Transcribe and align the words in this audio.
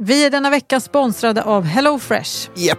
Vi 0.00 0.24
är 0.26 0.30
denna 0.30 0.50
vecka 0.50 0.80
sponsrade 0.80 1.42
av 1.42 1.64
HelloFresh. 1.64 2.48
Japp, 2.54 2.78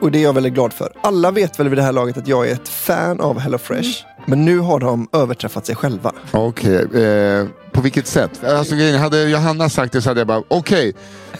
och 0.00 0.10
det 0.10 0.18
är 0.18 0.22
jag 0.22 0.32
väldigt 0.32 0.54
glad 0.54 0.72
för. 0.72 0.92
Alla 1.02 1.30
vet 1.30 1.60
väl 1.60 1.68
vid 1.68 1.78
det 1.78 1.82
här 1.82 1.92
laget 1.92 2.16
att 2.16 2.28
jag 2.28 2.48
är 2.48 2.52
ett 2.52 2.68
fan 2.68 3.20
av 3.20 3.38
HelloFresh. 3.38 3.88
Men 4.26 4.44
nu 4.44 4.58
har 4.58 4.80
de 4.80 5.08
överträffat 5.12 5.66
sig 5.66 5.74
själva. 5.76 6.12
Okej, 6.32 7.02
eh, 7.02 7.46
på 7.72 7.80
vilket 7.80 8.06
sätt? 8.06 8.44
Alltså, 8.44 8.74
hade 8.98 9.22
Johanna 9.22 9.68
sagt 9.68 9.92
det 9.92 10.02
så 10.02 10.10
hade 10.10 10.20
jag 10.20 10.26
bara 10.26 10.42
okej. 10.48 10.94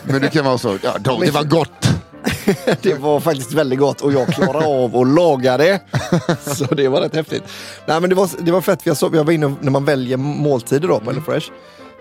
Men 0.04 0.20
det 0.22 0.28
kan 0.28 0.44
vara 0.44 0.58
så, 0.58 0.78
ja, 0.82 0.90
då, 1.00 1.18
det 1.20 1.30
var 1.30 1.44
gott. 1.44 1.88
det 2.82 2.94
var 2.94 3.20
faktiskt 3.20 3.52
väldigt 3.52 3.78
gott 3.78 4.00
och 4.00 4.12
jag 4.12 4.26
klarade 4.28 4.66
av 4.66 4.96
att 4.96 5.08
laga 5.08 5.56
det. 5.56 5.80
Så 6.56 6.64
det 6.74 6.88
var 6.88 7.00
rätt 7.00 7.14
häftigt. 7.14 7.42
Nej, 7.86 8.00
men 8.00 8.10
det, 8.10 8.16
var, 8.16 8.28
det 8.40 8.52
var 8.52 8.60
fett, 8.60 8.82
för 8.82 8.90
jag, 8.90 8.96
såg, 8.96 9.16
jag 9.16 9.24
var 9.24 9.32
inne 9.32 9.46
och- 9.46 9.52
när 9.60 9.70
man 9.70 9.84
väljer 9.84 10.16
måltider 10.16 10.88
då 10.88 11.00
på 11.00 11.10
HelloFresh. 11.10 11.46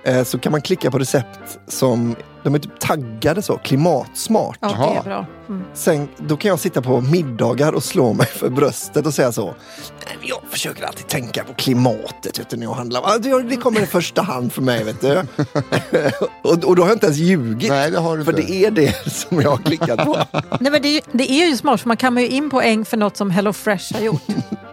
Eh, 0.04 0.24
så 0.24 0.40
kan 0.40 0.52
man 0.52 0.62
klicka 0.62 0.92
på 0.92 0.98
recept 1.00 1.60
som 1.68 2.16
de 2.46 2.56
är 2.56 2.60
typ 2.60 2.80
taggade 2.80 3.42
så, 3.42 3.58
klimatsmart. 3.58 4.58
Ja, 4.62 4.68
det 4.68 5.00
är 5.00 5.04
bra. 5.04 5.26
Mm. 5.50 5.64
Sen, 5.74 6.08
då 6.18 6.38
kan 6.38 6.50
jag 6.50 6.60
sitta 6.60 6.82
på 6.82 7.02
middagar 7.02 7.74
och 7.74 7.84
slå 7.84 8.14
mig 8.14 8.28
för 8.28 8.50
bröstet 8.50 9.06
och 9.06 9.14
säga 9.14 9.32
så. 9.32 9.46
"Nej, 9.46 10.18
men 10.20 10.28
Jag 10.28 10.38
försöker 10.50 10.86
alltid 10.86 11.08
tänka 11.08 11.44
på 11.44 11.54
klimatet 11.54 12.40
vet 12.40 12.50
du, 12.50 12.58
när 12.58 12.64
jag 12.66 12.74
handlar. 12.74 13.20
Det- 13.50 13.56
kommer 13.56 13.82
i 13.82 13.86
första 13.86 14.22
hand 14.22 14.54
för 14.54 14.62
mig. 14.62 14.84
Vet 14.84 15.02
du. 15.02 15.18
och, 16.42 16.64
och 16.64 16.76
då 16.76 16.82
har 16.82 16.90
jag 16.90 16.96
inte 16.96 17.06
ens 17.06 17.18
ljugit. 17.20 17.70
Nej, 17.70 17.92
det 17.92 18.00
har 18.00 18.18
du 18.18 18.24
för 18.26 18.32
inte. 18.40 18.52
det 18.54 18.66
är 18.66 18.72
det 18.72 19.12
som 19.12 19.42
jag 19.42 19.50
har 19.50 19.58
klickat 19.58 20.06
på. 20.06 20.18
Nej, 20.60 20.72
men 20.72 20.82
det, 20.82 20.88
är 20.88 20.94
ju, 20.94 21.02
det 21.12 21.32
är 21.32 21.48
ju 21.50 21.58
smart, 21.58 21.82
för 21.82 21.88
man 21.88 21.98
kammar 21.98 22.22
ju 22.22 22.28
in 22.30 22.50
poäng 22.50 22.86
för 22.86 22.98
något 22.98 23.18
som 23.18 23.32
HelloFresh 23.32 23.94
har 23.94 24.02
gjort. 24.02 24.22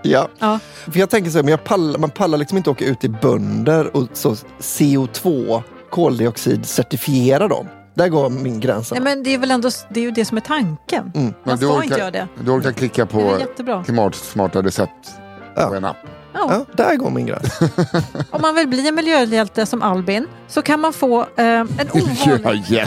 ja. 0.03 0.29
Ja. 0.39 0.59
För 0.93 0.99
jag 1.01 1.11
tänker 1.11 1.31
så 1.31 1.39
här, 1.39 1.43
men 1.43 1.51
jag 1.51 1.65
pallar, 1.65 1.99
man 1.99 2.11
pallar 2.11 2.39
liksom 2.39 2.59
inte 2.59 2.71
åka 2.71 2.85
ut 2.85 3.01
till 3.01 3.11
bönder 3.23 3.97
och 3.97 4.09
så 4.13 4.37
CO2, 4.61 5.63
koldioxid, 5.93 6.67
certifiera 6.67 7.49
dem. 7.49 7.69
Där 7.95 8.09
går 8.09 8.31
min 8.31 8.61
gräns. 8.61 8.91
Nej, 8.93 9.01
men 9.01 9.23
det 9.23 9.35
är 9.35 9.39
väl 9.39 9.51
ändå 9.51 9.71
det, 9.91 10.01
är 10.01 10.05
ju 10.05 10.11
det 10.11 10.25
som 10.25 10.37
är 10.37 10.41
tanken. 10.41 11.13
Mm. 11.15 11.35
Man 11.45 11.59
ska 11.59 11.67
orkar, 11.67 11.83
inte 11.83 11.99
göra 11.99 12.11
det. 12.11 12.29
Du 12.45 12.51
orkar 12.51 12.73
klicka 12.73 13.07
på 13.07 13.39
klimatsmarta 13.85 14.63
recept 14.63 15.11
Ja. 15.57 15.67
på 15.69 15.75
en 15.75 15.85
app. 15.85 15.97
Ja. 16.35 16.47
Ja, 16.51 16.65
där 16.77 16.97
går 16.97 17.11
min 17.11 17.27
gräns. 17.27 17.61
Om 18.31 18.43
man 18.43 18.55
vill 18.55 18.69
bli 18.69 18.89
en 18.89 18.95
miljöhjälte 18.95 19.67
som 19.67 19.83
Albin 19.83 20.27
så 20.49 20.63
kan 20.63 20.81
man 20.81 20.93
få 20.93 21.21
eh, 21.21 21.27
en 21.47 21.69
ovanlig... 21.93 22.87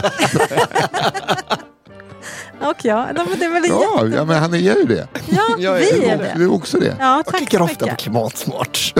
Och 2.60 2.84
ja, 2.84 3.06
nej, 3.14 3.24
men 3.28 3.38
det 3.38 3.44
är 3.44 3.52
väl 3.52 3.62
ja, 3.68 3.80
jättebra. 3.82 4.16
ja, 4.18 4.24
men 4.24 4.38
han 4.38 4.54
är 4.54 4.58
ju 4.58 4.84
det. 4.84 5.08
Ja, 5.26 5.42
Jag 5.58 5.76
är 5.76 5.80
vi 5.80 6.04
är 6.04 6.18
det. 6.18 6.32
Du 6.36 6.44
är 6.44 6.52
också 6.54 6.78
det. 6.78 6.96
Ja, 7.00 7.16
Jag 7.16 7.26
tack 7.26 7.36
klickar 7.36 7.58
så 7.58 7.64
ofta 7.64 7.86
på 7.86 7.96
klimatsmart. 7.96 8.94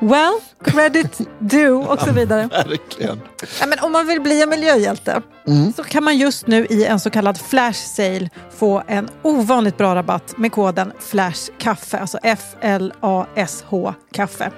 Well, 0.00 0.32
credit 0.64 1.20
due 1.38 1.70
och 1.86 2.00
så 2.00 2.12
vidare. 2.12 2.48
Verkligen. 2.52 3.20
Ja, 3.60 3.66
men 3.66 3.78
om 3.78 3.92
man 3.92 4.06
vill 4.06 4.20
bli 4.20 4.42
en 4.42 4.48
miljöhjälte 4.48 5.22
Mm. 5.46 5.72
så 5.72 5.82
kan 5.84 6.04
man 6.04 6.18
just 6.18 6.46
nu 6.46 6.66
i 6.66 6.84
en 6.84 7.00
så 7.00 7.10
kallad 7.10 7.38
flash 7.40 7.86
sale 7.86 8.28
få 8.58 8.82
en 8.86 9.08
ovanligt 9.22 9.76
bra 9.78 9.94
rabatt 9.94 10.34
med 10.38 10.52
koden 10.52 10.92
FLASHKAFFE, 11.00 11.98
alltså 11.98 12.18
F-L-A-S-H 12.22 13.94
kaffe. 14.12 14.50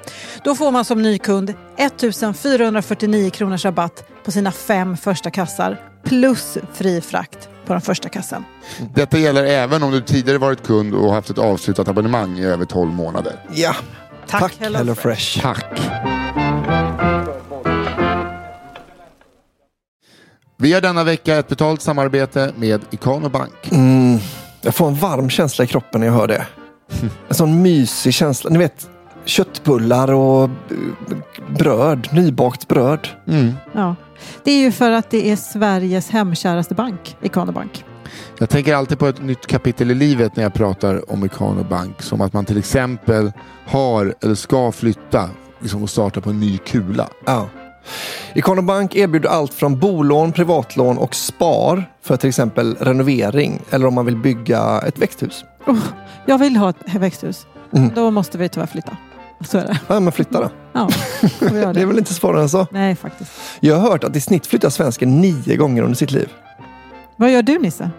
Då 0.44 0.54
får 0.54 0.70
man 0.70 0.84
som 0.84 1.02
ny 1.02 1.18
kund 1.18 1.54
1449 1.76 3.30
kronors 3.30 3.64
rabatt 3.64 4.04
på 4.24 4.30
sina 4.30 4.52
fem 4.52 4.96
första 4.96 5.30
kassar 5.30 5.80
plus 6.04 6.58
fri 6.74 7.00
frakt 7.00 7.48
på 7.66 7.72
den 7.72 7.82
första 7.82 8.08
kassan. 8.08 8.44
Detta 8.94 9.18
gäller 9.18 9.44
även 9.44 9.82
om 9.82 9.90
du 9.90 10.00
tidigare 10.00 10.38
varit 10.38 10.62
kund 10.66 10.94
och 10.94 11.12
haft 11.14 11.30
ett 11.30 11.38
avslutat 11.38 11.88
abonnemang 11.88 12.38
i 12.38 12.44
över 12.46 12.64
12 12.64 12.92
månader. 12.92 13.32
Ja, 13.54 13.74
Tack, 14.26 14.40
tack 14.40 14.54
Hello 14.60 14.78
HelloFresh. 14.78 15.42
Tack! 15.42 15.64
Vi 20.56 20.72
har 20.72 20.80
denna 20.80 21.04
vecka 21.04 21.36
ett 21.36 21.48
betalt 21.48 21.82
samarbete 21.82 22.52
med 22.56 22.80
Ikano 22.90 23.28
Bank. 23.28 23.72
Mm, 23.72 24.18
jag 24.62 24.74
får 24.74 24.88
en 24.88 24.94
varm 24.94 25.30
känsla 25.30 25.64
i 25.64 25.68
kroppen 25.68 26.00
när 26.00 26.06
jag 26.06 26.14
hör 26.14 26.28
det. 26.28 26.46
En 27.28 27.34
sån 27.34 27.62
mysig 27.62 28.14
känsla. 28.14 28.50
Ni 28.50 28.58
vet, 28.58 28.90
köttbullar 29.24 30.12
och 30.12 30.44
eh, 30.44 30.48
bröd, 31.58 32.08
nybakt 32.12 32.68
bröd. 32.68 33.08
Mm. 33.28 33.54
Ja. 33.72 33.96
Det 34.44 34.52
är 34.52 34.58
ju 34.58 34.72
för 34.72 34.90
att 34.90 35.10
det 35.10 35.30
är 35.30 35.36
Sveriges 35.36 36.10
hemkäraste 36.10 36.74
bank, 36.74 37.16
Ikano 37.22 37.52
Bank. 37.52 37.84
Jag 38.38 38.50
tänker 38.50 38.74
alltid 38.74 38.98
på 38.98 39.06
ett 39.06 39.22
nytt 39.22 39.46
kapitel 39.46 39.90
i 39.90 39.94
livet 39.94 40.36
när 40.36 40.42
jag 40.42 40.54
pratar 40.54 41.12
om 41.12 41.24
Ikano 41.24 41.64
Bank. 41.64 42.02
Som 42.02 42.20
att 42.20 42.32
man 42.32 42.44
till 42.44 42.58
exempel 42.58 43.32
har 43.66 44.14
eller 44.20 44.34
ska 44.34 44.72
flytta 44.72 45.30
liksom, 45.60 45.82
och 45.82 45.90
starta 45.90 46.20
på 46.20 46.30
en 46.30 46.40
ny 46.40 46.58
kula. 46.58 47.08
Ja. 47.26 47.48
Ikano 48.34 48.62
Bank 48.62 48.94
erbjuder 48.96 49.28
allt 49.28 49.54
från 49.54 49.78
bolån, 49.80 50.32
privatlån 50.32 50.98
och 50.98 51.14
spar 51.14 51.84
för 52.02 52.16
till 52.16 52.28
exempel 52.28 52.74
renovering 52.80 53.60
eller 53.70 53.86
om 53.86 53.94
man 53.94 54.06
vill 54.06 54.16
bygga 54.16 54.80
ett 54.86 54.98
växthus. 54.98 55.44
Oh, 55.66 55.78
jag 56.26 56.38
vill 56.38 56.56
ha 56.56 56.70
ett 56.70 56.94
växthus. 56.94 57.46
Mm. 57.72 57.90
Då 57.94 58.10
måste 58.10 58.38
vi 58.38 58.48
tyvärr 58.48 58.66
flytta. 58.66 58.96
Så 59.46 59.58
är 59.58 59.64
det. 59.66 59.80
Ja, 59.88 60.00
men 60.00 60.12
flytta 60.12 60.40
då. 60.40 60.50
Ja, 60.72 60.88
göra 61.40 61.50
Det 61.52 61.60
är 61.60 61.74
det. 61.74 61.86
väl 61.86 61.98
inte 61.98 62.14
svårare 62.14 62.42
än 62.42 62.48
så. 62.48 62.66
Nej, 62.70 62.96
faktiskt. 62.96 63.30
Jag 63.60 63.76
har 63.76 63.90
hört 63.90 64.04
att 64.04 64.16
i 64.16 64.20
snitt 64.20 64.46
flyttar 64.46 64.70
svensken 64.70 65.20
nio 65.20 65.56
gånger 65.56 65.82
under 65.82 65.96
sitt 65.96 66.10
liv. 66.10 66.28
Vad 67.16 67.30
gör 67.30 67.42
du 67.42 67.58
Nisse? 67.58 67.90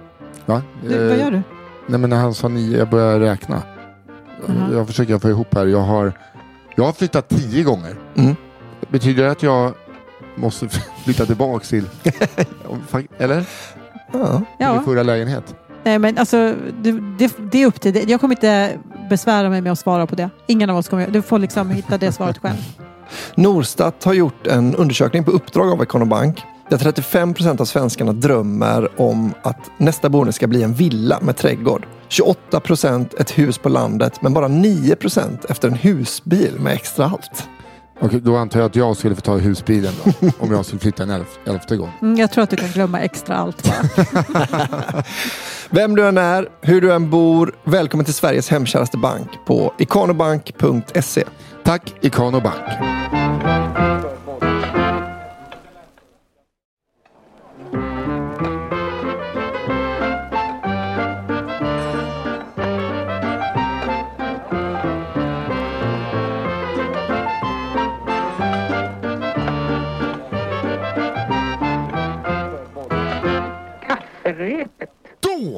Va? 0.46 0.62
Du, 0.88 0.96
Eh, 1.04 1.10
vad 1.10 1.18
gör 1.18 1.32
du? 1.32 1.42
Nej 1.88 2.00
men 2.00 2.10
när 2.10 2.18
han 2.18 2.34
sa 2.34 2.48
nio, 2.48 2.78
jag 2.78 2.90
börjar 2.90 3.20
räkna. 3.20 3.62
Jaha. 4.48 4.70
Jag 4.74 4.88
försöker 4.88 5.20
få 5.20 5.30
ihop 5.30 5.56
här. 5.56 5.66
Jag 5.66 5.80
har, 5.82 6.14
jag 6.76 6.84
har 6.84 6.92
flyttat 6.94 7.30
tio 7.30 7.64
gånger. 7.64 7.96
Mm. 8.16 8.36
Betyder 8.90 9.24
det 9.24 9.32
att 9.32 9.44
jag 9.44 9.74
måste 10.36 10.70
flytta 11.04 11.26
tillbaks 11.26 11.70
till... 11.70 11.86
Eller? 13.18 13.46
Ja. 14.58 14.74
Min 14.74 14.84
förra 14.84 15.04
lägenhet. 15.04 15.56
nej, 15.84 16.00
men 16.00 16.18
alltså, 16.18 16.54
det, 16.82 16.92
det, 17.18 17.34
det 17.52 17.64
är 17.64 17.68
upp 17.68 17.82
till 17.82 17.94
dig. 17.94 18.12
Jag 18.12 18.22
kommer 18.22 18.36
inte 18.36 18.78
besvära 19.10 19.50
mig 19.50 19.62
med 19.62 19.72
att 19.72 19.80
svara 19.80 20.08
på 20.08 20.16
det. 20.16 20.30
Ingen 20.48 20.70
av 20.70 20.78
oss 20.78 20.90
kommer 20.90 21.08
Du 21.08 21.22
får 21.22 21.40
liksom 21.40 21.70
hitta 21.70 21.98
det 21.98 22.12
svaret 22.12 22.38
själv. 22.38 22.58
Norstat 23.36 24.04
har 24.04 24.14
gjort 24.14 24.48
en 24.48 24.76
undersökning 24.76 25.24
på 25.24 25.32
uppdrag 25.32 25.70
av 25.72 25.84
Ikano 25.84 26.06
Bank 26.06 26.44
där 26.74 26.78
35 26.78 27.34
procent 27.34 27.62
av 27.62 27.66
svenskarna 27.66 28.14
drömmer 28.14 29.02
om 29.02 29.34
att 29.42 29.72
nästa 29.78 30.10
boende 30.10 30.34
ska 30.34 30.48
bli 30.48 30.64
en 30.64 30.74
villa 30.74 31.20
med 31.22 31.38
trädgård. 31.38 31.86
28 32.08 32.60
procent 32.60 33.14
ett 33.14 33.38
hus 33.38 33.58
på 33.58 33.70
landet 33.70 34.22
men 34.22 34.34
bara 34.34 34.48
9 34.48 34.96
procent 34.96 35.46
efter 35.46 35.68
en 35.68 35.74
husbil 35.74 36.54
med 36.60 36.74
extra 36.74 37.06
allt. 37.06 37.48
Okej, 38.02 38.20
då 38.20 38.36
antar 38.36 38.60
jag 38.60 38.70
att 38.70 38.76
jag 38.76 38.98
skulle 38.98 39.16
få 39.16 39.22
ta 39.22 39.38
husbilen 39.38 39.94
då, 40.04 40.12
om 40.40 40.52
jag 40.52 40.66
skulle 40.66 40.80
flytta 40.80 41.04
en 41.04 41.10
elf, 41.10 41.40
elfte 41.46 41.76
gång. 41.78 41.92
Mm, 42.02 42.20
jag 42.20 42.32
tror 42.32 42.44
att 42.44 42.50
du 42.50 42.56
kan 42.56 42.70
glömma 42.70 43.00
extra 43.00 43.36
allt. 43.36 43.72
Vem 45.70 45.96
du 45.96 46.08
än 46.08 46.18
är, 46.18 46.50
hur 46.62 46.82
du 46.82 46.94
än 46.94 47.10
bor, 47.10 47.56
välkommen 47.64 48.06
till 48.06 48.14
Sveriges 48.14 48.50
hemkäraste 48.50 48.98
bank 48.98 49.30
på 49.46 49.74
ikanobank.se. 49.78 51.24
Tack 51.64 51.94
Ikano 52.02 52.42
Bank. 52.42 53.03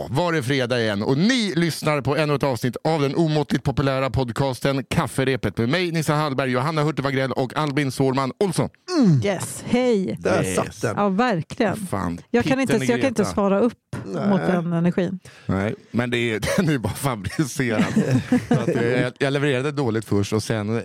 Var 0.09 0.33
det 0.33 0.43
fredag 0.43 0.79
igen 0.81 1.03
och 1.03 1.17
ni 1.17 1.53
lyssnar 1.55 2.01
på 2.01 2.17
ännu 2.17 2.35
ett 2.35 2.43
avsnitt 2.43 2.77
av 2.83 3.01
den 3.01 3.15
omåttligt 3.15 3.63
populära 3.63 4.09
podcasten 4.09 4.83
Kafferepet 4.83 5.57
med 5.57 5.69
mig 5.69 5.91
Nissa 5.91 6.13
Hallberg, 6.13 6.51
Johanna 6.51 6.83
Hurtig 6.83 7.03
Wagrell 7.03 7.31
och 7.31 7.55
Albin 7.57 7.91
Sårman 7.91 8.31
Olsson. 8.39 8.69
Yes, 9.23 9.63
hej! 9.67 10.17
Där 10.19 10.43
Yes. 10.43 10.55
satt 10.55 10.81
den. 10.81 10.95
Ja, 10.97 11.09
verkligen. 11.09 11.75
Fan, 11.75 12.21
Jag 12.29 12.45
kan, 12.45 12.59
inte, 12.59 12.73
jag 12.75 12.99
kan 13.01 13.07
inte 13.09 13.25
svara 13.25 13.59
upp 13.59 13.77
mot 14.29 14.41
den 14.47 14.73
energin. 14.73 15.19
Nej, 15.45 15.75
men 15.91 16.09
det 16.09 16.17
är, 16.17 16.39
den 16.57 16.69
är 16.69 16.77
bara 16.77 16.93
fabricerad. 16.93 17.83
Så 18.47 18.53
att, 18.59 18.67
eh, 18.67 18.83
jag, 19.01 19.13
jag 19.19 19.33
levererade 19.33 19.71
dåligt 19.71 20.05
först 20.05 20.33
och 20.33 20.43
sen 20.43 20.77
eh, 20.77 20.83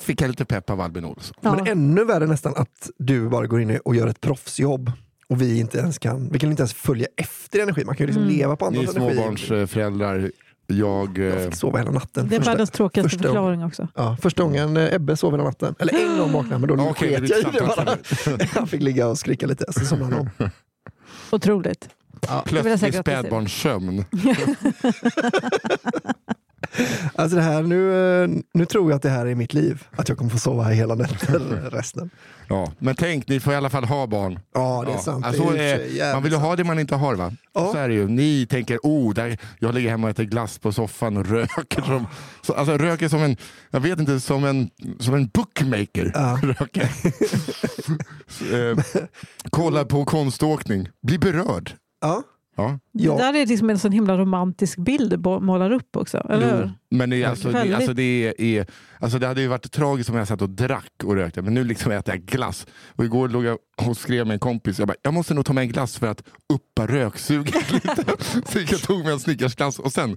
fick 0.00 0.20
jag 0.20 0.28
lite 0.28 0.44
pepp 0.44 0.70
av 0.70 0.80
Albin 0.80 1.04
Olsson. 1.04 1.34
Ja. 1.40 1.54
Men 1.56 1.66
ännu 1.66 2.04
värre 2.04 2.26
nästan 2.26 2.52
att 2.56 2.90
du 2.98 3.28
bara 3.28 3.46
går 3.46 3.60
in 3.60 3.80
och 3.84 3.94
gör 3.96 4.06
ett 4.06 4.20
proffsjobb 4.20 4.92
och 5.30 5.42
vi 5.42 5.58
inte 5.60 5.78
ens 5.78 5.98
kan, 5.98 6.28
vi 6.32 6.38
kan 6.38 6.50
inte 6.50 6.60
ens 6.62 6.74
följa 6.74 7.06
efter 7.16 7.60
energi. 7.60 7.84
Man 7.84 7.96
kan 7.96 8.04
ju 8.04 8.06
liksom 8.06 8.22
Mm. 8.22 8.36
leva 8.36 8.56
på 8.56 8.70
Ni 8.70 8.78
andras 8.78 8.96
energi. 8.96 9.14
småbarnsföräldrar. 9.16 10.18
Jag... 10.18 10.30
Jag 10.68 11.18
eh, 11.18 11.44
fick 11.44 11.54
sova 11.54 11.78
hela 11.78 11.90
natten. 11.90 12.28
Det 12.28 12.34
är 12.34 12.38
Första- 12.38 12.50
världens 12.50 12.70
tråkigaste 12.70 13.08
första- 13.10 13.22
förklaring 13.28 13.64
också. 13.64 13.88
Ja, 13.94 14.16
första 14.22 14.42
gången 14.42 14.76
eh, 14.76 14.94
Ebbe 14.94 15.16
sov 15.16 15.32
hela 15.32 15.44
natten. 15.44 15.74
Eller 15.78 15.94
en 16.12 16.18
gång 16.18 16.32
vaknade 16.32 16.58
men 16.66 16.68
då 16.68 16.84
Ja, 16.84 16.90
okej, 16.90 17.16
sket 17.16 17.28
jag 17.30 17.38
i 17.40 17.42
det 17.52 17.66
bara. 17.76 17.96
Han 18.54 18.66
fick 18.68 18.82
ligga 18.82 19.06
och 19.08 19.18
skrika 19.18 19.46
lite, 19.46 19.72
så 19.72 19.84
somnade 19.84 20.14
han 20.14 20.28
om. 20.38 20.50
Otroligt. 21.30 21.88
jag 22.28 22.44
Plötslig 22.44 22.94
spädbarnssömn. 22.94 24.04
Alltså 27.14 27.36
det 27.36 27.42
här, 27.42 27.62
nu, 27.62 27.92
eh, 28.22 28.28
nu 28.54 28.66
tror 28.66 28.90
jag 28.90 28.96
att 28.96 29.02
det 29.02 29.08
här 29.10 29.26
är 29.26 29.34
mitt 29.34 29.54
liv. 29.54 29.84
Att 29.96 30.08
jag 30.08 30.18
kommer 30.18 30.30
få 30.30 30.38
sova 30.38 30.62
här 30.62 30.72
hela 30.72 30.94
nätter 30.94 31.38
resten. 31.72 32.10
Ja, 32.48 32.72
men 32.78 32.94
tänk, 32.94 33.28
ni 33.28 33.40
får 33.40 33.52
i 33.52 33.56
alla 33.56 33.70
fall 33.70 33.84
ha 33.84 34.06
barn. 34.06 34.38
Ja, 34.54 34.82
det 34.86 34.92
är 34.92 34.94
Ja, 34.96 35.00
sant. 35.02 35.26
alltså, 35.26 35.50
det 35.50 35.62
är 36.00 36.08
eh, 36.08 36.14
man 36.14 36.22
vill 36.22 36.32
ju 36.32 36.38
ha 36.38 36.56
det 36.56 36.64
man 36.64 36.78
inte 36.78 36.96
har 36.96 37.14
va? 37.14 37.32
Ja. 37.54 37.72
Så 37.72 37.78
är 37.78 37.88
det 37.88 37.94
ju. 37.94 38.08
Ni 38.08 38.46
tänker, 38.46 38.78
oh, 38.82 39.14
där, 39.14 39.38
jag 39.58 39.74
ligger 39.74 39.90
hemma 39.90 40.06
och 40.06 40.10
äter 40.10 40.24
glass 40.24 40.58
på 40.58 40.72
soffan 40.72 41.16
och 41.16 41.26
röker. 41.26 41.82
Som, 41.82 42.06
så, 42.42 42.52
alltså 42.52 42.76
röker 42.78 43.08
som 43.08 43.22
en, 43.22 43.36
jag 43.70 43.80
vet 43.80 43.98
inte, 43.98 44.20
som 44.20 44.44
en, 44.44 44.70
som 45.00 45.14
en 45.14 45.28
bookmaker. 45.28 46.10
Ja. 46.14 46.38
Röker. 46.42 46.90
eh, 48.52 48.84
kollar 49.50 49.84
på 49.84 50.04
konståkning, 50.04 50.88
blir 51.06 51.18
berörd. 51.18 51.72
Ja, 52.00 52.22
Ja. 52.56 52.78
ja. 52.92 53.12
Det 53.12 53.22
där 53.22 53.34
är 53.34 53.46
liksom 53.46 53.70
en 53.70 53.78
sån 53.78 53.92
himla 53.92 54.18
romantisk 54.18 54.78
bild 54.78 55.10
du 55.10 55.16
målar 55.40 55.70
upp 55.70 55.96
också. 55.96 56.18
Eller? 56.30 56.72
Men 56.90 57.10
det, 57.10 57.22
är 57.22 57.28
alltså, 57.28 57.50
det, 57.50 57.74
alltså, 57.74 57.92
det, 57.92 58.34
är, 58.38 58.66
alltså 59.00 59.18
det 59.18 59.26
hade 59.26 59.40
ju 59.40 59.48
varit 59.48 59.72
tragiskt 59.72 60.10
om 60.10 60.16
jag 60.16 60.28
satt 60.28 60.42
och 60.42 60.50
drack 60.50 60.92
och 61.04 61.14
rökte, 61.14 61.42
men 61.42 61.54
nu 61.54 61.64
liksom 61.64 61.92
äter 61.92 62.14
jag 62.14 62.24
glass. 62.24 62.66
Och 62.88 63.04
igår 63.04 63.28
låg 63.28 63.44
jag 63.44 63.58
och 63.76 63.96
skrev 63.96 64.26
med 64.26 64.34
en 64.34 64.40
kompis, 64.40 64.78
jag, 64.78 64.88
bara, 64.88 64.96
jag 65.02 65.14
måste 65.14 65.34
nog 65.34 65.46
ta 65.46 65.52
med 65.52 65.62
en 65.62 65.68
glass 65.68 65.98
för 65.98 66.06
att 66.06 66.22
uppa 66.52 66.86
röksuget 66.86 67.72
lite. 67.72 68.04
Så 68.46 68.58
jag 68.58 68.82
tog 68.82 69.04
med 69.04 69.12
en 69.12 69.20
Snickersglass 69.20 69.78
och 69.78 69.92
sen, 69.92 70.16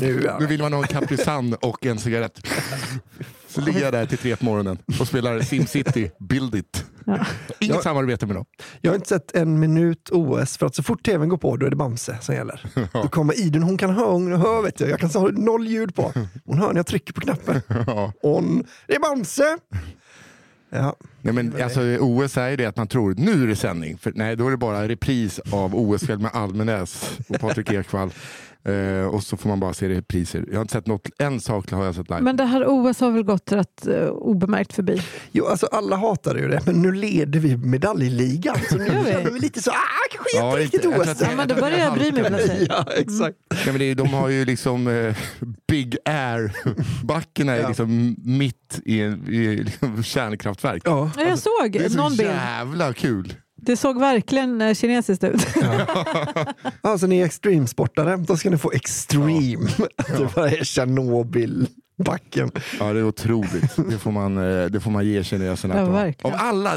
Nu, 0.00 0.30
nu 0.40 0.46
vill 0.46 0.62
man 0.62 0.72
ha 0.72 0.80
en 0.80 0.88
Capri 0.88 1.16
Sun 1.16 1.54
och 1.54 1.86
en 1.86 1.98
cigarett. 1.98 2.46
Så 3.50 3.60
ligger 3.60 3.80
jag 3.80 3.92
där 3.92 4.06
till 4.06 4.18
tre 4.18 4.36
på 4.36 4.44
morgonen 4.44 4.78
och 5.00 5.08
spelar 5.08 5.40
SimCity, 5.40 6.10
Build 6.18 6.54
It. 6.54 6.84
Inget 7.58 7.76
Ja. 7.76 7.82
samarbete 7.82 8.26
med 8.26 8.36
dem. 8.36 8.44
Jag 8.80 8.90
har 8.90 8.96
inte 8.96 9.08
sett 9.08 9.34
en 9.36 9.60
minut 9.60 10.08
OS 10.12 10.56
för 10.56 10.66
att 10.66 10.74
så 10.74 10.82
fort 10.82 11.02
tvn 11.04 11.28
går 11.28 11.36
på 11.36 11.56
då 11.56 11.66
är 11.66 11.70
det 11.70 11.76
Bamse 11.76 12.18
som 12.20 12.34
gäller. 12.34 12.66
Då 12.92 13.08
kommer 13.08 13.40
Idun, 13.40 13.62
hon 13.62 13.78
kan 13.78 13.90
höra, 13.90 14.10
hon 14.12 14.32
hör 14.32 14.62
vet 14.62 14.80
jag, 14.80 14.90
jag 14.90 15.00
kan 15.00 15.10
ha 15.10 15.28
noll 15.28 15.66
ljud 15.66 15.94
på. 15.94 16.12
Hon 16.44 16.58
hör 16.58 16.68
när 16.68 16.76
jag 16.76 16.86
trycker 16.86 17.12
på 17.12 17.20
knappen. 17.20 17.60
Ja. 17.86 18.12
On, 18.22 18.64
det 18.86 18.94
är 18.94 19.00
Bamse! 19.00 19.58
Ja, 20.72 20.96
Nej, 21.22 21.34
men, 21.34 21.62
alltså, 21.62 21.80
OS 22.00 22.36
är 22.36 22.48
ju 22.48 22.56
det 22.56 22.66
att 22.66 22.76
man 22.76 22.86
tror 22.86 23.14
nu 23.18 23.42
är 23.42 23.46
det 23.46 23.56
sändning. 23.56 23.98
För, 23.98 24.12
nej, 24.14 24.36
då 24.36 24.46
är 24.46 24.50
det 24.50 24.56
bara 24.56 24.88
repris 24.88 25.38
av 25.52 25.74
OS-kväll 25.76 26.18
med 26.18 26.30
Almenäs 26.34 27.18
och 27.28 27.40
Patrik 27.40 27.70
Ekwall. 27.72 28.10
Eh, 28.64 29.06
och 29.06 29.22
så 29.22 29.36
får 29.36 29.48
man 29.48 29.60
bara 29.60 29.72
se 29.72 29.88
repriser. 29.88 30.44
Jag 30.48 30.54
har 30.56 30.60
inte 30.62 30.72
sett 30.72 30.86
något, 30.86 31.08
en 31.18 31.40
sak 31.40 31.70
har 31.70 31.84
jag 31.84 31.94
sett 31.94 32.08
live. 32.10 32.20
Men 32.22 32.36
det 32.36 32.44
här 32.44 32.64
OS 32.66 33.00
har 33.00 33.10
väl 33.10 33.22
gått 33.22 33.52
rätt 33.52 33.86
uh, 33.88 34.04
obemärkt 34.08 34.72
förbi? 34.72 35.02
jo, 35.32 35.46
alltså 35.46 35.66
alla 35.66 35.96
hatar 35.96 36.36
ju 36.36 36.48
det, 36.48 36.60
men 36.66 36.74
nu 36.82 36.92
leder 36.92 37.40
vi 37.40 37.56
medaljligan. 37.56 38.56
Så 38.70 38.76
nu 38.78 38.86
känner 38.86 39.30
vi 39.30 39.40
lite 39.40 39.62
så, 39.62 39.70
ah, 39.70 39.74
kanske 40.10 40.36
Ja, 40.36 40.60
inte 40.60 40.76
riktigt 40.76 40.86
OS. 41.00 41.08
att 41.08 41.20
Ja, 41.20 41.28
men 41.36 41.48
då 41.48 41.54
börjar 41.54 41.78
jag 41.78 41.94
bry 41.94 42.12
mig 42.12 42.24
plötsligt. 42.24 42.68
Ja, 42.68 42.84
exakt. 42.96 43.36
Nej, 43.50 43.66
men 43.66 43.78
det 43.78 43.94
de 43.94 44.08
har 44.08 44.28
ju 44.28 44.44
liksom 44.44 44.86
eh, 44.88 45.16
Big 45.68 45.96
Air-backen 46.04 47.48
är 47.48 47.56
Ja. 47.56 47.68
liksom 47.68 48.16
mitt 48.24 48.80
i, 48.84 49.00
en, 49.00 49.28
i 49.28 49.56
liksom 49.56 50.02
kärnkraftverk. 50.02 50.82
Ja. 50.84 51.10
Ja, 51.16 51.22
jag 51.22 51.38
såg 51.38 51.72
Det 51.72 51.78
är 51.84 51.88
så 51.88 51.96
någon 51.96 52.16
bild. 52.16 52.30
jävla 52.30 52.92
kul. 52.92 53.34
Det 53.62 53.76
såg 53.76 54.00
verkligen 54.00 54.60
eh, 54.60 54.74
kinesiskt 54.74 55.24
ut. 55.24 55.46
Alltså 56.82 57.06
ni 57.06 57.20
är 57.20 57.24
extremsportare, 57.24 58.16
då 58.16 58.36
ska 58.36 58.50
ni 58.50 58.58
få 58.58 58.72
extreme. 58.72 59.68
Det 60.18 60.28
bara 60.34 60.50
är 60.50 60.64
Tjernobyl-backen. 60.64 62.50
Ja, 62.78 62.92
det 62.92 63.00
är 63.00 63.04
otroligt. 63.04 63.76
Det 63.90 63.98
får 63.98 64.10
man, 64.12 64.38
eh, 64.38 64.66
det 64.66 64.80
får 64.80 64.90
man 64.90 65.06
ge 65.06 65.24
kineserna. 65.24 65.76
Ja, 65.76 65.84
verkligen. 65.84 66.34
Av 66.34 66.40
alla, 66.46 66.74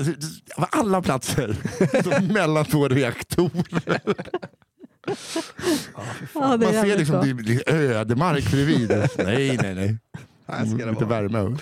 av 0.58 0.66
alla 0.72 1.02
platser, 1.02 1.56
så 2.04 2.34
mellan 2.34 2.66
två 2.66 2.88
reaktorer. 2.88 4.02
ja, 6.34 6.58
Man 6.58 6.60
ser 6.62 6.98
liksom 6.98 7.44
det 7.46 7.72
ödemark 7.74 8.52
bredvid. 8.52 8.90
nej, 9.18 9.58
nej, 9.62 9.76
nej. 9.76 9.98
Här 10.48 10.66
ska 10.66 10.78
det 10.86 10.92
Lite 10.92 11.06
vara. 11.06 11.22
värme. 11.22 11.58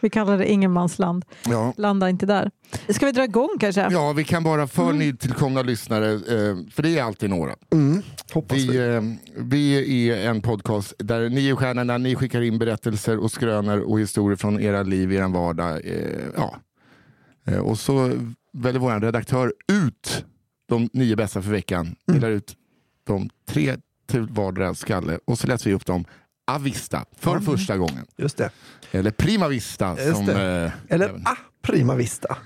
Vi 0.00 0.10
kallar 0.10 0.38
det 0.38 0.50
ingenmansland. 0.50 1.24
Ja. 1.48 1.72
Landa 1.76 2.10
inte 2.10 2.26
där. 2.26 2.50
Ska 2.88 3.06
vi 3.06 3.12
dra 3.12 3.24
igång 3.24 3.50
kanske? 3.60 3.88
ja, 3.90 4.12
vi 4.12 4.24
kan 4.24 4.44
bara 4.44 4.66
för 4.66 4.92
nytillkomna 4.92 5.62
lyssnare, 5.62 6.12
eh, 6.12 6.56
för 6.70 6.82
det 6.82 6.98
är 6.98 7.02
alltid 7.02 7.30
några. 7.30 7.54
Mm, 7.72 8.02
hoppas 8.32 8.58
vi. 8.58 8.66
Vi, 8.66 8.96
eh, 8.96 9.02
vi 9.36 10.10
är 10.10 10.30
en 10.30 10.42
podcast 10.42 10.94
där 10.98 11.28
ni 11.28 11.48
är 11.48 11.56
stjärnorna, 11.56 11.98
ni 11.98 12.14
skickar 12.14 12.40
in 12.40 12.58
berättelser 12.58 13.18
och 13.18 13.30
skrönor 13.30 13.78
och 13.78 14.00
historier 14.00 14.36
från 14.36 14.60
era 14.60 14.82
liv, 14.82 15.12
er 15.12 15.28
vardag. 15.28 15.80
Eh, 15.84 15.92
ja. 16.36 17.60
och 17.60 17.78
så 17.78 18.12
väljer 18.52 18.80
vår 18.80 19.00
redaktör 19.00 19.52
ut 19.72 20.24
de 20.68 20.88
nio 20.92 21.16
bästa 21.16 21.42
för 21.42 21.50
veckan, 21.50 21.96
delar 22.06 22.30
ut 22.30 22.56
de 23.04 23.30
tre 23.48 23.76
till 24.06 24.20
vardera 24.20 24.74
skalle 24.74 25.18
och 25.24 25.38
så 25.38 25.46
läser 25.46 25.70
vi 25.70 25.76
upp 25.76 25.86
dem 25.86 26.04
Avista 26.48 27.04
för 27.16 27.40
första 27.40 27.76
gången. 27.76 28.06
Just 28.16 28.36
det. 28.36 28.50
Eller 28.92 29.10
Prima 29.10 29.48
Vista. 29.48 29.96
Som, 29.96 30.28
eh, 30.28 30.70
Eller 30.88 31.20
ah, 31.24 31.36
prima 31.62 31.94
vista. 31.94 32.36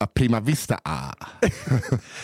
ah, 0.00 0.06
Prima 0.06 0.40
Vista. 0.40 0.80
Ah. 0.84 1.12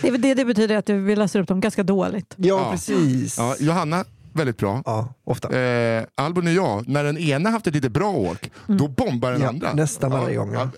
Det, 0.03 0.09
är 0.09 0.13
väl 0.13 0.21
det, 0.23 0.35
det 0.35 0.45
betyder 0.45 0.77
att 0.77 0.89
vi 0.89 1.17
läser 1.17 1.41
upp 1.41 1.49
dem 1.49 1.61
ganska 1.61 1.83
dåligt. 1.83 2.35
Ja, 2.37 2.47
Ja. 2.65 2.71
precis. 2.71 3.39
Ja, 3.39 3.57
Johanna, 3.61 4.05
väldigt 4.33 4.57
bra. 4.57 4.83
Ja, 4.87 5.15
ofta. 5.25 5.59
Eh, 5.61 6.05
Albin 6.15 6.47
och 6.47 6.53
jag, 6.53 6.89
när 6.89 7.05
den 7.05 7.19
ena 7.19 7.51
haft 7.51 7.67
ett 7.67 7.75
lite 7.75 7.91
bra 7.91 8.11
åk, 8.11 8.51
då 8.67 8.89
bombar 8.89 9.33
den 9.33 9.41
Ja, 9.41 9.49
andra. 9.49 9.73
nästan 9.73 10.11
varje 10.11 10.37
gång, 10.37 10.53
ja. 10.53 10.71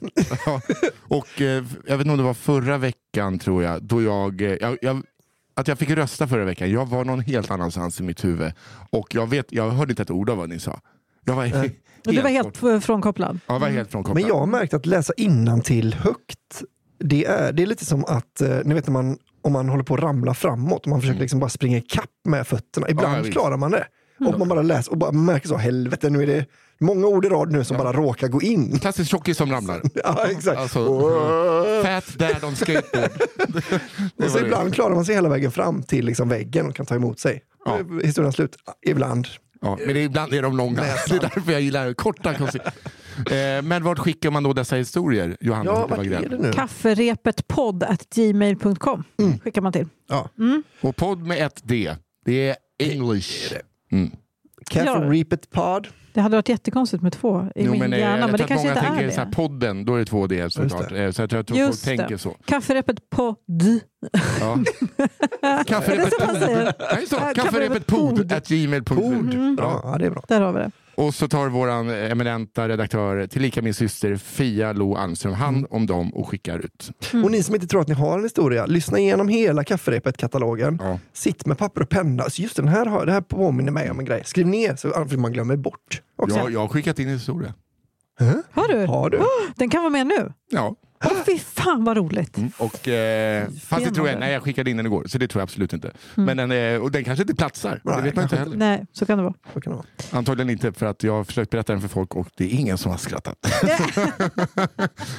ja. 0.46 0.60
Och 1.08 1.40
eh, 1.40 1.64
jag 1.86 1.96
vet 1.98 2.00
inte 2.00 2.10
om 2.10 2.16
det 2.16 2.22
var 2.22 2.34
förra 2.34 2.78
veckan 2.78 3.38
tror 3.38 3.62
jag, 3.62 3.82
då 3.82 4.02
jag, 4.02 4.40
eh, 4.42 4.56
jag, 4.60 4.78
jag 4.82 5.02
att 5.54 5.68
jag 5.68 5.78
fick 5.78 5.90
rösta 5.90 6.26
förra 6.26 6.44
veckan. 6.44 6.70
Jag 6.70 6.86
var 6.88 7.04
någon 7.04 7.20
helt 7.20 7.50
annanstans 7.50 8.00
i 8.00 8.02
mitt 8.02 8.24
huvud. 8.24 8.52
Och 8.90 9.14
jag, 9.14 9.26
vet, 9.30 9.46
jag 9.52 9.70
hörde 9.70 9.92
inte 9.92 10.02
ett 10.02 10.10
ord 10.10 10.30
av 10.30 10.36
vad 10.36 10.48
ni 10.48 10.58
sa. 10.58 10.80
Jag 11.24 11.34
var, 11.34 11.46
he- 11.46 11.70
Du 12.04 12.20
var 12.20 12.30
helt 12.30 12.84
frånkopplad. 12.84 13.38
Ja, 13.46 13.54
jag 13.54 13.60
var 13.60 13.68
helt 13.68 13.90
frånkopplad. 13.90 14.22
Men 14.22 14.28
jag 14.28 14.38
har 14.38 14.46
märkt 14.46 14.74
att 14.74 14.86
läsa 14.86 15.12
till 15.64 15.94
högt, 15.94 16.62
det 16.98 17.24
är, 17.24 17.52
det 17.52 17.62
är 17.62 17.66
lite 17.66 17.84
som 17.84 18.04
att, 18.04 18.40
eh, 18.40 18.58
ni 18.64 18.74
vet 18.74 18.86
när 18.86 18.92
man, 18.92 19.18
om 19.42 19.52
man 19.52 19.68
håller 19.68 19.84
på 19.84 19.94
att 19.94 20.00
ramla 20.00 20.34
framåt 20.34 20.82
och 20.82 20.88
man 20.88 21.00
försöker 21.00 21.20
liksom 21.20 21.40
bara 21.40 21.50
springa 21.50 21.78
ikapp 21.78 22.10
med 22.24 22.46
fötterna. 22.46 22.88
Ibland 22.88 23.14
Mm. 23.14 23.26
Ja, 23.26 23.32
klarar 23.32 23.56
man 23.56 23.70
det. 23.70 23.86
Och 24.26 24.38
man 24.38 24.48
bara 24.48 24.62
läser 24.62 24.92
och 24.92 24.98
bara 24.98 25.12
märker 25.12 25.48
så, 25.48 25.56
helvete 25.56 26.10
nu 26.10 26.22
är 26.22 26.26
det 26.26 26.46
många 26.80 27.06
ord 27.06 27.24
i 27.24 27.28
rad 27.28 27.52
nu 27.52 27.64
som 27.64 27.76
bara 27.76 27.92
råkar 27.92 28.28
gå 28.28 28.42
in. 28.42 28.78
Klassisk 28.78 29.10
tjockis 29.10 29.36
som 29.36 29.50
ramlar. 29.52 29.80
Ja, 30.04 30.26
exakt. 30.30 30.58
Alltså, 30.58 31.00
fat 31.84 32.18
dad 32.18 32.44
on 32.44 32.56
skateboard. 32.56 33.10
Och 34.24 34.30
så 34.30 34.38
ibland 34.38 34.74
klarar 34.74 34.94
man 34.94 35.04
sig 35.04 35.14
hela 35.14 35.28
vägen 35.28 35.50
fram 35.50 35.82
till 35.82 36.04
liksom 36.06 36.28
väggen 36.28 36.66
och 36.66 36.74
kan 36.76 36.86
ta 36.86 36.94
emot 36.94 37.18
sig. 37.20 37.42
Ja. 37.64 37.78
Historien 38.02 38.32
slut. 38.32 38.56
Ibland. 38.86 39.26
Ja, 39.62 39.78
men 39.86 39.96
ibland 39.96 40.32
är 40.34 40.42
de 40.42 40.56
långa. 40.56 40.82
Det 41.08 41.14
är 41.16 41.20
därför 41.20 41.52
jag 41.52 41.60
gillar 41.60 41.92
korta. 41.94 42.32
konci- 42.32 42.70
Eh, 43.16 43.62
men 43.62 43.84
vart 43.84 43.98
skickar 43.98 44.30
man 44.30 44.42
då 44.42 44.52
dessa 44.52 44.76
historier, 44.76 45.36
Johanna 45.40 45.70
Ja, 45.70 45.86
vart 45.86 45.98
är 46.06 46.28
det 46.28 46.38
nu? 46.38 46.52
Kafferepetpodd 46.52 47.82
at 47.82 48.08
gmail.com 48.14 49.04
skickar 49.44 49.60
man 49.62 49.72
till. 49.72 49.88
Ja. 50.08 50.28
Och 50.80 50.96
podd 50.96 51.26
med 51.26 51.46
ett 51.46 51.60
D. 51.64 51.94
Det 52.24 52.48
är 52.48 52.56
English. 52.78 53.52
Mm. 53.92 54.10
Pod. 55.50 55.88
Det 56.14 56.20
hade 56.20 56.36
varit 56.36 56.48
jättekonstigt 56.48 57.02
med 57.02 57.12
två 57.12 57.46
i 57.54 57.68
min 57.68 57.78
men, 57.78 57.90
hjärna, 57.92 58.18
jag 58.18 58.30
men 58.30 58.36
det 58.40 58.44
kanske 58.44 58.68
inte 58.68 58.80
är 58.80 59.10
Så 59.10 59.18
här, 59.20 59.26
det. 59.26 59.32
podden, 59.32 59.84
då 59.84 59.94
är 59.94 59.98
det 59.98 60.04
två 60.04 60.26
D 60.26 60.50
såklart. 60.50 60.88
det. 60.88 61.04
Eh, 61.04 61.10
Så 61.10 61.22
jag 61.22 61.30
tror 61.30 61.40
att 61.40 61.50
folk 61.50 61.82
tänker 61.82 62.08
det. 62.08 62.18
så. 62.18 62.36
Ja. 64.40 64.58
Kafferepet 65.66 66.06
Det 66.20 66.26
är 66.26 66.26
så 66.26 66.26
man 66.26 66.40
säger. 66.40 66.74
Nej, 66.94 67.06
så. 67.06 67.16
Ja, 67.16 67.32
Kafferepet 67.34 67.36
kafferepet 67.36 67.86
pod 67.86 68.32
at 68.32 68.48
gmail.com. 68.48 69.56
Ja, 69.58 69.80
ja, 69.84 69.98
det 69.98 70.06
är 70.06 70.10
bra. 70.10 70.22
Där 70.28 70.40
har 70.40 70.52
vi 70.52 70.58
det. 70.58 70.70
Och 70.94 71.14
så 71.14 71.28
tar 71.28 71.48
våran 71.48 71.90
eminenta 71.90 72.68
redaktör, 72.68 73.26
tillika 73.26 73.62
min 73.62 73.74
syster 73.74 74.16
Fia 74.16 74.72
Lo 74.72 74.94
Almström, 74.96 75.32
hand 75.34 75.66
om 75.70 75.86
dem 75.86 76.14
och 76.14 76.28
skickar 76.28 76.58
ut. 76.58 76.90
Mm. 77.12 77.24
Och 77.24 77.30
ni 77.30 77.42
som 77.42 77.54
inte 77.54 77.66
tror 77.66 77.80
att 77.80 77.88
ni 77.88 77.94
har 77.94 78.18
en 78.18 78.24
historia, 78.24 78.66
lyssna 78.66 78.98
igenom 78.98 79.28
hela 79.28 79.64
kafferepet-katalogen. 79.64 80.78
Ja. 80.82 80.98
Sitt 81.12 81.46
med 81.46 81.58
papper 81.58 81.82
och 81.82 81.88
penna. 81.88 82.30
Så 82.30 82.42
just 82.42 82.56
den 82.56 82.68
här, 82.68 82.86
har- 82.86 83.06
det 83.06 83.12
här 83.12 83.20
påminner 83.20 83.72
mig 83.72 83.90
om 83.90 83.98
en 83.98 84.04
grej. 84.04 84.22
Skriv 84.24 84.46
ner 84.46 84.76
så 84.76 84.88
för 85.08 85.16
man 85.16 85.32
glömmer 85.32 85.56
bort. 85.56 86.02
Också. 86.16 86.36
Jag, 86.36 86.52
jag 86.52 86.60
har 86.60 86.68
skickat 86.68 86.98
in 86.98 87.08
en 87.08 87.14
historia. 87.14 87.54
Har 88.52 88.68
du? 88.68 88.86
Har 88.86 89.10
du? 89.10 89.20
Den 89.56 89.70
kan 89.70 89.80
vara 89.82 89.90
med 89.90 90.06
nu. 90.06 90.32
Ja. 90.50 90.74
Åh 91.04 91.24
fy 91.26 91.38
fan 91.38 91.84
vad 91.84 91.96
roligt. 91.96 92.36
Och, 92.58 92.88
eh, 92.88 93.48
fast 93.68 93.84
det 93.84 93.90
tror 93.90 94.08
jag, 94.08 94.20
nej 94.20 94.32
jag 94.32 94.42
skickade 94.42 94.70
in 94.70 94.76
den 94.76 94.86
igår, 94.86 95.04
så 95.06 95.18
det 95.18 95.28
tror 95.28 95.40
jag 95.40 95.44
absolut 95.44 95.72
inte. 95.72 95.90
Men 96.14 96.36
den, 96.36 96.52
är, 96.52 96.80
och 96.80 96.90
den 96.90 97.04
kanske 97.04 97.22
inte 97.22 97.34
platsar, 97.34 97.80
Nej, 97.84 97.96
det 97.96 98.02
vet 98.02 98.14
man 98.14 98.22
inte 98.22 98.36
heller. 98.36 98.56
Nej, 98.56 98.86
så 98.92 99.06
kan 99.06 99.18
det 99.18 99.24
vara. 99.24 99.34
Så 99.54 99.60
kan 99.60 99.72
det 99.72 99.76
vara. 99.76 99.86
Antagligen 100.10 100.50
inte 100.50 100.72
för 100.72 100.86
att 100.86 101.02
jag 101.02 101.12
har 101.12 101.24
försökt 101.24 101.50
berätta 101.50 101.72
den 101.72 101.80
för 101.82 101.88
folk 101.88 102.16
och 102.16 102.28
det 102.36 102.44
är 102.44 102.48
ingen 102.48 102.78
som 102.78 102.90
har 102.90 102.98
skrattat. 102.98 103.36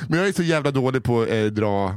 men 0.08 0.20
jag 0.20 0.28
är 0.28 0.34
så 0.34 0.44
jävla 0.44 0.72
dålig 0.72 1.04
på 1.04 1.22
att 1.22 1.30
eh, 1.30 1.44
dra 1.44 1.96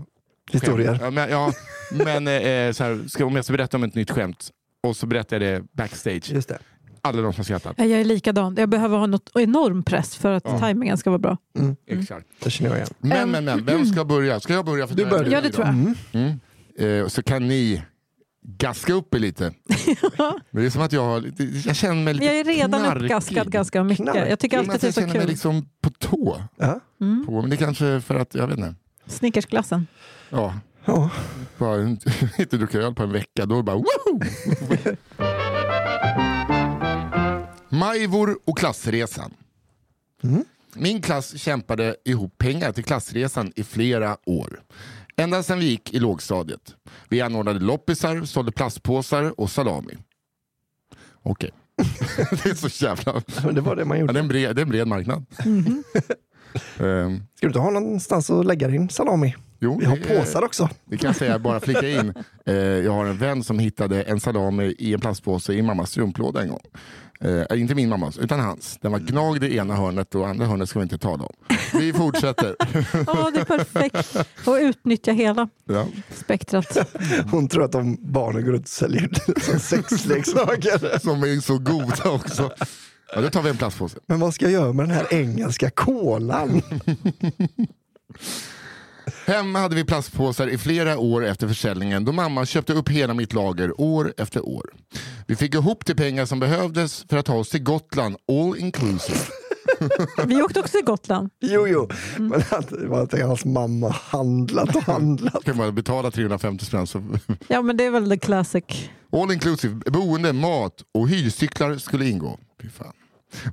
Historier. 0.53 0.89
Skämt. 0.89 1.03
Ja, 1.03 1.11
men, 1.11 1.31
ja, 1.31 1.53
men 1.91 2.27
eh, 2.29 2.73
så 2.73 2.85
här, 2.85 3.09
ska, 3.09 3.27
om 3.27 3.37
jag 3.37 3.45
ska 3.45 3.53
berätta 3.53 3.77
om 3.77 3.83
ett 3.83 3.95
nytt 3.95 4.11
skämt 4.11 4.51
och 4.83 4.97
så 4.97 5.07
berättar 5.07 5.41
jag 5.41 5.53
det 5.55 5.65
backstage. 5.73 6.33
Just 6.33 6.49
det. 6.49 6.59
Alla 7.07 7.23
de 7.23 7.33
som 7.33 7.39
har 7.41 7.45
skrattat. 7.45 7.75
Jag 7.79 7.91
är 7.91 8.05
likadan. 8.05 8.55
Jag 8.59 8.69
behöver 8.69 8.99
ha 8.99 9.07
något 9.07 9.31
enorm 9.35 9.83
press 9.83 10.17
för 10.17 10.33
att 10.33 10.45
tajmingen 10.45 10.99
ska 10.99 11.11
vara 11.11 11.19
bra. 11.19 11.37
Exakt. 11.87 12.27
Det 12.43 12.51
känner 12.51 12.71
jag 12.71 12.79
igen. 12.79 12.89
Men, 12.99 13.31
men, 13.31 13.45
men, 13.45 13.65
vem 13.65 13.87
ska 13.87 14.05
börja? 14.05 14.41
Ska 14.41 14.53
jag 14.53 14.65
börja? 14.65 14.87
För 14.87 14.95
Du 14.95 15.03
jag 15.03 15.11
börjar. 15.11 15.31
Ja, 15.33 15.41
det 15.41 15.51
tror 15.51 15.67
jag. 15.67 15.75
Mm. 16.23 16.41
Eh, 17.03 17.09
så 17.09 17.23
kan 17.23 17.49
ni 17.49 17.83
gaska 18.43 18.93
upp 18.93 19.15
er 19.15 19.19
lite. 19.19 19.53
Det 20.51 20.67
är 20.67 20.71
som 20.71 20.83
att 20.83 20.93
jag 20.93 21.33
jag 21.65 21.77
känner 21.77 22.03
mig 22.05 22.15
lite 22.15 22.27
Jag 22.27 22.37
är 22.39 22.45
redan 22.45 22.81
knarkig. 22.81 23.05
uppgaskad 23.05 23.51
ganska 23.51 23.85
mycket. 23.85 24.05
Knarkig. 24.05 24.31
Jag 24.31 24.39
tycker 24.39 24.59
alltid 24.59 24.75
att 24.75 24.81
det 24.81 24.85
är 24.85 24.89
jag 24.89 24.95
så 24.95 25.01
känner 25.01 25.13
mig 25.15 25.21
kul. 25.23 25.31
liksom 25.31 25.69
på 25.81 25.91
tå. 25.91 26.43
Ja. 26.57 26.81
På, 27.27 27.41
men 27.41 27.51
det 27.51 27.57
är 27.57 27.59
kanske 27.59 28.01
för 28.01 28.15
att, 28.15 28.35
jag 28.35 28.47
vet 28.47 28.59
inte. 28.59 28.75
Snickersglassen. 29.07 29.87
Ja, 30.31 30.55
Ja. 30.85 31.11
bara 31.59 31.83
inte, 31.83 32.13
inte 32.39 32.57
druckit 32.57 32.81
öl 32.81 32.95
på 32.95 33.03
en 33.03 33.13
vecka, 33.13 33.47
då 33.47 33.55
är 33.55 33.57
det 33.57 33.63
bara 33.63 33.77
woho! 33.77 34.21
Majvor 37.81 38.39
och 38.45 38.59
klassresan. 38.59 39.35
Min 40.75 41.03
klass 41.03 41.39
kämpade 41.39 41.97
ihop 42.05 42.39
pengar 42.39 42.73
till 42.73 42.85
klassresan 42.85 43.53
i 43.57 43.63
flera 43.65 44.17
år. 44.27 44.61
Ända 45.17 45.43
sedan 45.43 45.59
vi 45.59 45.65
gick 45.67 45.95
i 45.95 45.99
lågstadiet. 45.99 46.75
Vi 47.09 47.21
anordnade 47.21 47.59
loppisar, 47.61 48.25
sålde 48.25 48.53
plastpåsar 48.53 49.41
och 49.41 49.51
salami. 49.51 49.95
Okej. 51.23 51.51
det 52.43 52.47
är 52.51 52.55
så 52.69 52.85
jävla... 52.85 53.23
Men 53.45 53.55
det 53.55 53.61
var 53.61 53.77
det 53.77 53.85
man 53.85 53.97
Ja, 53.97 54.01
gjorde. 54.01 54.13
det, 54.13 54.19
är 54.19 54.23
en 54.23 54.29
bred, 54.29 54.57
det 54.57 54.61
är 54.61 54.65
en 54.65 54.69
bred 54.71 54.87
marknad. 54.89 55.25
Ehm, 56.79 57.23
Ska 57.35 57.41
du 57.41 57.47
inte 57.47 57.59
ha 57.59 57.71
någonstans 57.71 58.31
att 58.31 58.47
lägga 58.47 58.69
din 58.69 58.89
salami? 58.89 59.35
jo, 59.59 59.79
Vi 59.79 59.85
har 59.87 59.97
det 59.97 60.19
påsar 60.19 60.43
också. 60.45 60.69
Det 60.85 60.97
kan 60.99 61.09
jag 61.09 61.17
säga, 61.17 61.39
bara 61.39 61.61
flika 61.61 61.89
in. 61.89 62.15
Eh, 62.49 62.55
jag 62.55 62.93
har 62.93 63.07
en 63.07 63.17
vän 63.19 63.45
som 63.45 63.59
hittade 63.59 64.03
en 64.03 64.21
salami 64.21 64.75
i 64.79 64.95
en 64.95 65.01
plastpåse 65.01 65.53
i 65.55 65.63
mammas 65.63 65.91
strumplåda 65.91 66.43
en 66.43 66.49
gång. 66.49 66.61
Eh, 67.21 67.61
inte 67.61 67.75
min 67.75 67.89
mammas, 67.89 68.19
utan 68.19 68.41
hans. 68.41 68.79
Den 68.81 68.93
var 68.93 68.99
gnagd 68.99 69.45
i 69.45 69.57
ena 69.57 69.75
hörnet 69.75 70.15
och 70.15 70.29
andra 70.29 70.47
hörnet 70.47 70.69
ska 70.69 70.79
vi 70.79 70.83
inte 70.83 70.99
tala 70.99 71.25
om. 71.25 71.35
Vi 71.73 71.93
fortsätter. 71.93 72.57
Ja, 73.07 73.31
det 73.35 73.41
är 73.41 73.45
perfekt. 73.45 74.17
Och 74.47 74.55
utnyttja 74.55 75.13
hela 75.13 75.49
ja. 75.65 75.87
spektrat. 76.15 76.77
Hon 77.31 77.49
tror 77.49 77.65
att 77.65 77.73
de 77.73 77.99
barnen 78.01 78.45
går 78.45 78.55
ut 78.55 78.63
och 78.63 78.69
säljer 78.69 79.11
som 79.41 79.61
sexleksaker. 79.61 80.99
Som 80.99 81.23
är 81.23 81.41
så 81.41 81.59
goda 81.59 82.11
också. 82.11 82.51
Ja, 83.15 83.21
då 83.21 83.31
tar 83.31 83.43
vi 83.43 83.51
en 83.51 83.57
plastpåse. 83.57 83.99
Men 84.07 84.21
vad 84.21 84.35
ska 84.35 84.45
jag 84.45 84.53
göra 84.53 84.73
med 84.73 84.89
den 84.89 84.97
här 84.97 85.15
engelska 85.15 85.71
kolan? 85.71 86.63
Hemma 89.27 89.59
hade 89.59 89.77
vi 89.77 89.85
plastpåsar 89.85 90.47
i 90.49 90.59
flera 90.59 90.99
år 90.99 91.25
efter 91.25 91.49
försäljningen 91.49 92.05
då 92.05 92.13
mamma 92.13 92.47
köpte 92.47 92.73
upp 92.73 92.89
hela 92.89 93.15
mitt 93.15 93.33
lager 93.33 93.81
år 93.81 94.15
efter 94.17 94.49
år. 94.49 94.71
Vi 95.27 95.37
fick 95.37 95.55
ihop 95.55 95.85
till 95.85 95.97
pengar 95.97 96.27
som 96.27 96.41
behövdes 96.41 97.05
för 97.09 97.17
att 97.17 97.27
ta 97.27 97.35
oss 97.35 97.49
till 97.49 97.63
Gotland 97.63 98.17
all 98.29 98.59
inclusive. 98.59 99.19
Vi 100.27 100.43
åkte 100.43 100.61
också 100.61 100.73
till 100.73 100.85
Gotland. 100.87 101.31
Jo, 101.41 101.67
jo. 101.69 101.89
Men 102.19 102.41
att, 102.51 102.73
vad 102.73 103.11
tänker 103.11 103.27
hans 103.27 103.45
mamma 103.45 103.89
handlat 103.89 104.77
och 104.77 104.83
handlat. 104.83 105.45
Kan 105.45 105.57
man 105.57 105.75
betala 105.75 106.11
350 106.11 106.65
spänn 106.65 106.87
så 106.87 107.03
Ja, 107.49 107.63
men 107.63 107.77
det 107.77 107.85
är 107.85 107.91
väl 107.91 108.11
the 108.11 108.19
classic. 108.19 108.65
All 109.13 109.33
inclusive, 109.33 109.75
boende, 109.91 110.33
mat 110.33 110.75
och 110.95 111.09
hyrcyklar 111.09 111.77
skulle 111.77 112.09
ingå. 112.09 112.39
Fy 112.63 112.69
fan. 112.69 112.93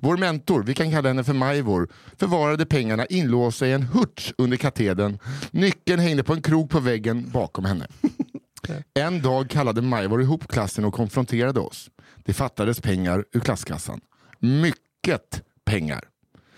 Vår 0.02 0.18
mentor, 0.18 0.64
vi 0.64 0.74
kan 0.74 0.92
kalla 0.92 1.08
henne 1.08 1.24
för 1.24 1.34
Majvor, 1.34 1.90
förvarade 2.18 2.66
pengarna 2.66 3.06
inlåsta 3.06 3.68
i 3.68 3.72
en 3.72 3.84
hurts 3.84 4.34
under 4.38 4.58
katedern. 4.58 5.20
Nyckeln 5.52 6.00
hängde 6.00 6.24
på 6.24 6.34
en 6.34 6.42
krok 6.42 6.70
på 6.70 6.80
väggen 6.80 7.30
bakom 7.32 7.66
henne. 7.66 7.88
En 8.94 9.22
dag 9.22 9.50
kallade 9.50 9.82
Majvor 9.82 10.22
ihop 10.22 10.48
klassen 10.48 10.86
och 10.86 10.94
konfronterade 10.94 11.60
oss. 11.60 11.90
Det 12.18 12.34
fattades 12.34 12.82
pengar 12.82 13.26
ur 13.32 13.40
klasskassan. 13.40 14.02
Mycket 14.40 15.42
pengar. 15.66 16.02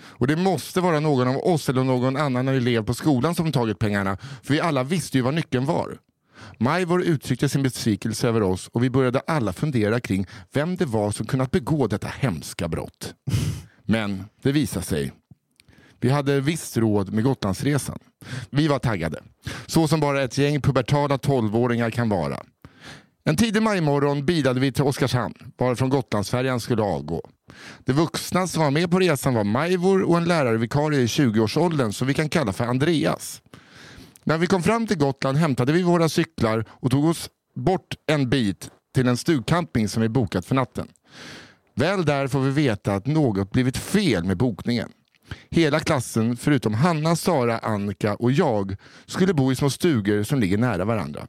Och 0.02 0.28
det 0.28 0.36
måste 0.36 0.82
vara 0.82 1.00
någon 1.00 1.28
av 1.28 1.38
oss 1.38 1.70
eller 1.70 1.84
någon 1.84 2.18
annan 2.18 2.48
elev 2.48 2.84
på 2.84 2.94
skolan 2.94 3.36
som 3.36 3.52
tagit 3.52 3.80
pengarna, 3.80 4.18
för 4.44 4.54
vi 4.54 4.62
alla 4.62 4.84
visste 4.84 5.18
ju 5.18 5.22
vad 5.22 5.34
nyckeln 5.34 5.66
var. 5.66 5.98
Majvor 6.60 7.04
uttryckte 7.04 7.50
sin 7.50 7.64
besvikelse 7.64 8.28
över 8.28 8.44
oss 8.44 8.68
och 8.68 8.84
vi 8.84 8.90
började 8.90 9.20
alla 9.20 9.54
fundera 9.54 10.00
kring 10.00 10.28
vem 10.54 10.76
det 10.76 10.86
var 10.86 11.12
som 11.12 11.26
kunnat 11.26 11.52
begå 11.52 11.88
detta 11.88 12.08
hemska 12.08 12.68
brott. 12.68 13.14
Men 13.84 14.24
det 14.42 14.52
visade 14.52 14.86
sig. 14.86 15.12
Vi 16.00 16.10
hade 16.10 16.42
visst 16.42 16.78
råd 16.78 17.14
med 17.14 17.24
Gotlandsresan. 17.24 18.00
Vi 18.50 18.68
var 18.68 18.80
taggade. 18.80 19.24
Så 19.66 19.88
som 19.88 20.00
bara 20.00 20.24
ett 20.24 20.38
gäng 20.38 20.62
pubertala 20.62 21.18
tolvåringar 21.18 21.90
kan 21.90 22.10
vara. 22.10 22.44
En 23.28 23.36
tidig 23.36 23.62
majmorgon 23.64 24.26
bilade 24.26 24.60
vi 24.60 24.72
till 24.72 24.84
Oskarshamn, 24.84 25.34
varifrån 25.58 25.90
Gotlandsfärjan 25.90 26.60
skulle 26.60 26.82
avgå. 26.82 27.30
De 27.86 27.94
vuxna 27.94 28.48
som 28.48 28.64
var 28.64 28.72
med 28.72 28.92
på 28.92 29.00
resan 29.00 29.34
var 29.34 29.44
Majvor 29.44 30.02
och 30.02 30.18
en 30.18 30.26
lärarvikarie 30.26 31.00
i 31.00 31.06
20-årsåldern 31.06 31.94
som 31.94 32.08
vi 32.08 32.14
kan 32.14 32.30
kalla 32.30 32.54
för 32.54 32.64
Andreas. 32.66 33.42
När 34.28 34.38
vi 34.38 34.48
kom 34.48 34.64
fram 34.64 34.88
till 34.88 34.98
Gotland 34.98 35.38
hämtade 35.38 35.74
vi 35.74 35.84
våra 35.84 36.10
cyklar 36.10 36.66
och 36.70 36.92
tog 36.92 37.06
oss 37.06 37.30
bort 37.56 37.96
en 38.06 38.30
bit 38.30 38.72
till 38.96 39.08
en 39.08 39.18
stugcamping 39.18 39.90
som 39.90 40.02
vi 40.02 40.10
bokat 40.10 40.46
för 40.46 40.56
natten. 40.56 40.88
Väl 41.76 42.06
där 42.06 42.28
får 42.28 42.40
vi 42.40 42.52
veta 42.52 42.96
att 42.96 43.08
något 43.08 43.52
blivit 43.52 43.78
fel 43.78 44.24
med 44.24 44.38
bokningen. 44.38 44.92
Hela 45.50 45.80
klassen, 45.80 46.38
förutom 46.38 46.74
Hanna, 46.74 47.16
Sara, 47.16 47.58
Annika 47.58 48.16
och 48.16 48.32
jag, 48.32 48.76
skulle 49.06 49.34
bo 49.34 49.52
i 49.52 49.56
små 49.56 49.70
stugor 49.70 50.24
som 50.24 50.40
ligger 50.40 50.58
nära 50.58 50.86
varandra. 50.86 51.28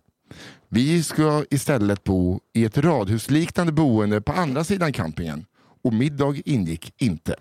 Vi 0.68 1.02
ska 1.02 1.44
istället 1.50 2.04
bo 2.04 2.40
i 2.54 2.64
ett 2.64 2.78
radhusliknande 2.78 3.72
boende 3.72 4.20
på 4.20 4.32
andra 4.32 4.64
sidan 4.64 4.92
campingen. 4.92 5.46
Och 5.84 5.92
middag 5.92 6.34
ingick 6.44 6.94
inte. 6.98 7.36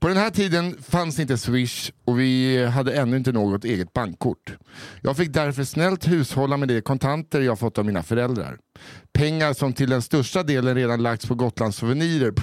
På 0.00 0.08
den 0.08 0.16
här 0.16 0.30
tiden 0.30 0.82
fanns 0.82 1.18
inte 1.18 1.38
Swish 1.38 1.90
och 2.04 2.20
vi 2.20 2.64
hade 2.66 2.92
ännu 2.92 3.16
inte 3.16 3.32
något 3.32 3.64
eget 3.64 3.92
bankkort. 3.92 4.52
Jag 5.02 5.16
fick 5.16 5.32
därför 5.32 5.64
snällt 5.64 6.08
hushålla 6.08 6.56
med 6.56 6.68
de 6.68 6.80
kontanter 6.80 7.40
jag 7.40 7.58
fått 7.58 7.78
av 7.78 7.84
mina 7.84 8.02
föräldrar. 8.02 8.58
Pengar 9.12 9.52
som 9.52 9.72
till 9.72 9.90
den 9.90 10.02
största 10.02 10.42
delen 10.42 10.74
redan 10.74 11.02
lagts 11.02 11.26
på 11.26 11.34
Gotlands 11.34 11.76
souvenirer. 11.76 12.30
På 12.30 12.42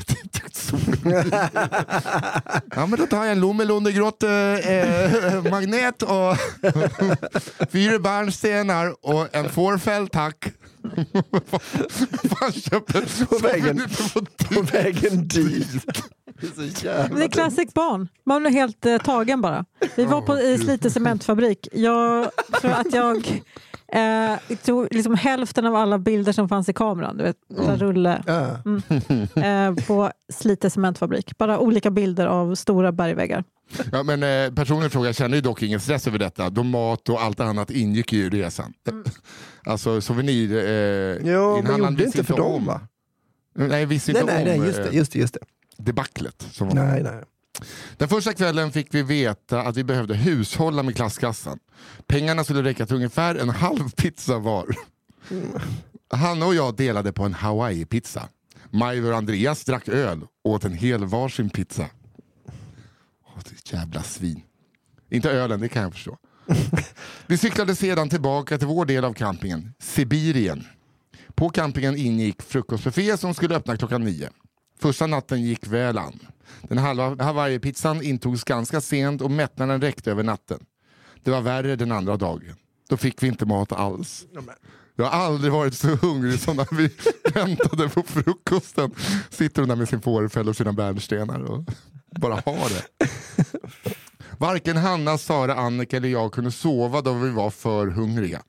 ja 2.75 2.85
men 2.85 2.99
då 2.99 3.05
tar 3.05 3.23
jag 3.23 3.31
en 3.31 3.39
Lommelundegrott 3.39 4.23
eh, 4.23 4.31
eh, 4.31 5.43
magnet 5.51 6.01
och 6.01 6.09
fyra 7.71 7.99
barnstenar 7.99 8.95
och 9.01 9.35
en 9.35 9.49
fårfäll 9.49 10.07
tack. 10.07 10.53
Fan 12.39 12.51
köpte 12.53 13.25
På 13.29 13.37
vägen, 13.37 13.81
på 14.49 14.61
vägen 14.61 15.27
dit. 15.27 15.67
Det 16.41 16.47
är 16.47 16.51
så 16.51 16.61
Men 16.61 16.69
jävla 16.69 17.17
det 17.17 17.23
är 17.23 17.29
classic 17.29 17.73
barn. 17.73 18.07
Man 18.25 18.41
blir 18.41 18.51
helt 18.51 18.85
eh, 18.85 18.97
tagen 18.97 19.41
bara. 19.41 19.65
Vi 19.95 20.05
var 20.05 20.21
på 20.21 20.39
i 20.39 20.57
Slite 20.57 20.89
cementfabrik. 20.89 21.67
Jag 21.73 22.31
tror 22.61 22.71
att 22.71 22.93
jag 22.93 23.41
Eh, 23.93 24.01
jag 24.47 24.61
tror 24.63 24.87
liksom 24.91 25.15
hälften 25.15 25.65
av 25.65 25.75
alla 25.75 25.97
bilder 25.99 26.31
som 26.31 26.49
fanns 26.49 26.69
i 26.69 26.73
kameran, 26.73 27.17
du 27.17 27.23
vet, 27.23 27.37
mm. 27.57 27.77
rulle 27.77 28.23
Ja. 28.27 28.47
eh, 29.43 29.75
på 29.87 30.11
Slite 30.33 30.69
cementfabrik. 30.69 31.37
Bara 31.37 31.59
olika 31.59 31.91
bilder 31.91 32.27
av 32.27 32.55
stora 32.55 32.91
bergväggar. 32.91 33.43
Ja, 33.91 34.03
men 34.03 34.23
eh, 34.23 34.53
personen 34.53 34.85
i 34.85 34.89
fråga 34.89 35.13
känner 35.13 35.35
ju 35.35 35.41
dock 35.41 35.63
ingen 35.63 35.79
stress 35.79 36.07
över 36.07 36.19
detta, 36.19 36.49
då 36.49 36.63
mat 36.63 37.09
och 37.09 37.21
allt 37.21 37.39
annat 37.39 37.71
ingick 37.71 38.13
ju 38.13 38.25
i 38.25 38.29
resan. 38.29 38.73
Alltså 39.67 40.01
souvenir... 40.01 40.51
Eh, 40.57 40.63
Ja, 41.31 41.61
men 41.63 41.77
gjorde 41.79 41.91
visste 42.03 42.17
inte 42.19 42.23
för 42.23 42.37
dem 42.37 42.51
om- 42.55 42.65
va? 42.65 42.81
Nej, 43.55 43.85
visste 43.85 44.11
Nej, 44.11 44.21
inte 44.21 44.33
nej, 44.33 44.53
om 44.55 44.59
nej, 44.59 44.67
just 44.67 44.77
det. 44.83 44.89
eh, 44.89 44.95
Just 44.95 45.11
det, 45.11 45.19
just 45.19 45.33
det. 45.33 45.39
debaclet. 45.77 46.47
Som 46.51 46.67
var. 46.67 46.75
Nej, 46.75 47.03
nej. 47.03 47.23
Den 47.97 48.07
första 48.09 48.33
kvällen 48.33 48.71
fick 48.71 48.93
vi 48.93 49.03
veta 49.03 49.61
att 49.61 49.77
vi 49.77 49.83
behövde 49.83 50.15
hushålla 50.15 50.83
med 50.83 50.95
klasskassan. 50.95 51.59
Pengarna 52.07 52.43
skulle 52.43 52.63
räcka 52.63 52.85
till 52.85 52.95
ungefär 52.95 53.35
en 53.35 53.49
halv 53.49 53.89
pizza 53.89 54.39
var. 54.39 54.75
Hanna 56.09 56.45
och 56.45 56.55
jag 56.55 56.75
delade 56.75 57.13
på 57.13 57.23
en 57.23 57.33
Hawaii-pizza. 57.33 58.29
Major 58.69 59.11
och 59.11 59.17
Andreas 59.17 59.63
drack 59.63 59.87
öl 59.87 60.21
och 60.43 60.51
åt 60.51 60.65
en 60.65 60.73
hel 60.73 61.05
varsin 61.05 61.49
pizza. 61.49 61.89
Åh, 63.25 63.41
det 63.43 63.73
jävla 63.73 64.03
svin. 64.03 64.41
Inte 65.09 65.31
ölen, 65.31 65.59
det 65.59 65.69
kan 65.69 65.83
jag 65.83 65.93
förstå. 65.93 66.17
Vi 67.27 67.37
cyklade 67.37 67.75
sedan 67.75 68.09
tillbaka 68.09 68.57
till 68.57 68.67
vår 68.67 68.85
del 68.85 69.05
av 69.05 69.13
campingen, 69.13 69.73
Sibirien. 69.79 70.67
På 71.35 71.49
campingen 71.49 71.97
ingick 71.97 72.41
frukostbuffé 72.41 73.17
som 73.17 73.33
skulle 73.33 73.55
öppna 73.55 73.77
klockan 73.77 74.03
nio. 74.03 74.29
Första 74.79 75.07
natten 75.07 75.41
gick 75.41 75.67
väl 75.67 75.97
an. 75.97 76.19
Den 76.61 76.77
halva 76.77 77.23
Hawaii-pizzan 77.23 78.01
intogs 78.01 78.43
ganska 78.43 78.81
sent 78.81 79.21
och 79.21 79.31
mättnaden 79.31 79.81
räckte 79.81 80.11
över 80.11 80.23
natten. 80.23 80.65
Det 81.23 81.31
var 81.31 81.41
värre 81.41 81.75
den 81.75 81.91
andra 81.91 82.17
dagen. 82.17 82.55
Då 82.89 82.97
fick 82.97 83.23
vi 83.23 83.27
inte 83.27 83.45
mat 83.45 83.71
alls. 83.71 84.25
Jag 84.95 85.05
har 85.05 85.25
aldrig 85.25 85.53
varit 85.53 85.73
så 85.73 85.87
hungrig 85.87 86.39
som 86.39 86.57
när 86.57 86.75
vi 86.77 86.89
väntade 87.33 87.89
på 87.89 88.03
frukosten. 88.03 88.91
Sitter 89.29 89.61
hon 89.61 89.69
där 89.69 89.75
med 89.75 89.89
sin 89.89 90.01
fårfäll 90.01 90.49
och 90.49 90.55
sina 90.55 90.73
bärnstenar 90.73 91.39
och 91.39 91.63
bara 92.19 92.33
har 92.33 92.69
det. 92.69 93.09
Varken 94.37 94.77
Hanna, 94.77 95.17
Sara, 95.17 95.55
Annika 95.55 95.97
eller 95.97 96.09
jag 96.09 96.31
kunde 96.31 96.51
sova 96.51 97.01
då 97.01 97.13
vi 97.13 97.29
var 97.29 97.49
för 97.49 97.87
hungriga. 97.87 98.41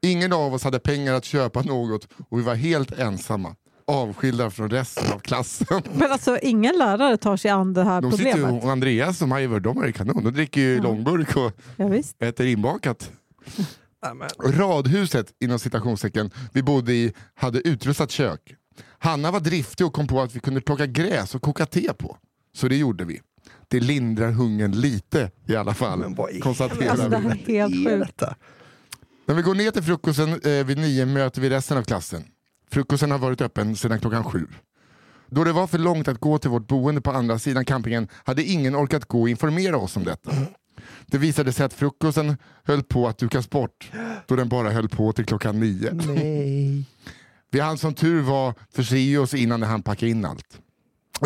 Ingen 0.00 0.32
av 0.32 0.54
oss 0.54 0.64
hade 0.64 0.78
pengar 0.78 1.14
att 1.14 1.24
köpa 1.24 1.62
något 1.62 2.08
och 2.28 2.38
vi 2.38 2.42
var 2.42 2.54
helt 2.54 2.92
ensamma. 2.92 3.56
Avskilda 3.88 4.50
från 4.50 4.70
resten 4.70 5.12
av 5.12 5.18
klassen. 5.18 5.82
Men 5.94 6.12
alltså 6.12 6.38
ingen 6.42 6.78
lärare 6.78 7.16
tar 7.16 7.36
sig 7.36 7.50
an 7.50 7.74
det 7.74 7.84
här 7.84 8.00
De 8.02 8.12
sitter 8.12 8.24
ju, 8.24 8.32
problemet. 8.32 8.64
och 8.64 8.70
Andreas 8.70 9.22
och 9.22 9.28
Majvor, 9.28 9.60
de 9.60 9.82
är 9.82 9.86
i 9.86 9.92
kanon. 9.92 10.24
De 10.24 10.30
dricker 10.30 10.60
ju 10.60 10.80
långburk 10.82 11.36
och 11.36 11.52
Ja, 11.76 11.86
visst. 11.88 12.22
äter 12.22 12.46
inbakat. 12.46 13.10
Ja, 14.02 14.14
men- 14.14 14.52
Radhuset 14.52 15.26
inom 15.40 15.58
citationstecken 15.58 16.30
vi 16.52 16.62
bodde 16.62 16.92
i 16.92 17.12
hade 17.34 17.68
utrustat 17.68 18.10
kök. 18.10 18.54
Hanna 18.98 19.30
var 19.30 19.40
driftig 19.40 19.86
och 19.86 19.92
kom 19.92 20.06
på 20.06 20.20
att 20.20 20.36
vi 20.36 20.40
kunde 20.40 20.60
plocka 20.60 20.86
gräs 20.86 21.34
och 21.34 21.42
koka 21.42 21.66
te 21.66 21.92
på. 21.92 22.16
Så 22.56 22.68
det 22.68 22.76
gjorde 22.76 23.04
vi. 23.04 23.20
Det 23.68 23.80
lindrar 23.80 24.30
hungern 24.30 24.72
lite 24.80 25.30
i 25.46 25.56
alla 25.56 25.74
fall. 25.74 25.98
Men 25.98 26.14
vad 26.14 26.40
konstaterar 26.42 26.90
Alltså, 26.90 27.08
det 27.08 27.16
här 27.18 27.30
är 27.46 27.52
helt 27.68 27.88
sjukt. 27.88 28.22
När 29.26 29.34
vi 29.34 29.42
går 29.42 29.54
ner 29.54 29.70
till 29.70 29.82
frukosten 29.82 30.28
eh, 30.44 30.64
vid 30.66 30.78
nio 30.78 31.06
möter 31.06 31.40
vi 31.40 31.50
resten 31.50 31.78
av 31.78 31.82
klassen. 31.82 32.24
Frukosten 32.70 33.10
har 33.10 33.18
varit 33.18 33.40
öppen 33.40 33.76
sedan 33.76 34.00
klockan 34.00 34.24
sju. 34.24 34.46
Då 35.30 35.44
det 35.44 35.52
var 35.52 35.66
för 35.66 35.78
långt 35.78 36.08
att 36.08 36.20
gå 36.20 36.38
till 36.38 36.50
vårt 36.50 36.66
boende 36.66 37.00
på 37.00 37.10
andra 37.10 37.38
sidan 37.38 37.64
campingen 37.64 38.08
hade 38.24 38.42
ingen 38.44 38.76
orkat 38.76 39.04
gå 39.04 39.20
och 39.20 39.28
informera 39.28 39.76
oss 39.76 39.96
om 39.96 40.04
detta. 40.04 40.30
Det 41.06 41.18
visade 41.18 41.52
sig 41.52 41.66
att 41.66 41.72
frukosten 41.72 42.36
höll 42.64 42.82
på 42.82 43.08
att 43.08 43.18
dukas 43.18 43.50
bort 43.50 43.90
då 44.26 44.36
den 44.36 44.48
bara 44.48 44.70
höll 44.70 44.88
på 44.88 45.12
till 45.12 45.24
klockan 45.24 45.60
nio. 45.60 45.92
Nej. 45.92 46.84
Vi 47.50 47.60
hann 47.60 47.78
som 47.78 47.94
tur 47.94 48.22
var 48.22 48.54
förse 48.74 49.18
oss 49.18 49.34
innan 49.34 49.62
han 49.62 49.82
packade 49.82 50.10
in 50.10 50.24
allt. 50.24 50.58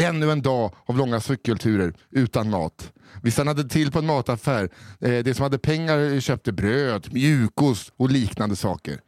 Ännu 0.00 0.30
en 0.30 0.42
dag 0.42 0.74
av 0.86 0.96
långa 0.96 1.20
cykelturer 1.20 1.94
utan 2.10 2.50
mat. 2.50 2.92
Vi 3.22 3.30
stannade 3.30 3.68
till 3.68 3.92
på 3.92 3.98
en 3.98 4.06
mataffär. 4.06 4.68
Eh, 5.00 5.18
De 5.24 5.34
som 5.34 5.42
hade 5.42 5.58
pengar 5.58 6.20
köpte 6.20 6.52
bröd, 6.52 7.08
mjukost 7.12 7.92
och 7.96 8.10
liknande 8.10 8.56
saker. 8.56 9.00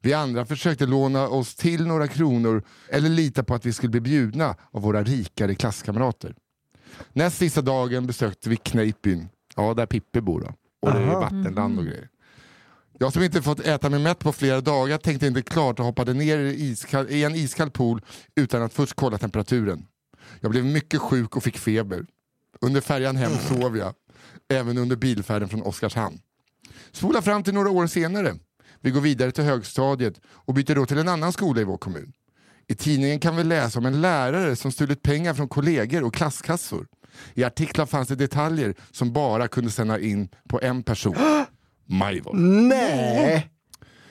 Vi 0.00 0.12
andra 0.12 0.44
försökte 0.44 0.86
låna 0.86 1.28
oss 1.28 1.54
till 1.54 1.86
några 1.86 2.08
kronor 2.08 2.62
eller 2.88 3.08
lita 3.08 3.42
på 3.44 3.54
att 3.54 3.66
vi 3.66 3.72
skulle 3.72 3.90
bli 3.90 4.00
bjudna 4.00 4.56
av 4.70 4.82
våra 4.82 5.02
rikare 5.02 5.54
klasskamrater. 5.54 6.34
Näst 7.12 7.38
sista 7.38 7.62
dagen 7.62 8.06
besökte 8.06 8.48
vi 8.48 8.56
Kneippbyn, 8.56 9.28
ja 9.56 9.74
där 9.74 9.86
Pippi 9.86 10.20
bor 10.20 10.40
då. 10.40 10.54
Och 10.80 10.92
det 10.92 10.98
är 10.98 11.06
Aha. 11.06 11.20
vattenland 11.20 11.78
och 11.78 11.84
grejer. 11.84 12.08
Jag 12.98 13.12
som 13.12 13.22
inte 13.22 13.42
fått 13.42 13.60
äta 13.60 13.90
mig 13.90 14.00
mätt 14.00 14.18
på 14.18 14.32
flera 14.32 14.60
dagar 14.60 14.98
tänkte 14.98 15.26
inte 15.26 15.42
klart 15.42 15.78
och 15.78 15.84
hoppade 15.84 16.14
ner 16.14 16.38
i, 16.38 16.70
iskall, 16.70 17.10
i 17.10 17.24
en 17.24 17.34
iskall 17.34 17.70
pool 17.70 18.02
utan 18.34 18.62
att 18.62 18.72
först 18.72 18.94
kolla 18.94 19.18
temperaturen. 19.18 19.86
Jag 20.40 20.50
blev 20.50 20.64
mycket 20.64 21.00
sjuk 21.00 21.36
och 21.36 21.42
fick 21.42 21.58
feber. 21.58 22.06
Under 22.60 22.80
färjan 22.80 23.16
hem 23.16 23.32
sov 23.48 23.76
jag, 23.76 23.94
även 24.48 24.78
under 24.78 24.96
bilfärden 24.96 25.48
från 25.48 25.62
Oskarshamn. 25.62 26.20
Spola 26.92 27.22
fram 27.22 27.42
till 27.42 27.54
några 27.54 27.70
år 27.70 27.86
senare. 27.86 28.34
Vi 28.80 28.90
går 28.90 29.00
vidare 29.00 29.32
till 29.32 29.44
högstadiet 29.44 30.20
och 30.26 30.54
byter 30.54 30.74
då 30.74 30.86
till 30.86 30.98
en 30.98 31.08
annan 31.08 31.32
skola 31.32 31.60
i 31.60 31.64
vår 31.64 31.78
kommun. 31.78 32.12
I 32.68 32.74
tidningen 32.74 33.20
kan 33.20 33.36
vi 33.36 33.44
läsa 33.44 33.78
om 33.78 33.86
en 33.86 34.00
lärare 34.00 34.56
som 34.56 34.72
stulit 34.72 35.02
pengar 35.02 35.34
från 35.34 35.48
kollegor 35.48 36.04
och 36.04 36.14
klasskassor. 36.14 36.86
I 37.34 37.44
artiklar 37.44 37.86
fanns 37.86 38.08
det 38.08 38.16
detaljer 38.16 38.74
som 38.90 39.12
bara 39.12 39.48
kunde 39.48 39.70
sända 39.70 40.00
in 40.00 40.28
på 40.48 40.60
en 40.60 40.82
person. 40.82 41.16
Majvor. 41.86 42.34
Nej. 42.68 43.50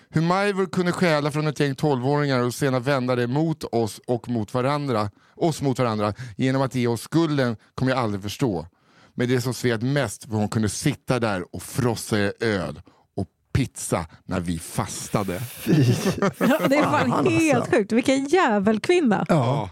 Hur 0.10 0.22
Majvor 0.22 0.66
kunde 0.66 0.92
stjäla 0.92 1.32
från 1.32 1.48
ett 1.48 1.60
gäng 1.60 1.74
12-åringar 1.74 2.40
och 2.40 2.54
sedan 2.54 2.84
vända 2.84 3.16
det 3.16 3.28
mot 3.28 3.64
oss 3.64 4.02
och 4.08 4.30
mot 4.30 4.54
varandra, 4.54 5.12
oss 5.36 5.62
mot 5.62 5.80
varandra 5.80 6.14
genom 6.38 6.62
att 6.62 6.76
ge 6.76 6.88
oss 6.88 7.02
skulden 7.02 7.58
kommer 7.76 7.92
jag 7.92 8.00
aldrig 8.00 8.24
förstå. 8.24 8.68
Men 9.16 9.28
det 9.28 9.42
som 9.42 9.54
sved 9.54 9.84
mest 9.84 10.28
var 10.28 10.40
hon 10.40 10.50
kunde 10.50 10.70
sitta 10.70 11.20
där 11.20 11.56
och 11.56 11.64
frossa 11.64 12.20
i 12.20 12.32
öl 12.40 12.82
pizza 13.58 14.06
när 14.26 14.40
vi 14.40 14.60
fastade. 14.60 15.34
Ja, 15.34 15.42
det 16.70 16.76
är 16.76 16.84
fan 16.84 17.10
Fan, 17.10 17.28
helt 17.28 17.58
alltså. 17.58 17.72
sjukt. 17.72 17.92
Vilken 17.92 18.26
jävelkvinna. 18.26 19.26
Ja. 19.30 19.70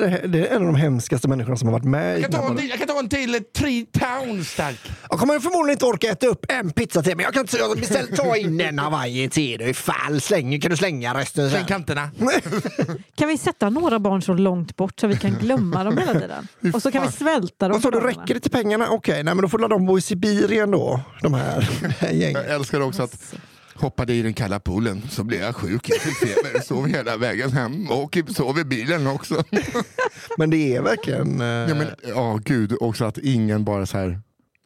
Det 0.00 0.48
är 0.48 0.56
en 0.56 0.56
av 0.56 0.66
de 0.66 0.74
hemskaste 0.74 1.28
människorna 1.28 1.56
som 1.56 1.68
har 1.68 1.72
varit 1.72 1.84
med 1.84 2.18
i 2.18 2.22
den 2.22 2.34
här 2.34 2.48
podden. 2.48 2.68
jag 2.68 2.78
kan 2.78 2.86
ta 2.88 2.98
en 2.98 3.08
till, 3.08 3.40
tre 3.56 3.84
towns 3.92 4.54
tack. 4.56 4.90
Jag 5.10 5.18
kommer 5.18 5.38
förmodligen 5.38 5.74
inte 5.74 5.84
orka 5.86 6.10
äta 6.10 6.26
upp 6.26 6.46
en 6.48 6.70
pizza 6.70 7.02
till, 7.02 7.16
men 7.16 7.24
jag 7.24 7.34
kan 7.34 7.40
inte 7.40 7.56
jag 7.56 7.78
beställ, 7.78 8.08
ta 8.16 8.36
in 8.36 8.60
en 8.60 8.78
Hawaii 8.78 9.28
till 9.28 9.58
dig 9.58 9.70
ifall. 9.70 10.20
Släng, 10.20 10.60
kan 10.60 10.70
du 10.70 10.76
slänga 10.76 11.14
resten 11.14 11.50
sen? 11.50 11.64
kanterna. 11.66 12.10
Kan 13.16 13.28
vi 13.28 13.38
sätta 13.38 13.70
några 13.70 13.98
barn 13.98 14.22
så 14.22 14.34
långt 14.34 14.76
bort 14.76 15.00
så 15.00 15.06
vi 15.06 15.16
kan 15.16 15.34
glömma 15.34 15.84
dem 15.84 15.98
hela 15.98 16.12
tiden? 16.12 16.48
Och 16.74 16.82
så 16.82 16.90
kan 16.90 17.06
vi 17.06 17.12
svälta 17.12 17.68
dem. 17.68 17.72
Vad 17.72 17.82
sa 17.82 17.90
du, 17.90 18.00
räcker 18.06 18.34
det 18.34 18.40
till 18.40 18.50
pengarna? 18.50 18.88
Okej, 18.90 19.14
nej 19.24 19.34
men 19.34 19.42
då 19.42 19.48
får 19.48 19.68
de 19.68 19.86
bo 19.86 19.98
i 19.98 20.00
Sibirien 20.00 20.70
då, 20.70 21.00
de 21.22 21.34
här 21.34 21.68
Jag 22.00 22.14
gängen. 22.14 22.42
älskar 22.48 22.80
också 22.80 23.02
att 23.02 23.34
hoppade 23.74 24.12
i 24.14 24.22
den 24.22 24.34
kalla 24.34 24.60
poolen 24.60 25.02
så 25.10 25.24
blev 25.24 25.40
jag 25.40 25.56
sjuk, 25.56 25.88
jag 25.90 26.00
fick 26.00 26.16
feber, 26.28 26.60
sov 26.60 26.86
hela 26.88 27.16
vägen 27.16 27.52
hem 27.52 27.90
och 27.90 28.18
sov 28.36 28.58
i 28.58 28.64
bilen 28.64 29.06
också. 29.06 29.44
Men 30.38 30.50
det 30.50 30.76
är 30.76 30.82
verkligen... 30.82 31.40
eh, 31.40 31.46
Ja, 31.46 31.74
men, 31.74 31.86
ja 32.08 32.38
gud, 32.44 32.76
också 32.80 33.04
att 33.04 33.18
ingen 33.18 33.64
bara 33.64 33.86
så 33.86 33.98
här. 33.98 34.20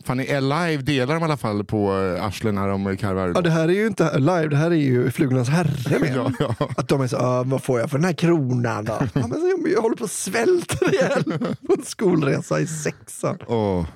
Fan 0.04 0.20
i 0.20 0.40
Live 0.40 0.76
delar 0.76 1.14
de 1.14 1.20
i 1.20 1.24
alla 1.24 1.36
fall 1.36 1.64
på 1.64 1.92
äh, 2.16 2.24
arslen 2.24 2.54
när 2.54 2.68
de 2.68 2.96
karvar. 2.96 3.32
Ja, 3.34 3.40
det 3.40 3.50
här 3.50 3.68
är 3.68 3.72
ju 3.72 3.86
inte 3.86 4.18
live, 4.18 4.48
det 4.48 4.56
här 4.56 4.70
är 4.70 4.74
ju 4.74 5.10
Flugornas 5.10 5.48
herre. 5.48 6.08
Ja, 6.14 6.32
ja. 6.38 6.68
Att 6.76 6.88
de 6.88 7.00
är 7.00 7.06
så, 7.06 7.16
"Ah, 7.16 7.42
vad 7.42 7.62
får 7.62 7.80
jag 7.80 7.90
för 7.90 7.98
den 7.98 8.04
här 8.04 8.12
kronan 8.12 8.84
då? 8.84 8.92
Ja, 9.14 9.26
men 9.26 9.72
jag 9.74 9.82
håller 9.82 9.96
på 9.96 10.04
att 10.04 10.10
svälta 10.10 10.90
ihjäl 10.92 11.24
på 11.66 11.72
en 11.78 11.84
skolresa 11.84 12.60
i 12.60 12.66
sexan. 12.66 13.38
Åh. 13.46 13.86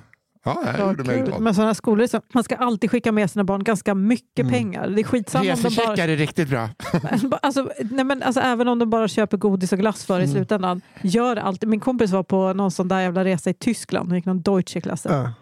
Ja, 0.45 0.59
det 0.63 0.69
här 0.71 0.79
Ja, 0.79 0.87
gjorde 0.87 1.03
mig 1.03 1.21
glad. 1.21 1.41
Men 1.41 1.55
sådana 1.55 1.73
skolor, 1.73 2.07
så 2.07 2.21
man 2.33 2.43
ska 2.43 2.55
alltid 2.55 2.91
skicka 2.91 3.11
med 3.11 3.31
sina 3.31 3.43
barn 3.43 3.63
ganska 3.63 3.95
mycket 3.95 4.49
pengar. 4.49 4.87
Det 4.87 5.01
är 5.01 5.03
skitsamma 5.03 5.53
om 5.53 5.61
de 5.61 5.75
bara... 5.75 5.97
är 5.97 6.07
riktigt 6.07 6.49
bra. 6.49 6.69
Alltså, 7.41 7.69
nej 7.91 8.05
men, 8.05 8.23
alltså, 8.23 8.41
även 8.41 8.67
om 8.67 8.79
de 8.79 8.89
bara 8.89 9.07
köper 9.07 9.37
godis 9.37 9.73
och 9.73 9.79
glass 9.79 10.05
för 10.05 10.19
i 10.19 10.27
slutändan. 10.27 10.81
Gör 11.01 11.35
alltid. 11.35 11.69
Min 11.69 11.79
kompis 11.79 12.11
var 12.11 12.23
på 12.23 12.53
någon 12.53 12.71
sån 12.71 12.87
där 12.87 12.99
jävla 12.99 13.25
resa 13.25 13.49
i 13.49 13.53
Tyskland. 13.53 14.09
Hon 14.09 14.15
gick 14.15 14.25
någon 14.25 14.41
Deutsche-klassen. 14.41 15.11
Ja. 15.13 15.33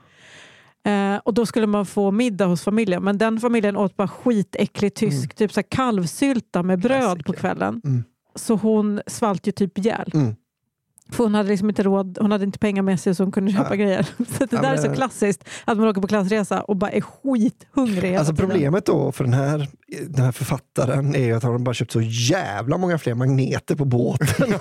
Eh, 0.91 1.17
och 1.23 1.33
då 1.33 1.45
skulle 1.45 1.67
man 1.67 1.85
få 1.85 2.11
middag 2.11 2.45
hos 2.45 2.63
familjen. 2.63 3.03
Men 3.03 3.17
den 3.17 3.39
familjen 3.39 3.77
åt 3.77 3.97
bara 3.97 4.07
skitäcklig 4.07 4.93
tysk, 4.93 5.35
typ 5.35 5.53
så 5.53 5.63
kalvsylta 5.63 6.63
med 6.63 6.79
bröd 6.79 7.25
på 7.25 7.33
kvällen. 7.33 7.81
Mm. 7.83 8.03
Så 8.35 8.55
hon 8.55 9.01
svalt 9.07 9.47
ju 9.47 9.51
typ 9.51 9.77
ihjäl. 9.77 10.11
För 11.12 11.24
hon 11.24 11.36
hade 11.36 11.50
liksom 11.50 11.69
inte 11.69 11.84
råd, 11.84 12.17
hon 12.21 12.32
hade 12.32 12.43
inte 12.45 12.60
pengar 12.60 12.82
med 12.84 13.00
sig 13.00 13.15
så 13.15 13.24
hon 13.24 13.32
kunde 13.32 13.52
köpa 13.52 13.67
Ja. 13.69 13.76
grejer. 13.76 14.04
Så 14.17 14.45
det 14.45 14.47
Ja, 14.52 14.62
där 14.62 14.74
är 14.74 14.78
så 14.78 14.93
klassiskt, 14.93 15.43
att 15.65 15.78
man 15.78 15.88
åker 15.88 16.02
på 16.02 16.08
klassresa 16.08 16.62
och 16.62 16.76
bara 16.76 16.91
är 16.91 17.02
skithungrig 17.02 18.15
Alltså 18.15 18.34
problemet 18.36 18.86
då 18.86 19.12
för 19.12 19.24
den 19.24 19.34
här, 19.34 19.67
den 20.08 20.26
här 20.26 20.32
författaren 20.32 21.15
är 21.15 21.26
ju 21.26 21.34
att 21.34 21.43
han 21.43 21.52
har 21.52 21.60
bara 21.60 21.74
köpt 21.74 21.91
så 21.91 22.02
jävla 22.02 22.78
många 22.78 22.97
fler 22.97 23.13
magneter 23.13 23.76
på 23.76 23.86
båten. 23.86 24.54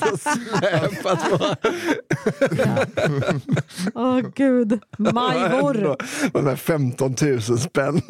Har 0.00 0.16
släpat 0.16 1.30
på 1.30 1.54
Åh 3.94 4.20
gud, 4.34 4.78
majvor. 4.98 5.96
de 6.32 6.46
här 6.46 6.56
15 6.56 7.14
000 7.22 7.40
spänn. 7.42 8.00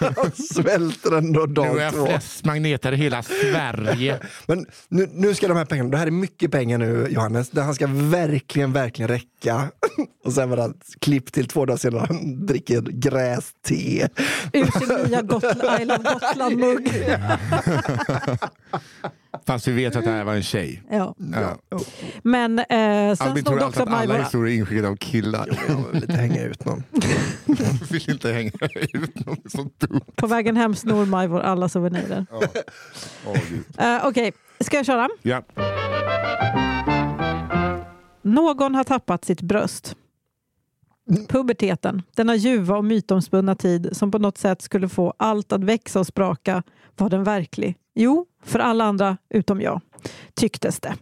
Han 0.16 0.30
svälter 0.32 1.16
ändå 1.18 1.40
Nu 1.40 1.54
dag 1.54 1.78
är 1.82 1.90
två. 1.90 2.06
flest 2.06 2.44
magneter 2.44 2.92
i 2.92 2.96
hela 2.96 3.22
Sverige. 3.22 4.18
Men 4.46 4.66
nu, 4.88 5.05
nu 5.12 5.34
ska 5.34 5.48
de 5.48 5.56
här 5.56 5.64
pengarna, 5.64 5.90
det 5.90 5.96
här 5.96 6.06
är 6.06 6.10
mycket 6.10 6.50
pengar 6.50 6.78
nu 6.78 7.08
Johannes, 7.10 7.50
det 7.50 7.62
här 7.62 7.72
ska 7.72 7.86
verkligen, 7.90 8.72
verkligen 8.72 9.08
räcka. 9.08 9.70
Och 10.24 10.32
sen 10.32 10.50
var 10.50 10.56
det 10.56 10.72
klipp 11.00 11.32
till 11.32 11.48
två 11.48 11.66
dagar 11.66 11.78
senare, 11.78 12.04
han 12.08 12.46
dricker 12.46 12.80
gräste. 12.80 14.08
Ur 14.52 14.78
sin 14.78 15.06
nya 15.10 15.22
Gotland, 15.22 15.82
I 15.82 15.84
love 15.84 16.04
Gotland-mugg. 16.12 16.90
Fast 19.46 19.68
vi 19.68 19.72
vet 19.72 19.96
att 19.96 20.04
det 20.04 20.10
här 20.10 20.24
var 20.24 20.34
en 20.34 20.42
tjej. 20.42 20.82
Ja. 20.90 21.14
Ja. 21.32 21.58
Men 22.22 22.58
eh, 22.58 22.64
sen 22.68 22.76
Albin 22.78 23.16
stod 23.16 23.44
tror 23.44 23.54
alltid 23.54 23.62
också 23.62 23.82
att 23.82 24.00
alla 24.00 24.18
historier 24.18 24.54
är 24.54 24.58
inskickade 24.58 24.88
av 24.88 24.96
killar. 24.96 25.48
Jag 25.68 25.92
vill 25.92 26.00
lite 26.00 26.12
hänga 26.12 26.42
ut 26.42 26.64
någon. 26.64 26.82
Jag 27.46 27.88
vill 27.90 28.10
inte 28.10 28.32
hänga 28.32 28.50
ut 28.92 29.26
någon 29.26 29.36
så 29.46 29.70
dumt. 29.78 30.00
På 30.16 30.26
vägen 30.26 30.56
hem 30.56 30.74
snor 30.74 31.06
Majvor 31.06 31.40
alla 31.40 31.68
souvenirer. 31.68 32.26
Åh, 33.26 33.36
Gud. 33.50 33.64
Eh, 33.78 34.06
Okej, 34.06 34.32
ska 34.60 34.76
jag 34.76 34.86
köra? 34.86 35.08
Ja. 35.22 35.42
Någon 38.22 38.74
har 38.74 38.84
tappat 38.84 39.24
sitt 39.24 39.42
bröst. 39.42 39.96
Puberteten, 41.28 42.02
denna 42.14 42.34
ljuva 42.34 42.76
och 42.76 42.84
mytomspunna 42.84 43.54
tid 43.54 43.88
som 43.92 44.10
på 44.10 44.18
något 44.18 44.38
sätt 44.38 44.62
skulle 44.62 44.88
få 44.88 45.14
allt 45.16 45.52
att 45.52 45.64
växa 45.64 46.00
och 46.00 46.06
spraka, 46.06 46.62
var 46.96 47.10
den 47.10 47.24
verklig? 47.24 47.76
Jo, 47.94 48.26
för 48.44 48.58
alla 48.58 48.84
andra 48.84 49.16
utom 49.28 49.60
jag, 49.60 49.80
tycktes 50.34 50.80
det. 50.80 50.94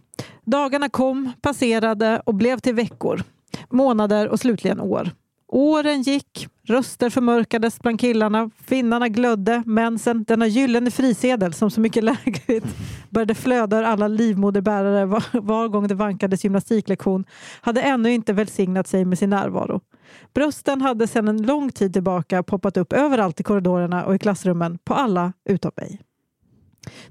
Dagarna 0.43 0.89
kom, 0.89 1.31
passerade 1.41 2.21
och 2.25 2.35
blev 2.35 2.59
till 2.59 2.75
veckor, 2.75 3.23
månader 3.69 4.27
och 4.27 4.39
slutligen 4.39 4.81
år. 4.81 5.11
Åren 5.47 6.01
gick, 6.01 6.47
röster 6.63 7.09
förmörkades 7.09 7.79
bland 7.79 7.99
killarna, 7.99 8.49
finnarna 8.65 9.07
glödde, 9.07 9.63
mensen, 9.65 10.23
denna 10.23 10.47
gyllene 10.47 10.91
frisedel 10.91 11.53
som 11.53 11.71
så 11.71 11.81
mycket 11.81 12.03
lägligt 12.25 12.65
började 13.09 13.35
flöda 13.35 13.79
ur 13.79 13.83
alla 13.83 14.07
livmoderbärare 14.07 15.05
var, 15.05 15.23
var 15.41 15.67
gång 15.67 15.87
det 15.87 15.95
vankades 15.95 16.43
gymnastiklektion, 16.43 17.25
hade 17.61 17.81
ännu 17.81 18.13
inte 18.13 18.33
välsignat 18.33 18.87
sig 18.87 19.05
med 19.05 19.19
sin 19.19 19.29
närvaro. 19.29 19.81
Brösten 20.33 20.81
hade 20.81 21.07
sedan 21.07 21.27
en 21.27 21.41
lång 21.41 21.71
tid 21.71 21.93
tillbaka 21.93 22.43
poppat 22.43 22.77
upp 22.77 22.93
överallt 22.93 23.39
i 23.39 23.43
korridorerna 23.43 24.05
och 24.05 24.15
i 24.15 24.19
klassrummen, 24.19 24.77
på 24.83 24.93
alla 24.93 25.33
utom 25.49 25.71
mig. 25.75 26.01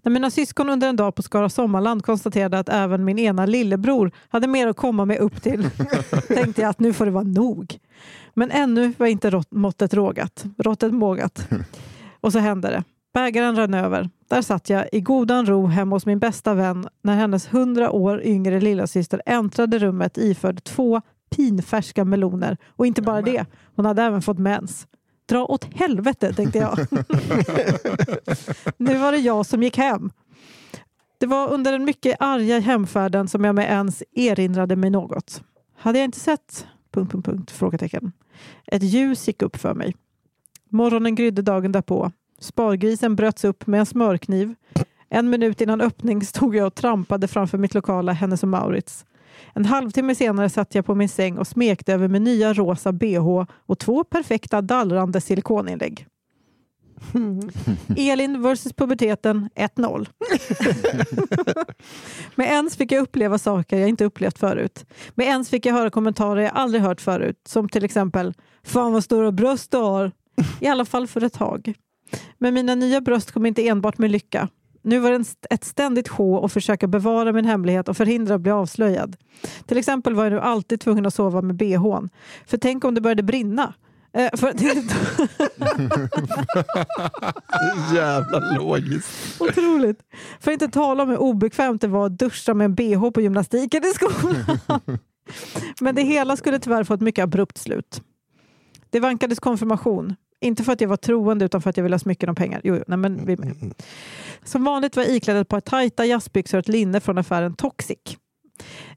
När 0.02 0.12
mina 0.12 0.30
syskon 0.30 0.68
under 0.68 0.88
en 0.88 0.96
dag 0.96 1.14
på 1.14 1.22
Skara 1.22 1.48
Sommarland 1.48 2.04
konstaterade 2.04 2.58
att 2.58 2.68
även 2.68 3.04
min 3.04 3.18
ena 3.18 3.46
lillebror 3.46 4.10
hade 4.28 4.46
mer 4.46 4.66
att 4.66 4.76
komma 4.76 5.04
med 5.04 5.18
upp 5.18 5.42
till 5.42 5.70
tänkte 6.28 6.62
jag 6.62 6.68
att 6.68 6.80
nu 6.80 6.92
får 6.92 7.04
det 7.04 7.10
vara 7.10 7.24
nog. 7.24 7.78
Men 8.34 8.50
ännu 8.50 8.92
var 8.98 9.06
inte 9.06 9.30
rått- 9.30 9.52
måttet 9.52 9.94
rågat, 9.94 10.44
råttet 10.58 10.94
mågat. 10.94 11.48
Och 12.20 12.32
så 12.32 12.38
hände 12.38 12.68
det. 12.68 12.84
Bägaren 13.14 13.56
rann 13.56 13.74
över. 13.74 14.10
Där 14.28 14.42
satt 14.42 14.70
jag 14.70 14.88
i 14.92 15.00
godan 15.00 15.46
ro 15.46 15.66
hemma 15.66 15.96
hos 15.96 16.06
min 16.06 16.18
bästa 16.18 16.54
vän 16.54 16.88
när 17.02 17.16
hennes 17.16 17.46
hundra 17.54 17.90
år 17.90 18.22
yngre 18.22 18.60
lillasyster 18.60 19.22
äntrade 19.26 19.78
rummet 19.78 20.18
iförd 20.18 20.64
två 20.64 21.00
pinfärska 21.30 22.04
meloner. 22.04 22.56
Och 22.76 22.86
inte 22.86 23.02
bara 23.02 23.22
det, 23.22 23.46
hon 23.76 23.86
hade 23.86 24.02
även 24.02 24.22
fått 24.22 24.38
mens. 24.38 24.86
Dra 25.28 25.44
åt 25.44 25.74
helvete, 25.74 26.32
tänkte 26.32 26.58
jag. 26.58 26.78
nu 28.76 28.98
var 28.98 29.12
det 29.12 29.18
jag 29.18 29.46
som 29.46 29.62
gick 29.62 29.76
hem. 29.78 30.10
Det 31.18 31.26
var 31.26 31.48
under 31.52 31.72
den 31.72 31.84
mycket 31.84 32.16
arga 32.20 32.58
hemfärden 32.58 33.28
som 33.28 33.44
jag 33.44 33.54
med 33.54 33.70
ens 33.70 34.02
erinrade 34.12 34.76
mig 34.76 34.90
något. 34.90 35.42
Hade 35.76 35.98
jag 35.98 36.04
inte 36.04 36.20
sett... 36.20 36.66
Punkt, 36.92 37.12
punkt, 37.12 37.26
punkt, 37.26 37.50
frågetecken. 37.50 38.12
Ett 38.66 38.82
ljus 38.82 39.26
gick 39.26 39.42
upp 39.42 39.56
för 39.56 39.74
mig. 39.74 39.94
Morgonen 40.68 41.14
grydde 41.14 41.42
dagen 41.42 41.72
därpå. 41.72 42.12
Spargrisen 42.38 43.16
bröts 43.16 43.44
upp 43.44 43.66
med 43.66 43.80
en 43.80 43.86
smörkniv. 43.86 44.54
En 45.08 45.30
minut 45.30 45.60
innan 45.60 45.80
öppning 45.80 46.24
stod 46.24 46.56
jag 46.56 46.66
och 46.66 46.74
trampade 46.74 47.28
framför 47.28 47.58
mitt 47.58 47.74
lokala 47.74 48.12
Hennes 48.12 48.42
och 48.42 48.48
Maurits. 48.48 49.04
En 49.52 49.64
halvtimme 49.64 50.14
senare 50.14 50.50
satt 50.50 50.74
jag 50.74 50.86
på 50.86 50.94
min 50.94 51.08
säng 51.08 51.38
och 51.38 51.46
smekte 51.46 51.92
över 51.92 52.08
min 52.08 52.24
nya 52.24 52.52
rosa 52.52 52.92
bh 52.92 53.44
och 53.50 53.78
två 53.78 54.04
perfekta 54.04 54.62
dallrande 54.62 55.20
silikoninlägg. 55.20 56.06
Elin 57.96 58.42
versus 58.42 58.72
puberteten 58.72 59.48
1-0. 59.54 60.08
Med 62.34 62.46
ens 62.46 62.76
fick 62.76 62.92
jag 62.92 63.02
uppleva 63.02 63.38
saker 63.38 63.78
jag 63.78 63.88
inte 63.88 64.04
upplevt 64.04 64.38
förut. 64.38 64.86
Med 65.14 65.26
ens 65.26 65.50
fick 65.50 65.66
jag 65.66 65.74
höra 65.74 65.90
kommentarer 65.90 66.42
jag 66.42 66.52
aldrig 66.54 66.82
hört 66.82 67.00
förut. 67.00 67.40
Som 67.48 67.68
till 67.68 67.84
exempel 67.84 68.34
“Fan 68.62 68.92
vad 68.92 69.04
stora 69.04 69.32
bröst 69.32 69.70
du 69.70 69.76
har”. 69.76 70.12
I 70.60 70.66
alla 70.66 70.84
fall 70.84 71.06
för 71.06 71.24
ett 71.24 71.32
tag. 71.32 71.74
Men 72.38 72.54
mina 72.54 72.74
nya 72.74 73.00
bröst 73.00 73.32
kom 73.32 73.46
inte 73.46 73.68
enbart 73.68 73.98
med 73.98 74.10
lycka. 74.10 74.48
Nu 74.82 74.98
var 74.98 75.10
det 75.10 75.24
ett 75.50 75.64
ständigt 75.64 76.08
sjå 76.08 76.44
att 76.44 76.52
försöka 76.52 76.86
bevara 76.86 77.32
min 77.32 77.44
hemlighet 77.44 77.88
och 77.88 77.96
förhindra 77.96 78.34
att 78.34 78.40
bli 78.40 78.52
avslöjad. 78.52 79.16
Till 79.66 79.78
exempel 79.78 80.14
var 80.14 80.24
jag 80.24 80.32
nu 80.32 80.40
alltid 80.40 80.80
tvungen 80.80 81.06
att 81.06 81.14
sova 81.14 81.42
med 81.42 81.56
bhn. 81.56 82.08
För 82.46 82.56
tänk 82.56 82.84
om 82.84 82.94
det 82.94 83.00
började 83.00 83.22
brinna. 83.22 83.74
Eh, 84.14 84.30
för 84.36 84.48
att 84.48 84.60
Jävla 87.94 88.58
logiskt. 88.58 89.40
Otroligt. 89.40 89.98
För 90.40 90.50
att 90.50 90.62
inte 90.62 90.68
tala 90.68 91.02
om 91.02 91.08
hur 91.08 91.18
obekvämt 91.18 91.80
det 91.80 91.88
var 91.88 92.06
att 92.06 92.18
duscha 92.18 92.54
med 92.54 92.64
en 92.64 92.74
bh 92.74 93.10
på 93.10 93.20
gymnastiken 93.20 93.84
i 93.84 93.92
skolan. 93.94 94.58
Men 95.80 95.94
det 95.94 96.02
hela 96.02 96.36
skulle 96.36 96.58
tyvärr 96.58 96.84
få 96.84 96.94
ett 96.94 97.00
mycket 97.00 97.22
abrupt 97.22 97.58
slut. 97.58 98.02
Det 98.90 99.00
vankades 99.00 99.40
konfirmation. 99.40 100.14
Inte 100.40 100.64
för 100.64 100.72
att 100.72 100.80
jag 100.80 100.88
var 100.88 100.96
troende 100.96 101.44
utan 101.44 101.62
för 101.62 101.70
att 101.70 101.76
jag 101.76 101.84
ville 101.84 101.94
ha 101.94 101.98
smycken 101.98 102.28
och 102.28 102.36
pengar. 102.36 102.60
Jo, 102.64 102.82
nej, 102.86 102.98
men 102.98 103.26
vi 103.26 103.32
är 103.32 103.36
med. 103.36 103.74
Som 104.44 104.64
vanligt 104.64 104.96
var 104.96 105.02
jag 105.02 105.12
iklädd 105.12 105.36
ett 105.36 105.48
par 105.48 105.60
tajta 105.60 106.06
jazzbyxor 106.06 106.58
och 106.58 106.64
ett 106.64 106.68
linne 106.68 107.00
från 107.00 107.18
affären 107.18 107.54
Toxic. 107.54 107.98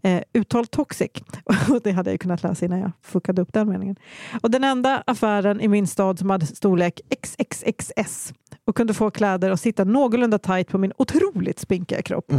Eh, 0.02 0.24
uttal 0.34 0.68
Toxic. 0.68 1.12
Och 1.70 1.82
det 1.84 1.92
hade 1.92 2.12
jag 2.12 2.20
kunnat 2.20 2.44
läsa 2.44 2.66
innan 2.66 2.80
jag 2.80 2.92
fuckade 3.02 3.42
upp 3.42 3.54
den 3.54 3.70
meningen. 3.70 3.96
Och 4.42 4.52
den 4.52 4.64
enda 4.64 5.04
affären 5.08 5.62
i 5.62 5.68
min 5.68 5.88
stad 5.88 6.20
som 6.20 6.30
hade 6.30 6.46
storlek 6.46 7.02
XXXS 7.22 8.34
och 8.66 8.76
kunde 8.76 8.94
få 8.94 9.12
kläder 9.12 9.52
och 9.52 9.60
sitta 9.60 9.84
någorlunda 9.84 10.40
tajt 10.40 10.68
på 10.68 10.78
min 10.78 10.94
otroligt 10.98 11.60
spinkiga 11.60 12.02
kropp. 12.02 12.32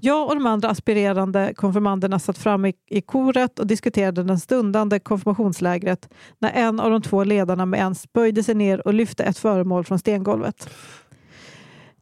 Jag 0.00 0.28
och 0.28 0.34
de 0.34 0.46
andra 0.46 0.68
aspirerande 0.68 1.54
konfirmanderna 1.56 2.18
satt 2.18 2.38
fram 2.38 2.64
i, 2.64 2.74
i 2.90 3.00
koret 3.00 3.58
och 3.58 3.66
diskuterade 3.66 4.22
den 4.22 4.40
stundande 4.40 4.98
konfirmationslägret 4.98 6.08
när 6.38 6.50
en 6.50 6.80
av 6.80 6.90
de 6.90 7.02
två 7.02 7.24
ledarna 7.24 7.66
med 7.66 7.80
ens 7.80 8.12
böjde 8.12 8.42
sig 8.42 8.54
ner 8.54 8.86
och 8.86 8.94
lyfte 8.94 9.24
ett 9.24 9.38
föremål 9.38 9.84
från 9.84 9.98
stengolvet. 9.98 10.70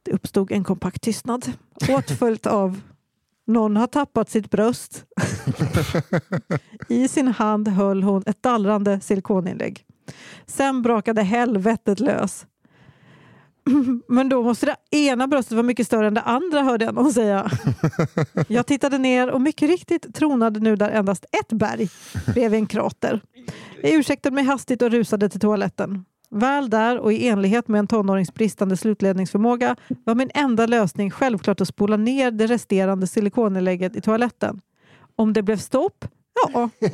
Det 0.02 0.12
uppstod 0.12 0.52
en 0.52 0.64
kompakt 0.64 1.02
tystnad, 1.02 1.52
åtföljt 1.88 2.46
av 2.46 2.80
någon 3.46 3.76
har 3.76 3.86
tappat 3.86 4.30
sitt 4.30 4.50
bröst. 4.50 5.04
I 6.88 7.08
sin 7.08 7.28
hand 7.28 7.68
höll 7.68 8.02
hon 8.02 8.22
ett 8.26 8.42
dallrande 8.42 9.00
silikoninlägg. 9.00 9.84
Sen 10.46 10.82
brakade 10.82 11.22
helvetet 11.22 12.00
lös. 12.00 12.46
Men 14.08 14.28
då 14.28 14.42
måste 14.42 14.66
det 14.66 14.96
ena 14.96 15.26
bröstet 15.26 15.52
vara 15.52 15.62
mycket 15.62 15.86
större 15.86 16.06
än 16.06 16.14
det 16.14 16.20
andra 16.20 16.62
hörde 16.62 16.84
jag 16.84 16.94
någon 16.94 17.12
säga. 17.12 17.50
Jag 18.48 18.66
tittade 18.66 18.98
ner 18.98 19.30
och 19.30 19.40
mycket 19.40 19.68
riktigt 19.68 20.14
tronade 20.14 20.60
nu 20.60 20.76
där 20.76 20.90
endast 20.90 21.24
ett 21.40 21.52
berg 21.52 21.88
bredvid 22.34 22.60
en 22.60 22.66
krater. 22.66 23.20
Jag 23.82 23.92
ursäktade 23.92 24.34
mig 24.34 24.44
hastigt 24.44 24.82
och 24.82 24.90
rusade 24.90 25.28
till 25.28 25.40
toaletten. 25.40 26.04
Väl 26.34 26.70
där 26.70 26.98
och 26.98 27.12
i 27.12 27.28
enlighet 27.28 27.68
med 27.68 27.78
en 27.78 27.86
tonårings 27.86 28.34
bristande 28.34 28.76
slutledningsförmåga 28.76 29.76
var 30.04 30.14
min 30.14 30.30
enda 30.34 30.66
lösning 30.66 31.10
självklart 31.10 31.60
att 31.60 31.68
spola 31.68 31.96
ner 31.96 32.30
det 32.30 32.46
resterande 32.46 33.06
silikoninlägget 33.06 33.96
i 33.96 34.00
toaletten. 34.00 34.60
Om 35.16 35.32
det 35.32 35.42
blev 35.42 35.56
stopp? 35.56 36.04
Ja. 36.52 36.70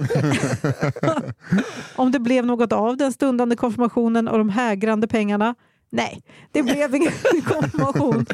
Om 1.97 2.13
det 2.13 2.19
blev 2.19 2.47
något 2.47 2.73
av 2.73 2.97
den 2.97 3.13
stundande 3.13 3.57
konfirmationen 3.57 4.29
och 4.29 4.39
de 4.39 4.49
hägrande 4.49 5.09
pengarna? 5.09 5.55
Nej, 5.91 6.23
det 6.53 6.63
blev 6.63 6.95
ingen 6.95 7.13
konfirmation 7.45 8.27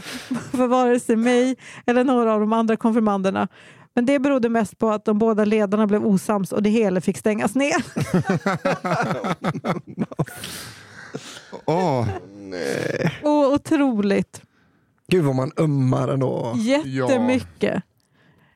för 0.50 0.66
vare 0.66 1.00
sig 1.00 1.16
mig 1.16 1.56
eller 1.86 2.04
några 2.04 2.34
av 2.34 2.40
de 2.40 2.52
andra 2.52 2.76
konfirmanderna. 2.76 3.48
Men 3.94 4.06
det 4.06 4.18
berodde 4.18 4.48
mest 4.48 4.78
på 4.78 4.90
att 4.90 5.04
de 5.04 5.18
båda 5.18 5.44
ledarna 5.44 5.86
blev 5.86 6.06
osams 6.06 6.52
och 6.52 6.62
det 6.62 6.70
hela 6.70 7.00
fick 7.00 7.18
stängas 7.18 7.54
ner. 7.54 7.84
Åh, 11.66 12.08
Åh, 13.22 13.54
otroligt. 13.54 14.42
Gud 15.08 15.24
vad 15.24 15.34
man 15.34 15.52
ömmar 15.56 16.08
ändå. 16.08 16.54
Jättemycket. 16.56 17.82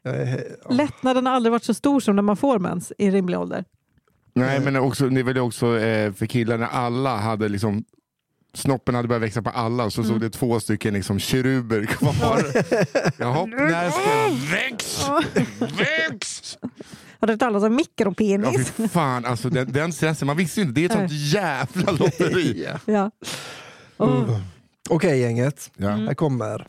Ja. 0.02 0.10
Lättnaden 0.70 1.26
har 1.26 1.32
aldrig 1.32 1.50
varit 1.52 1.64
så 1.64 1.74
stor 1.74 2.00
som 2.00 2.16
när 2.16 2.22
man 2.22 2.36
får 2.36 2.58
mens 2.58 2.92
i 2.98 3.10
rimlig 3.10 3.38
ålder. 3.38 3.64
Nej, 4.34 4.60
men 4.60 4.76
också, 4.76 5.08
det 5.08 5.20
är 5.20 5.24
väl 5.24 5.38
också 5.38 5.78
eh, 5.78 6.12
för 6.12 6.26
killar 6.26 6.58
när 6.58 6.66
alla 6.66 7.16
hade 7.16 7.48
liksom 7.48 7.84
Snoppen 8.54 8.94
hade 8.94 9.08
börjat 9.08 9.22
växa 9.22 9.42
på 9.42 9.50
alla 9.50 9.90
så 9.90 10.04
såg 10.04 10.20
det 10.20 10.30
två 10.30 10.60
stycken 10.60 10.94
liksom 10.94 11.18
keruber 11.18 11.84
kvar. 11.86 12.12
Jaha, 13.18 13.46
när 13.46 13.90
ska 13.90 14.10
det 14.10 14.52
väx? 14.52 15.08
Väx! 15.78 16.58
Har 17.20 17.26
du 17.26 17.32
hört 17.32 17.40
talas 17.40 17.62
om 17.62 17.72
Ja, 17.72 17.76
mikropenis? 17.76 18.70
fy 18.70 18.88
fan, 18.88 19.24
alltså 19.24 19.50
den, 19.50 19.72
den 19.72 19.92
stressen, 19.92 20.26
man 20.26 20.36
visste 20.36 20.60
ju 20.60 20.66
inte, 20.66 20.80
det 20.80 20.84
är 20.84 20.86
ett 20.86 20.92
sånt 20.92 21.12
jävla 21.12 21.92
lotteri. 21.92 22.66
Ja. 22.68 22.78
Ja. 22.84 23.10
Åh, 23.96 24.40
Okej 24.90 25.20
gänget, 25.20 25.70
Ja. 25.76 25.88
här 25.88 26.14
kommer 26.14 26.66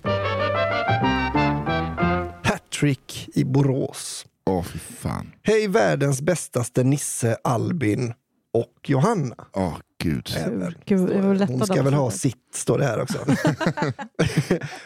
Hattrick 2.43 3.29
i 3.33 3.43
Borås. 3.43 4.25
Åh 4.45 4.63
fy 4.63 4.79
fan. 4.79 5.31
Hej 5.43 5.67
världens 5.67 6.21
bästaste 6.21 6.83
Nisse, 6.83 7.37
Albin 7.43 8.13
och 8.53 8.89
Johanna. 8.89 9.35
Åh 9.53 9.77
gud. 10.03 10.29
Även. 10.37 10.75
Gud, 10.85 11.09
Hon 11.47 11.65
ska 11.65 11.83
väl 11.83 11.93
ha 11.93 12.11
sitt, 12.11 12.35
står 12.53 12.77
det 12.77 12.85
här 12.85 13.01
också. 13.01 13.17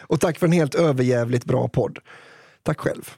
och 0.00 0.20
tack 0.20 0.38
för 0.38 0.46
en 0.46 0.52
helt 0.52 0.74
överjävligt 0.74 1.44
bra 1.44 1.68
podd. 1.68 1.98
Tack 2.62 2.80
själv. 2.80 3.10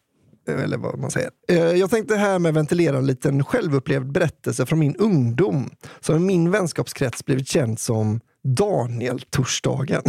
Eh, 0.48 0.62
eller 0.62 0.76
vad 0.76 0.98
man 0.98 1.10
säger. 1.10 1.30
Eh, 1.48 1.58
jag 1.58 1.90
tänkte 1.90 2.16
här 2.16 2.38
med 2.38 2.54
ventilera 2.54 2.98
en 2.98 3.06
liten 3.06 3.44
självupplevd 3.44 4.12
berättelse 4.12 4.66
från 4.66 4.78
min 4.78 4.96
ungdom 4.96 5.70
som 6.00 6.16
i 6.16 6.18
min 6.18 6.50
vänskapskrets 6.50 7.24
blivit 7.24 7.48
känd 7.48 7.78
som 7.78 8.20
Daniel-torsdagen. 8.44 10.02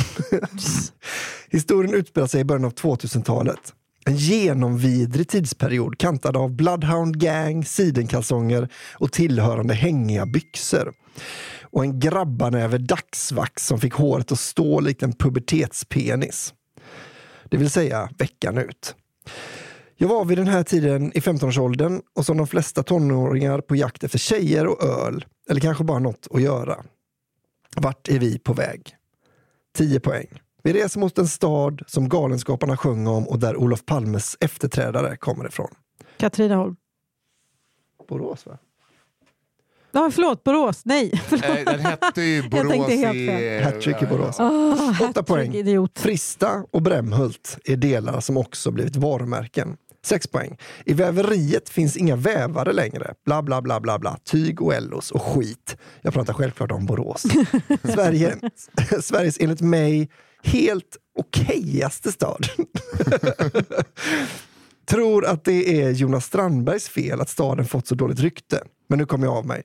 Historien 1.50 1.93
utspelar 1.93 2.28
sig 2.28 2.41
i 2.41 2.45
början 2.45 2.65
av 2.65 2.73
2000-talet. 2.73 3.73
En 4.06 4.15
genomvidrig 4.15 5.30
tidsperiod 5.30 5.97
kantad 5.97 6.38
av 6.38 6.56
Bloodhound 6.56 7.19
Gang, 7.19 7.65
sidenkalsonger 7.65 8.69
och 8.93 9.12
tillhörande 9.12 9.73
hängiga 9.73 10.26
byxor. 10.26 10.93
Och 11.62 11.84
en 11.84 12.00
grabbanäve 12.00 12.78
dagsvax 12.78 13.67
som 13.67 13.80
fick 13.80 13.93
håret 13.93 14.32
att 14.32 14.39
stå 14.39 14.80
likt 14.80 15.04
en 15.04 15.13
pubertetspenis. 15.13 16.54
Det 17.50 17.58
vill 17.58 17.69
säga 17.69 18.10
veckan 18.17 18.58
ut. 18.58 18.95
Jag 19.99 20.07
var 20.07 20.25
vid 20.25 20.38
den 20.38 20.47
här 20.47 20.63
tiden 20.63 21.12
i 21.17 21.19
15-årsåldern 21.19 22.01
och 22.15 22.25
som 22.25 22.38
de 22.38 22.47
flesta 22.47 22.83
tonåringar 22.83 23.62
på 23.62 23.75
jakt 23.75 24.03
efter 24.03 24.19
tjejer 24.19 24.67
och 24.67 24.83
öl, 24.83 25.25
eller 25.49 25.62
kanske 25.62 25.83
bara 25.83 25.99
något 25.99 26.27
att 26.31 26.41
göra. 26.41 26.83
Vart 27.75 28.10
är 28.10 28.19
vi 28.19 28.39
på 28.39 28.53
väg? 28.53 28.95
10 29.77 29.99
poäng. 29.99 30.27
Vi 30.63 30.73
reser 30.73 30.99
mot 30.99 31.17
en 31.17 31.27
stad 31.27 31.81
som 31.88 32.10
Galenskaparna 32.10 32.77
sjöng 32.77 33.07
om 33.07 33.27
och 33.27 33.39
där 33.39 33.57
Olof 33.57 33.86
Palmes 33.86 34.38
efterträdare 34.39 35.17
kommer 35.17 35.47
ifrån. 35.47 35.69
Katrineholm. 36.17 36.75
Borås 38.10 38.45
va? 38.45 38.57
Ja, 39.91 40.12
förlåt, 40.13 40.43
Borås. 40.43 40.81
Nej. 40.86 41.12
Förlåt. 41.27 41.65
Den 41.65 41.79
hette 41.79 42.21
ju 42.21 42.43
Borås 42.49 42.89
i... 42.89 43.60
Hattrick 43.63 44.01
i 44.01 44.05
Borås. 44.05 44.39
Oh, 44.39 45.10
Åtta 45.10 45.23
poäng. 45.23 45.53
Idiot. 45.53 45.99
Frista 45.99 46.63
och 46.71 46.81
Brämhult 46.81 47.57
är 47.65 47.75
delar 47.77 48.19
som 48.19 48.38
också 48.38 48.71
blivit 48.71 48.95
varumärken. 48.95 49.77
6 50.08 50.28
poäng. 50.28 50.58
I 50.86 50.93
väveriet 50.93 51.70
finns 51.70 51.98
inga 51.98 52.15
vävare 52.15 52.74
längre. 52.74 53.13
Bla, 53.26 53.43
bla, 53.43 53.62
bla, 53.62 53.80
bla, 53.80 54.00
bla. 54.00 54.17
Tyg 54.24 54.62
och 54.62 54.74
ellos 54.74 55.12
och 55.12 55.22
skit. 55.22 55.78
Jag 56.02 56.13
pratar 56.13 56.34
självklart 56.34 56.72
om 56.72 56.86
Borås. 56.86 57.22
Sverige, 57.84 58.38
Sveriges 59.02 59.38
enligt 59.39 59.62
mig 59.62 60.10
helt 60.43 60.98
okejaste 61.15 62.12
stad. 62.12 62.46
Tror 64.89 65.26
att 65.26 65.43
det 65.43 65.82
är 65.82 65.91
Jonas 65.91 66.26
Strandbergs 66.26 66.89
fel 66.89 67.22
att 67.22 67.30
staden 67.30 67.65
fått 67.65 67.88
så 67.88 67.96
dåligt 67.96 68.20
rykte. 68.20 68.63
Men 68.89 69.00
nu 69.00 69.06
kommer 69.06 69.26
jag 69.26 69.36
av 69.36 69.46
mig. 69.46 69.63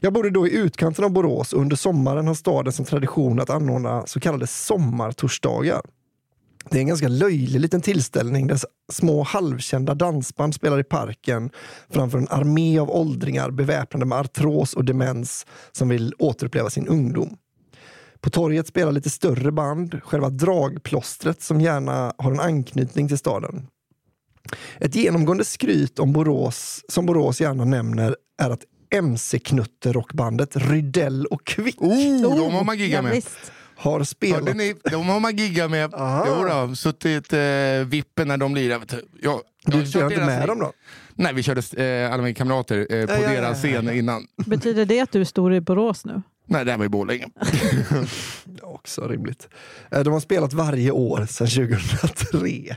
Jag 0.00 0.12
bodde 0.12 0.30
då 0.30 0.46
i 0.46 0.56
utkanten 0.56 1.04
av 1.04 1.10
Borås 1.10 1.52
och 1.52 1.60
under 1.60 1.76
sommaren 1.76 2.26
har 2.26 2.34
staden 2.34 2.72
som 2.72 2.84
tradition 2.84 3.40
att 3.40 3.50
anordna 3.50 4.06
så 4.06 4.20
kallade 4.20 4.46
sommartorsdagar. 4.46 5.80
Det 6.70 6.76
är 6.78 6.80
en 6.80 6.88
ganska 6.88 7.08
löjlig 7.08 7.60
liten 7.60 7.80
tillställning 7.80 8.46
där 8.46 8.60
små 8.92 9.22
halvkända 9.22 9.94
dansband 9.94 10.54
spelar 10.54 10.80
i 10.80 10.84
parken 10.84 11.50
framför 11.90 12.18
en 12.18 12.28
armé 12.28 12.78
av 12.78 12.90
åldringar 12.90 13.50
beväpnade 13.50 14.06
med 14.06 14.18
artros 14.18 14.74
och 14.74 14.84
demens 14.84 15.46
som 15.72 15.88
vill 15.88 16.14
återuppleva 16.18 16.70
sin 16.70 16.88
ungdom. 16.88 17.36
På 18.20 18.30
torget 18.30 18.66
spelar 18.66 18.92
lite 18.92 19.10
större 19.10 19.52
band, 19.52 20.00
själva 20.04 20.30
dragplåstret 20.30 21.42
som 21.42 21.60
gärna 21.60 22.12
har 22.18 22.32
en 22.32 22.40
anknytning 22.40 23.08
till 23.08 23.18
staden. 23.18 23.66
Ett 24.78 24.94
genomgående 24.94 25.44
skryt 25.44 25.98
om 25.98 26.12
Borås, 26.12 26.84
som 26.88 27.06
Borås 27.06 27.40
gärna 27.40 27.64
nämner 27.64 28.16
är 28.42 28.50
att 28.50 28.64
MC-knutterockbandet 28.94 30.56
Rydell 30.56 31.26
och 31.26 31.46
Kvick 31.46 31.82
Oh, 31.82 32.22
de 32.22 32.54
har 32.54 32.64
man 32.64 32.78
giggat 32.78 32.96
ja, 32.96 33.02
med. 33.02 33.12
visst. 33.12 33.52
Har 33.80 34.04
spelat. 34.04 34.38
Hörde 34.40 34.54
ni? 34.54 34.74
De 34.90 35.08
har 35.08 35.20
man 35.20 35.36
giggat 35.36 35.70
med. 35.70 35.94
Aha. 35.98 36.24
Jo 36.28 36.44
då, 36.68 36.76
suttit 36.76 37.32
eh, 37.32 37.40
vippen 37.86 38.28
när 38.28 38.36
de 38.36 38.54
lirar. 38.54 38.80
Jag, 39.22 39.40
Du 39.64 39.86
spelar 39.86 40.06
inte 40.06 40.16
deras 40.16 40.28
med 40.28 40.48
dem 40.48 40.58
då? 40.58 40.72
Nej, 41.14 41.34
vi 41.34 41.42
körde 41.42 41.84
eh, 41.84 42.12
alla 42.12 42.22
mina 42.22 42.34
kamrater 42.34 42.78
eh, 42.90 43.06
på 43.06 43.12
Ja, 43.12 43.18
ja, 43.20 43.32
ja, 43.34 43.40
deras 43.40 43.64
ja, 43.64 43.70
scen 43.70 43.90
innan. 43.90 44.26
Betyder 44.46 44.84
det 44.84 45.00
att 45.00 45.12
du 45.12 45.20
är 45.20 45.24
stor 45.24 45.54
i 45.54 45.60
Borås 45.60 46.04
nu? 46.04 46.22
Nej, 46.46 46.64
det 46.64 46.70
här 46.70 46.78
var 46.78 46.84
i 46.84 46.88
Borlänge. 46.88 47.26
Också 48.62 49.08
rimligt. 49.08 49.48
Eh, 49.90 50.00
De 50.00 50.12
har 50.12 50.20
spelat 50.20 50.52
varje 50.52 50.90
år 50.90 51.26
sedan 51.26 51.46
2003. 51.68 52.76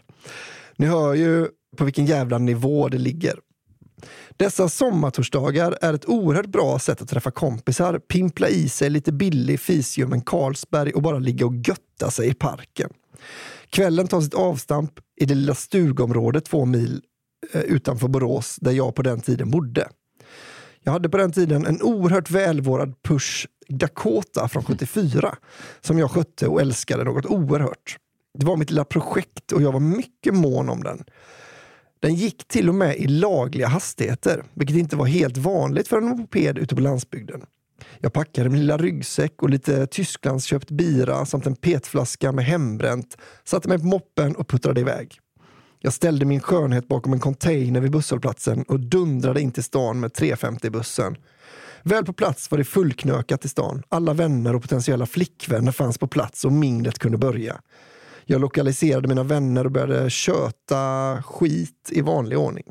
Ni 0.78 0.86
hör 0.86 1.14
ju 1.14 1.48
på 1.78 1.84
vilken 1.86 2.06
jävla 2.06 2.38
nivå 2.38 2.90
det 2.90 2.98
ligger. 2.98 3.36
Dessa 4.38 4.70
sommartorsdagar 4.70 5.78
är 5.82 5.94
ett 5.94 6.10
oerhört 6.10 6.46
bra 6.46 6.80
sätt 6.80 7.02
att 7.02 7.10
träffa 7.10 7.32
kompisar, 7.32 8.00
pimpla 8.00 8.50
i 8.50 8.70
sig 8.70 8.90
lite 8.90 9.12
billig 9.12 9.60
fisljummen 9.60 10.22
Carlsberg 10.22 10.92
och 10.92 11.02
bara 11.02 11.20
ligga 11.20 11.46
och 11.46 11.56
götta 11.56 12.12
sig 12.12 12.30
i 12.30 12.34
parken. 12.34 12.90
Kvällen 13.70 14.08
tar 14.08 14.22
sitt 14.22 14.34
avstamp 14.34 14.92
i 15.22 15.26
det 15.26 15.36
lilla 15.36 15.56
stugområdet 15.56 16.46
två 16.46 16.66
mil 16.66 17.02
eh, 17.54 17.62
utanför 17.62 18.08
Borås 18.08 18.58
där 18.62 18.72
jag 18.72 18.96
på 18.96 19.02
den 19.02 19.22
tiden 19.22 19.52
bodde. 19.52 19.90
Jag 20.84 20.92
hade 20.92 21.10
på 21.10 21.18
den 21.18 21.32
tiden 21.32 21.66
en 21.66 21.82
oerhört 21.82 22.32
välvårdad 22.32 22.94
Push 23.04 23.48
Dakota 23.70 24.48
från 24.48 24.64
74 24.64 25.36
som 25.82 26.00
jag 26.00 26.12
skötte 26.12 26.48
och 26.48 26.62
älskade 26.62 27.04
något 27.04 27.26
oerhört. 27.26 27.98
Det 28.40 28.46
var 28.46 28.58
mitt 28.58 28.70
lilla 28.70 28.86
projekt 28.86 29.52
och 29.52 29.62
jag 29.62 29.72
var 29.72 29.80
mycket 29.80 30.34
mån 30.34 30.70
om 30.70 30.84
den. 30.84 31.04
Den 32.04 32.16
gick 32.16 32.48
till 32.48 32.70
och 32.70 32.76
med 32.76 32.96
i 32.96 33.08
lagliga 33.08 33.68
hastigheter, 33.68 34.44
vilket 34.54 34.78
inte 34.78 34.96
var 34.96 35.06
helt 35.06 35.38
vanligt 35.38 35.88
för 35.88 35.98
en 35.98 36.06
moped 36.06 36.58
ute 36.58 36.76
på 36.76 36.82
landsbygden. 36.82 37.42
Jag 38.00 38.14
packade 38.14 38.50
min 38.50 38.60
lilla 38.60 38.78
ryggsäck 38.78 39.44
och 39.44 39.50
lite 39.50 39.88
Tysklandsköpt 39.88 40.72
bira 40.72 41.26
samt 41.26 41.48
en 41.48 41.56
petflaska 41.56 42.32
med 42.32 42.46
hembränt, 42.46 43.18
satte 43.44 43.70
mig 43.70 43.80
på 43.80 43.86
moppen 43.86 44.36
och 44.36 44.48
puttrade 44.48 44.82
iväg. 44.82 45.20
Jag 45.80 45.94
ställde 45.94 46.26
min 46.26 46.40
skönhet 46.40 46.88
bakom 46.88 47.14
en 47.14 47.20
container 47.20 47.82
vid 47.82 47.92
busshållplatsen 47.92 48.64
och 48.64 48.80
dundrade 48.80 49.42
in 49.42 49.52
till 49.52 49.64
stan 49.64 50.00
med 50.00 50.12
350-bussen. 50.12 51.16
Väl 51.84 52.06
på 52.06 52.14
plats 52.14 52.52
var 52.52 52.58
det 52.58 52.64
fullknökat 52.64 53.46
i 53.46 53.50
stan. 53.50 53.84
Alla 53.90 54.14
vänner 54.14 54.56
och 54.56 54.62
potentiella 54.62 55.06
flickvänner 55.06 55.72
fanns 55.72 55.98
på 55.98 56.08
plats 56.08 56.46
och 56.46 56.52
minglet 56.52 57.00
kunde 57.00 57.18
börja. 57.18 57.62
Jag 58.26 58.42
lokaliserade 58.42 59.08
mina 59.08 59.24
vänner 59.24 59.66
och 59.66 59.72
började 59.72 60.10
köta 60.10 61.24
skit 61.24 61.90
i 61.92 62.02
vanlig 62.02 62.38
ordning. 62.38 62.66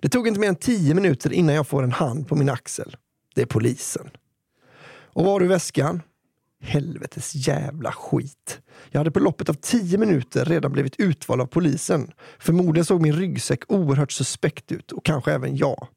Det 0.00 0.08
tog 0.08 0.28
inte 0.28 0.40
mer 0.40 0.48
än 0.48 0.56
tio 0.56 0.94
minuter 0.94 1.32
innan 1.32 1.54
jag 1.54 1.66
får 1.66 1.82
en 1.82 1.92
hand 1.92 2.28
på 2.28 2.36
min 2.36 2.48
axel. 2.48 2.96
Det 3.34 3.42
är 3.42 3.46
polisen. 3.46 4.10
Och 4.86 5.24
var 5.24 5.40
du 5.40 5.46
väskan? 5.46 6.02
Helvetes 6.62 7.34
jävla 7.34 7.92
skit. 7.92 8.60
Jag 8.90 9.00
hade 9.00 9.10
på 9.10 9.20
loppet 9.20 9.48
av 9.48 9.54
tio 9.54 9.98
minuter 9.98 10.44
redan 10.44 10.72
blivit 10.72 10.96
utvald 11.00 11.40
av 11.40 11.46
polisen. 11.46 12.12
Förmodligen 12.38 12.84
såg 12.84 13.00
min 13.00 13.12
ryggsäck 13.12 13.72
oerhört 13.72 14.12
suspekt 14.12 14.72
ut 14.72 14.92
och 14.92 15.04
kanske 15.04 15.32
även 15.32 15.56
jag. 15.56 15.88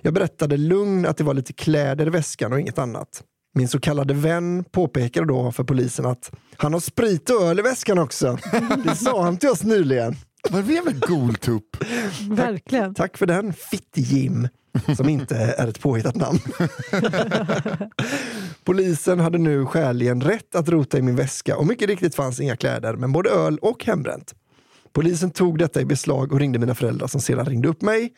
Jag 0.00 0.14
berättade 0.14 0.56
lugn 0.56 1.06
att 1.06 1.16
det 1.16 1.24
var 1.24 1.34
lite 1.34 1.52
kläder 1.52 2.06
i 2.06 2.10
väskan 2.10 2.52
och 2.52 2.60
inget 2.60 2.78
annat. 2.78 3.24
Min 3.54 3.68
så 3.68 3.80
kallade 3.80 4.14
vän 4.14 4.64
påpekade 4.70 5.26
då 5.26 5.52
för 5.52 5.64
polisen 5.64 6.06
att 6.06 6.32
han 6.56 6.72
har 6.72 6.80
sprit 6.80 7.30
och 7.30 7.42
öl 7.42 7.58
i 7.58 7.62
väskan 7.62 7.98
också. 7.98 8.38
Det 8.84 8.96
sa 8.96 9.22
han 9.22 9.36
till 9.36 9.48
oss 9.48 9.62
nyligen. 9.62 10.16
Vad 10.50 10.70
är 10.70 10.74
det 10.74 10.82
med 10.84 11.00
goltupp? 11.00 11.76
Verkligen. 12.30 12.94
Tack 12.94 13.16
för 13.16 13.26
den, 13.26 13.52
Fitt-Jim, 13.52 14.48
som 14.96 15.08
inte 15.08 15.36
är 15.36 15.68
ett 15.68 15.80
påhittat 15.80 16.14
namn. 16.14 16.38
Polisen 18.64 19.20
hade 19.20 19.38
nu 19.38 19.66
skäligen 19.66 20.20
rätt 20.20 20.54
att 20.54 20.68
rota 20.68 20.98
i 20.98 21.02
min 21.02 21.16
väska 21.16 21.56
och 21.56 21.66
mycket 21.66 21.88
riktigt 21.88 22.14
fanns 22.14 22.40
inga 22.40 22.56
kläder, 22.56 22.96
men 22.96 23.12
både 23.12 23.30
öl 23.30 23.58
och 23.58 23.84
hembränt. 23.84 24.34
Polisen 24.92 25.30
tog 25.30 25.58
detta 25.58 25.80
i 25.80 25.84
beslag 25.84 26.32
och 26.32 26.40
ringde 26.40 26.58
mina 26.58 26.74
föräldrar 26.74 27.06
som 27.06 27.20
sedan 27.20 27.46
ringde 27.46 27.68
upp 27.68 27.82
mig. 27.82 28.12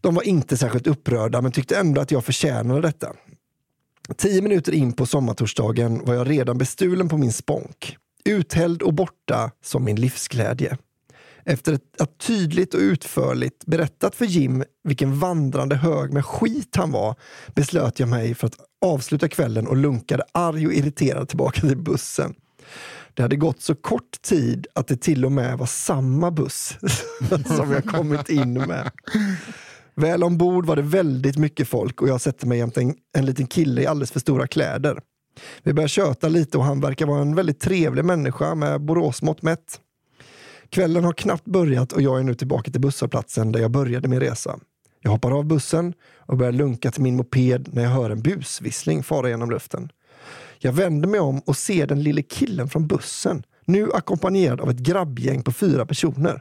De 0.00 0.14
var 0.14 0.22
inte 0.22 0.56
särskilt 0.56 0.86
upprörda 0.86 1.40
men 1.40 1.52
tyckte 1.52 1.76
ändå 1.76 2.00
att 2.00 2.10
jag 2.10 2.24
förtjänade 2.24 2.80
detta. 2.80 3.12
Tio 4.16 4.42
minuter 4.42 4.72
in 4.72 4.92
på 4.92 5.06
sommartorsdagen 5.06 6.04
var 6.04 6.14
jag 6.14 6.30
redan 6.30 6.58
bestulen 6.58 7.08
på 7.08 7.16
min 7.16 7.32
sponk. 7.32 7.96
uthälld 8.24 8.82
och 8.82 8.94
borta 8.94 9.50
som 9.64 9.84
min 9.84 9.96
livsglädje. 9.96 10.78
Efter 11.44 11.78
att 11.98 12.18
tydligt 12.18 12.74
och 12.74 12.80
utförligt 12.80 13.66
berättat 13.66 14.14
för 14.14 14.24
Jim 14.24 14.64
vilken 14.84 15.18
vandrande 15.18 15.76
hög 15.76 16.12
med 16.12 16.24
skit 16.24 16.76
han 16.76 16.90
var 16.90 17.16
beslöt 17.54 18.00
jag 18.00 18.08
mig 18.08 18.34
för 18.34 18.46
att 18.46 18.56
avsluta 18.80 19.28
kvällen 19.28 19.66
och 19.66 19.76
lunkade 19.76 20.24
arg 20.32 20.66
och 20.66 20.72
irriterad 20.72 21.28
tillbaka 21.28 21.60
till 21.60 21.76
bussen. 21.76 22.34
Det 23.14 23.22
hade 23.22 23.36
gått 23.36 23.62
så 23.62 23.74
kort 23.74 24.22
tid 24.22 24.66
att 24.74 24.86
det 24.86 24.96
till 24.96 25.24
och 25.24 25.32
med 25.32 25.58
var 25.58 25.66
samma 25.66 26.30
buss 26.30 26.76
som 27.46 27.72
jag 27.72 27.84
kommit 27.84 28.28
in 28.28 28.52
med. 28.52 28.90
Väl 29.94 30.24
ombord 30.24 30.66
var 30.66 30.76
det 30.76 30.82
väldigt 30.82 31.36
mycket 31.36 31.68
folk 31.68 32.02
och 32.02 32.08
jag 32.08 32.20
sätter 32.20 32.46
mig 32.46 32.58
jämte 32.58 32.80
en, 32.80 32.94
en 33.16 33.26
liten 33.26 33.46
kille 33.46 33.82
i 33.82 33.86
alldeles 33.86 34.12
för 34.12 34.20
stora 34.20 34.46
kläder. 34.46 35.00
Vi 35.62 35.72
börjar 35.72 35.88
köta 35.88 36.28
lite 36.28 36.58
och 36.58 36.64
han 36.64 36.80
verkar 36.80 37.06
vara 37.06 37.20
en 37.20 37.34
väldigt 37.34 37.60
trevlig 37.60 38.04
människa 38.04 38.54
med 38.54 38.80
Boråsmått 38.80 39.42
mätt. 39.42 39.80
Kvällen 40.68 41.04
har 41.04 41.12
knappt 41.12 41.44
börjat 41.44 41.92
och 41.92 42.02
jag 42.02 42.18
är 42.18 42.22
nu 42.22 42.34
tillbaka 42.34 42.70
till 42.70 42.80
busshållplatsen 42.80 43.52
där 43.52 43.60
jag 43.60 43.70
började 43.70 44.08
min 44.08 44.20
resa. 44.20 44.58
Jag 45.02 45.10
hoppar 45.10 45.38
av 45.38 45.44
bussen 45.44 45.94
och 46.16 46.36
börjar 46.36 46.52
lunka 46.52 46.90
till 46.90 47.02
min 47.02 47.16
moped 47.16 47.68
när 47.72 47.82
jag 47.82 47.90
hör 47.90 48.10
en 48.10 48.22
busvissling 48.22 49.02
fara 49.02 49.28
genom 49.28 49.50
luften. 49.50 49.88
Jag 50.58 50.72
vänder 50.72 51.08
mig 51.08 51.20
om 51.20 51.40
och 51.40 51.56
ser 51.56 51.86
den 51.86 52.02
lille 52.02 52.22
killen 52.22 52.68
från 52.68 52.86
bussen, 52.86 53.42
nu 53.64 53.92
ackompanjerad 53.92 54.60
av 54.60 54.70
ett 54.70 54.78
grabbgäng 54.78 55.42
på 55.42 55.52
fyra 55.52 55.86
personer. 55.86 56.40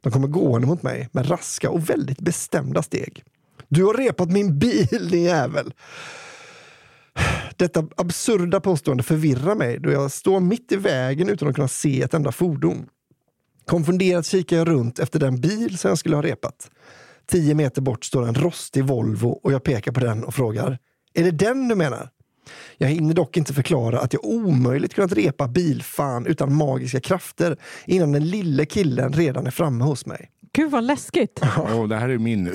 De 0.00 0.12
kommer 0.12 0.28
gående 0.28 0.66
mot 0.66 0.82
mig 0.82 1.08
med 1.12 1.30
raska 1.30 1.70
och 1.70 1.90
väldigt 1.90 2.20
bestämda 2.20 2.82
steg. 2.82 3.24
Du 3.68 3.84
har 3.84 3.94
repat 3.94 4.30
min 4.30 4.58
bil, 4.58 5.08
din 5.10 5.22
jävel! 5.22 5.72
Detta 7.56 7.86
absurda 7.96 8.60
påstående 8.60 9.02
förvirrar 9.02 9.54
mig 9.54 9.78
då 9.78 9.90
jag 9.90 10.12
står 10.12 10.40
mitt 10.40 10.72
i 10.72 10.76
vägen 10.76 11.28
utan 11.28 11.48
att 11.48 11.54
kunna 11.54 11.68
se 11.68 12.02
ett 12.02 12.14
enda 12.14 12.32
fordon. 12.32 12.86
Konfunderat 13.66 14.26
kikar 14.26 14.56
jag 14.56 14.68
runt 14.68 14.98
efter 14.98 15.18
den 15.18 15.40
bil 15.40 15.78
som 15.78 15.88
jag 15.88 15.98
skulle 15.98 16.16
ha 16.16 16.22
repat. 16.22 16.70
Tio 17.26 17.54
meter 17.54 17.82
bort 17.82 18.04
står 18.04 18.28
en 18.28 18.34
rostig 18.34 18.84
Volvo 18.84 19.28
och 19.28 19.52
jag 19.52 19.64
pekar 19.64 19.92
på 19.92 20.00
den 20.00 20.24
och 20.24 20.34
frågar 20.34 20.78
Är 21.14 21.24
det 21.24 21.30
den 21.30 21.68
du 21.68 21.74
menar? 21.74 22.10
Jag 22.78 22.88
hinner 22.88 23.14
dock 23.14 23.36
inte 23.36 23.54
förklara 23.54 24.00
att 24.00 24.12
jag 24.12 24.24
omöjligt 24.24 24.94
kunnat 24.94 25.12
repa 25.12 25.48
bilfan 25.48 26.26
utan 26.26 26.54
magiska 26.54 27.00
krafter 27.00 27.56
innan 27.86 28.12
den 28.12 28.28
lille 28.28 28.66
killen 28.66 29.12
redan 29.12 29.46
är 29.46 29.50
framme 29.50 29.84
hos 29.84 30.06
mig. 30.06 30.30
Gud 30.52 30.70
vad 30.70 30.84
läskigt. 30.84 31.40
Åh, 31.58 31.88
det 31.88 31.96
här 31.96 32.08
är 32.08 32.18
min 32.18 32.50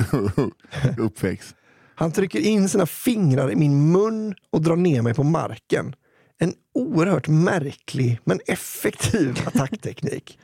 uppväxt. 0.98 1.56
Han 1.96 2.12
trycker 2.12 2.40
in 2.40 2.70
sina 2.70 2.86
fingrar 2.86 3.52
i 3.52 3.56
min 3.56 3.92
mun 3.92 4.36
och 4.50 4.62
drar 4.62 4.76
ner 4.76 5.02
mig 5.02 5.14
på 5.14 5.24
marken. 5.24 5.96
En 6.38 6.54
oerhört 6.74 7.28
märklig 7.28 8.20
men 8.24 8.40
effektiv 8.48 9.40
attackteknik. 9.46 10.40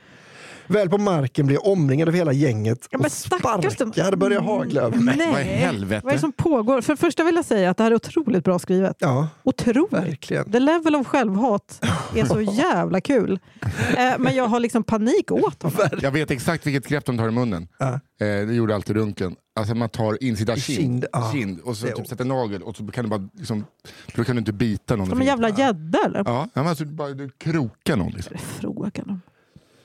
Väl 0.72 0.88
på 0.88 0.98
marken 0.98 1.46
blir 1.46 1.56
jag 1.56 1.66
omringad 1.66 2.08
av 2.08 2.14
hela 2.14 2.32
gänget 2.32 2.88
Ja, 2.90 2.98
men 2.98 3.04
och 3.06 3.12
sparkar 3.12 4.16
börjar 4.16 4.40
hagla 4.40 4.80
över 4.82 4.98
mig. 4.98 5.16
Nej, 5.16 5.32
Vad 5.32 5.40
i 5.40 5.44
helvete? 5.44 6.00
Vad 6.04 6.12
är 6.12 6.16
det 6.16 6.20
som 6.20 6.32
pågår? 6.32 6.80
För 6.80 6.92
det 6.92 6.96
första 6.96 7.24
vill 7.24 7.34
jag 7.34 7.44
säga 7.44 7.70
att 7.70 7.76
det 7.76 7.82
här 7.82 7.90
är 7.90 7.94
otroligt 7.94 8.44
bra 8.44 8.58
skrivet. 8.58 8.96
Ja, 8.98 9.28
Otroligt. 9.42 9.92
verkligen. 9.92 10.52
The 10.52 10.60
level 10.60 10.96
of 10.96 11.06
självhat 11.06 11.84
är 12.14 12.24
så 12.24 12.40
jävla 12.40 13.00
kul. 13.00 13.38
Eh, 13.96 14.18
men 14.18 14.34
jag 14.34 14.46
har 14.48 14.60
liksom 14.60 14.84
panik 14.84 15.30
åt 15.30 15.62
honom. 15.62 15.88
Jag 16.00 16.10
vet 16.10 16.30
exakt 16.30 16.66
vilket 16.66 16.88
grepp 16.88 17.04
de 17.04 17.18
tar 17.18 17.28
i 17.28 17.30
munnen. 17.30 17.68
Ja. 17.78 17.92
Eh, 17.92 18.00
det 18.18 18.54
gjorde 18.54 18.74
alltid 18.74 18.96
runken. 18.96 19.36
Alltså 19.60 19.74
man 19.74 19.88
tar 19.88 20.22
insida 20.24 20.56
I 20.56 20.60
kind, 20.60 20.78
kind, 20.78 21.04
ja. 21.12 21.30
kind 21.32 21.60
och 21.60 21.76
så 21.76 21.86
typ 21.86 22.06
sätter 22.06 22.24
nagel 22.24 22.62
och 22.62 22.76
så 22.76 22.86
kan 22.86 23.04
du 23.04 23.10
bara 23.10 23.28
liksom, 23.34 23.64
då 24.14 24.24
kan 24.24 24.36
du 24.36 24.38
inte 24.38 24.52
bita 24.52 24.96
någon. 24.96 25.06
Som 25.08 25.20
en 25.20 25.26
jävla 25.26 25.48
gädda 25.48 25.98
eller? 26.06 26.22
Ja, 26.26 26.48
men 26.54 26.66
alltså, 26.66 26.84
du 26.84 26.92
bara, 26.92 27.10
du 27.10 27.28
krokar 27.28 27.96
någon. 27.96 28.12
Liksom. 28.12 28.36
Frågan 28.38 29.10
om. 29.10 29.20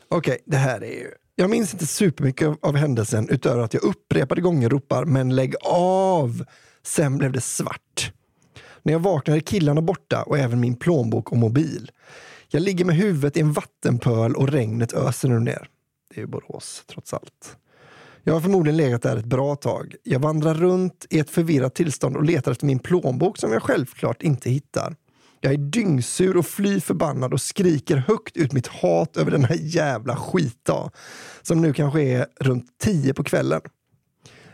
Okej, 0.10 0.38
det 0.46 0.58
här 0.58 0.84
är 0.84 0.92
ju... 0.92 1.12
Jag 1.36 1.50
minns 1.50 1.74
inte 1.74 1.88
supermycket 1.88 2.48
av, 2.48 2.58
av 2.62 2.76
händelsen 2.76 3.30
utöver 3.30 3.64
att 3.64 3.74
jag 3.74 3.84
upprepade 3.84 4.42
gånger 4.42 4.70
ropar 4.70 5.06
“men 5.06 5.36
lägg 5.36 5.56
av”. 5.66 6.46
Sen 6.84 7.18
blev 7.18 7.32
det 7.32 7.42
svart. 7.42 8.12
När 8.84 8.94
jag 8.94 9.00
vaknar 9.00 9.36
är 9.36 9.40
killarna 9.40 9.82
borta 9.82 10.24
och 10.24 10.38
även 10.38 10.60
min 10.60 10.76
plånbok 10.76 11.32
och 11.32 11.38
mobil. 11.38 11.92
Jag 12.50 12.62
ligger 12.62 12.86
med 12.86 12.96
huvudet 12.96 13.38
i 13.38 13.40
en 13.40 13.54
vattenpöl 13.54 14.36
och 14.36 14.50
regnet 14.50 14.94
öser 14.94 15.30
nu 15.30 15.40
ner. 15.40 15.68
Det 16.10 16.18
är 16.18 16.22
ju 16.22 16.28
Borås, 16.28 16.84
trots 16.88 17.14
allt. 17.14 17.58
Jag 18.24 18.34
har 18.34 18.42
förmodligen 18.42 18.78
legat 18.78 19.02
där 19.02 19.18
ett 19.18 19.26
bra 19.26 19.56
tag. 19.56 19.96
Jag 20.04 20.20
vandrar 20.20 20.54
runt 20.54 21.06
i 21.10 21.20
ett 21.20 21.30
förvirrat 21.30 21.76
tillstånd 21.76 22.18
och 22.18 22.24
letar 22.24 22.52
efter 22.52 22.66
min 22.66 22.80
plånbok 22.80 23.38
som 23.38 23.52
jag 23.52 23.64
självklart 23.64 24.22
inte 24.22 24.50
hittar. 24.50 24.96
Jag 25.42 25.54
är 25.54 25.58
dyngsur 25.58 26.38
och 26.38 26.46
fly 26.46 26.82
förbannad 26.82 27.34
och 27.34 27.42
skriker 27.42 27.98
högt 27.98 28.38
ut 28.38 28.54
mitt 28.54 28.68
hat 28.68 29.18
över 29.18 29.32
den 29.32 29.44
här 29.44 29.58
jävla 29.60 30.16
skitdag. 30.16 30.92
Som 31.42 31.62
nu 31.62 31.74
kanske 31.74 32.02
är 32.02 32.26
runt 32.40 32.66
tio 32.84 33.14
på 33.14 33.24
kvällen. 33.24 33.62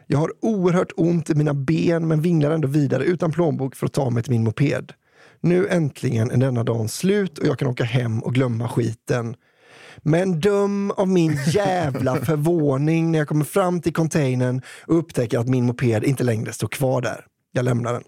Jag 0.08 0.17
har 0.17 0.32
oerhört 0.41 0.91
ont 0.96 1.30
i 1.30 1.36
mina 1.36 1.54
ben 1.54 2.08
men 2.08 2.22
vinglar 2.22 2.52
ändå 2.52 2.67
vidare 2.67 3.04
utan 3.04 3.32
plånbok 3.32 3.76
för 3.76 3.86
att 3.86 3.93
ta 3.93 4.10
mig 4.10 4.24
till 4.24 4.32
min 4.32 4.43
moped. 4.43 4.93
Nu 5.41 5.67
äntligen 5.67 6.32
är 6.32 6.38
denna 6.38 6.63
dagen 6.63 6.89
slut 6.89 7.38
och 7.38 7.48
jag 7.48 7.60
kan 7.60 7.67
åka 7.67 7.84
hem 7.84 8.24
och 8.24 8.34
glömma 8.34 8.69
skiten. 8.69 9.36
Men 9.98 10.39
döm 10.39 10.91
av 10.91 11.08
min 11.08 11.38
jävla 11.48 12.15
förvåning 12.15 13.12
när 13.12 13.19
jag 13.19 13.28
kommer 13.28 13.46
fram 13.46 13.82
till 13.82 13.93
containern 13.93 14.62
och 14.88 14.98
upptäcker 14.98 15.39
att 15.39 15.48
min 15.48 15.65
moped 15.65 16.04
inte 16.04 16.24
längre 16.24 16.54
står 16.54 16.67
kvar 16.67 17.02
där. 17.02 17.26
Jag 17.52 17.65
lämnar 17.65 17.93
den. 17.93 18.04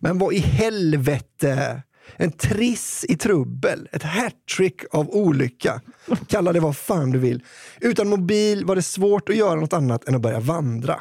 Men 0.00 0.18
vad 0.18 0.34
i 0.34 0.38
helvete! 0.38 1.82
En 2.16 2.32
triss 2.32 3.04
i 3.08 3.16
trubbel, 3.16 3.88
ett 3.92 4.02
hattrick 4.02 4.82
av 4.90 5.10
olycka. 5.10 5.80
Kalla 6.26 6.52
det 6.52 6.60
vad 6.60 6.76
fan 6.76 7.10
du 7.10 7.18
vill. 7.18 7.42
Utan 7.80 8.08
mobil 8.08 8.64
var 8.64 8.76
det 8.76 8.82
svårt 8.82 9.28
att 9.28 9.36
göra 9.36 9.60
något 9.60 9.72
annat 9.72 10.08
än 10.08 10.14
att 10.14 10.20
börja 10.20 10.40
vandra. 10.40 11.00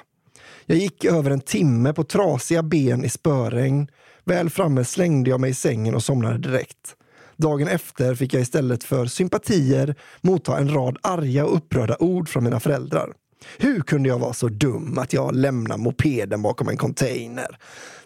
Jag 0.65 0.77
gick 0.77 1.05
över 1.05 1.31
en 1.31 1.41
timme 1.41 1.93
på 1.93 2.03
trasiga 2.03 2.63
ben 2.63 3.03
i 3.03 3.09
spöregn. 3.09 3.87
Väl 4.25 4.49
framme 4.49 4.85
slängde 4.85 5.29
jag 5.29 5.39
mig 5.39 5.49
i 5.49 5.53
sängen 5.53 5.95
och 5.95 6.03
somnade 6.03 6.37
direkt. 6.37 6.95
Dagen 7.35 7.67
efter 7.67 8.15
fick 8.15 8.33
jag 8.33 8.41
istället 8.41 8.83
för 8.83 9.05
sympatier 9.05 9.95
motta 10.21 10.57
en 10.57 10.73
rad 10.73 10.97
arga 11.03 11.45
och 11.45 11.55
upprörda 11.55 11.97
ord 11.99 12.29
från 12.29 12.43
mina 12.43 12.59
föräldrar. 12.59 13.13
Hur 13.57 13.81
kunde 13.81 14.09
jag 14.09 14.19
vara 14.19 14.33
så 14.33 14.47
dum 14.47 14.97
att 14.97 15.13
jag 15.13 15.35
lämnade 15.35 15.81
mopeden 15.81 16.41
bakom 16.41 16.67
en 16.69 16.77
container? 16.77 17.57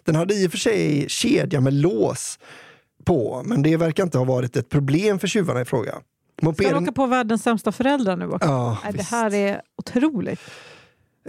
Den 0.04 0.16
hade 0.16 0.34
i 0.34 0.48
och 0.48 0.52
för 0.52 0.58
sig 0.58 1.06
kedja 1.10 1.62
med 1.62 1.74
lås 1.74 2.40
på, 3.06 3.42
men 3.46 3.62
det 3.62 3.78
verkar 3.78 4.04
inte 4.04 4.18
ha 4.18 4.26
varit 4.26 4.56
ett 4.56 4.70
problem 4.70 5.20
för 5.20 5.28
tjuvarna 5.28 5.62
i 5.62 5.66
fråga. 5.66 5.92
Ska 5.92 6.02
du 6.40 6.46
Mopeden, 6.46 6.84
åka 6.84 6.92
på 6.92 7.06
världens 7.06 7.44
sämsta 7.44 7.72
föräldrar 7.72 8.16
nu 8.18 8.26
också? 8.30 8.48
Ja, 8.50 8.78
Nej, 8.84 8.94
det 8.94 9.04
här 9.04 9.34
är 9.34 9.62
otroligt. 9.78 10.40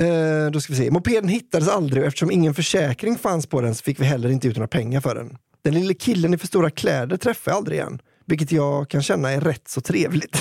eh, 0.00 0.50
då 0.52 0.60
ska 0.60 0.72
vi 0.72 0.78
se. 0.78 0.90
Mopeden 0.90 1.28
hittades 1.28 1.68
aldrig 1.68 2.02
och 2.02 2.06
eftersom 2.06 2.30
ingen 2.30 2.54
försäkring 2.54 3.18
fanns 3.18 3.46
på 3.46 3.60
den 3.60 3.74
så 3.74 3.82
fick 3.82 4.00
vi 4.00 4.04
heller 4.04 4.28
inte 4.28 4.48
ut 4.48 4.56
några 4.56 4.68
pengar 4.68 5.00
för 5.00 5.14
den. 5.14 5.36
Den 5.64 5.74
lille 5.74 5.94
killen 5.94 6.34
i 6.34 6.38
för 6.38 6.46
stora 6.46 6.70
kläder 6.70 7.16
träffade 7.16 7.50
jag 7.54 7.56
aldrig 7.58 7.78
igen, 7.78 7.98
vilket 8.26 8.52
jag 8.52 8.88
kan 8.88 9.02
känna 9.02 9.30
är 9.30 9.40
rätt 9.40 9.68
så 9.68 9.80
trevligt. 9.80 10.36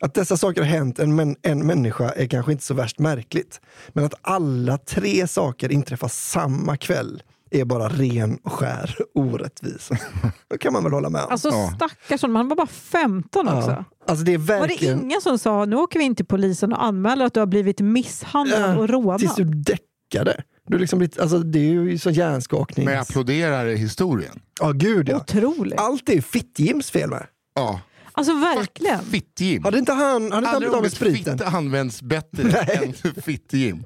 Att 0.00 0.14
dessa 0.14 0.36
saker 0.36 0.60
har 0.60 0.68
hänt 0.68 0.98
en, 0.98 1.14
män, 1.16 1.36
en 1.42 1.66
människa 1.66 2.10
är 2.10 2.26
kanske 2.26 2.52
inte 2.52 2.64
så 2.64 2.74
värst 2.74 2.98
märkligt. 2.98 3.60
Men 3.92 4.04
att 4.04 4.14
alla 4.22 4.78
tre 4.78 5.26
saker 5.28 5.72
inträffar 5.72 6.08
samma 6.08 6.76
kväll 6.76 7.22
är 7.50 7.64
bara 7.64 7.88
ren 7.88 8.38
och 8.44 8.52
skär 8.52 8.96
orättvisa. 9.14 9.96
Då 10.50 10.58
kan 10.58 10.72
man 10.72 10.82
väl 10.84 10.92
hålla 10.92 11.10
med 11.10 11.22
om. 11.22 11.30
Alltså 11.30 11.48
Ja. 11.48 11.72
stackars 11.76 12.22
honom, 12.22 12.36
han 12.36 12.48
var 12.48 12.56
bara 12.56 12.66
15 12.66 13.48
också. 13.48 13.70
ja. 13.70 13.84
alltså 14.06 14.24
det 14.24 14.34
är 14.34 14.38
Var 14.38 14.54
det 14.54 14.60
verkligen... 14.60 15.02
ingen 15.02 15.20
som 15.20 15.38
sa 15.38 15.64
nu 15.64 15.76
åker 15.76 15.98
vi 15.98 16.04
in 16.04 16.14
till 16.14 16.26
polisen 16.26 16.72
och 16.72 16.84
anmäler 16.84 17.24
att 17.26 17.34
du 17.34 17.40
har 17.40 17.46
blivit 17.46 17.80
misshandlad 17.80 18.78
och 18.78 18.88
rånad? 18.88 19.18
Tills 19.20 19.34
du 19.34 19.44
däckade. 19.44 20.42
Du 20.66 20.78
liksom 20.78 20.98
blivit, 20.98 21.18
alltså 21.18 21.38
det 21.38 21.58
är 21.58 21.62
ju 21.62 21.98
så 21.98 22.10
hjärnskakning. 22.10 22.84
Men 22.84 22.94
jag 22.94 23.00
applåderar 23.02 23.66
historien. 23.66 24.40
Ja, 24.60 24.72
gud 24.72 25.08
ja. 25.08 25.16
Otroligt. 25.16 25.80
Allt 25.80 26.08
är 26.08 26.20
Fitt-Jims 26.20 26.90
fel 26.90 27.10
med. 27.10 27.26
Ja. 27.54 27.80
Alltså 28.18 28.32
verkligen. 28.34 29.04
Fitt-Jim. 29.04 29.64
Hade 29.64 29.78
inte 29.78 29.92
han, 29.92 30.32
hade 30.32 30.36
inte 30.56 30.66
han 30.66 30.74
ordet 30.78 30.92
spriten? 30.92 31.38
fitta 31.38 31.50
används 31.50 32.02
bättre 32.02 32.58
än 32.60 32.92
Fitt-Jim. 33.22 33.84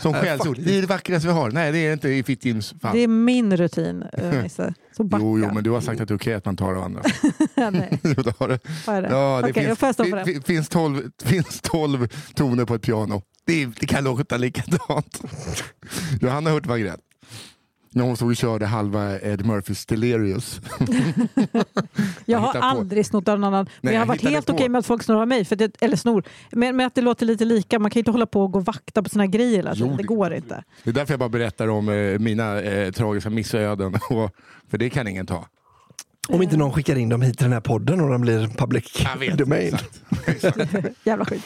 Som 0.00 0.14
skällsord. 0.14 0.58
Det 0.60 0.76
är 0.78 0.80
det 0.80 0.86
vackraste 0.86 1.28
vi 1.28 1.34
har. 1.34 1.50
Nej 1.50 1.72
det 1.72 1.78
är 1.78 1.86
det 1.86 1.92
inte 1.92 2.08
i 2.08 2.22
Fitt-Jims 2.22 2.80
fall. 2.80 2.96
Det 2.96 3.02
är 3.02 3.08
min 3.08 3.56
rutin, 3.56 4.04
äh, 4.12 4.42
Nisse. 4.42 4.74
Så 4.96 5.04
backa. 5.04 5.24
Jo, 5.24 5.38
jo, 5.38 5.54
men 5.54 5.64
du 5.64 5.70
har 5.70 5.80
sagt 5.80 6.00
att 6.00 6.08
det 6.08 6.14
är 6.14 6.16
okej 6.18 6.34
att 6.34 6.44
man 6.44 6.56
tar 6.56 6.74
av 6.74 6.82
andra. 6.82 7.02
Nej, 7.54 7.98
det 8.02 8.38
har 8.38 8.48
du. 8.48 8.58
vad 8.86 8.96
är 8.96 9.02
det? 9.02 9.08
Ja, 9.08 9.40
det 9.42 9.48
jag 9.62 9.78
finns, 9.78 9.96
för 9.96 10.04
det 10.04 10.16
det. 10.16 10.24
fin- 10.24 10.42
finns, 10.42 10.68
tolv, 10.68 11.10
finns 11.24 11.60
tolv 11.60 12.08
toner 12.34 12.64
på 12.64 12.74
ett 12.74 12.82
piano. 12.82 13.22
Det, 13.46 13.66
det 13.66 13.86
kan 13.86 14.04
låta 14.04 14.36
likadant. 14.36 15.20
Johanna 16.20 16.50
Hurtig 16.50 16.70
När 17.94 18.04
hon 18.04 18.16
stod 18.16 18.30
och 18.30 18.36
körde 18.36 18.66
halva 18.66 19.18
Ed 19.20 19.46
Murphys 19.46 19.86
Delirious. 19.86 20.60
Jag 22.24 22.38
har 22.38 22.52
på. 22.52 22.58
aldrig 22.58 23.06
snott 23.06 23.28
av 23.28 23.40
någon 23.40 23.54
annan. 23.54 23.64
Men 23.64 23.72
Nej, 23.80 23.94
jag 23.94 24.00
har 24.00 24.06
varit 24.06 24.22
helt 24.22 24.50
okej 24.50 24.68
med 24.68 24.78
att 24.78 24.86
folk 24.86 25.02
snor 25.02 25.20
av 25.22 25.28
mig. 25.28 25.44
För 25.44 25.56
det, 25.56 25.76
eller 25.82 25.96
snor. 25.96 26.24
Men, 26.52 26.76
men 26.76 26.86
att 26.86 26.94
det 26.94 27.00
låter 27.00 27.26
lite 27.26 27.44
lika. 27.44 27.78
Man 27.78 27.90
kan 27.90 28.00
inte 28.00 28.10
hålla 28.10 28.26
på 28.26 28.42
och 28.42 28.52
gå 28.52 28.58
och 28.58 28.64
vakta 28.64 29.02
på 29.02 29.08
sina 29.08 29.26
grejer 29.26 29.56
hela 29.56 29.72
Jo. 29.76 29.86
Det 29.90 29.96
det- 29.96 30.02
går 30.02 30.34
inte. 30.34 30.64
Det 30.84 30.90
är 30.90 30.94
därför 30.94 31.12
jag 31.12 31.18
bara 31.20 31.28
berättar 31.28 31.68
om 31.68 31.88
eh, 31.88 32.18
mina 32.18 32.60
eh, 32.60 32.90
tragiska 32.92 33.30
missöden. 33.30 33.92
För 34.70 34.78
det 34.78 34.90
kan 34.90 35.08
ingen 35.08 35.26
ta. 35.26 35.46
Om 36.28 36.42
inte 36.42 36.56
någon 36.56 36.72
skickar 36.72 36.96
in 36.96 37.08
dem 37.08 37.22
hit 37.22 37.38
till 37.38 37.44
den 37.44 37.52
här 37.52 37.60
podden 37.60 38.00
och 38.00 38.10
den 38.10 38.20
blir 38.20 38.46
public 38.46 39.04
Jag 39.04 39.16
vet, 39.20 39.38
domain. 39.38 39.76
exakt. 40.26 40.58
Jävla 41.04 41.24
skit. 41.24 41.42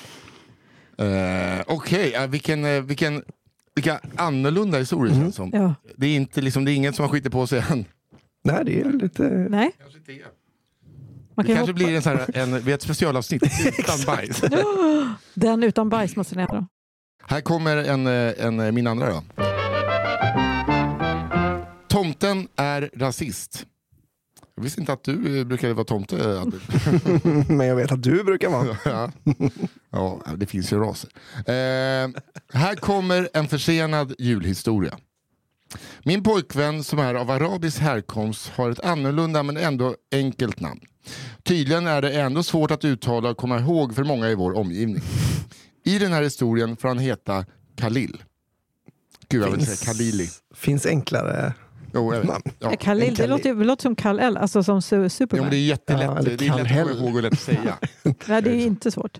Eh, 0.98 1.62
Okej, 1.66 2.14
eh, 2.14 2.26
vilken, 2.26 2.64
eh, 2.64 2.80
vilken, 2.82 3.22
vilka 3.76 4.00
annorlunda 4.16 4.78
historier 4.78 5.14
känns 5.14 5.34
som. 5.34 5.50
Ja. 5.52 5.74
Det, 5.96 6.06
är 6.06 6.16
inte, 6.16 6.40
liksom, 6.40 6.64
det 6.64 6.72
är 6.72 6.74
ingen 6.74 6.92
som 6.92 7.02
har 7.02 7.12
skitit 7.12 7.32
på 7.32 7.46
sig 7.46 7.64
än. 7.70 7.84
Nej, 8.44 8.64
det 8.64 8.80
är 8.80 8.92
lite... 8.92 9.22
Nej, 9.50 9.72
man 11.34 11.46
Det 11.46 11.52
kan 11.52 11.56
kanske 11.56 11.60
hoppa. 11.60 11.72
blir 11.72 11.96
en, 11.96 12.02
sån 12.02 12.16
här, 12.16 12.36
en, 12.36 12.60
vi 12.60 12.72
ett 12.72 12.82
specialavsnitt 12.82 13.42
utan 13.78 13.98
bajs. 14.06 14.40
Den 15.34 15.62
utan 15.62 15.88
bajs 15.88 16.16
måste 16.16 16.36
ni 16.36 16.42
äta. 16.42 16.66
Här 17.26 17.40
kommer 17.40 17.76
en, 17.76 18.06
eh, 18.06 18.46
en, 18.46 18.60
eh, 18.60 18.72
min 18.72 18.86
andra 18.86 19.08
då. 19.10 19.22
Tomten 21.88 22.48
är 22.56 22.90
rasist. 22.94 23.66
Jag 24.56 24.62
visste 24.62 24.80
inte 24.80 24.92
att 24.92 25.04
du 25.04 25.38
eh, 25.38 25.44
brukade 25.44 25.74
vara 25.74 25.84
tomte. 25.84 26.40
Albert. 26.40 26.62
Men 27.48 27.66
jag 27.66 27.76
vet 27.76 27.92
att 27.92 28.02
du 28.02 28.24
brukar 28.24 28.50
vara. 28.50 28.76
ja. 28.84 29.12
ja, 29.90 30.20
det 30.36 30.46
finns 30.46 30.72
ju 30.72 30.78
raser. 30.78 31.10
Eh, 31.36 32.10
här 32.52 32.74
kommer 32.74 33.28
en 33.32 33.48
försenad 33.48 34.14
julhistoria. 34.18 34.98
Min 36.04 36.22
pojkvän 36.22 36.84
som 36.84 36.98
är 36.98 37.14
av 37.14 37.30
arabisk 37.30 37.78
härkomst 37.78 38.48
har 38.48 38.70
ett 38.70 38.84
annorlunda 38.84 39.42
men 39.42 39.56
ändå 39.56 39.96
enkelt 40.12 40.60
namn. 40.60 40.80
Tydligen 41.42 41.86
är 41.86 42.02
det 42.02 42.20
ändå 42.20 42.42
svårt 42.42 42.70
att 42.70 42.84
uttala 42.84 43.30
och 43.30 43.36
komma 43.36 43.58
ihåg 43.60 43.94
för 43.94 44.04
många 44.04 44.28
i 44.28 44.34
vår 44.34 44.56
omgivning. 44.56 45.02
I 45.84 45.98
den 45.98 46.12
här 46.12 46.22
historien 46.22 46.76
får 46.76 46.88
han 46.88 46.98
heta 46.98 47.44
Khalil. 47.76 48.22
Gud, 49.28 49.42
jag 49.42 49.50
vill 49.50 49.66
säga 49.66 49.92
Khalili. 49.92 50.28
finns 50.54 50.86
enklare 50.86 51.54
Jo, 51.94 52.14
jag 52.14 52.20
vet. 52.20 52.42
Ja. 52.58 52.76
Khalil, 52.76 53.14
det 53.14 53.26
låter, 53.26 53.54
det 53.54 53.64
låter 53.64 53.82
som 53.82 53.96
Kal-El, 53.96 54.36
alltså 54.36 54.62
som 54.62 54.80
su- 54.80 54.94
Jo, 54.96 55.00
men 55.00 55.10
Superman. 55.10 55.50
det 55.50 55.56
är 55.56 55.60
jättelätt. 55.66 56.02
Ja, 56.02 56.22
det 56.22 56.32
är 56.32 56.38
lätt 56.56 56.60
att 56.60 56.68
komma 56.68 56.90
ihåg 57.06 57.16
och 57.16 57.22
lätt 57.22 57.32
att 57.32 57.40
säga. 57.40 57.78
Nej, 58.26 58.42
det 58.42 58.50
är 58.50 58.66
inte 58.66 58.90
svårt. 58.90 59.18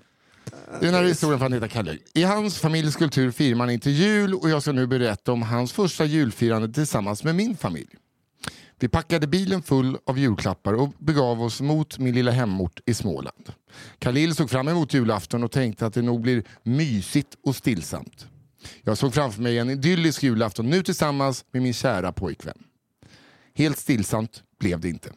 Den 0.81 0.95
här 0.95 1.05
historien 1.05 1.39
får 1.39 1.45
han 1.45 1.53
heta 1.53 1.69
Kalle. 1.69 1.99
I 2.15 2.23
hans 2.23 2.59
familjs 2.59 2.97
kultur 2.97 3.31
firar 3.31 3.57
man 3.57 3.71
inte 3.71 3.91
jul 3.91 4.35
och 4.35 4.51
jag 4.51 4.63
ska 4.63 4.73
nu 4.73 4.87
berätta 4.87 5.33
om 5.33 5.43
hans 5.43 5.73
första 5.73 6.05
julfirande 6.05 6.73
tillsammans 6.73 7.25
med 7.25 7.35
min 7.35 7.57
familj. 7.57 7.89
Vi 8.79 8.89
packade 8.89 9.27
bilen 9.27 9.63
full 9.63 9.97
av 10.07 10.19
julklappar 10.19 10.73
och 10.73 10.89
begav 10.99 11.43
oss 11.43 11.61
mot 11.61 11.99
min 11.99 12.15
lilla 12.15 12.31
hemort 12.31 12.81
i 12.87 12.95
Småland. 12.95 13.53
Khalil 13.99 14.35
såg 14.35 14.51
fram 14.51 14.69
emot 14.69 14.95
julafton 14.95 15.45
och 15.45 15.51
tänkte 15.53 15.87
att 15.87 15.95
det 15.95 16.03
nog 16.03 16.21
blir 16.21 16.43
mysigt 16.63 17.29
och 17.45 17.57
stillsamt. 17.57 18.27
Jag 18.83 18.99
såg 18.99 19.15
framför 19.15 19.43
mig 19.43 19.59
en 19.59 19.71
idyllisk 19.71 20.23
julafton 20.23 20.71
nu 20.71 20.83
tillsammans 20.83 21.45
med 21.53 21.63
min 21.63 21.75
kära 21.75 22.13
pojkvän. 22.13 22.59
Helt 23.55 23.79
stillsamt 23.79 24.43
blev 24.61 24.81
det 24.81 24.89
inte. 24.89 25.13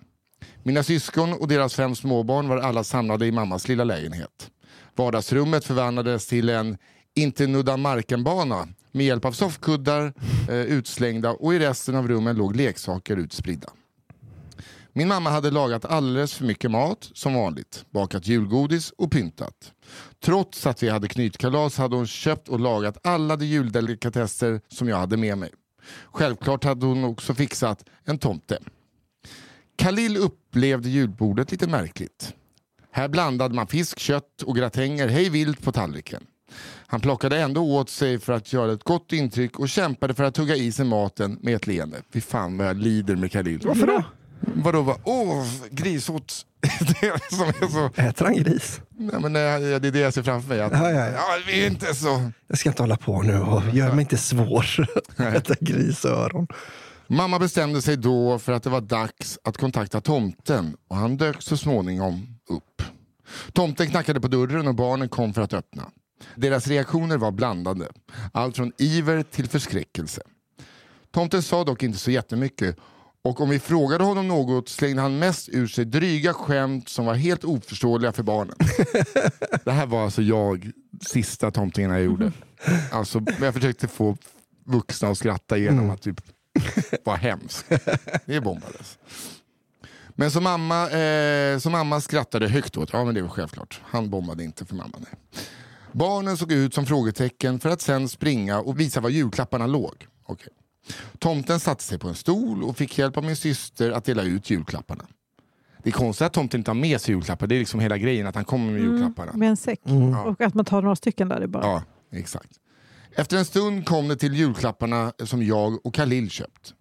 Mina 0.64 0.84
syskon 0.84 1.34
och 1.34 1.47
deras 1.47 1.76
fem 1.76 1.95
småbarn 1.95 2.47
var 2.47 2.58
alla 2.58 2.84
samlade 2.84 3.26
i 3.26 3.32
mammas 3.32 3.68
lilla 3.68 3.84
lägenhet. 3.84 4.52
Vardagsrummet 4.95 5.66
förvandlades 5.66 6.28
till 6.28 6.50
en 6.50 6.78
inte 7.16 7.47
nudda 7.47 7.78
marken-bana 7.78 8.68
med 8.91 9.06
hjälp 9.06 9.26
av 9.26 9.32
soffkuddar 9.32 10.14
eh, 10.50 10.56
utslängda 10.56 11.32
och 11.32 11.54
i 11.54 11.60
resten 11.60 11.95
av 11.95 12.08
rummen 12.08 12.36
låg 12.36 12.56
leksaker 12.56 13.18
utspridda. 13.18 13.70
Min 14.93 15.08
mamma 15.08 15.30
hade 15.30 15.52
lagat 15.52 15.86
alldeles 15.86 16.34
för 16.34 16.45
mycket 16.45 16.72
mat 16.72 17.12
som 17.14 17.34
vanligt, 17.34 17.86
bakat 17.89 18.28
julgodis 18.28 18.93
och 18.97 19.12
pyntat. 19.12 19.74
Trots 20.24 20.67
att 20.67 20.84
vi 20.84 20.89
hade 20.89 21.07
knytkalas 21.07 21.78
hade 21.78 21.95
hon 21.95 22.07
köpt 22.07 22.49
och 22.49 22.59
lagat 22.59 23.07
alla 23.07 23.36
de 23.36 23.45
juldelikatesser 23.45 24.61
som 24.67 24.89
jag 24.89 24.97
hade 24.97 25.17
med 25.17 25.38
mig. 25.38 25.51
Självklart 26.11 26.63
hade 26.63 26.86
hon 26.86 27.03
också 27.03 27.34
fixat 27.34 27.86
en 28.05 28.17
tomte. 28.17 28.59
Khalil 29.78 30.17
upplevde 30.17 30.89
julbordet 30.89 31.51
lite 31.51 31.67
märkligt. 31.67 32.34
Här 32.91 33.07
blandade 33.07 33.55
man 33.55 33.67
fisk, 33.67 33.99
kött 33.99 34.41
och 34.41 34.55
gratänger 34.55 35.07
hej 35.07 35.30
vilt 35.30 35.61
på 35.61 35.72
tallriken. 35.72 36.24
Han 36.88 36.99
plockade 37.01 37.39
ändå 37.39 37.61
åt 37.61 37.89
sig 37.89 38.20
för 38.20 38.34
att 38.34 38.53
göra 38.53 38.72
ett 38.72 38.84
gott 38.84 39.13
intryck 39.13 39.59
och 39.59 39.70
kämpade 39.70 40.13
för 40.13 40.24
att 40.24 40.38
hugga 40.38 40.55
i 40.55 40.72
sig 40.72 40.86
maten 40.86 41.38
med 41.41 41.55
ett 41.55 41.67
leende. 41.67 42.01
Fy 42.13 42.22
fan 42.22 42.57
vad 42.57 42.67
jag 42.67 42.78
lider 42.78 43.15
med 43.15 43.32
Khalil. 43.32 43.61
Varför 43.63 43.88
då? 43.88 44.03
Vadå? 44.39 44.82
Va? 44.82 44.97
Åh, 45.03 45.45
grisot. 45.72 46.45
det 46.80 47.07
är 47.07 47.36
som 47.36 47.47
är 47.47 47.72
så... 47.72 48.01
Äter 48.01 48.26
han 48.26 48.36
gris? 48.36 48.82
Nej, 48.97 49.22
men, 49.22 49.36
eh, 49.36 49.80
det 49.80 49.88
är 49.88 49.91
det 49.91 49.99
jag 49.99 50.14
ser 50.14 50.24
framför 50.24 50.49
mig. 50.49 50.62
Att, 50.62 50.72
Ja, 50.72 50.91
ja, 50.91 51.05
ja. 51.05 51.12
ja, 51.12 51.38
vi 51.47 51.64
är 51.64 51.68
inte 51.68 51.95
så... 51.95 52.32
Jag 52.47 52.57
ska 52.57 52.70
inte 52.70 52.84
hålla 52.84 52.97
på 52.97 53.22
nu 53.22 53.39
och 53.39 53.64
gör 53.74 53.91
mig 53.91 54.01
inte 54.01 54.18
svår. 54.18 54.66
Äta 55.18 55.55
grisöron. 55.60 56.47
Mamma 57.07 57.39
bestämde 57.39 57.82
sig 57.82 57.97
då 57.97 58.39
för 58.39 58.51
att 58.51 58.64
det 58.64 58.70
var 58.70 58.82
dags 58.82 59.39
att 59.43 59.57
kontakta 59.57 60.01
tomten 60.01 60.76
och 60.88 60.95
han 60.95 61.18
dök 61.18 61.41
så 61.41 61.57
småningom 61.57 62.39
upp. 62.49 62.84
Tomten 63.53 63.89
knackade 63.89 64.22
på 64.22 64.28
dörren 64.28 64.68
och 64.68 64.76
barnen 64.76 65.10
kom 65.10 65.34
för 65.34 65.41
att 65.41 65.53
öppna. 65.53 65.84
Deras 66.36 66.68
reaktioner 66.68 67.18
var 67.18 67.32
blandade. 67.32 67.88
Allt 68.32 68.55
från 68.55 68.72
iver 68.78 69.24
till 69.24 69.49
förskräckelse. 69.49 70.22
Tomten 71.12 71.43
sa 71.43 71.64
dock 71.64 71.84
inte 71.84 71.97
så 71.97 72.12
jättemycket 72.12 72.76
och 73.22 73.41
om 73.41 73.49
vi 73.49 73.59
frågade 73.59 74.03
honom 74.03 74.28
något 74.28 74.70
slängde 74.70 75.01
han 75.01 75.20
mest 75.20 75.49
ur 75.49 75.67
sig 75.67 75.86
dryga 75.86 76.34
skämt 76.34 76.89
som 76.89 77.05
var 77.05 77.13
helt 77.13 77.43
oförståeliga 77.43 78.11
för 78.11 78.24
barnen. 78.24 78.55
Det 79.65 79.72
här 79.72 79.86
var 79.86 80.03
alltså 80.03 80.22
jag, 80.22 80.72
sista 81.01 81.51
tomtingen 81.51 81.91
jag 81.91 82.01
gjorde. 82.01 82.32
Alltså, 82.91 83.22
jag 83.41 83.53
försökte 83.53 83.88
få 83.88 84.17
vuxna 84.65 85.09
att 85.09 85.17
skratta 85.17 85.57
genom 85.57 85.89
att 85.89 86.01
typ 86.01 86.22
vara 87.03 87.17
hemskt. 87.17 87.65
Det 88.26 88.41
bombades. 88.41 88.97
Men 90.15 90.32
som 90.32 90.43
mamma, 90.43 90.89
eh, 90.89 91.59
som 91.59 91.72
mamma 91.72 92.01
skrattade 92.01 92.47
högt 92.47 92.78
åt, 92.78 92.89
ja 92.93 93.05
men 93.05 93.15
det 93.15 93.22
var 93.22 93.30
självklart. 93.30 93.82
Han 93.84 94.09
bombade 94.09 94.43
inte 94.43 94.65
för 94.65 94.76
mamma. 94.76 94.97
Nej. 94.97 95.13
Barnen 95.91 96.38
såg 96.38 96.51
ut 96.51 96.74
som 96.74 96.86
frågetecken 96.86 97.59
för 97.59 97.70
att 97.70 97.82
sen 97.82 98.09
springa 98.09 98.59
och 98.59 98.80
visa 98.80 99.01
var 99.01 99.09
julklapparna 99.09 99.67
låg. 99.67 100.07
Okej. 100.26 100.53
Tomten 101.19 101.59
satte 101.59 101.83
sig 101.83 101.99
på 101.99 102.07
en 102.07 102.15
stol 102.15 102.63
och 102.63 102.77
fick 102.77 102.97
hjälp 102.97 103.17
av 103.17 103.23
min 103.23 103.35
syster 103.35 103.91
att 103.91 104.05
dela 104.05 104.23
ut 104.23 104.49
julklapparna. 104.49 105.05
Det 105.83 105.89
är 105.89 105.93
konstigt 105.93 106.25
att 106.25 106.33
tomten 106.33 106.59
inte 106.59 106.71
har 106.71 106.75
med 106.75 107.01
sig 107.01 107.13
julklappar. 107.13 107.47
Det 107.47 107.55
är 107.55 107.59
liksom 107.59 107.79
hela 107.79 107.97
grejen 107.97 108.27
att 108.27 108.35
han 108.35 108.45
kommer 108.45 108.71
med 108.71 108.81
julklapparna. 108.81 109.33
Med 109.33 109.49
en 109.49 109.57
säck. 109.57 109.79
Och 110.25 110.41
att 110.41 110.53
man 110.53 110.65
tar 110.65 110.81
några 110.81 110.95
stycken 110.95 111.29
där. 111.29 111.41
Är 111.41 111.47
bara... 111.47 111.63
Ja, 111.63 111.83
exakt. 112.11 112.51
Efter 113.15 113.37
en 113.37 113.45
stund 113.45 113.85
kom 113.85 114.07
det 114.07 114.15
till 114.15 114.33
julklapparna 114.33 115.13
som 115.23 115.43
jag 115.43 115.85
och 115.85 115.95
Khalil 115.95 116.29
köpt. 116.29 116.73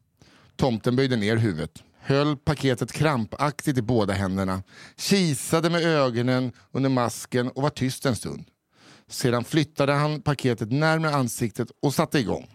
Tomten 0.57 0.97
böjde 0.97 1.17
ner 1.17 1.37
huvudet, 1.37 1.83
höll 2.01 2.37
paketet 2.37 2.93
krampaktigt 2.93 3.79
i 3.79 3.83
båda 3.83 4.13
händerna, 4.13 4.63
kisade 4.97 5.71
med 5.71 5.83
ögonen 5.83 6.53
under 6.73 6.91
masken 6.91 7.49
och 7.49 7.63
var 7.63 7.71
tyst 7.71 8.07
en 8.07 8.17
stund. 8.17 8.45
Sedan 9.09 9.45
flyttade 9.45 9.93
han 9.93 10.23
paketet 10.23 10.73
närmare 10.73 11.15
ansiktet 11.15 11.69
och 11.83 11.95
satte 11.95 12.19
igång. 12.19 12.47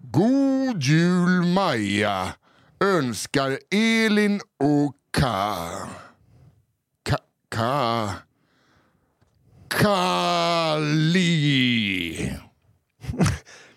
God 0.00 0.82
jul 0.82 1.44
Maja! 1.44 2.34
Önskar 2.80 3.58
Elin 3.70 4.40
och 4.58 4.94
Ka... 5.10 5.68
Ka... 7.02 7.18
Ka... 7.48 8.12
Kali. 9.68 11.12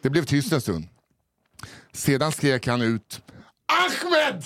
Det 0.01 0.09
blev 0.09 0.25
tyst 0.25 0.53
en 0.53 0.61
stund. 0.61 0.87
Sedan 1.93 2.31
skrek 2.31 2.67
han 2.67 2.81
ut 2.81 3.21
Ahmed! 3.67 4.43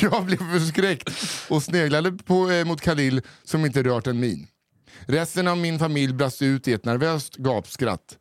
Jag 0.00 0.24
blev 0.24 0.38
förskräckt 0.38 1.10
och 1.48 1.62
sneglade 1.62 2.12
på, 2.12 2.50
eh, 2.50 2.64
mot 2.64 2.80
Khalil 2.80 3.22
som 3.44 3.66
inte 3.66 3.82
rört 3.82 4.06
en 4.06 4.20
min. 4.20 4.48
Resten 5.06 5.48
av 5.48 5.58
min 5.58 5.78
familj 5.78 6.12
brast 6.12 6.42
ut 6.42 6.68
i 6.68 6.72
ett 6.72 6.84
nervöst 6.84 7.36
gapskratt. 7.36 8.18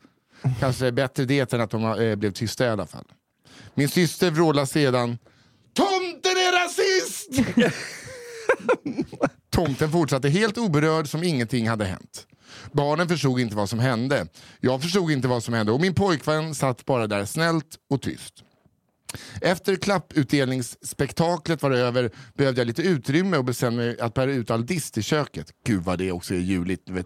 Kanske 0.60 0.92
bättre 0.92 1.26
det 1.26 1.54
än 1.54 1.62
att 1.62 1.72
de 1.72 1.84
eh, 1.84 2.16
blev 2.16 2.32
tysta 2.32 2.66
i 2.66 2.70
alla 2.70 2.86
fall. 2.86 3.06
Min 3.74 3.90
syster 3.90 4.32
vrålade 4.32 4.68
sedan 4.68 5.18
Tomten 5.74 6.32
är 6.32 6.64
rasist! 6.64 7.30
Tomten 9.50 9.92
fortsatte 9.92 10.30
helt 10.30 10.58
oberörd 10.58 11.10
som 11.10 11.24
ingenting 11.24 11.70
hade 11.70 11.86
hänt. 11.86 12.28
Barnen 12.72 13.08
förstod 13.08 13.40
inte 13.40 13.56
vad 13.56 13.70
som 13.70 13.80
hände. 13.80 14.28
Jag 14.60 14.82
förstod 14.82 15.12
inte 15.12 15.28
vad 15.28 15.44
som 15.44 15.54
hände 15.54 15.72
och 15.72 15.82
min 15.82 15.94
pojkvän 15.94 16.56
satt 16.56 16.86
bara 16.86 17.08
där 17.08 17.26
snällt 17.26 17.76
och 17.90 18.02
tyst. 18.02 18.34
Efter 19.42 19.76
klapputdelningsspektaklet 19.76 21.62
var 21.62 21.72
över 21.72 22.12
behövde 22.34 22.62
jag 22.62 22.68
lite 22.68 22.82
utrymme 22.82 23.38
och 23.38 23.46
bestämde 23.46 23.84
mig 23.84 24.00
att 24.00 24.14
bära 24.14 24.32
ut 24.32 24.52
all 24.52 24.66
dist 24.66 24.98
i 24.98 25.02
köket. 25.02 25.52
Gud 25.66 25.84
vad 25.84 26.00
det 26.00 26.12
också 26.12 26.34
är 26.34 26.40
juligt. 26.40 26.90
Vet. 26.90 27.06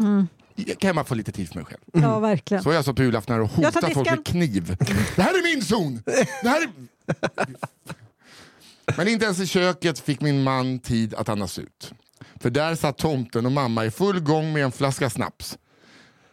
Jag 0.56 0.80
kan 0.80 0.96
man 0.96 1.06
få 1.06 1.16
lite 1.16 1.32
tid 1.32 1.48
för 1.48 1.56
mig 1.56 1.66
själv. 1.66 1.82
Ja, 1.94 2.20
verkligen. 2.20 2.64
Så 2.64 2.74
jag 2.74 2.86
sa 2.86 2.94
på 2.94 3.04
julafton 3.04 3.42
och 3.42 3.50
Jag 3.58 3.74
tar 3.74 3.82
hotade 3.82 3.94
folk 3.94 4.10
med 4.10 4.26
kniv. 4.26 4.76
Det 5.16 5.22
här 5.22 5.34
är 5.34 5.56
min 5.56 5.66
zon! 5.66 6.02
Det 6.44 6.50
här 6.50 6.62
är... 6.62 6.70
Men 8.98 9.08
inte 9.08 9.26
ens 9.26 9.40
i 9.40 9.48
köket 9.48 10.00
fick 10.00 10.22
min 10.22 10.44
man 10.44 10.80
tid 10.80 11.14
att 11.14 11.30
andas 11.30 11.60
ut. 11.60 11.94
För 12.40 12.50
där 12.50 12.76
satt 12.76 12.98
tomten 12.98 13.46
och 13.46 13.52
mamma 13.52 13.86
i 13.86 13.92
full 13.92 14.20
gång 14.20 14.54
med 14.54 14.64
en 14.64 14.72
flaska 14.72 15.10
snaps. 15.10 15.58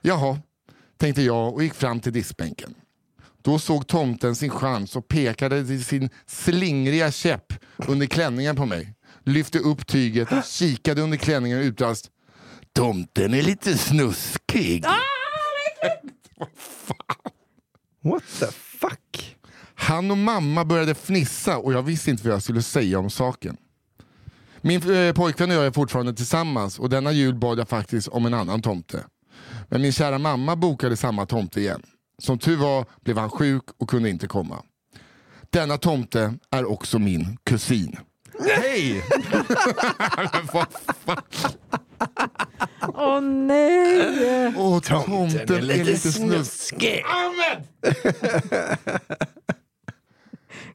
Jaha, 0.00 0.38
tänkte 0.96 1.22
jag 1.22 1.54
och 1.54 1.62
gick 1.62 1.74
fram 1.74 2.00
till 2.00 2.12
diskbänken. 2.12 2.74
Då 3.46 3.58
såg 3.58 3.86
tomten 3.86 4.36
sin 4.36 4.50
chans 4.50 4.96
och 4.96 5.08
pekade 5.08 5.66
till 5.66 5.84
sin 5.84 6.10
slingriga 6.26 7.12
käpp 7.12 7.52
under 7.76 8.06
klänningen 8.06 8.56
på 8.56 8.66
mig. 8.66 8.94
Lyfte 9.24 9.58
upp 9.58 9.86
tyget, 9.86 10.46
kikade 10.46 11.02
under 11.02 11.16
klänningen 11.16 11.58
och 11.58 11.64
utbrast 11.64 12.10
Tomten 12.72 13.34
är 13.34 13.42
lite 13.42 13.78
snuskig. 13.78 14.84
What 18.02 18.22
the 18.40 18.46
fuck? 18.52 19.36
Han 19.74 20.10
och 20.10 20.18
mamma 20.18 20.64
började 20.64 20.94
fnissa 20.94 21.58
och 21.58 21.72
jag 21.72 21.82
visste 21.82 22.10
inte 22.10 22.24
vad 22.24 22.34
jag 22.34 22.42
skulle 22.42 22.62
säga 22.62 22.98
om 22.98 23.10
saken. 23.10 23.56
Min 24.60 24.90
eh, 24.94 25.12
pojkvän 25.12 25.50
och 25.50 25.56
jag 25.56 25.66
är 25.66 25.72
fortfarande 25.72 26.14
tillsammans 26.14 26.78
och 26.78 26.90
denna 26.90 27.12
jul 27.12 27.34
bad 27.34 27.58
jag 27.58 27.68
faktiskt 27.68 28.08
om 28.08 28.26
en 28.26 28.34
annan 28.34 28.62
tomte. 28.62 29.04
Men 29.68 29.82
min 29.82 29.92
kära 29.92 30.18
mamma 30.18 30.56
bokade 30.56 30.96
samma 30.96 31.26
tomte 31.26 31.60
igen. 31.60 31.82
Som 32.22 32.38
tur 32.38 32.56
var 32.56 32.84
blev 33.04 33.18
han 33.18 33.30
sjuk 33.30 33.64
och 33.78 33.88
kunde 33.90 34.10
inte 34.10 34.26
komma. 34.26 34.62
Denna 35.50 35.78
tomte 35.78 36.34
är 36.50 36.64
också 36.70 36.98
min 36.98 37.36
kusin. 37.44 37.96
Hej! 38.56 39.02
Men 40.16 40.46
vad 40.52 40.66
fan? 41.04 41.22
Åh 42.94 43.20
nej! 43.20 44.54
Åh, 44.56 44.80
tomten, 44.80 45.56
är 45.56 45.60
lite, 45.62 46.12
snuskig. 46.12 47.02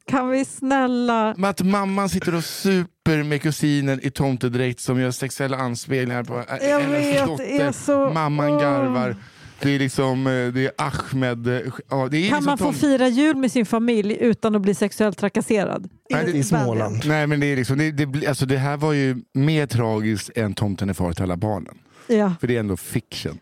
Kan 0.05 0.29
vi 0.29 0.45
snälla... 0.45 1.33
Men 1.37 1.49
att 1.49 1.61
mamman 1.61 2.09
sitter 2.09 2.35
och 2.35 2.43
super 2.43 3.23
med 3.23 3.41
kusinen 3.41 3.99
i 4.03 4.11
tomtedräkt 4.11 4.79
som 4.79 4.99
gör 4.99 5.11
sexuella 5.11 5.57
anspelningar 5.57 6.23
på 6.23 6.43
Jag 6.61 6.79
hennes 6.79 7.05
vet, 7.15 7.25
dotter. 7.25 7.71
så- 7.71 8.09
Mamman 8.13 8.57
garvar. 8.57 9.15
Det 9.63 9.75
är 9.75 9.79
liksom, 9.79 10.27
eh, 10.27 10.47
det 10.53 10.65
är 10.65 10.71
Ahmed. 10.77 11.47
eh, 11.47 11.53
Ja, 11.89 12.07
det 12.11 12.17
är 12.17 12.29
Kan 12.29 12.37
liksom 12.37 12.45
man 12.45 12.57
få 12.57 12.63
tom- 12.63 12.73
fira 12.73 13.07
jul 13.07 13.35
med 13.35 13.51
sin 13.51 13.65
familj 13.65 14.17
utan 14.19 14.55
att 14.55 14.61
bli 14.61 14.75
sexuellt 14.75 15.17
trakasserad? 15.17 15.89
Nej, 16.09 16.25
det- 16.25 16.31
I 16.31 16.43
Småland. 16.43 17.01
Nej 17.05 17.27
men 17.27 17.39
det 17.39 17.45
är 17.45 17.55
liksom, 17.55 17.77
det, 17.77 17.91
det, 17.91 18.27
alltså, 18.27 18.45
det 18.45 18.57
här 18.57 18.77
var 18.77 18.93
ju 18.93 19.21
mer 19.33 19.67
tragiskt 19.67 20.29
än 20.35 20.53
Tomten 20.53 20.89
är 20.89 20.93
far 20.93 21.13
till 21.13 21.23
alla 21.23 21.37
barnen. 21.37 21.77
Ja. 22.07 22.33
För 22.39 22.47
det 22.47 22.55
är 22.55 22.59
ändå 22.59 22.77
fiction. 22.77 23.39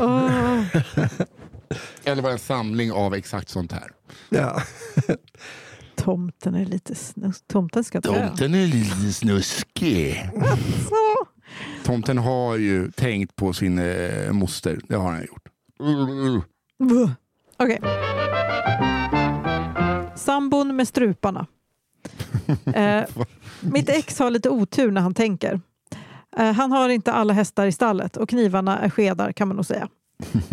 Åh. 0.00 0.60
Eller 2.04 2.22
bara 2.22 2.32
en 2.32 2.38
samling 2.38 2.92
av 2.92 3.14
exakt 3.14 3.48
sånt 3.48 3.72
här. 3.72 3.90
Ja. 4.28 4.62
Tomten 5.96 6.54
är 6.54 6.66
lite 6.66 6.94
snus. 6.94 7.42
Tomten 7.46 7.84
ska 7.84 8.00
dö. 8.00 8.28
Tomten 8.28 8.54
är 8.54 8.66
lite 8.66 9.12
snuskig. 9.12 10.30
Så. 10.88 11.26
Tomten 11.84 12.18
har 12.18 12.56
ju 12.56 12.90
tänkt 12.90 13.36
på 13.36 13.52
sin 13.52 13.78
eh, 13.78 14.32
moster. 14.32 14.80
Det 14.88 14.94
har 14.96 15.10
han 15.10 15.20
gjort. 15.20 15.48
Okej. 17.56 17.80
Sambon 20.16 20.76
med 20.76 20.88
struparna. 20.88 21.46
Eh, 22.74 23.04
mitt 23.60 23.88
ex 23.88 24.18
har 24.18 24.30
lite 24.30 24.50
otur 24.50 24.90
när 24.90 25.00
han 25.00 25.14
tänker. 25.14 25.60
Eh, 26.36 26.52
han 26.52 26.72
har 26.72 26.88
inte 26.88 27.12
alla 27.12 27.32
hästar 27.32 27.66
i 27.66 27.72
stallet 27.72 28.16
och 28.16 28.28
knivarna 28.28 28.78
är 28.78 28.90
skedar 28.90 29.32
kan 29.32 29.48
man 29.48 29.56
nog 29.56 29.66
säga. 29.66 29.88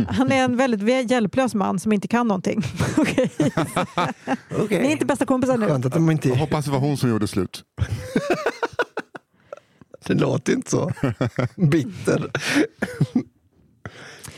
Han 0.08 0.32
är 0.32 0.44
en 0.44 0.58
väldigt 0.58 1.12
hjälplös 1.12 1.56
man 1.56 1.80
som 1.80 1.92
inte 1.92 2.08
kan 2.08 2.28
någonting. 2.28 2.64
Okej. 2.98 3.32
Okej. 4.60 4.82
Ni 4.82 4.88
är 4.88 4.92
inte 4.92 5.06
bästa 5.06 5.26
kompisar 5.26 5.58
nu. 5.58 5.68
Skönt 5.68 5.86
att 5.86 5.94
de 5.94 6.20
Jag 6.24 6.36
hoppas 6.36 6.66
det 6.66 6.72
var 6.72 6.80
hon 6.80 6.98
som 6.98 7.10
gjorde 7.10 7.28
slut. 7.28 7.64
Det 10.06 10.14
låter 10.14 10.54
inte 10.54 10.72
så. 10.72 10.92
Bitter. 11.56 12.32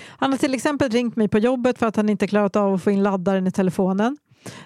Han 0.07 0.31
har 0.31 0.37
till 0.37 0.53
exempel 0.53 0.89
ringt 0.89 1.15
mig 1.15 1.27
på 1.27 1.37
jobbet 1.37 1.79
för 1.79 1.85
att 1.87 1.95
han 1.95 2.09
inte 2.09 2.27
klarat 2.27 2.55
av 2.55 2.73
att 2.73 2.83
få 2.83 2.91
in 2.91 3.03
laddaren 3.03 3.47
i 3.47 3.51
telefonen. 3.51 4.17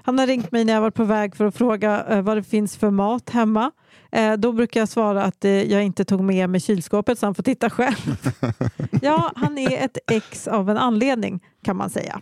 Han 0.03 0.19
har 0.19 0.27
ringt 0.27 0.51
mig 0.51 0.65
när 0.65 0.73
jag 0.73 0.81
var 0.81 0.91
på 0.91 1.03
väg 1.03 1.35
för 1.35 1.45
att 1.45 1.55
fråga 1.55 2.05
eh, 2.09 2.21
vad 2.21 2.37
det 2.37 2.43
finns 2.43 2.77
för 2.77 2.89
mat 2.89 3.29
hemma. 3.29 3.71
Eh, 4.11 4.33
då 4.33 4.51
brukar 4.51 4.79
jag 4.79 4.89
svara 4.89 5.23
att 5.23 5.45
eh, 5.45 5.51
jag 5.51 5.83
inte 5.83 6.05
tog 6.05 6.23
med 6.23 6.49
mig 6.49 6.59
kylskåpet 6.61 7.19
så 7.19 7.25
han 7.25 7.35
får 7.35 7.43
titta 7.43 7.69
själv. 7.69 8.31
ja, 9.01 9.31
han 9.35 9.57
är 9.57 9.85
ett 9.85 9.97
ex 10.11 10.47
av 10.47 10.69
en 10.69 10.77
anledning 10.77 11.43
kan 11.63 11.77
man 11.77 11.89
säga. 11.89 12.21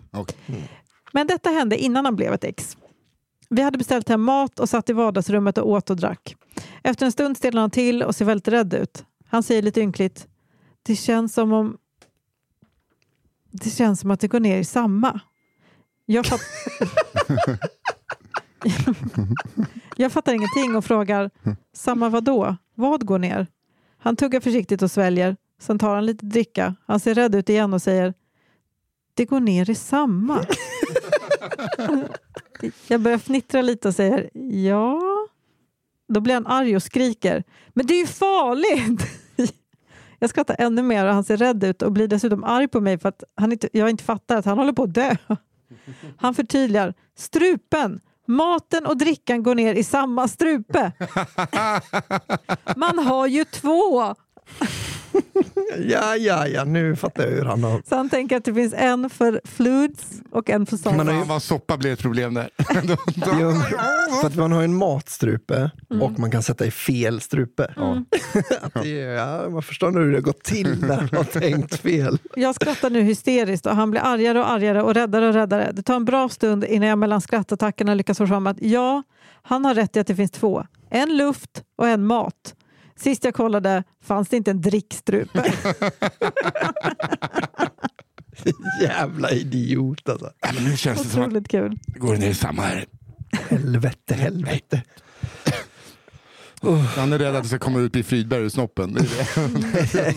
Men 1.12 1.28
detta 1.28 1.50
hände 1.50 1.78
innan 1.78 2.06
han 2.06 2.16
blev 2.16 2.34
ett 2.34 2.44
ex. 2.44 2.78
Vi 3.54 3.62
hade 3.62 3.78
beställt 3.78 4.10
hem 4.10 4.22
mat 4.22 4.60
och 4.60 4.70
satt 4.70 4.90
i 4.90 4.94
vardagsrummet 4.94 5.58
och 5.58 5.70
åt 5.70 5.90
och 5.90 5.98
drack. 5.98 6.36
Efter 6.84 7.06
en 7.06 7.12
stund 7.12 7.38
stelnar 7.38 7.62
han 7.62 7.72
till 7.72 8.04
och 8.04 8.16
ser 8.16 8.26
väldigt 8.26 8.48
rädd 8.48 8.74
ut. 8.74 9.06
Han 9.28 9.44
säger 9.44 9.62
lite 9.62 9.82
ynkligt. 9.82 10.28
Det 10.84 10.96
känns 10.96 11.34
som 11.34 11.54
om 11.54 11.78
det 13.52 13.70
känns 13.70 14.00
som 14.00 14.12
att 14.12 14.20
det 14.20 14.28
går 14.28 14.40
ner 14.40 14.58
i 14.58 14.64
samma. 14.64 15.20
Jag, 16.06 16.26
fatt... 16.26 16.42
jag 19.96 20.12
fattar 20.12 20.34
ingenting 20.34 20.76
och 20.76 20.86
frågar 20.86 21.32
samma 21.74 22.10
vad 22.10 22.24
då? 22.24 22.58
Vad 22.76 23.06
går 23.06 23.20
ner? 23.20 23.48
Han 23.98 24.16
tuggar 24.16 24.40
försiktigt 24.40 24.82
och 24.82 24.92
sväljer. 24.92 25.38
Sen 25.62 25.80
tar 25.80 25.96
han 25.96 26.06
lite 26.06 26.26
dricka. 26.26 26.76
Han 26.86 27.00
ser 27.00 27.16
rädd 27.16 27.36
ut 27.36 27.50
igen 27.50 27.74
och 27.74 27.82
säger 27.82 28.14
det 29.14 29.26
går 29.26 29.40
ner 29.40 29.70
i 29.70 29.76
samma. 29.76 30.46
jag 32.88 33.02
börjar 33.02 33.18
fnittra 33.18 33.62
lite 33.62 33.88
och 33.88 33.96
säger 33.96 34.30
ja. 34.68 35.02
Då 36.08 36.20
blir 36.20 36.34
han 36.34 36.48
arg 36.48 36.76
och 36.76 36.84
skriker. 36.84 37.44
Men 37.74 37.86
det 37.86 37.94
är 37.94 38.00
ju 38.00 38.08
farligt! 38.08 39.02
Jag 40.20 40.30
skrattar 40.30 40.56
ännu 40.60 40.82
mer 40.82 41.06
och 41.06 41.14
han 41.14 41.24
ser 41.24 41.38
rädd 41.38 41.64
ut 41.64 41.82
och 41.82 41.92
blir 41.92 42.08
dessutom 42.08 42.44
arg 42.44 42.68
på 42.68 42.82
mig 42.82 42.98
för 42.98 43.10
att 43.10 43.24
han 43.36 43.52
inte, 43.52 43.70
jag 43.74 43.90
inte 43.90 44.04
fattar 44.04 44.38
att 44.38 44.46
han 44.46 44.58
håller 44.58 44.74
på 44.74 44.84
att 44.84 44.94
dö. 44.94 45.16
Han 46.18 46.36
förtydligar. 46.36 46.94
Strupen! 47.18 48.00
Maten 48.26 48.86
och 48.86 48.98
drickan 48.98 49.44
går 49.44 49.56
ner 49.56 49.74
i 49.74 49.84
samma 49.84 50.28
strupe. 50.28 50.92
Man 52.76 53.00
har 53.00 53.28
ju 53.28 53.46
två! 53.46 54.16
Ja, 55.90 56.16
ja, 56.16 56.48
ja, 56.48 56.64
nu 56.64 56.96
fattar 56.96 57.24
jag 57.24 57.32
hur 57.32 57.46
han 57.46 57.64
har... 57.64 57.82
Så 57.90 57.96
han 57.96 58.10
tänker 58.10 58.38
att 58.38 58.46
det 58.46 58.54
finns 58.54 58.74
en 58.78 59.10
för 59.10 59.42
fluids 59.44 60.22
och 60.32 60.50
en 60.50 60.66
för 60.66 60.80
Man 60.86 61.00
har 61.00 61.06
salt. 61.06 61.16
ju- 61.16 61.20
Fan 61.20 61.28
vad 61.28 61.44
soppa 61.44 61.78
blev 61.78 61.94
ett 61.94 62.00
problem 62.00 62.34
där. 62.34 62.50
Jo, 63.40 63.52
för 64.22 64.28
att 64.28 64.36
man 64.36 64.52
har 64.52 64.64
en 64.64 64.76
matstrupe 64.76 65.72
och 66.02 66.20
man 66.20 66.32
kan 66.32 66.44
sätta 66.44 66.66
i 66.66 66.72
fel 66.72 67.22
strupe. 67.22 67.74
Att 68.62 68.86
är- 68.86 69.08
ja, 69.14 69.50
man 69.50 69.64
förstår 69.64 69.92
nu 69.92 70.00
hur 70.00 70.12
det 70.12 70.18
har 70.18 70.22
gått 70.22 70.44
till 70.44 70.82
när 70.82 70.98
man 70.98 71.10
har 71.18 71.24
tänkt 71.24 71.76
fel. 71.80 72.18
Jag 72.36 72.56
skrattar 72.56 72.90
nu 72.90 73.02
hysteriskt 73.02 73.66
och 73.66 73.76
han 73.76 73.92
blir 73.92 74.02
argare 74.02 74.40
och 74.40 74.50
argare 74.50 74.82
och 74.82 74.94
räddare 74.94 75.28
och 75.28 75.34
räddare. 75.34 75.72
Det 75.74 75.82
tar 75.84 75.96
en 75.96 76.06
bra 76.06 76.30
stund 76.30 76.64
innan 76.64 76.88
jag 76.90 76.98
mellan 76.98 77.22
skrattattackerna 77.22 77.94
lyckas 77.94 78.18
få 78.18 78.28
fram 78.28 78.48
att 78.48 78.58
ja, 78.62 79.04
han 79.44 79.66
har 79.66 79.74
rätt 79.74 79.96
i 79.96 80.00
att 80.00 80.08
det 80.08 80.16
finns 80.16 80.32
två. 80.32 80.66
En 80.90 81.18
luft 81.18 81.64
och 81.78 81.88
en 81.88 82.06
mat. 82.06 82.56
Sist 82.96 83.24
jag 83.24 83.34
kollade 83.34 83.84
fanns 84.02 84.30
det 84.30 84.38
inte 84.38 84.52
en 84.52 84.62
drickstrupe. 84.62 85.54
Jävla 88.82 89.32
idiot 89.32 90.10
alltså. 90.10 90.32
Ja, 90.42 90.50
men 90.56 90.64
nu 90.64 90.78
känns 90.78 91.04
det 91.04 91.10
som 91.10 91.22
att 91.22 91.28
Otroligt 91.28 91.48
kul. 91.48 91.80
det 91.86 92.00
går 92.00 92.18
ner 92.18 92.30
i 92.30 92.34
samma 92.34 92.62
här. 92.62 92.86
Helvete, 93.50 94.14
helvete. 94.14 94.84
Han 96.96 97.14
är 97.14 97.20
rädd 97.20 97.36
att 97.36 97.44
det 97.44 97.50
ska 97.50 97.60
komma 97.60 97.80
ut 97.80 97.96
i 97.96 98.04
Frydberg 98.04 98.42
ur 98.44 98.50
snoppen. 98.50 98.98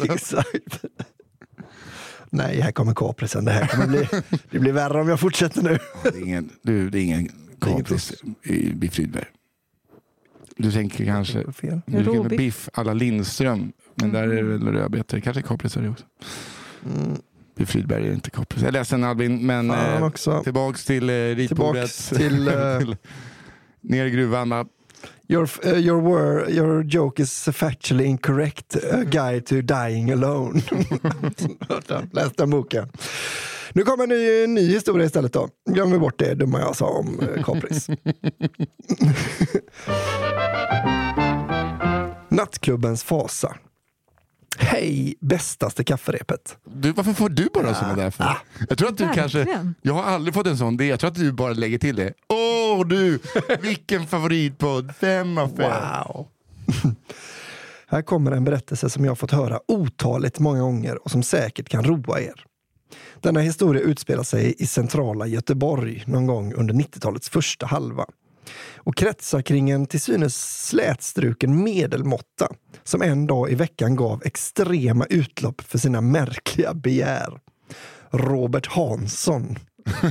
Exakt. 0.03 0.85
Nej, 2.31 2.61
här 2.61 2.73
kommer 2.73 2.95
kaprisen. 2.95 3.45
Det 3.45 3.53
här 3.53 3.67
kommer 3.67 3.87
bli, 3.87 4.09
det 4.51 4.59
blir 4.59 4.73
värre 4.73 5.01
om 5.01 5.09
jag 5.09 5.21
fortsätter 5.21 5.63
nu. 5.63 5.79
Det 6.03 6.09
är 6.09 6.23
ingen, 6.23 6.51
du, 6.63 6.91
det 6.91 6.99
är 6.99 7.03
ingen 7.03 7.29
kapris 7.61 8.13
i, 8.43 8.87
i 8.87 8.89
Frydberg. 8.89 9.25
Du 10.57 10.73
tänker 10.73 11.05
kanske 11.05 11.53
Fel. 11.53 11.81
du 11.87 12.05
tänker 12.05 12.37
biff 12.37 12.69
alla 12.73 12.93
Lindström. 12.93 13.73
Men 13.95 14.13
där 14.13 14.23
är 14.23 14.35
det 14.37 14.43
väl 14.43 14.69
rödbetor. 14.69 15.21
Kanske 15.21 15.43
kaprisar 15.43 15.83
det 15.83 15.89
också. 15.89 16.05
I 17.59 17.67
Frydberg 17.67 18.09
är 18.09 18.13
inte 18.13 18.31
kapris. 18.31 18.63
Jag 18.63 18.69
är 18.69 18.73
ledsen 18.73 19.05
Albin, 19.05 19.47
men 19.47 19.71
eh, 19.71 20.05
också. 20.05 20.43
tillbaks 20.45 20.85
till 20.85 21.11
eh, 21.11 21.13
ritbordet. 21.13 21.93
Till, 22.17 22.49
eh, 22.49 22.79
Till- 22.79 22.97
Ner 23.81 24.05
i 24.05 24.11
gruvan. 24.11 24.49
va? 24.51 24.67
Your, 25.29 25.51
uh, 25.67 25.79
your, 25.79 26.01
word, 26.01 26.51
your 26.51 26.85
joke 26.85 27.23
is 27.23 27.49
factually 27.53 28.05
incorrect. 28.05 28.77
A 28.93 29.05
guide 29.05 29.47
to 29.47 29.55
dying 29.55 30.11
alone. 30.11 30.63
Läs 32.13 32.33
den 32.33 32.51
boken. 32.51 32.89
Nu 33.77 33.83
kommer 33.83 34.05
en 34.05 34.09
ny, 34.09 34.45
en 34.45 34.55
ny 34.55 34.67
historia 34.73 35.07
istället 35.07 35.33
då. 35.33 35.49
Glöm 35.71 35.91
vi 35.91 35.99
bort 35.99 36.19
det 36.19 36.35
dumma 36.35 36.61
jag 36.61 36.77
sa 36.77 36.87
om 36.87 37.21
eh, 37.21 37.43
kapris. 37.45 37.87
Nattklubbens 42.29 43.05
fasa. 43.05 43.57
Hej 44.59 45.15
bästaste 45.21 45.85
kafferepet. 45.85 46.57
Du, 46.65 46.93
varför 46.93 47.13
får 47.13 47.29
du 47.29 47.49
bara 47.55 47.75
såna 47.75 47.95
där 47.95 48.11
för? 48.11 48.39
Jag 48.69 48.79
tror 48.79 48.89
att 48.89 48.99
du 48.99 49.05
Verkligen. 49.05 49.31
kanske, 49.47 49.73
jag 49.83 49.95
har 49.95 50.03
aldrig 50.03 50.35
fått 50.35 50.47
en 50.47 50.59
sån. 50.59 50.77
Det- 50.77 50.87
Jag 50.87 51.01
tror 51.01 51.11
att 51.11 51.17
du 51.17 51.33
bara 51.33 51.53
lägger 51.53 51.79
till 51.79 51.97
det. 51.97 52.13
Åh 52.29 52.87
du, 52.87 53.19
vilken 53.63 54.07
favoritpodd. 54.07 54.95
Fem 55.01 55.39
av 55.39 55.49
fem. 55.49 55.57
Wow. 56.07 56.27
Här 57.89 58.03
kommer 58.03 58.33
en 58.33 58.45
berättelse 58.45 58.91
som 58.91 59.05
jag 59.05 59.19
fått 59.19 59.31
höra 59.31 59.61
otaligt 59.69 60.39
många 60.39 60.61
gånger 60.61 61.05
och 61.05 61.11
som 61.11 61.23
säkert 61.23 61.69
kan 61.69 61.85
roa 61.85 62.21
er. 62.21 62.45
Denna 63.21 63.41
historia 63.41 63.83
utspelar 63.83 64.23
sig 64.23 64.55
i 64.59 64.67
centrala 64.67 65.27
Göteborg 65.27 66.05
någon 66.07 66.27
gång 66.27 66.55
under 66.55 66.75
90-talets 66.75 67.29
första 67.29 67.67
halva 67.67 68.07
och 68.77 68.97
kretsar 68.97 69.43
kring 69.43 69.71
en 69.71 69.87
till 69.87 70.01
synes 70.01 70.67
slätstruken 70.67 71.63
medelmåtta 71.65 72.49
som 72.85 73.03
en 73.03 73.27
dag 73.27 73.51
i 73.51 73.55
veckan 73.55 73.97
gav 73.97 74.23
extrema 74.25 75.07
utlopp 75.11 75.61
för 75.61 75.79
sina 75.79 76.01
märkliga 76.01 76.75
begär. 76.75 77.41
Robert 78.11 78.67
Hansson. 78.67 79.59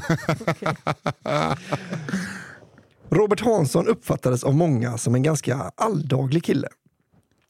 Robert 3.09 3.41
Hansson 3.41 3.87
uppfattades 3.87 4.43
av 4.43 4.55
många 4.55 4.97
som 4.97 5.15
en 5.15 5.23
ganska 5.23 5.71
alldaglig 5.75 6.43
kille. 6.43 6.67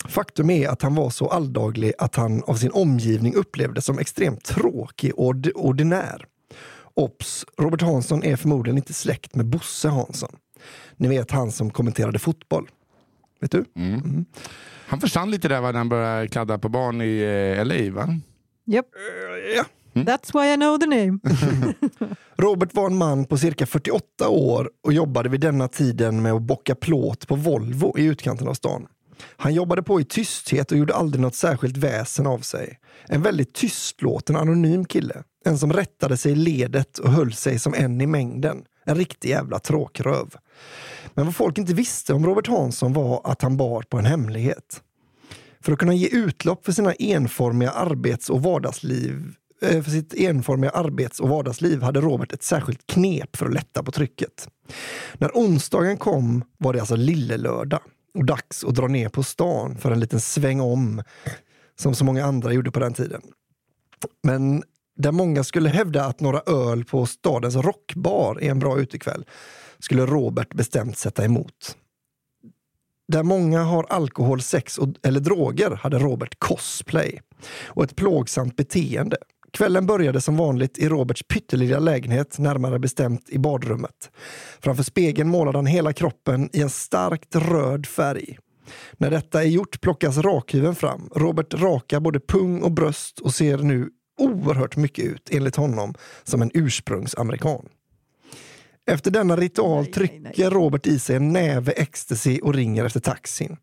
Faktum 0.07 0.49
är 0.49 0.67
att 0.67 0.81
han 0.81 0.95
var 0.95 1.09
så 1.09 1.27
alldaglig 1.27 1.93
att 1.97 2.15
han 2.15 2.43
av 2.43 2.55
sin 2.55 2.71
omgivning 2.71 3.35
upplevdes 3.35 3.85
som 3.85 3.99
extremt 3.99 4.43
tråkig 4.43 5.19
och 5.19 5.35
ordinär. 5.55 6.25
Ops, 6.93 7.45
Robert 7.57 7.81
Hansson 7.81 8.23
är 8.23 8.35
förmodligen 8.35 8.77
inte 8.77 8.93
släkt 8.93 9.35
med 9.35 9.45
Bosse 9.45 9.89
Hansson. 9.89 10.35
Ni 10.97 11.07
vet 11.07 11.31
han 11.31 11.51
som 11.51 11.71
kommenterade 11.71 12.19
fotboll. 12.19 12.69
Vet 13.41 13.51
du? 13.51 13.65
Mm. 13.75 13.93
Mm. 13.93 14.25
Han 14.87 14.99
försvann 15.01 15.31
lite 15.31 15.47
där 15.47 15.61
när 15.61 15.73
han 15.73 15.89
började 15.89 16.27
kladda 16.27 16.57
på 16.57 16.69
barn 16.69 17.01
i 17.01 17.19
eh, 17.57 17.65
LA 17.65 17.91
va? 17.93 18.19
Yep. 18.67 18.85
Uh, 18.85 19.55
ja. 19.55 19.65
Mm. 19.93 20.07
That's 20.07 20.33
why 20.33 20.53
I 20.53 20.55
know 20.55 20.77
the 20.77 20.85
name. 20.85 21.19
Robert 22.37 22.73
var 22.73 22.85
en 22.85 22.97
man 22.97 23.25
på 23.25 23.37
cirka 23.37 23.65
48 23.65 24.29
år 24.29 24.69
och 24.83 24.93
jobbade 24.93 25.29
vid 25.29 25.41
denna 25.41 25.67
tiden 25.67 26.21
med 26.21 26.33
att 26.33 26.41
bocka 26.41 26.75
plåt 26.75 27.27
på 27.27 27.35
Volvo 27.35 27.97
i 27.97 28.05
utkanten 28.05 28.47
av 28.47 28.53
stan. 28.53 28.87
Han 29.37 29.53
jobbade 29.53 29.83
på 29.83 30.01
i 30.01 30.03
tysthet 30.03 30.71
och 30.71 30.77
gjorde 30.77 30.95
aldrig 30.95 31.21
något 31.21 31.35
särskilt 31.35 31.77
väsen 31.77 32.27
av 32.27 32.39
sig. 32.39 32.79
En 33.07 33.21
väldigt 33.21 33.53
tystlåten 33.53 34.35
anonym 34.35 34.85
kille. 34.85 35.23
En 35.45 35.57
som 35.57 35.73
rättade 35.73 36.17
sig 36.17 36.31
i 36.31 36.35
ledet 36.35 36.97
och 36.97 37.11
höll 37.11 37.33
sig 37.33 37.59
som 37.59 37.73
en 37.73 38.01
i 38.01 38.07
mängden. 38.07 38.63
En 38.85 38.95
riktig 38.95 39.29
jävla 39.29 39.59
tråkröv. 39.59 40.35
Men 41.13 41.25
vad 41.25 41.35
folk 41.35 41.57
inte 41.57 41.73
visste 41.73 42.13
om 42.13 42.25
Robert 42.25 42.47
Hansson 42.47 42.93
var 42.93 43.21
att 43.23 43.41
han 43.41 43.57
bar 43.57 43.81
på 43.81 43.97
en 43.97 44.05
hemlighet. 44.05 44.81
För 45.61 45.71
att 45.71 45.79
kunna 45.79 45.93
ge 45.93 46.07
utlopp 46.07 46.65
för 46.65 46.71
sina 46.71 46.93
enformiga 46.93 47.71
arbets 47.71 48.29
och 48.29 48.43
vardagsliv 48.43 49.33
eh, 49.61 49.83
för 49.83 49.91
sitt 49.91 50.13
enformiga 50.13 50.71
arbets 50.71 51.19
och 51.19 51.29
vardagsliv 51.29 51.81
hade 51.81 52.01
Robert 52.01 52.33
ett 52.33 52.43
särskilt 52.43 52.87
knep 52.87 53.35
för 53.35 53.45
att 53.45 53.53
lätta 53.53 53.83
på 53.83 53.91
trycket. 53.91 54.47
När 55.13 55.31
onsdagen 55.33 55.97
kom 55.97 56.43
var 56.57 56.73
det 56.73 56.79
alltså 56.79 56.95
lillelördag 56.95 57.81
och 58.15 58.25
dags 58.25 58.63
att 58.63 58.75
dra 58.75 58.87
ner 58.87 59.09
på 59.09 59.23
stan 59.23 59.77
för 59.77 59.91
en 59.91 59.99
liten 59.99 60.21
sväng 60.21 60.61
om 60.61 61.03
som 61.75 61.95
så 61.95 62.05
många 62.05 62.25
andra 62.25 62.53
gjorde 62.53 62.71
på 62.71 62.79
den 62.79 62.93
tiden. 62.93 63.21
Men 64.23 64.63
där 64.97 65.11
många 65.11 65.43
skulle 65.43 65.69
hävda 65.69 66.05
att 66.05 66.19
några 66.19 66.41
öl 66.45 66.85
på 66.85 67.05
stadens 67.05 67.55
rockbar 67.55 68.39
är 68.41 68.51
en 68.51 68.59
bra 68.59 68.79
utekväll 68.79 69.25
skulle 69.79 70.05
Robert 70.05 70.53
bestämt 70.53 70.97
sätta 70.97 71.25
emot. 71.25 71.77
Där 73.07 73.23
många 73.23 73.63
har 73.63 73.83
alkohol, 73.89 74.41
sex 74.41 74.77
och, 74.77 74.89
eller 75.03 75.19
droger 75.19 75.71
hade 75.71 75.99
Robert 75.99 76.39
cosplay 76.39 77.21
och 77.65 77.83
ett 77.83 77.95
plågsamt 77.95 78.55
beteende. 78.55 79.17
Kvällen 79.55 79.85
började 79.85 80.21
som 80.21 80.37
vanligt 80.37 80.77
i 80.77 80.89
Roberts 80.89 81.23
pyttelilla 81.23 81.79
lägenhet, 81.79 82.39
närmare 82.39 82.79
bestämt 82.79 83.29
i 83.29 83.39
badrummet. 83.39 84.11
Framför 84.59 84.83
spegeln 84.83 85.29
målade 85.29 85.57
han 85.57 85.65
hela 85.65 85.93
kroppen 85.93 86.49
i 86.53 86.61
en 86.61 86.69
starkt 86.69 87.35
röd 87.35 87.85
färg. 87.85 88.37
När 88.97 89.11
detta 89.11 89.43
är 89.43 89.47
gjort 89.47 89.81
plockas 89.81 90.17
rakhyveln 90.17 90.75
fram. 90.75 91.09
Robert 91.15 91.53
rakar 91.53 91.99
både 91.99 92.19
pung 92.19 92.61
och 92.61 92.71
bröst 92.71 93.19
och 93.19 93.33
ser 93.33 93.57
nu 93.57 93.89
oerhört 94.19 94.75
mycket 94.75 95.05
ut, 95.05 95.29
enligt 95.31 95.55
honom, 95.55 95.93
som 96.23 96.41
en 96.41 96.51
ursprungsamerikan. 96.53 97.65
Efter 98.87 99.11
denna 99.11 99.35
ritual 99.35 99.85
trycker 99.85 100.49
Robert 100.49 100.87
i 100.87 100.99
sig 100.99 101.15
en 101.15 101.33
näve 101.33 101.71
ecstasy 101.71 102.39
och 102.39 102.53
ringer 102.53 102.85
efter 102.85 102.99
taxin. 102.99 103.57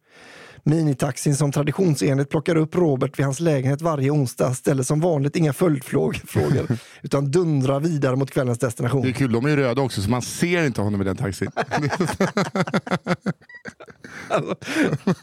Minitaxin 0.64 1.36
som 1.36 1.52
traditionsenligt 1.52 2.30
plockar 2.30 2.56
upp 2.56 2.74
Robert 2.74 3.18
vid 3.18 3.24
hans 3.24 3.40
lägenhet 3.40 3.82
varje 3.82 4.10
onsdag 4.10 4.54
ställer 4.54 4.82
som 4.82 5.00
vanligt 5.00 5.36
inga 5.36 5.52
följdfrågor 5.52 6.66
utan 7.02 7.30
dundrar 7.30 7.80
vidare 7.80 8.16
mot 8.16 8.30
kvällens 8.30 8.58
destination. 8.58 9.02
Det 9.02 9.08
är 9.08 9.12
kul, 9.12 9.32
de 9.32 9.46
är 9.46 9.56
röda 9.56 9.82
också 9.82 10.02
så 10.02 10.10
man 10.10 10.22
ser 10.22 10.66
inte 10.66 10.80
honom 10.80 11.00
i 11.00 11.04
den 11.04 11.16
taxin. 11.16 11.50
alltså, 14.28 14.56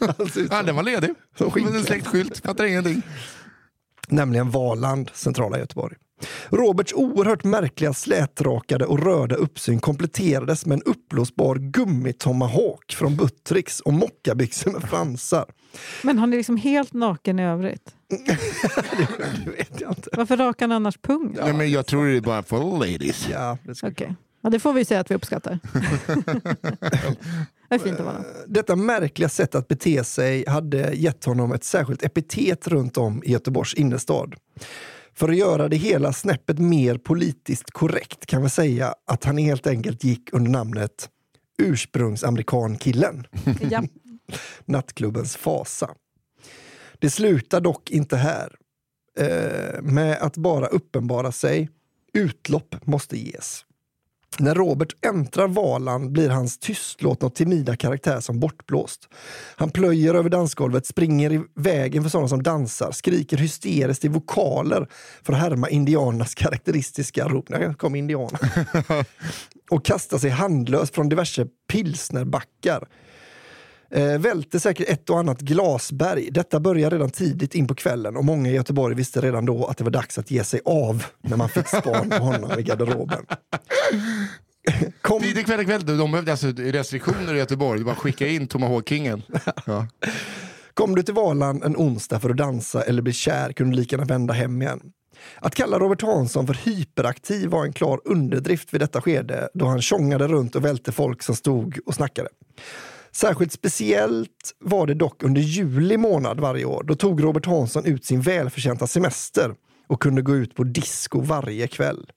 alltså, 0.18 0.40
ja, 0.50 0.62
den 0.62 0.76
var 0.76 0.82
ledig. 0.82 1.10
Som 1.38 1.66
en 1.66 1.84
släckt 1.84 2.06
skylt, 2.06 2.38
fattar 2.38 2.64
ingenting. 2.64 3.02
Nämligen 4.08 4.50
Valand, 4.50 5.10
centrala 5.14 5.58
Göteborg. 5.58 5.96
Roberts 6.48 6.92
oerhört 6.92 7.44
märkliga 7.44 7.92
slätrakade 7.92 8.84
och 8.84 9.04
röda 9.04 9.36
uppsyn 9.36 9.80
kompletterades 9.80 10.66
med 10.66 10.76
en 10.76 10.82
uppblåsbar 10.82 11.56
gummitomahawk 11.56 12.92
från 12.92 13.16
Buttricks 13.16 13.80
och 13.80 13.92
mockabyxor 13.92 14.70
med 14.70 14.82
fransar. 14.82 15.44
Men 16.02 16.18
han 16.18 16.32
är 16.32 16.36
liksom 16.36 16.56
helt 16.56 16.92
naken 16.92 17.38
i 17.38 17.44
övrigt? 17.44 17.94
det 19.44 19.50
vet 19.50 19.80
jag 19.80 19.90
inte. 19.90 20.10
Varför 20.12 20.36
rakar 20.36 20.68
han 20.68 20.72
annars 20.72 20.98
pung? 20.98 21.36
Ja, 21.38 21.52
men 21.52 21.70
jag 21.70 21.86
tror 21.86 22.06
det 22.06 22.16
är 22.16 22.20
bara 22.20 22.42
för 22.42 22.78
ladies. 22.78 23.28
Ja, 23.30 23.58
det 23.64 23.82
okay. 23.86 24.08
Ja, 24.42 24.50
det 24.50 24.60
får 24.60 24.72
vi 24.72 24.84
säga 24.84 25.00
att 25.00 25.10
vi 25.10 25.14
uppskattar. 25.14 25.58
det 27.68 27.74
är 27.74 27.78
fint 27.78 28.00
att 28.00 28.06
vara. 28.06 28.24
Detta 28.46 28.76
märkliga 28.76 29.28
sätt 29.28 29.54
att 29.54 29.68
bete 29.68 30.04
sig 30.04 30.44
hade 30.48 30.92
gett 30.92 31.24
honom 31.24 31.52
ett 31.52 31.64
särskilt 31.64 32.02
epitet 32.02 32.68
runt 32.68 32.96
om 32.96 33.22
i 33.24 33.32
Göteborgs 33.32 33.74
innerstad. 33.74 34.34
För 35.14 35.28
att 35.28 35.36
göra 35.36 35.68
det 35.68 35.76
hela 35.76 36.12
snäppet 36.12 36.58
mer 36.58 36.98
politiskt 36.98 37.70
korrekt 37.70 38.26
kan 38.26 38.42
vi 38.42 38.50
säga 38.50 38.94
att 39.06 39.24
han 39.24 39.38
helt 39.38 39.66
enkelt 39.66 40.04
gick 40.04 40.32
under 40.32 40.50
namnet 40.50 41.08
ursprungsamerikankillen. 41.58 43.26
Ja. 43.70 43.82
Nattklubbens 44.64 45.36
fasa. 45.36 45.90
Det 46.98 47.10
slutar 47.10 47.60
dock 47.60 47.90
inte 47.90 48.16
här. 48.16 48.56
Eh, 49.18 49.82
med 49.82 50.18
att 50.20 50.36
bara 50.36 50.66
uppenbara 50.66 51.32
sig. 51.32 51.70
Utlopp 52.12 52.86
måste 52.86 53.18
ges. 53.18 53.64
När 54.38 54.54
Robert 54.54 55.04
äntrar 55.06 55.48
Valand 55.48 56.12
blir 56.12 56.28
hans 56.28 56.58
tystlåtna 56.58 57.26
och 57.26 57.34
timida 57.34 57.76
karaktär 57.76 58.20
som 58.20 58.40
bortblåst. 58.40 59.08
Han 59.56 59.70
plöjer 59.70 60.14
över 60.14 60.30
dansgolvet, 60.30 60.86
springer 60.86 61.32
i 61.32 61.42
vägen 61.54 62.02
för 62.02 62.10
sådana 62.10 62.28
som 62.28 62.42
dansar, 62.42 62.92
skriker 62.92 63.36
hysteriskt 63.36 64.04
i 64.04 64.08
vokaler 64.08 64.88
för 65.22 65.32
att 65.32 65.38
härma 65.38 65.68
indianernas 65.68 66.34
karaktäristiska 66.34 67.28
rop. 67.28 67.48
När 67.48 67.74
kom 67.74 67.94
indianer. 67.94 68.40
och 69.70 69.84
kastar 69.84 70.18
sig 70.18 70.30
handlöst 70.30 70.94
från 70.94 71.08
diverse 71.08 71.46
pilsnerbackar. 71.72 72.88
Eh, 73.90 74.18
välte 74.18 74.60
säkert 74.60 74.88
ett 74.88 75.10
och 75.10 75.18
annat 75.18 75.40
glasberg. 75.40 76.28
Detta 76.30 76.60
började 76.60 76.96
redan 76.96 77.10
tidigt 77.10 77.54
in 77.54 77.66
på 77.66 77.74
kvällen 77.74 78.16
och 78.16 78.24
många 78.24 78.50
i 78.50 78.54
Göteborg 78.54 78.94
visste 78.94 79.20
redan 79.20 79.46
då 79.46 79.66
att 79.66 79.76
det 79.76 79.84
var 79.84 79.90
dags 79.90 80.18
att 80.18 80.30
ge 80.30 80.44
sig 80.44 80.60
av 80.64 81.04
när 81.22 81.36
man 81.36 81.48
fick 81.48 81.68
span 81.68 82.10
på 82.10 82.24
honom 82.24 82.58
i 82.58 82.62
garderoben. 82.62 83.26
Kom... 85.02 85.22
Tidig 85.22 85.46
kväll, 85.46 85.64
kväll, 85.64 85.86
de 85.86 86.10
behövde 86.10 86.30
alltså 86.32 86.46
restriktioner 86.46 87.34
i 87.34 87.38
Göteborg. 87.38 87.78
Det 87.78 87.86
var 87.86 87.94
skicka 87.94 88.28
in 88.28 88.46
Tomahawk-kingen. 88.46 89.22
Ja. 89.66 89.86
Kom 90.74 90.94
du 90.94 91.02
till 91.02 91.14
Valand 91.14 91.64
en 91.64 91.76
onsdag 91.76 92.20
för 92.20 92.30
att 92.30 92.36
dansa 92.36 92.82
eller 92.82 93.02
bli 93.02 93.12
kär 93.12 93.52
kunde 93.52 93.76
du 93.76 93.80
lika 93.80 93.96
gärna 93.96 94.06
vända 94.06 94.34
hem 94.34 94.62
igen. 94.62 94.80
Att 95.38 95.54
kalla 95.54 95.78
Robert 95.78 96.02
Hansson 96.02 96.46
för 96.46 96.54
hyperaktiv 96.54 97.48
var 97.48 97.64
en 97.64 97.72
klar 97.72 98.00
underdrift 98.04 98.74
vid 98.74 98.80
detta 98.80 99.00
skede 99.00 99.48
då 99.54 99.66
han 99.66 99.82
tjongade 99.82 100.28
runt 100.28 100.56
och 100.56 100.64
välte 100.64 100.92
folk 100.92 101.22
som 101.22 101.34
stod 101.34 101.78
och 101.86 101.94
snackade. 101.94 102.28
Särskilt 103.12 103.52
speciellt 103.52 104.54
var 104.58 104.86
det 104.86 104.94
dock 104.94 105.22
under 105.22 105.40
juli 105.40 105.96
månad 105.96 106.40
varje 106.40 106.64
år. 106.64 106.82
Då 106.82 106.94
tog 106.94 107.24
Robert 107.24 107.46
Hansson 107.46 107.84
ut 107.84 108.04
sin 108.04 108.20
välförtjänta 108.20 108.86
semester 108.86 109.54
och 109.86 110.02
kunde 110.02 110.22
gå 110.22 110.36
ut 110.36 110.54
på 110.54 110.64
disco 110.64 111.20
varje 111.20 111.66
kväll. 111.66 112.10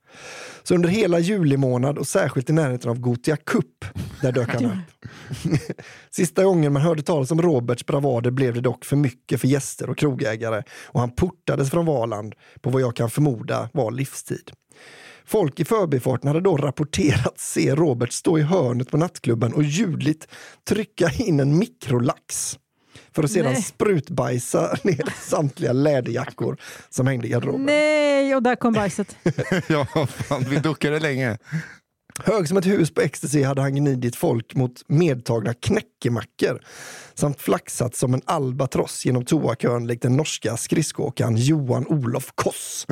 Så 0.63 0.75
under 0.75 0.89
hela 0.89 1.19
juli 1.19 1.57
månad 1.57 1.97
och 1.97 2.07
särskilt 2.07 2.49
i 2.49 2.53
närheten 2.53 2.89
av 2.89 2.99
Gotia 2.99 3.37
Cup, 3.37 3.85
där 4.21 4.31
dök 4.31 4.49
han 4.49 4.65
upp. 4.65 5.09
Sista 6.11 6.43
gången 6.43 6.73
man 6.73 6.81
hörde 6.81 7.01
talas 7.01 7.31
om 7.31 7.41
Roberts 7.41 7.85
bravader 7.85 8.31
blev 8.31 8.53
det 8.53 8.61
dock 8.61 8.85
för 8.85 8.95
mycket 8.95 9.41
för 9.41 9.47
gäster 9.47 9.89
och 9.89 9.97
krogägare 9.97 10.63
och 10.85 10.99
han 10.99 11.11
portades 11.11 11.71
från 11.71 11.85
Valand 11.85 12.35
på 12.61 12.69
vad 12.69 12.81
jag 12.81 12.95
kan 12.95 13.09
förmoda 13.09 13.69
var 13.73 13.91
livstid. 13.91 14.51
Folk 15.25 15.59
i 15.59 15.65
förbifarten 15.65 16.27
hade 16.27 16.41
då 16.41 16.57
rapporterat 16.57 17.39
se 17.39 17.75
Robert 17.75 18.11
stå 18.11 18.39
i 18.39 18.41
hörnet 18.41 18.91
på 18.91 18.97
nattklubben 18.97 19.53
och 19.53 19.63
ljudligt 19.63 20.27
trycka 20.67 21.11
in 21.17 21.39
en 21.39 21.57
mikrolax 21.57 22.57
för 23.15 23.23
att 23.23 23.31
sedan 23.31 23.53
Nej. 23.53 23.61
sprutbajsa 23.61 24.77
ner 24.83 25.13
samtliga 25.29 25.73
läderjackor 25.73 26.57
som 26.89 27.07
hängde 27.07 27.27
i 27.27 27.29
garderoben. 27.29 27.65
Nej, 27.65 28.35
och 28.35 28.43
där 28.43 28.55
kom 28.55 28.73
bajset. 28.73 29.15
ja, 29.67 29.85
fan, 30.07 30.45
vi 30.49 30.55
duckade 30.55 30.99
länge. 30.99 31.37
Hög 32.19 32.47
som 32.47 32.57
ett 32.57 32.65
hus 32.65 32.93
på 32.93 33.01
ecstasy 33.01 33.43
hade 33.43 33.61
han 33.61 33.75
gnidit 33.75 34.15
folk 34.15 34.55
mot 34.55 34.81
medtagna 34.87 35.53
knäckemackor 35.53 36.61
samt 37.13 37.41
flaxat 37.41 37.95
som 37.95 38.13
en 38.13 38.21
albatross 38.25 39.05
genom 39.05 39.25
toakön 39.25 39.87
likt 39.87 40.01
den 40.01 40.17
norska 40.17 40.57
skridskoåkaren 40.57 41.37
Johan 41.37 41.87
Olof 41.87 42.31
Koss. 42.35 42.87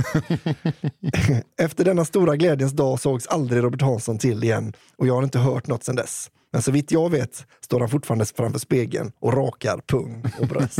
Efter 1.62 1.86
denna 1.86 2.06
stora 2.06 2.36
glädjens 2.36 2.74
dag 2.74 3.00
sågs 3.00 3.28
aldrig 3.28 3.64
Robert 3.64 3.82
Hansson 3.82 4.18
till 4.18 4.44
igen 4.44 4.74
och 4.98 5.08
jag 5.08 5.16
har 5.16 5.24
inte 5.24 5.40
hört 5.40 5.68
något 5.68 5.84
sedan 5.84 5.96
dess. 5.96 6.30
Men 6.54 6.62
så 6.62 6.72
vitt 6.72 6.92
jag 6.92 7.10
vet 7.10 7.46
står 7.62 7.80
han 7.80 7.90
fortfarande 7.90 8.26
framför 8.26 8.60
spegeln 8.60 9.12
och 9.20 9.34
rakar 9.34 9.82
pung 9.88 10.24
och 10.40 10.48
bröst. 10.48 10.80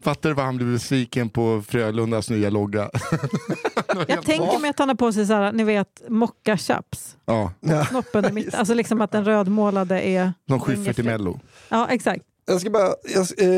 Fattar 0.00 0.28
du 0.28 0.34
vad 0.34 0.44
han 0.44 0.56
blev 0.56 0.72
besviken 0.72 1.28
på 1.28 1.62
Frölundas 1.68 2.30
nya 2.30 2.50
logga? 2.50 2.90
Jag 4.08 4.24
tänker 4.24 4.58
mig 4.60 4.70
att 4.70 4.78
han 4.78 4.88
har 4.88 4.96
på 4.96 5.12
sig 5.12 5.26
så 5.26 5.32
här, 5.32 5.52
ni 5.52 5.64
vet, 5.64 6.02
mocka-chaps. 6.08 7.16
ja, 7.24 7.52
Snoppen 7.88 8.24
i 8.24 8.32
mitten. 8.32 8.58
Alltså 8.58 8.74
liksom 8.74 9.00
att 9.00 9.10
den 9.12 9.24
rödmålade 9.24 10.00
är... 10.00 10.32
som 10.48 10.60
Schyffert 10.60 10.98
i 10.98 11.02
Mello. 11.02 11.40
Ja, 11.68 11.88
exakt. 11.90 12.24
Jag 12.46 12.60
ska 12.60 12.70
bara, 12.70 12.94
jag, 13.14 13.26
eh, 13.38 13.48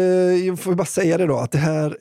jag 0.46 0.58
får 0.58 0.74
bara 0.74 0.84
säga 0.86 1.18
det 1.18 1.26
då, 1.26 1.36
att 1.38 1.52
det 1.52 1.58
här 1.58 1.96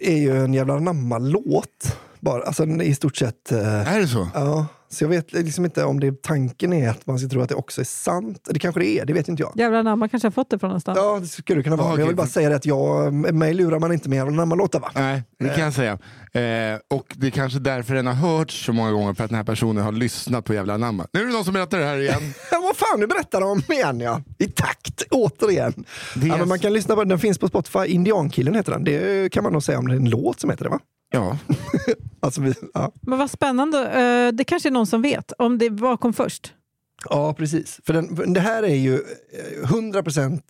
är 0.00 0.16
ju 0.16 0.44
en 0.44 0.54
jävla 0.54 0.78
namma-låt. 0.78 1.96
Bara, 2.20 2.42
alltså 2.42 2.66
i 2.66 2.94
stort 2.94 3.16
sett... 3.16 3.52
Eh, 3.52 3.94
Är 3.94 4.00
det 4.00 4.08
så? 4.08 4.28
ja, 4.34 4.66
så 4.92 5.04
jag 5.04 5.08
vet 5.08 5.32
liksom 5.32 5.64
inte 5.64 5.84
om 5.84 6.00
det 6.00 6.22
tanken 6.22 6.72
är 6.72 6.90
att 6.90 7.06
man 7.06 7.18
ska 7.18 7.28
tro 7.28 7.40
att 7.40 7.48
det 7.48 7.54
också 7.54 7.80
är 7.80 7.84
sant. 7.84 8.48
Det 8.50 8.58
kanske 8.58 8.80
det 8.80 8.86
är, 8.98 9.04
det 9.04 9.12
vet 9.12 9.28
inte 9.28 9.42
jag. 9.42 9.52
Jävlar 9.54 9.82
namn, 9.82 9.98
man 9.98 10.08
kanske 10.08 10.26
har 10.26 10.32
fått 10.32 10.50
det 10.50 10.58
från 10.58 10.68
någonstans. 10.68 10.98
Ja, 10.98 11.18
det 11.20 11.26
skulle 11.26 11.58
det 11.58 11.62
kunna 11.62 11.76
vara. 11.76 11.86
Ja, 11.86 11.90
Men 11.90 12.00
jag 12.00 12.06
vill 12.06 12.16
bara 12.16 12.26
säga 12.26 12.48
det 12.48 12.56
att 12.56 12.66
jag, 12.66 13.12
mig 13.12 13.54
lurar 13.54 13.78
man 13.78 13.92
inte 13.92 14.08
med 14.08 14.16
jävla 14.16 14.32
namma-låtar 14.36 14.80
va? 14.80 14.90
Nej, 14.94 15.22
det 15.38 15.48
kan 15.48 15.64
jag 15.64 15.74
säga. 15.74 15.92
Eh, 16.32 16.78
och 16.90 17.14
det 17.16 17.26
är 17.26 17.30
kanske 17.30 17.58
därför 17.58 17.94
den 17.94 18.06
har 18.06 18.14
hörts 18.14 18.64
så 18.66 18.72
många 18.72 18.92
gånger, 18.92 19.14
för 19.14 19.24
att 19.24 19.30
den 19.30 19.36
här 19.36 19.44
personen 19.44 19.84
har 19.84 19.92
lyssnat 19.92 20.44
på 20.44 20.54
jävla 20.54 20.76
namn. 20.76 21.02
Nu 21.12 21.20
är 21.20 21.24
det 21.26 21.32
någon 21.32 21.44
som 21.44 21.54
berättar 21.54 21.78
det 21.78 21.84
här 21.84 21.98
igen. 21.98 22.20
Ja, 22.50 22.60
vad 22.62 22.76
fan, 22.76 23.00
nu 23.00 23.06
berättar 23.06 23.40
de 23.40 23.72
igen 23.74 24.00
ja. 24.00 24.22
I 24.38 24.46
takt, 24.46 25.02
återigen. 25.10 25.84
Det 26.14 26.26
är 26.26 26.28
Ja, 26.28 26.36
men 26.36 26.48
man 26.48 26.58
kan 26.58 26.72
lyssna 26.72 26.94
på 26.94 27.00
den, 27.00 27.08
den 27.08 27.18
finns 27.18 27.38
på 27.38 27.48
Spotify. 27.48 27.86
Indiankillen 27.86 28.54
heter 28.54 28.72
den. 28.72 28.84
Det 28.84 29.32
kan 29.32 29.42
man 29.44 29.52
nog 29.52 29.62
säga 29.62 29.78
om 29.78 29.88
det 29.88 29.94
är 29.94 29.96
en 29.96 30.10
låt 30.10 30.40
som 30.40 30.50
heter 30.50 30.64
det 30.64 30.70
va? 30.70 30.78
Ja, 31.10 31.38
Alltså, 32.20 32.40
vi, 32.40 32.54
ja. 32.74 32.92
Men 33.00 33.18
vad 33.18 33.30
spännande. 33.30 33.78
Eh, 33.90 34.32
Det 34.32 34.44
kanske 34.44 34.68
är 34.68 34.70
någon 34.70 34.86
som 34.86 35.02
vet. 35.02 35.32
Om 35.38 35.58
det 35.58 35.68
vad 35.68 36.00
kom 36.00 36.12
först? 36.12 36.54
ja, 37.10 37.34
precis. 37.34 37.80
För 37.86 37.92
den, 37.92 38.16
för 38.16 38.26
det 38.26 38.40
här 38.40 38.62
är 38.62 38.74
ju 38.74 38.94
eh, 38.94 39.68
100% 39.68 40.40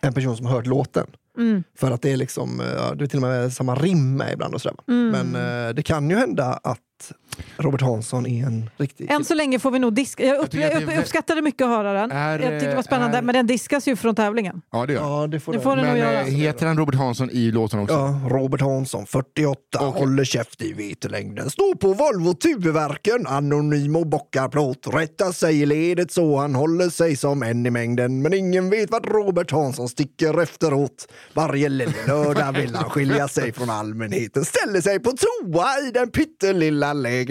en 0.00 0.12
person 0.12 0.36
som 0.36 0.46
har 0.46 0.52
hört 0.52 0.66
låten. 0.66 1.06
Mm. 1.38 1.64
För 1.78 1.90
att 1.90 2.02
det 2.02 2.12
är 2.12 2.16
liksom, 2.16 2.60
eh, 2.60 2.66
ja, 2.66 2.94
det 2.94 3.04
är 3.04 3.08
till 3.08 3.18
och 3.18 3.22
med 3.22 3.52
samma 3.52 3.74
rim 3.74 4.16
med 4.16 4.32
ibland 4.32 4.54
och 4.54 4.60
sådär. 4.62 4.76
Mm. 4.88 5.08
Men 5.32 5.66
eh, 5.68 5.74
det 5.74 5.82
kan 5.82 6.10
ju 6.10 6.16
hända 6.16 6.60
att 6.62 7.12
Robert 7.56 7.80
Hansson 7.80 8.26
är 8.26 8.46
en 8.46 8.70
riktig... 8.76 9.10
Än 9.10 9.24
så 9.24 9.34
länge 9.34 9.58
får 9.58 9.70
vi 9.70 9.78
nog 9.78 9.92
diska. 9.94 10.24
Jag, 10.26 10.38
upp, 10.40 10.54
jag 10.54 10.70
vä- 10.70 11.00
uppskattade 11.00 11.42
mycket 11.42 11.62
att 11.62 11.68
höra 11.68 11.92
den. 11.92 12.10
Är, 12.12 12.38
jag 12.38 12.50
tyckte 12.50 12.68
det 12.70 12.74
var 12.76 12.82
spännande. 12.82 13.18
är- 13.18 13.22
Men 13.22 13.34
den 13.34 13.46
diskas 13.46 13.88
ju 13.88 13.96
från 13.96 14.14
tävlingen. 14.14 14.62
ja 14.72 14.86
det 14.86 14.92
gör 14.92 15.00
Ja, 15.02 15.26
det 15.26 15.40
får 15.40 15.52
Det 15.52 15.60
får 15.60 15.76
den 15.76 15.84
Men 15.86 15.96
göra. 15.98 16.20
eh, 16.20 16.24
heter 16.26 16.66
han 16.66 16.78
Robert 16.78 16.94
Hansson 16.94 17.30
i 17.30 17.50
låten 17.50 17.80
också? 17.80 17.94
Ja, 17.94 18.20
Robert 18.30 18.60
Hansson, 18.60 19.06
48, 19.06 19.58
Okej. 19.80 20.00
håller 20.00 20.24
käft 20.24 20.62
i 20.62 20.72
vetelängden. 20.72 21.50
Står 21.50 21.74
på 21.74 21.92
Volvo 21.92 22.34
Tuveverken, 22.34 23.26
anonym 23.26 23.96
och 23.96 24.06
bockar 24.06 24.48
plåt. 24.48 24.86
Rättar 24.94 25.32
sig 25.32 25.60
i 25.62 25.66
ledet 25.66 26.10
så 26.12 26.36
han 26.38 26.54
håller 26.54 26.88
sig 26.90 27.16
som 27.16 27.42
en 27.42 27.66
i 27.66 27.70
mängden. 27.70 28.22
Men 28.22 28.34
ingen 28.34 28.70
vet 28.70 28.90
vart 28.90 29.06
Robert 29.06 29.50
Hansson 29.50 29.88
sticker 29.88 30.42
efteråt. 30.42 31.08
Varje 31.34 31.68
lördag 31.68 32.52
vill 32.52 32.74
han 32.74 32.90
skilja 32.90 33.28
sig 33.28 33.52
från 33.52 33.70
allmänheten. 33.70 34.44
Ställer 34.44 34.80
sig 34.80 35.00
på 35.00 35.10
toa 35.12 35.66
i 35.88 35.90
den 35.90 36.10
pyttelilla 36.10 36.92
lägenheten. 36.92 37.25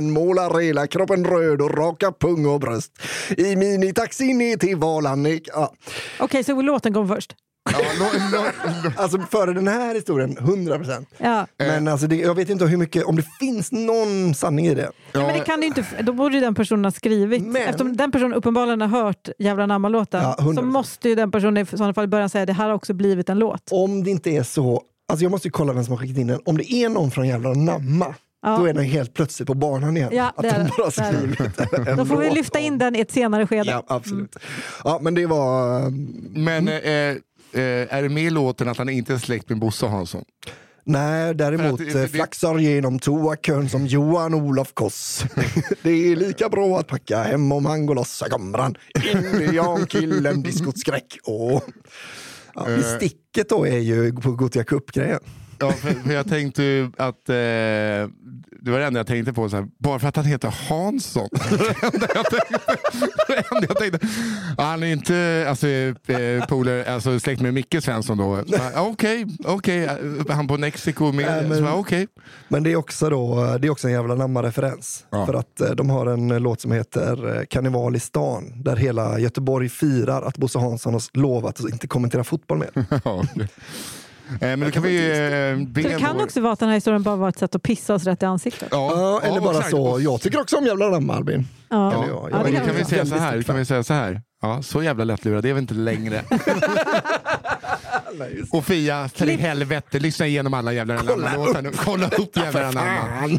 Målar 0.00 0.60
hela 0.60 0.86
kroppen 0.86 1.24
röd 1.24 1.62
och 1.62 1.78
rakar 1.78 2.12
pung 2.20 2.46
och 2.46 2.60
bröst. 2.60 2.92
I 3.36 3.56
minitaxi 3.56 4.32
ner 4.34 4.56
till 4.56 4.76
Valannik. 4.76 5.48
Ja. 5.52 5.72
Okej, 6.20 6.44
så 6.44 6.62
låten 6.62 6.94
kom 6.94 7.08
först. 7.08 7.34
Ja, 7.72 7.78
lo, 7.98 8.04
lo, 8.38 8.42
lo. 8.84 8.90
Alltså 8.96 9.18
före 9.30 9.52
den 9.52 9.68
här 9.68 9.94
historien, 9.94 10.36
100 10.38 10.78
procent. 10.78 11.08
Ja. 11.18 11.46
Men 11.58 11.88
alltså 11.88 12.06
det, 12.06 12.16
jag 12.16 12.34
vet 12.34 12.50
inte 12.50 12.64
hur 12.64 12.76
mycket, 12.76 13.04
om 13.04 13.16
det 13.16 13.24
finns 13.40 13.72
någon 13.72 14.34
sanning 14.34 14.66
i 14.66 14.74
det. 14.74 14.90
Men 15.12 15.26
det 15.38 15.44
kan 15.44 15.60
du 15.60 15.66
inte, 15.66 15.84
då 16.02 16.12
borde 16.12 16.34
ju 16.34 16.40
den 16.40 16.54
personen 16.54 16.84
ha 16.84 16.92
skrivit. 16.92 17.42
Men- 17.42 17.56
Eftersom 17.62 17.96
den 17.96 18.12
personen 18.12 18.34
uppenbarligen 18.34 18.80
har 18.80 18.88
hört 19.02 19.28
Jävla 19.38 19.66
namma-låten 19.66 20.22
Ja, 20.22 20.36
100%. 20.38 20.54
så 20.54 20.62
måste 20.62 21.08
ju 21.08 21.14
den 21.14 21.30
personen 21.30 21.62
i 21.62 21.66
sådana 21.66 21.94
fall 21.94 22.08
börja 22.08 22.28
säga 22.28 22.46
det 22.46 22.52
här 22.52 22.66
har 22.68 22.74
också 22.74 22.94
blivit 22.94 23.28
en 23.28 23.38
låt. 23.38 23.62
Om 23.70 24.04
det 24.04 24.10
inte 24.10 24.30
är 24.30 24.42
så, 24.42 24.82
alltså 25.08 25.24
jag 25.24 25.30
måste 25.30 25.48
ju 25.48 25.52
kolla 25.52 25.72
vem 25.72 25.84
som 25.84 25.92
har 25.92 25.98
skickat 25.98 26.18
in 26.18 26.26
den. 26.26 26.40
Om 26.44 26.56
det 26.58 26.72
är 26.72 26.88
någon 26.88 27.10
från 27.10 27.28
jävla 27.28 27.52
namma, 27.54 28.14
Ja. 28.42 28.56
då 28.58 28.64
är 28.64 28.72
den 28.74 28.84
helt 28.84 29.14
plötsligt 29.14 29.46
på 29.46 29.54
banan 29.54 29.96
igen. 29.96 30.10
Ja, 30.12 30.32
att 30.36 30.42
det 30.42 30.48
de 30.50 30.58
det. 30.58 30.70
bara 30.78 30.90
Det 30.90 31.02
det. 31.02 31.34
skrivit 31.36 31.88
en 31.88 31.96
Då 31.96 32.04
får 32.04 32.16
vi 32.16 32.30
lyfta 32.30 32.58
in 32.58 32.78
den 32.78 32.96
i 32.96 33.00
ett 33.00 33.10
senare 33.12 33.46
skede. 33.46 33.70
Ja, 33.70 33.84
absolut. 33.88 34.36
Ja, 34.84 34.98
men 35.02 35.14
det 35.14 35.26
var... 35.26 35.80
eh, 35.82 35.88
Men 36.30 36.68
eh, 36.68 36.74
eh, 36.74 37.16
är 37.52 38.02
det 38.02 38.08
med 38.08 38.22
i 38.24 38.30
låten 38.30 38.68
att 38.68 38.78
han 38.78 38.88
inte 38.88 39.14
är 39.14 39.18
släkt 39.18 39.48
med 39.48 39.58
Bosse 39.58 39.86
Hansson? 39.86 40.24
Nej, 40.84 41.34
däremot 41.34 41.72
att 41.80 41.86
det- 41.86 41.94
eh, 41.94 42.02
det- 42.02 42.08
flaxar 42.08 42.58
genom 42.58 42.98
toakön 42.98 43.68
som 43.68 43.86
Johan 43.86 44.34
Olof 44.34 44.74
Koss. 44.74 45.24
det 45.82 45.90
är 45.90 46.16
lika 46.16 46.48
bra 46.48 46.78
att 46.78 46.86
packa 46.86 47.22
hem 47.22 47.52
om 47.52 47.66
han 47.66 47.86
går 47.86 47.94
loss, 47.94 48.12
så 48.12 48.24
kommer 48.24 48.58
han. 48.58 48.74
Indiankillen, 49.34 50.42
diskoskräck. 50.42 51.18
Och... 51.24 51.62
Ja, 52.54 52.68
Eh. 52.68 52.78
I 52.78 52.82
sticket 52.82 53.48
då 53.48 53.66
är 53.66 53.78
ju 53.78 54.12
på 54.12 54.32
Gothia 54.32 54.64
Cup-grejen. 54.64 55.20
Ja, 55.60 55.72
för, 55.72 55.90
för 55.92 56.12
jag 56.12 56.28
tänkte 56.28 56.62
ju 56.62 56.90
att 56.96 57.28
eh, 57.28 57.34
det 58.62 58.70
var 58.70 58.78
det 58.78 58.84
enda 58.86 59.00
jag 59.00 59.06
tänkte 59.06 59.32
på, 59.32 59.48
så 59.48 59.56
här, 59.56 59.66
bara 59.78 59.98
för 59.98 60.08
att 60.08 60.16
han 60.16 60.24
heter 60.24 60.54
Hansson. 60.68 61.28
det 61.50 61.82
enda 61.86 62.06
jag 62.14 62.24
tänkte. 62.30 62.58
Det 63.28 63.34
enda 63.54 63.66
jag 63.68 63.76
tänkte. 63.78 63.98
Ja, 64.58 64.64
Han 64.64 64.82
är 64.82 64.86
inte 64.86 65.46
alltså, 65.48 65.66
eh, 65.68 66.46
polare, 66.48 66.94
alltså, 66.94 67.20
släkt 67.20 67.40
med 67.42 67.54
Micke 67.54 67.76
Svensson 67.82 68.18
då. 68.18 68.40
Ja, 68.74 68.80
Okej, 68.80 69.26
okej. 69.44 69.84
eh, 69.84 69.96
han 70.28 70.48
på 70.48 70.58
Mexiko 70.58 71.12
med. 71.12 71.26
Nej, 71.26 71.48
men- 71.48 71.58
så, 71.58 71.64
ja, 71.64 71.72
okej. 71.74 72.06
Men 72.48 72.62
det 72.62 72.72
är 72.72 72.76
också, 72.76 73.10
då, 73.10 73.56
det 73.60 73.66
är 73.68 73.70
också 73.70 73.86
en 73.88 73.92
jävla 73.94 74.14
namma-referens. 74.14 75.04
Ja. 75.10 75.26
För 75.26 75.34
att 75.34 75.60
eh, 75.60 75.70
de 75.70 75.90
har 75.90 76.06
en 76.06 76.30
eh, 76.30 76.40
låt 76.40 76.60
som 76.60 76.72
heter 76.72 77.36
eh, 77.38 77.44
Karneval 77.50 77.96
i 77.96 78.00
stan, 78.00 78.62
där 78.62 78.76
hela 78.76 79.18
Göteborg 79.18 79.68
firar 79.68 80.22
att 80.22 80.36
Bosse 80.38 80.58
Hansson 80.58 80.92
har 80.92 81.02
lovat 81.18 81.60
att 81.60 81.70
inte 81.70 81.86
kommentera 81.86 82.24
fotboll 82.24 82.58
mer. 82.58 82.70
Ja, 83.04 83.24
okej. 83.34 83.48
Men 84.40 84.60
då 84.60 84.70
kan 84.70 84.82
vi 84.82 84.96
eh, 85.10 85.66
be 85.66 85.82
Så 85.82 85.88
det 85.88 85.98
kan 85.98 86.16
vår- 86.16 86.24
också 86.24 86.40
vara 86.40 86.52
att 86.52 86.58
den 86.58 86.68
här 86.68 86.76
historien 86.76 87.02
bara 87.02 87.16
var 87.16 87.28
ett 87.28 87.38
sätt 87.38 87.54
att 87.54 87.62
pissa 87.62 87.94
oss 87.94 88.04
rätt 88.04 88.22
i 88.22 88.26
ansiktet. 88.26 88.68
Ja, 88.70 89.20
eller 89.24 89.40
bara 89.40 89.50
exakt. 89.56 89.70
så, 89.70 90.00
jag 90.00 90.20
tycker 90.20 90.40
också 90.40 90.56
om 90.56 90.66
jävla 90.66 90.88
namma 90.88 91.14
Albin. 91.14 91.48
Ja. 91.68 91.92
Eller 91.92 92.08
Ja, 92.08 92.28
Ja, 92.32 92.38
det 92.42 92.48
är 92.50 92.52
kan, 92.56 92.66
kan 92.66 92.76
vi 92.76 92.84
säga 92.84 93.06
så 93.06 93.14
här? 93.16 93.42
Kan 93.42 93.56
vi 93.56 93.64
säga 93.64 93.82
så 93.82 93.94
här? 93.94 94.22
Ja, 94.42 94.62
så 94.62 94.82
jävla 94.82 95.04
lättlurad 95.04 95.46
är 95.46 95.52
vi 95.54 95.60
inte 95.60 95.74
längre. 95.74 96.22
Och 98.50 98.64
Fia, 98.64 99.08
för 99.14 99.28
i 99.28 99.36
helvete, 99.36 99.98
lyssna 99.98 100.26
igenom 100.26 100.54
alla 100.54 100.72
jävla 100.72 100.94
namnlåtar 101.02 101.62
nu. 101.62 101.70
Kolla 101.76 102.08
upp 102.08 102.36
jävla. 102.36 102.72
Fan. 102.72 103.38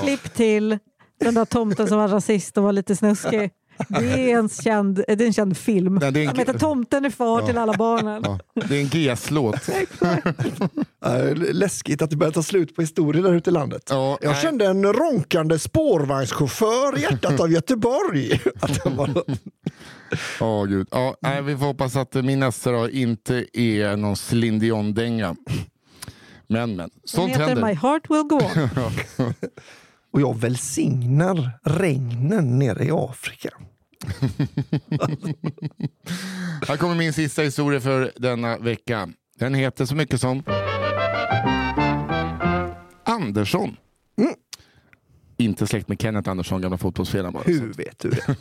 Klipp 0.00 0.34
till 0.34 0.78
den 1.20 1.34
där 1.34 1.44
tomten 1.44 1.88
som 1.88 1.98
var 1.98 2.08
rasist 2.08 2.58
och 2.58 2.64
var 2.64 2.72
lite 2.72 2.96
snuskig. 2.96 3.50
Det 3.88 4.30
är 4.32 4.38
en 4.38 4.48
känd, 4.64 4.94
det 5.08 5.12
är 5.20 5.22
en 5.26 5.32
känd 5.32 5.56
film. 5.56 5.94
Nej, 5.94 6.12
det 6.12 6.20
är 6.20 6.24
en- 6.24 6.30
Som 6.30 6.38
heter 6.38 6.58
Tomten 6.58 7.04
är 7.04 7.10
far 7.10 7.46
till 7.46 7.58
alla 7.58 7.72
barnen. 7.72 8.22
Ja, 8.26 8.38
det 8.68 8.76
är 8.76 8.80
en 8.80 8.86
GES-låt. 8.88 9.68
Läskigt 11.52 12.02
att 12.02 12.10
det 12.10 12.16
börjar 12.16 12.32
ta 12.32 12.42
slut 12.42 12.76
på 12.76 12.80
historier 12.82 13.22
där 13.22 13.32
ute 13.34 13.50
i 13.50 13.52
landet. 13.52 13.82
Ja, 13.90 14.18
jag 14.22 14.30
nej. 14.32 14.42
kände 14.42 14.66
en 14.66 14.92
ronkande 14.92 15.58
spårvagnschaufför 15.58 16.98
i 16.98 17.02
hjärtat 17.02 17.40
av 17.40 17.50
Göteborg. 17.52 18.32
Att 18.60 18.86
var... 18.86 19.24
Ja, 20.40 20.64
gud. 20.64 20.88
Ja, 20.90 21.16
nej, 21.22 21.42
vi 21.42 21.56
får 21.56 21.64
hoppas 21.66 21.96
att 21.96 22.14
min 22.14 22.40
nästa 22.40 22.72
då 22.72 22.90
inte 22.90 23.46
är 23.52 23.96
någon 23.96 24.16
Céline 24.16 24.58
Dion-dänga. 24.58 25.36
Men, 26.46 26.76
men. 26.76 26.76
Den 26.76 26.90
Sånt 27.04 27.30
heter 27.30 27.46
händer. 27.46 27.64
My 27.66 27.74
heart 27.74 28.10
will 28.10 28.22
go 28.22 28.36
on. 28.36 29.34
Och 30.12 30.20
jag 30.20 30.38
välsignar 30.40 31.50
regnen 31.64 32.58
nere 32.58 32.84
i 32.84 32.90
Afrika. 32.92 33.50
Här 36.68 36.76
kommer 36.76 36.94
min 36.94 37.12
sista 37.12 37.42
historia 37.42 37.80
för 37.80 38.12
denna 38.16 38.58
vecka. 38.58 39.08
Den 39.38 39.54
heter 39.54 39.84
så 39.84 39.94
mycket 39.94 40.20
som 40.20 40.42
Andersson. 43.04 43.76
Inte 45.36 45.66
släkt 45.66 45.88
med 45.88 46.00
Kenneth 46.00 46.30
Andersson, 46.30 46.60
gamla 46.60 46.78
fotbollsspelaren 46.78 47.32
bara. 47.32 47.42
Hur 47.42 47.72
vet 47.72 47.98
du 47.98 48.10
det? 48.10 48.36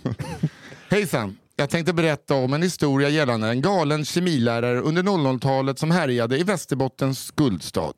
Hejsan! 0.89 1.37
Jag 1.55 1.69
tänkte 1.69 1.93
berätta 1.93 2.35
om 2.35 2.53
en 2.53 2.61
historia 2.61 3.09
gällande 3.09 3.47
en 3.47 3.61
galen 3.61 4.05
kemilärare 4.05 4.79
under 4.79 5.03
00-talet 5.03 5.79
som 5.79 5.91
härjade 5.91 6.37
i 6.37 6.43
Västerbottens 6.43 7.31
guldstad. 7.31 7.93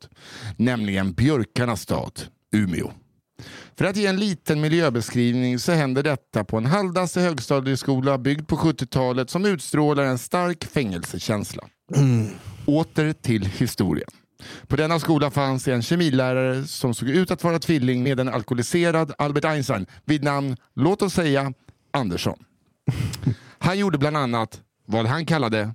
Nämligen 0.56 1.12
björkarnas 1.12 1.80
stad, 1.80 2.20
Umeå. 2.52 2.92
För 3.76 3.84
att 3.84 3.96
ge 3.96 4.06
en 4.06 4.16
liten 4.16 4.60
miljöbeskrivning 4.60 5.58
så 5.58 5.72
händer 5.72 6.02
detta 6.02 6.44
på 6.44 6.56
en 6.56 6.66
halvdassig 6.66 7.20
högstadieskola 7.20 8.18
byggd 8.18 8.48
på 8.48 8.56
70-talet 8.56 9.30
som 9.30 9.44
utstrålar 9.44 10.04
en 10.04 10.18
stark 10.18 10.64
fängelsekänsla. 10.64 11.62
Åter 12.66 13.12
till 13.12 13.46
historien. 13.46 14.10
På 14.66 14.76
denna 14.76 15.00
skola 15.00 15.30
fanns 15.30 15.68
en 15.68 15.82
kemilärare 15.82 16.64
som 16.64 16.94
såg 16.94 17.08
ut 17.08 17.30
att 17.30 17.44
vara 17.44 17.58
tvilling 17.58 18.02
med 18.02 18.20
en 18.20 18.28
alkoholiserad 18.28 19.12
Albert 19.18 19.44
Einstein 19.44 19.86
vid 20.04 20.24
namn, 20.24 20.56
låt 20.74 21.02
oss 21.02 21.14
säga, 21.14 21.52
Andersson. 21.92 22.44
Han 23.58 23.78
gjorde 23.78 23.98
bland 23.98 24.16
annat 24.16 24.60
vad 24.86 25.06
han 25.06 25.26
kallade 25.26 25.74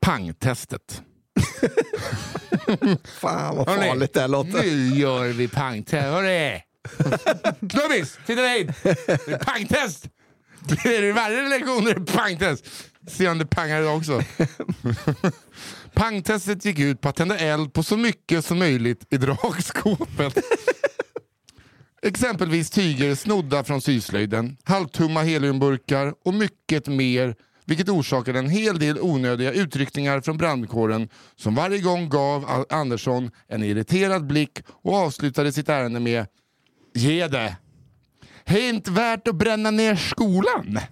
pangtestet. 0.00 1.02
Fan 3.04 3.56
vad 3.56 3.66
farligt 3.66 4.14
det 4.14 4.20
här 4.20 4.28
låter. 4.28 4.62
Nu 4.62 4.98
gör 4.98 5.28
vi 5.28 5.48
pangtest. 5.48 6.06
Knubbis, 7.68 8.18
titta 8.26 8.42
hit! 8.42 8.70
Det 9.06 9.32
är 9.32 9.38
pangtest! 9.38 10.08
Det 10.68 10.96
är 10.96 11.12
varje 11.12 11.48
lektion 11.48 11.86
är 11.86 11.94
pangtest. 11.94 12.66
Se 13.08 13.28
om 13.28 13.38
det 13.38 13.46
pangar 13.46 13.80
idag 13.80 13.96
också. 13.96 14.22
Pangtestet 15.94 16.64
gick 16.64 16.78
ut 16.78 17.00
på 17.00 17.08
att 17.08 17.16
tända 17.16 17.38
eld 17.38 17.72
på 17.72 17.82
så 17.82 17.96
mycket 17.96 18.44
som 18.44 18.58
möjligt 18.58 19.06
i 19.10 19.16
dragskåpet. 19.16 20.38
Exempelvis 22.02 22.70
tyger 22.70 23.14
snodda 23.14 23.64
från 23.64 23.80
syslöjden, 23.80 24.56
halvtumma 24.64 25.22
heliumburkar 25.22 26.14
och 26.24 26.34
mycket 26.34 26.86
mer 26.86 27.34
vilket 27.64 27.88
orsakade 27.88 28.38
en 28.38 28.48
hel 28.48 28.78
del 28.78 29.00
onödiga 29.00 29.52
utryckningar 29.52 30.20
från 30.20 30.36
brandkåren 30.36 31.08
som 31.36 31.54
varje 31.54 31.78
gång 31.78 32.08
gav 32.08 32.64
Andersson 32.70 33.30
en 33.48 33.64
irriterad 33.64 34.26
blick 34.26 34.58
och 34.68 34.94
avslutade 34.94 35.52
sitt 35.52 35.68
ärende 35.68 36.00
med 36.00 36.26
Ge 36.94 37.28
det! 37.28 37.56
Det 38.44 38.66
är 38.66 38.68
inte 38.68 38.90
värt 38.90 39.28
att 39.28 39.34
bränna 39.34 39.70
ner 39.70 39.96
skolan! 39.96 40.78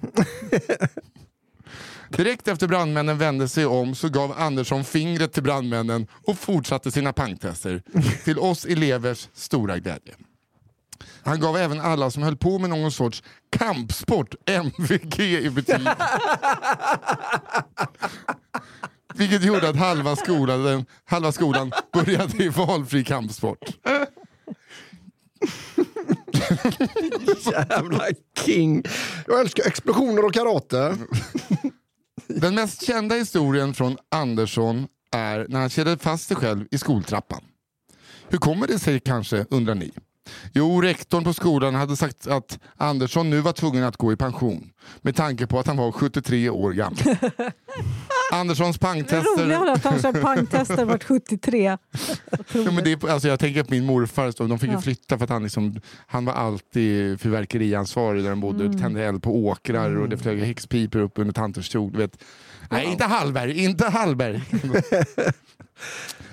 Direkt 2.08 2.48
efter 2.48 2.66
brandmännen 2.66 3.18
vände 3.18 3.48
sig 3.48 3.66
om 3.66 3.94
så 3.94 4.08
gav 4.08 4.32
Andersson 4.38 4.84
fingret 4.84 5.32
till 5.32 5.42
brandmännen 5.42 6.06
och 6.26 6.38
fortsatte 6.38 6.90
sina 6.90 7.12
pangtester 7.12 7.82
till 8.24 8.38
oss 8.38 8.64
elevers 8.64 9.28
stora 9.34 9.78
glädje. 9.78 10.14
Han 11.22 11.40
gav 11.40 11.56
även 11.56 11.80
alla 11.80 12.10
som 12.10 12.22
höll 12.22 12.36
på 12.36 12.58
med 12.58 12.70
någon 12.70 12.92
sorts 12.92 13.22
kampsport 13.50 14.34
MVG 14.46 15.20
i 15.20 15.50
betyg. 15.50 15.88
Vilket 19.14 19.44
gjorde 19.44 19.68
att 19.68 19.76
halva 19.76 20.16
skolan, 20.16 20.84
halva 21.04 21.32
skolan 21.32 21.72
började 21.92 22.44
i 22.44 22.48
valfri 22.48 23.04
kampsport. 23.04 23.64
Jävla 27.52 28.04
king. 28.44 28.82
Jag 29.26 29.40
älskar 29.40 29.66
explosioner 29.66 30.24
och 30.24 30.34
karate. 30.34 30.96
Den 32.26 32.54
mest 32.54 32.86
kända 32.86 33.14
historien 33.14 33.74
från 33.74 33.96
Andersson 34.10 34.86
är 35.16 35.46
när 35.48 35.60
han 35.60 35.70
kedjade 35.70 35.98
fast 35.98 36.28
sig 36.28 36.36
själv 36.36 36.66
i 36.70 36.78
skoltrappan. 36.78 37.44
Hur 38.28 38.38
kommer 38.38 38.66
det 38.66 38.78
sig 38.78 39.00
kanske, 39.00 39.46
undrar 39.50 39.74
ni? 39.74 39.92
Jo, 40.52 40.80
rektorn 40.82 41.24
på 41.24 41.32
skolan 41.32 41.74
hade 41.74 41.96
sagt 41.96 42.26
att 42.26 42.58
Andersson 42.76 43.30
nu 43.30 43.40
var 43.40 43.52
tvungen 43.52 43.84
att 43.84 43.96
gå 43.96 44.12
i 44.12 44.16
pension 44.16 44.70
med 45.02 45.16
tanke 45.16 45.46
på 45.46 45.58
att 45.58 45.66
han 45.66 45.76
var 45.76 45.92
73 45.92 46.50
år 46.50 46.72
gammal. 46.72 46.98
Anderssons 48.32 48.78
Det 48.78 48.86
pangtester... 48.86 49.42
roliga 49.42 49.58
är 49.58 49.72
att 49.72 49.84
han 49.84 50.02
kör 50.02 50.12
pangtester 50.22 50.84
vart 50.84 51.04
73. 51.04 51.78
Ja, 52.52 52.70
men 52.72 52.84
det 52.84 52.92
är, 52.92 53.08
alltså 53.10 53.28
jag 53.28 53.40
tänker 53.40 53.62
på 53.62 53.70
min 53.74 53.84
morfar, 53.84 54.30
så 54.30 54.44
de 54.46 54.58
fick 54.58 54.70
Ja. 54.70 54.80
flytta 54.80 55.18
för 55.18 55.24
att 55.24 55.30
han, 55.30 55.42
liksom, 55.42 55.80
han 56.06 56.24
var 56.24 56.32
alltid 56.32 57.20
fyrverkeriansvarig 57.20 58.22
där 58.22 58.30
de 58.30 58.40
bodde. 58.40 58.64
Mm. 58.64 58.78
Tände 58.78 59.04
eld 59.04 59.22
på 59.22 59.36
åkrar 59.46 59.96
och 59.96 60.08
det 60.08 60.18
flög 60.18 60.38
häxpipor 60.42 60.98
upp 61.00 61.18
under 61.18 61.32
tanters 61.32 61.70
kjol. 61.72 61.96
Vet. 61.96 62.18
Nej, 62.70 62.86
inte 62.86 63.04
Hallberg, 63.04 63.64
inte 63.64 63.84
Hallberg. 63.88 64.42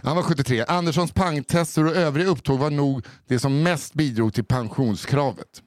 Han 0.06 0.16
var 0.16 0.24
73. 0.24 0.66
Anderssons 0.68 1.12
pangtester 1.12 1.86
och 1.86 1.96
övriga 1.96 2.30
upptåg 2.30 2.60
var 2.60 2.70
nog 2.70 3.06
det 3.28 3.40
som 3.40 3.64
mest 3.64 3.94
bidrog 3.94 4.34
till 4.34 4.44
pensionskravet. 4.44 5.62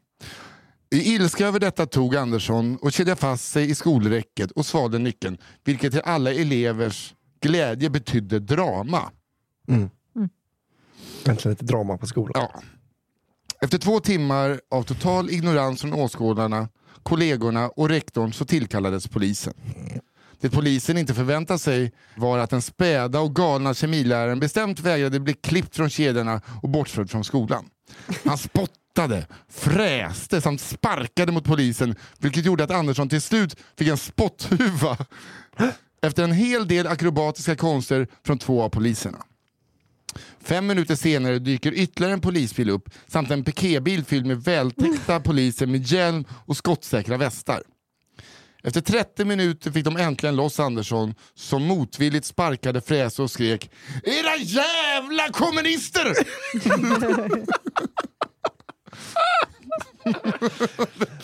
I 0.91 1.15
ilska 1.15 1.47
över 1.47 1.61
detta 1.61 1.87
tog 1.87 2.17
Andersson 2.17 2.77
och 2.77 2.93
kedjade 2.93 3.21
fast 3.21 3.51
sig 3.53 3.71
i 3.71 3.75
skolräcket 3.75 4.51
och 4.51 4.67
svalde 4.67 4.99
nyckeln, 4.99 5.39
vilket 5.65 5.93
till 5.93 6.01
alla 6.05 6.33
elevers 6.33 7.15
glädje 7.41 7.91
betydde 7.91 8.39
drama. 8.39 9.11
Äntligen 11.25 11.51
lite 11.51 11.65
drama 11.65 11.99
på 11.99 12.07
skolan. 12.07 12.33
Ja. 12.35 12.63
Efter 13.61 13.79
två 13.79 14.01
timmar 14.01 14.61
av 14.71 14.83
total 14.83 15.31
ignorans 15.31 15.81
från 15.81 15.93
åskådarna, 15.93 16.69
kollegorna 17.03 17.69
och 17.69 17.89
rektorn 17.89 18.33
så 18.33 18.45
tillkallades 18.45 19.09
polisen. 19.09 19.55
Det 20.41 20.51
polisen 20.51 20.99
inte 20.99 21.15
förväntade 21.15 21.59
sig 21.59 21.93
var 22.17 22.39
att 22.39 22.51
den 22.51 22.63
späda 22.63 23.21
och 23.21 23.35
galna 23.35 23.75
kemiläraren 23.75 24.41
bestämt 24.41 24.81
vägrade 24.81 25.21
bli 25.21 25.35
klippt 25.35 25.77
från 25.77 25.91
kedjorna 25.91 26.41
och 26.63 26.69
bortförd 26.69 27.11
från 27.11 27.25
skolan. 27.25 27.65
Han 28.25 28.39
spottade, 28.39 29.27
fräste 29.49 30.41
samt 30.41 30.61
sparkade 30.61 31.33
mot 31.33 31.45
polisen 31.45 31.97
vilket 32.19 32.45
gjorde 32.45 32.65
att 32.65 32.71
Andersson 32.71 33.09
till 33.09 33.21
slut 33.21 33.57
fick 33.77 33.89
en 33.89 33.99
spotthuva 33.99 34.97
efter 36.03 36.25
en 36.25 36.33
hel 36.33 36.69
del 36.69 36.87
akrobatiska 36.87 37.57
konster 37.57 38.07
från 38.27 38.39
två 38.39 38.63
av 38.63 38.69
poliserna. 38.69 39.19
Fem 40.41 40.67
minuter 40.67 40.95
senare 40.95 41.39
dyker 41.39 41.73
ytterligare 41.73 42.13
en 42.13 42.21
polisbil 42.21 42.71
upp 42.71 42.91
samt 43.07 43.31
en 43.31 43.45
piketbil 43.45 44.05
fylld 44.05 44.27
med 44.27 44.45
vältäckta 44.45 45.21
poliser 45.21 45.67
med 45.67 45.83
hjälm 45.83 46.25
och 46.47 46.57
skottsäkra 46.57 47.17
västar. 47.17 47.63
Efter 48.63 48.81
30 48.81 49.25
minuter 49.25 49.71
fick 49.71 49.85
de 49.85 49.97
äntligen 49.97 50.37
loss 50.37 50.61
Andersson 50.61 51.15
som 51.35 51.63
motvilligt 51.67 52.27
sparkade, 52.27 52.81
fräste 52.81 53.23
och 53.23 53.31
skrek 53.31 53.71
Era 54.05 54.37
jävla 54.37 55.29
kommunister! 55.33 56.13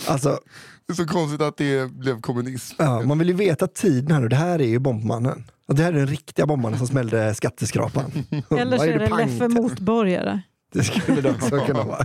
Alltså, 0.08 0.38
Det 0.86 0.92
är 0.92 0.94
så 0.94 1.06
konstigt 1.06 1.40
att 1.40 1.56
det 1.56 1.90
blev 1.90 2.20
kommunism. 2.20 2.74
ja, 2.78 3.02
man 3.02 3.18
vill 3.18 3.28
ju 3.28 3.34
veta 3.34 3.66
tiden 3.66 4.12
här 4.12 4.20
nu. 4.20 4.28
Det 4.28 4.36
här 4.36 4.58
är 4.58 4.66
ju 4.66 4.78
bombmannen. 4.78 5.44
Och 5.68 5.74
det 5.74 5.82
här 5.82 5.92
är 5.92 5.96
den 5.96 6.06
riktiga 6.06 6.46
bombmannen 6.46 6.78
som 6.78 6.86
smällde 6.86 7.34
skatteskrapan. 7.34 8.12
Eller 8.50 8.70
så 8.70 8.76
Vad 8.76 8.88
är 8.88 8.98
det 8.98 9.06
pang- 9.06 9.26
Leffe 9.26 9.48
motborgare. 9.48 10.40
Det 10.72 10.84
skulle 10.84 11.20
det 11.20 11.30
också 11.30 11.60
kunna 11.66 11.82
vara. 11.84 12.04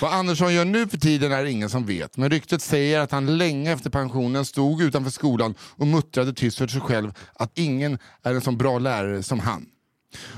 Vad 0.00 0.12
Andersson 0.12 0.54
gör 0.54 0.64
nu 0.64 0.88
för 0.88 0.98
tiden 0.98 1.32
är 1.32 1.44
ingen 1.44 1.70
som 1.70 1.86
vet, 1.86 2.16
men 2.16 2.30
ryktet 2.30 2.62
säger 2.62 3.00
att 3.00 3.12
han 3.12 3.38
länge 3.38 3.72
efter 3.72 3.90
pensionen 3.90 4.44
stod 4.44 4.82
utanför 4.82 5.10
skolan 5.10 5.54
och 5.60 5.86
muttrade 5.86 6.32
tyst 6.32 6.58
för 6.58 6.66
sig 6.66 6.80
själv 6.80 7.12
att 7.34 7.58
ingen 7.58 7.98
är 8.22 8.34
en 8.34 8.40
så 8.40 8.52
bra 8.52 8.78
lärare 8.78 9.22
som 9.22 9.40
han. 9.40 9.66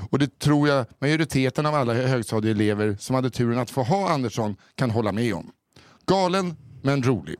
Och 0.09 0.19
det 0.19 0.39
tror 0.39 0.67
jag 0.67 0.85
majoriteten 0.99 1.65
av 1.65 1.75
alla 1.75 1.93
högstadieelever 1.93 2.97
som 2.99 3.15
hade 3.15 3.29
turen 3.29 3.59
att 3.59 3.69
få 3.69 3.83
ha 3.83 4.09
Andersson 4.09 4.55
kan 4.75 4.91
hålla 4.91 5.11
med 5.11 5.33
om. 5.33 5.51
Galen, 6.05 6.55
men 6.81 7.03
rolig. 7.03 7.35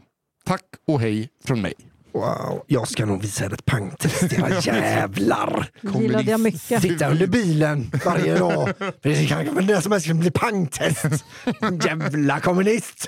Tack 0.45 0.66
och 0.88 1.01
hej 1.01 1.30
från 1.43 1.62
mig. 1.62 1.93
Wow, 2.14 2.64
jag 2.68 2.88
ska 2.88 3.05
nog 3.05 3.22
visa 3.22 3.45
er 3.45 3.53
ett 3.53 3.66
pangtest, 3.66 4.34
era 4.34 4.49
jävlar! 4.61 5.70
gillade 5.82 6.32
jag 6.32 6.39
mycket. 6.39 6.82
Sitta 6.82 7.09
under 7.11 7.28
bilen 7.28 7.91
varje 8.05 8.38
dag. 8.38 8.70
För 8.78 9.09
det 9.09 9.26
kanske 9.28 9.61
när 9.61 9.82
som 9.82 9.91
helst 9.91 10.07
kan 10.07 10.20
bli 10.20 10.32
pangtest. 10.32 11.26
Jävla 11.86 12.39
kommunist! 12.39 13.07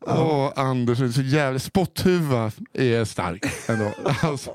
Åh, 0.00 0.52
Anders, 0.56 0.98
du 0.98 1.04
är 1.04 1.12
så 1.12 1.22
jävla... 1.22 1.58
Spotthuva 1.58 2.52
är 2.72 3.04
stark 3.04 3.44
ändå. 3.68 3.92
Alltså, 4.22 4.52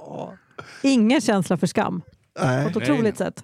Ingen 0.82 1.22
känsla 1.22 1.58
för 1.58 1.68
skam. 1.68 2.02
På 2.40 2.46
Nej. 2.46 2.68
ett 2.68 2.78
otroligt 2.78 3.18
sätt. 3.18 3.44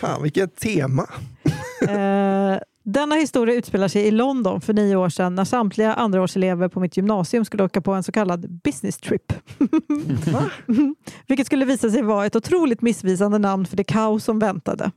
Fan 0.00 0.22
vilket 0.22 0.56
tema. 0.56 1.06
Eh, 1.88 2.58
denna 2.84 3.14
historia 3.14 3.54
utspelar 3.54 3.88
sig 3.88 4.06
i 4.06 4.10
London 4.10 4.60
för 4.60 4.72
nio 4.72 4.96
år 4.96 5.08
sedan 5.08 5.34
när 5.34 5.44
samtliga 5.44 5.94
andraårselever 5.94 6.68
på 6.68 6.80
mitt 6.80 6.96
gymnasium 6.96 7.44
skulle 7.44 7.64
åka 7.64 7.80
på 7.80 7.92
en 7.92 8.02
så 8.02 8.12
kallad 8.12 8.60
business 8.64 8.98
trip. 8.98 9.32
Vilket 11.28 11.46
skulle 11.46 11.64
visa 11.64 11.90
sig 11.90 12.02
vara 12.02 12.26
ett 12.26 12.36
otroligt 12.36 12.82
missvisande 12.82 13.38
namn 13.38 13.66
för 13.66 13.76
det 13.76 13.84
kaos 13.84 14.24
som 14.24 14.38
väntade. 14.38 14.90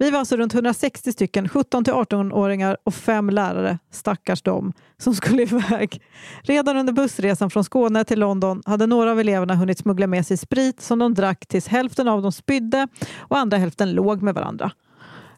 Vi 0.00 0.10
var 0.10 0.18
alltså 0.18 0.36
runt 0.36 0.54
160 0.54 1.12
stycken 1.12 1.48
17 1.48 1.84
till 1.84 1.92
18-åringar 1.92 2.76
och 2.84 2.94
fem 2.94 3.30
lärare, 3.30 3.78
stackars 3.90 4.42
dem, 4.42 4.72
som 4.98 5.14
skulle 5.14 5.42
iväg. 5.52 6.02
Redan 6.42 6.76
under 6.76 6.92
bussresan 6.92 7.50
från 7.50 7.64
Skåne 7.64 8.04
till 8.04 8.18
London 8.18 8.62
hade 8.66 8.86
några 8.86 9.10
av 9.10 9.20
eleverna 9.20 9.54
hunnit 9.54 9.78
smuggla 9.78 10.06
med 10.06 10.26
sig 10.26 10.36
sprit 10.36 10.80
som 10.80 10.98
de 10.98 11.14
drack 11.14 11.46
tills 11.46 11.68
hälften 11.68 12.08
av 12.08 12.22
dem 12.22 12.32
spydde 12.32 12.88
och 13.18 13.38
andra 13.38 13.56
hälften 13.56 13.92
låg 13.92 14.22
med 14.22 14.34
varandra. 14.34 14.70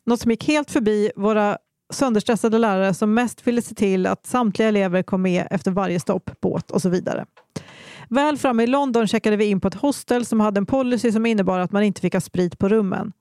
Något 0.06 0.20
som 0.20 0.30
gick 0.30 0.48
helt 0.48 0.70
förbi 0.70 1.10
våra 1.16 1.58
sönderstressade 1.92 2.58
lärare 2.58 2.94
som 2.94 3.14
mest 3.14 3.46
ville 3.46 3.62
se 3.62 3.74
till 3.74 4.06
att 4.06 4.26
samtliga 4.26 4.68
elever 4.68 5.02
kom 5.02 5.22
med 5.22 5.46
efter 5.50 5.70
varje 5.70 6.00
stopp, 6.00 6.30
båt 6.40 6.70
och 6.70 6.82
så 6.82 6.88
vidare. 6.88 7.26
Väl 8.08 8.36
framme 8.38 8.62
i 8.62 8.66
London 8.66 9.06
checkade 9.06 9.36
vi 9.36 9.44
in 9.44 9.60
på 9.60 9.68
ett 9.68 9.74
hostel 9.74 10.26
som 10.26 10.40
hade 10.40 10.58
en 10.58 10.66
policy 10.66 11.12
som 11.12 11.26
innebar 11.26 11.58
att 11.58 11.72
man 11.72 11.82
inte 11.82 12.00
fick 12.00 12.12
ha 12.12 12.20
sprit 12.20 12.58
på 12.58 12.68
rummen. 12.68 13.12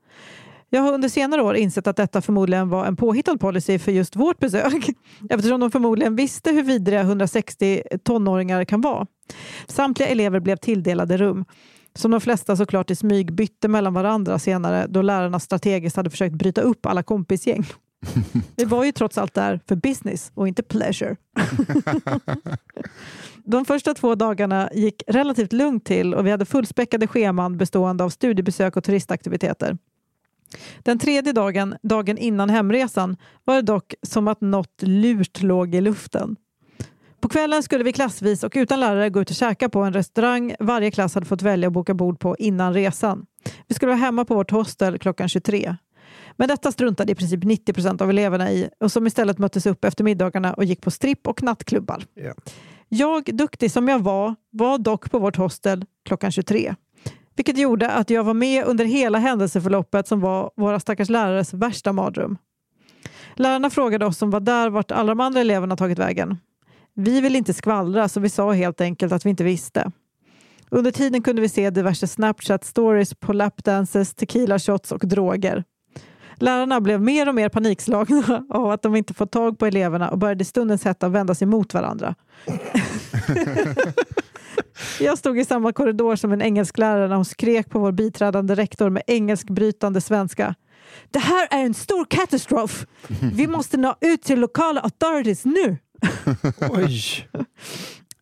Jag 0.70 0.82
har 0.82 0.94
under 0.94 1.10
senare 1.10 1.42
år 1.42 1.56
insett 1.56 1.88
att 1.88 1.96
detta 1.96 2.22
förmodligen 2.22 2.70
var 2.70 2.86
en 2.86 2.96
påhittad 2.96 3.38
policy 3.38 3.80
för 3.80 3.92
just 3.92 4.16
vårt 4.16 4.40
besök 4.40 4.90
eftersom 5.30 5.60
de 5.60 5.72
förmodligen 5.72 6.16
visste 6.16 6.52
hur 6.52 6.64
vidriga 6.64 7.02
160 7.02 7.84
tonåringar 8.04 8.66
kan 8.66 8.82
vara. 8.82 9.08
Samtliga 9.68 10.10
elever 10.10 10.40
blev 10.40 10.56
tilldelade 10.56 11.18
rum 11.18 11.46
som 11.96 12.12
de 12.12 12.22
flesta 12.22 12.56
såklart 12.56 12.92
i 12.92 12.96
smyg 12.96 13.34
bytte 13.34 13.68
mellan 13.68 13.94
varandra 13.94 14.40
senare 14.40 14.88
då 14.90 15.02
lärarna 15.02 15.40
strategiskt 15.40 15.96
hade 15.96 16.10
försökt 16.10 16.36
bryta 16.36 16.62
upp 16.62 16.86
alla 16.86 17.04
kompisgäng. 17.04 17.66
Vi 18.56 18.66
var 18.66 18.84
ju 18.84 18.92
trots 18.92 19.18
allt 19.18 19.34
där 19.34 19.60
för 19.68 19.76
business 19.76 20.32
och 20.36 20.48
inte 20.48 20.64
pleasure. 20.64 21.16
De 23.44 23.66
första 23.66 23.94
två 23.94 24.16
dagarna 24.16 24.70
gick 24.74 25.04
relativt 25.08 25.54
lugnt 25.54 25.86
till 25.86 26.14
och 26.14 26.26
vi 26.26 26.32
hade 26.32 26.46
fullspäckade 26.46 27.08
scheman 27.08 27.58
bestående 27.58 28.04
av 28.04 28.10
studiebesök 28.10 28.78
och 28.78 28.84
turistaktiviteter. 28.84 29.78
Den 30.80 31.00
tredje 31.00 31.34
dagen, 31.34 31.76
dagen 31.84 32.18
innan 32.18 32.50
hemresan, 32.50 33.18
var 33.46 33.56
det 33.56 33.62
dock 33.62 33.94
som 34.02 34.28
att 34.28 34.42
något 34.42 34.82
lurt 34.82 35.42
låg 35.42 35.76
i 35.76 35.82
luften. 35.82 36.36
På 37.22 37.30
kvällen 37.30 37.64
skulle 37.64 37.84
vi 37.84 37.94
klassvis 37.94 38.44
och 38.44 38.54
utan 38.56 38.80
lärare 38.80 39.10
gå 39.10 39.22
ut 39.22 39.30
och 39.30 39.36
käka 39.36 39.70
på 39.70 39.80
en 39.80 39.94
restaurang 39.94 40.56
varje 40.60 40.92
klass 40.92 41.14
hade 41.16 41.26
fått 41.26 41.42
välja 41.42 41.68
att 41.68 41.74
boka 41.74 41.94
bord 41.94 42.20
på 42.20 42.36
innan 42.38 42.74
resan. 42.74 43.26
Vi 43.68 43.76
skulle 43.76 43.90
vara 43.90 44.00
hemma 44.00 44.26
på 44.26 44.36
vårt 44.36 44.52
hostel 44.52 45.00
klockan 45.00 45.30
23. 45.30 45.76
Men 46.38 46.48
detta 46.48 46.72
struntade 46.72 47.12
i 47.12 47.16
princip 47.16 47.44
90 47.44 47.74
procent 47.74 48.02
av 48.02 48.10
eleverna 48.10 48.52
i 48.52 48.70
och 48.80 48.92
som 48.92 49.08
istället 49.08 49.38
möttes 49.38 49.66
upp 49.66 49.86
efter 49.86 50.04
middagarna 50.04 50.54
och 50.54 50.66
gick 50.66 50.82
på 50.82 50.92
stripp 50.92 51.28
och 51.28 51.44
nattklubbar. 51.44 52.04
Ja. 52.14 52.34
Jag, 52.90 53.24
duktig 53.24 53.72
som 53.72 53.88
jag 53.88 54.00
var, 54.00 54.36
var 54.50 54.78
dock 54.78 55.12
på 55.12 55.20
vårt 55.20 55.36
hostel 55.36 55.86
klockan 56.06 56.32
23. 56.32 56.76
Vilket 57.40 57.58
gjorde 57.58 57.92
att 57.92 58.10
jag 58.10 58.24
var 58.24 58.34
med 58.34 58.66
under 58.66 58.86
hela 58.86 59.18
händelseförloppet 59.18 60.08
som 60.08 60.20
var 60.20 60.52
våra 60.56 60.80
stackars 60.80 61.10
lärares 61.10 61.54
värsta 61.54 61.94
mardröm. 61.94 62.38
Lärarna 63.36 63.70
frågade 63.70 64.06
oss 64.06 64.18
som 64.18 64.30
var 64.30 64.40
där 64.40 64.70
vart 64.70 64.92
alla 64.92 65.12
de 65.12 65.20
andra 65.20 65.40
eleverna 65.40 65.78
tagit 65.78 66.00
vägen. 66.00 66.38
Vi 66.96 67.22
ville 67.22 67.38
inte 67.38 67.54
skvallra 67.54 68.10
så 68.10 68.20
vi 68.20 68.30
sa 68.30 68.52
helt 68.52 68.82
enkelt 68.82 69.14
att 69.14 69.26
vi 69.26 69.30
inte 69.30 69.44
visste. 69.44 69.92
Under 70.70 70.92
tiden 70.92 71.22
kunde 71.22 71.42
vi 71.42 71.50
se 71.50 71.70
diverse 71.70 72.06
Snapchat-stories 72.06 73.16
på 73.20 73.34
lapdances, 73.34 74.16
tequila 74.16 74.60
shots 74.60 74.92
och 74.92 75.08
droger. 75.08 75.64
Lärarna 76.36 76.82
blev 76.82 77.02
mer 77.02 77.28
och 77.28 77.36
mer 77.36 77.50
panikslagna 77.50 78.46
av 78.50 78.72
att 78.72 78.82
de 78.82 78.96
inte 78.96 79.14
fått 79.14 79.32
tag 79.32 79.60
på 79.60 79.66
eleverna 79.66 80.10
och 80.10 80.18
började 80.18 80.42
i 80.42 80.46
stundens 80.46 80.86
hetta 80.86 81.10
vända 81.10 81.36
sig 81.36 81.48
mot 81.48 81.74
varandra. 81.74 82.16
Jag 85.00 85.18
stod 85.18 85.40
i 85.40 85.46
samma 85.46 85.74
korridor 85.74 86.16
som 86.16 86.32
en 86.32 86.42
engelsklärare 86.42 87.08
när 87.08 87.16
hon 87.16 87.26
skrek 87.26 87.70
på 87.70 87.80
vår 87.80 87.92
biträdande 87.92 88.56
rektor 88.56 88.90
med 88.90 89.04
engelskbrytande 89.08 90.02
svenska. 90.02 90.56
Det 91.12 91.20
här 91.20 91.48
är 91.52 91.64
en 91.64 91.74
stor 91.74 92.06
katastrof! 92.06 92.86
Vi 93.34 93.48
måste 93.48 93.78
nå 93.78 93.96
ut 94.02 94.22
till 94.22 94.40
lokala 94.40 94.82
authorities 94.82 95.46
nu! 95.46 95.78
Oj. 96.72 97.28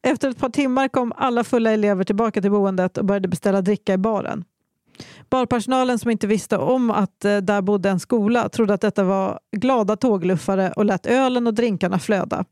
Efter 0.02 0.30
ett 0.30 0.40
par 0.40 0.50
timmar 0.50 0.88
kom 0.88 1.14
alla 1.16 1.44
fulla 1.44 1.72
elever 1.72 2.04
tillbaka 2.04 2.42
till 2.42 2.52
boendet 2.52 2.98
och 2.98 3.06
började 3.06 3.28
beställa 3.28 3.62
dricka 3.62 3.94
i 3.94 3.98
baren. 3.98 4.44
Barpersonalen 5.30 6.00
som 6.00 6.12
inte 6.12 6.28
visste 6.28 6.58
om 6.58 6.92
att 6.92 7.26
eh, 7.26 7.38
där 7.38 7.62
bodde 7.62 7.90
en 7.90 8.00
skola 8.00 8.50
trodde 8.50 8.74
att 8.74 8.82
detta 8.82 9.04
var 9.04 9.40
glada 9.52 9.96
tågluffare 9.96 10.72
och 10.76 10.86
lät 10.86 11.06
ölen 11.06 11.48
och 11.48 11.54
drinkarna 11.54 12.00
flöda. 12.00 12.46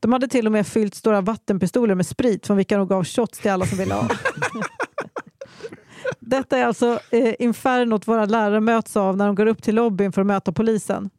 De 0.00 0.12
hade 0.12 0.28
till 0.28 0.46
och 0.46 0.52
med 0.52 0.66
fyllt 0.66 0.94
stora 0.94 1.20
vattenpistoler 1.20 1.94
med 1.94 2.06
sprit 2.06 2.46
från 2.46 2.56
vilka 2.56 2.78
de 2.78 2.88
gav 2.88 3.04
shots 3.04 3.38
till 3.38 3.50
alla 3.50 3.66
som 3.66 3.78
ville 3.78 3.94
ha. 3.94 4.08
Detta 6.20 6.58
är 6.58 6.64
alltså 6.64 7.00
eh, 7.10 7.34
infernot 7.38 8.08
våra 8.08 8.24
lärare 8.24 8.60
möts 8.60 8.96
av 8.96 9.16
när 9.16 9.26
de 9.26 9.34
går 9.34 9.46
upp 9.46 9.62
till 9.62 9.74
lobbyn 9.74 10.12
för 10.12 10.20
att 10.20 10.26
möta 10.26 10.52
polisen. 10.52 11.10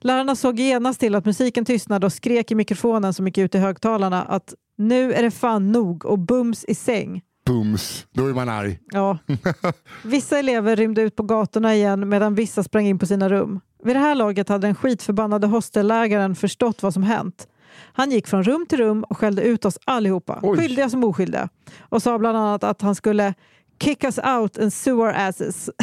Lärarna 0.00 0.36
såg 0.36 0.58
genast 0.58 1.00
till 1.00 1.14
att 1.14 1.24
musiken 1.24 1.64
tystnade 1.64 2.06
och 2.06 2.12
skrek 2.12 2.50
i 2.50 2.54
mikrofonen 2.54 3.14
som 3.14 3.26
gick 3.26 3.38
ut 3.38 3.54
i 3.54 3.58
högtalarna 3.58 4.22
att 4.22 4.54
nu 4.78 5.12
är 5.12 5.22
det 5.22 5.30
fan 5.30 5.72
nog 5.72 6.06
och 6.06 6.18
bums 6.18 6.64
i 6.64 6.74
säng. 6.74 7.22
Bums, 7.46 8.06
då 8.10 8.26
är 8.26 8.32
man 8.32 8.48
arg. 8.48 8.78
Ja. 8.90 9.18
Vissa 10.04 10.38
elever 10.38 10.76
rymde 10.76 11.02
ut 11.02 11.16
på 11.16 11.22
gatorna 11.22 11.74
igen 11.74 12.08
medan 12.08 12.34
vissa 12.34 12.62
sprang 12.62 12.86
in 12.86 12.98
på 12.98 13.06
sina 13.06 13.28
rum. 13.28 13.60
Vid 13.84 13.96
det 13.96 14.00
här 14.00 14.14
laget 14.14 14.48
hade 14.48 14.66
den 14.66 14.74
skitförbannade 14.74 15.46
hostellägaren 15.46 16.34
förstått 16.34 16.82
vad 16.82 16.94
som 16.94 17.02
hänt. 17.02 17.48
Han 17.92 18.10
gick 18.10 18.26
från 18.26 18.42
rum 18.42 18.66
till 18.68 18.78
rum 18.78 19.04
och 19.04 19.18
skällde 19.18 19.42
ut 19.42 19.64
oss 19.64 19.78
allihopa, 19.84 20.38
Oj. 20.42 20.58
skyldiga 20.58 20.90
som 20.90 21.04
oskyldiga. 21.04 21.48
Och 21.80 22.02
sa 22.02 22.18
bland 22.18 22.38
annat 22.38 22.64
att 22.64 22.82
han 22.82 22.94
skulle 22.94 23.34
kick 23.82 24.04
us 24.04 24.18
out 24.18 24.58
and 24.58 24.72
sue 24.72 24.92
our 24.92 25.12
asses. 25.12 25.70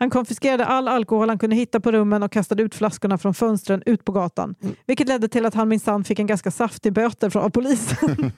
Han 0.00 0.10
konfiskerade 0.10 0.64
all 0.64 0.88
alkohol 0.88 1.28
han 1.28 1.38
kunde 1.38 1.56
hitta 1.56 1.80
på 1.80 1.92
rummen 1.92 2.22
och 2.22 2.32
kastade 2.32 2.62
ut 2.62 2.74
flaskorna 2.74 3.18
från 3.18 3.34
fönstren 3.34 3.82
ut 3.86 4.04
på 4.04 4.12
gatan. 4.12 4.54
Vilket 4.86 5.08
ledde 5.08 5.28
till 5.28 5.46
att 5.46 5.54
han 5.54 5.68
minsann 5.68 6.04
fick 6.04 6.18
en 6.18 6.26
ganska 6.26 6.50
saftig 6.50 6.92
böter 6.92 7.30
från 7.30 7.50
polisen. 7.50 8.32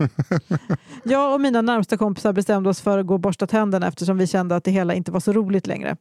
Jag 1.04 1.34
och 1.34 1.40
mina 1.40 1.62
närmsta 1.62 1.96
kompisar 1.96 2.32
bestämde 2.32 2.70
oss 2.70 2.80
för 2.80 2.98
att 2.98 3.06
gå 3.06 3.14
och 3.14 3.20
borsta 3.20 3.46
tänderna 3.46 3.86
eftersom 3.86 4.18
vi 4.18 4.26
kände 4.26 4.56
att 4.56 4.64
det 4.64 4.70
hela 4.70 4.94
inte 4.94 5.12
var 5.12 5.20
så 5.20 5.32
roligt 5.32 5.66
längre. 5.66 5.96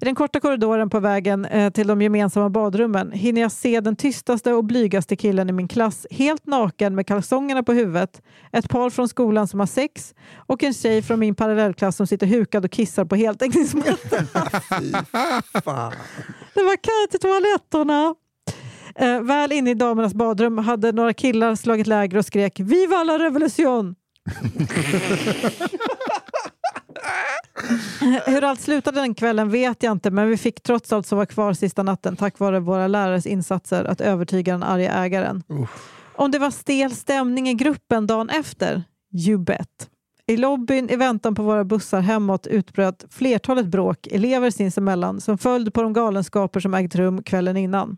I 0.00 0.04
den 0.04 0.14
korta 0.14 0.40
korridoren 0.40 0.90
på 0.90 1.00
vägen 1.00 1.44
eh, 1.44 1.70
till 1.70 1.86
de 1.86 2.02
gemensamma 2.02 2.50
badrummen 2.50 3.12
hinner 3.12 3.40
jag 3.40 3.52
se 3.52 3.80
den 3.80 3.96
tystaste 3.96 4.52
och 4.52 4.64
blygaste 4.64 5.16
killen 5.16 5.48
i 5.48 5.52
min 5.52 5.68
klass 5.68 6.06
helt 6.10 6.46
naken 6.46 6.94
med 6.94 7.06
kalsongerna 7.06 7.62
på 7.62 7.72
huvudet, 7.72 8.22
ett 8.52 8.68
par 8.68 8.90
från 8.90 9.08
skolan 9.08 9.48
som 9.48 9.60
har 9.60 9.66
sex 9.66 10.14
och 10.36 10.62
en 10.62 10.74
tjej 10.74 11.02
från 11.02 11.20
min 11.20 11.34
parallellklass 11.34 11.96
som 11.96 12.06
sitter 12.06 12.26
hukad 12.26 12.64
och 12.64 12.70
kissar 12.70 13.04
på 13.04 13.16
heltäckningsmattan. 13.16 14.26
Det 16.54 16.62
var 16.62 16.76
kö 16.76 17.10
till 17.10 17.20
toaletterna. 17.20 18.14
Eh, 18.96 19.20
väl 19.20 19.52
inne 19.52 19.70
i 19.70 19.74
damernas 19.74 20.14
badrum 20.14 20.58
hade 20.58 20.92
några 20.92 21.12
killar 21.12 21.54
slagit 21.54 21.86
läger 21.86 22.18
och 22.18 22.26
skrek 22.26 22.60
Viva 22.60 23.04
la 23.04 23.18
revolution! 23.18 23.94
Hur 28.26 28.44
allt 28.44 28.60
slutade 28.60 29.00
den 29.00 29.14
kvällen 29.14 29.50
vet 29.50 29.82
jag 29.82 29.92
inte 29.92 30.10
men 30.10 30.28
vi 30.28 30.36
fick 30.36 30.62
trots 30.62 30.92
allt 30.92 31.06
sova 31.06 31.26
kvar 31.26 31.52
sista 31.52 31.82
natten 31.82 32.16
tack 32.16 32.38
vare 32.38 32.60
våra 32.60 32.86
lärares 32.86 33.26
insatser 33.26 33.84
att 33.84 34.00
övertyga 34.00 34.52
den 34.52 34.62
arga 34.62 34.92
ägaren. 34.92 35.42
Om 36.16 36.30
det 36.30 36.38
var 36.38 36.50
stel 36.50 36.90
stämning 36.90 37.48
i 37.48 37.54
gruppen 37.54 38.06
dagen 38.06 38.30
efter? 38.30 38.82
You 39.12 39.38
bet. 39.38 39.90
I 40.26 40.36
lobbyn 40.36 40.90
i 40.90 40.96
väntan 40.96 41.34
på 41.34 41.42
våra 41.42 41.64
bussar 41.64 42.00
hemåt 42.00 42.46
utbröt 42.46 43.04
flertalet 43.10 43.66
bråk 43.66 44.06
elever 44.06 44.50
sinsemellan 44.50 45.20
som 45.20 45.38
följd 45.38 45.74
på 45.74 45.82
de 45.82 45.92
galenskaper 45.92 46.60
som 46.60 46.74
ägt 46.74 46.94
rum 46.94 47.22
kvällen 47.22 47.56
innan. 47.56 47.96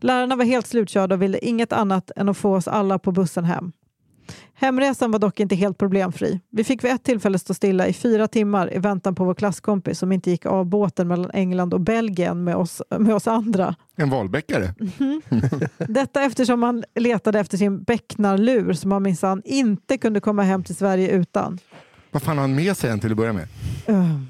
Lärarna 0.00 0.36
var 0.36 0.44
helt 0.44 0.66
slutkörda 0.66 1.14
och 1.14 1.22
ville 1.22 1.38
inget 1.38 1.72
annat 1.72 2.10
än 2.16 2.28
att 2.28 2.36
få 2.36 2.56
oss 2.56 2.68
alla 2.68 2.98
på 2.98 3.12
bussen 3.12 3.44
hem. 3.44 3.72
Hemresan 4.60 5.10
var 5.10 5.18
dock 5.18 5.40
inte 5.40 5.54
helt 5.54 5.78
problemfri. 5.78 6.40
Vi 6.50 6.64
fick 6.64 6.84
vid 6.84 6.90
ett 6.90 7.04
tillfälle 7.04 7.38
stå 7.38 7.54
stilla 7.54 7.86
i 7.86 7.92
fyra 7.92 8.28
timmar 8.28 8.74
i 8.74 8.78
väntan 8.78 9.14
på 9.14 9.24
vår 9.24 9.34
klasskompis 9.34 9.98
som 9.98 10.12
inte 10.12 10.30
gick 10.30 10.46
av 10.46 10.66
båten 10.66 11.08
mellan 11.08 11.30
England 11.34 11.74
och 11.74 11.80
Belgien 11.80 12.44
med 12.44 12.56
oss, 12.56 12.82
med 12.98 13.14
oss 13.14 13.26
andra. 13.26 13.74
En 13.96 14.10
valbäckare. 14.10 14.74
Detta 15.78 16.22
eftersom 16.22 16.62
han 16.62 16.84
letade 16.94 17.40
efter 17.40 17.58
sin 17.58 17.82
becknarlur 17.82 18.72
som 18.72 18.92
han 18.92 19.02
minsann 19.02 19.42
inte 19.44 19.98
kunde 19.98 20.20
komma 20.20 20.42
hem 20.42 20.64
till 20.64 20.76
Sverige 20.76 21.10
utan. 21.10 21.58
Vad 22.10 22.22
fan 22.22 22.36
har 22.36 22.42
han 22.42 22.54
med 22.54 22.76
sig 22.76 22.90
än 22.90 23.00
till 23.00 23.10
att 23.10 23.16
börja 23.16 23.32
med? 23.32 23.48
Öh. 23.86 24.20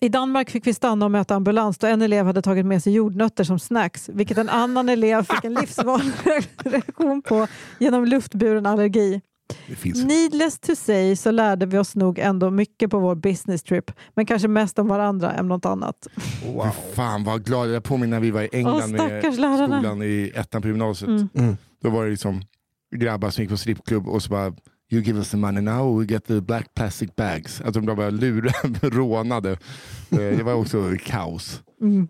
I 0.00 0.08
Danmark 0.08 0.50
fick 0.50 0.66
vi 0.66 0.74
stanna 0.74 1.04
och 1.04 1.10
möta 1.10 1.34
ambulans 1.34 1.78
då 1.78 1.86
en 1.86 2.02
elev 2.02 2.26
hade 2.26 2.42
tagit 2.42 2.66
med 2.66 2.82
sig 2.82 2.92
jordnötter 2.92 3.44
som 3.44 3.58
snacks, 3.58 4.08
vilket 4.08 4.38
en 4.38 4.48
annan 4.48 4.88
elev 4.88 5.22
fick 5.22 5.44
en 5.44 5.54
livsvanlig 5.54 6.12
reaktion 6.64 7.22
på 7.22 7.46
genom 7.78 8.04
luftburen 8.04 8.66
allergi. 8.66 9.20
Needless 10.04 10.58
to 10.58 10.76
say 10.76 11.16
så 11.16 11.30
lärde 11.30 11.66
vi 11.66 11.78
oss 11.78 11.94
nog 11.94 12.18
ändå 12.18 12.50
mycket 12.50 12.90
på 12.90 12.98
vår 12.98 13.14
business 13.14 13.62
trip, 13.62 13.90
men 14.14 14.26
kanske 14.26 14.48
mest 14.48 14.78
om 14.78 14.88
varandra 14.88 15.32
än 15.32 15.48
något 15.48 15.66
annat. 15.66 16.06
Wow. 16.46 16.64
Fy 16.64 16.94
Fan 16.94 17.24
vad 17.24 17.44
glad 17.44 17.70
jag 17.70 17.84
påminner 17.84 18.16
när 18.16 18.20
vi 18.20 18.30
var 18.30 18.42
i 18.42 18.48
England 18.52 18.96
Åh, 18.98 19.08
med 19.08 19.38
lärarna. 19.38 19.78
skolan 19.78 20.02
i 20.02 20.32
ettan 20.34 20.62
på 20.62 20.68
gymnasiet. 20.68 21.08
Mm. 21.08 21.56
Då 21.82 21.90
var 21.90 22.04
det 22.04 22.10
liksom 22.10 22.42
grabbar 22.96 23.30
som 23.30 23.42
gick 23.42 23.50
på 23.50 23.56
strippklubb 23.56 24.08
och 24.08 24.22
så 24.22 24.30
bara 24.30 24.54
You 24.92 25.02
give 25.02 25.18
us 25.18 25.30
the 25.30 25.36
money 25.36 25.60
now, 25.62 25.98
we 26.00 26.06
get 26.06 26.24
the 26.26 26.40
black 26.40 26.74
plastic 26.74 27.10
bags. 27.16 27.60
Alltså 27.60 27.80
de 27.80 27.96
bara 27.96 28.10
lurade, 28.10 28.78
rånade. 28.88 29.50
Eh, 30.10 30.16
Det 30.18 30.42
var 30.42 30.54
också 30.54 30.94
kaos. 31.04 31.62
Mm. 31.80 32.08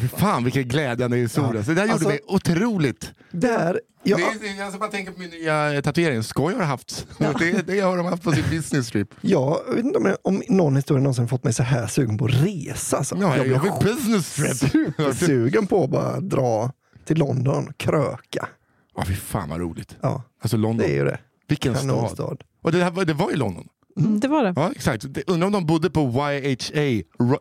Fy 0.00 0.08
fan 0.08 0.44
vilken 0.44 0.68
glädjande 0.68 1.16
historia. 1.16 1.64
Så 1.64 1.70
det 1.70 1.74
där 1.74 1.82
gjorde 1.82 1.92
Alltså- 1.92 2.08
mig 2.08 2.20
otroligt. 2.26 3.12
Där, 3.30 3.80
ja, 4.02 4.16
Det 4.40 4.48
är, 4.48 4.58
jag 4.58 4.70
ska 4.70 4.78
bara 4.78 4.90
tänka 4.90 5.12
på 5.12 5.20
min 5.20 5.30
nya 5.30 5.82
tatuering. 5.82 6.22
Skoj 6.22 6.52
har 6.54 6.60
jag 6.60 6.66
haft. 6.68 7.06
Det, 7.38 7.66
det 7.66 7.80
har 7.80 7.96
de 7.96 8.06
haft 8.06 8.22
på 8.22 8.32
sin 8.32 8.44
business 8.50 8.88
trip. 8.88 9.08
jag 9.20 9.60
vet 9.74 9.84
inte 9.84 9.98
om, 9.98 10.06
jag, 10.06 10.16
om 10.22 10.42
någon 10.48 10.76
historia 10.76 11.02
någonsin 11.02 11.28
fått 11.28 11.44
mig 11.44 11.52
så 11.52 11.62
här 11.62 11.86
sugen 11.86 12.18
på 12.18 12.24
att 12.24 12.34
resa. 12.34 12.96
Alltså. 12.96 13.16
Ja, 13.20 13.36
jag 13.36 13.58
har 13.58 13.68
en 13.78 13.84
business 13.84 14.34
trip. 14.34 14.56
supersugen 14.72 15.66
på 15.66 15.84
att 15.84 15.90
bara 15.90 16.20
dra 16.20 16.72
till 17.04 17.18
London, 17.18 17.72
kröka. 17.76 18.48
Ja, 18.96 19.04
fy 19.06 19.14
fan 19.14 19.48
vad 19.48 19.60
roligt. 19.60 19.96
Ja, 20.00 20.22
Alltså 20.42 20.56
London. 20.56 20.86
det 20.86 20.92
är 20.92 20.96
ju 20.96 21.04
det. 21.04 21.18
Vilken 21.50 21.74
stad. 21.74 21.88
Kanonstad. 21.88 22.36
Och 22.62 22.72
det, 22.72 22.84
här, 22.84 22.90
var- 22.90 23.04
det 23.04 23.14
var 23.14 23.32
i 23.32 23.36
London. 23.36 23.68
Mm, 23.98 24.20
det 24.20 24.28
var 24.28 24.44
det. 24.44 24.52
Ja, 24.56 24.72
exakt. 24.76 25.04
Undrar 25.26 25.46
om 25.46 25.52
de 25.52 25.66
bodde 25.66 25.90
på 25.90 26.00
YHA, 26.00 26.82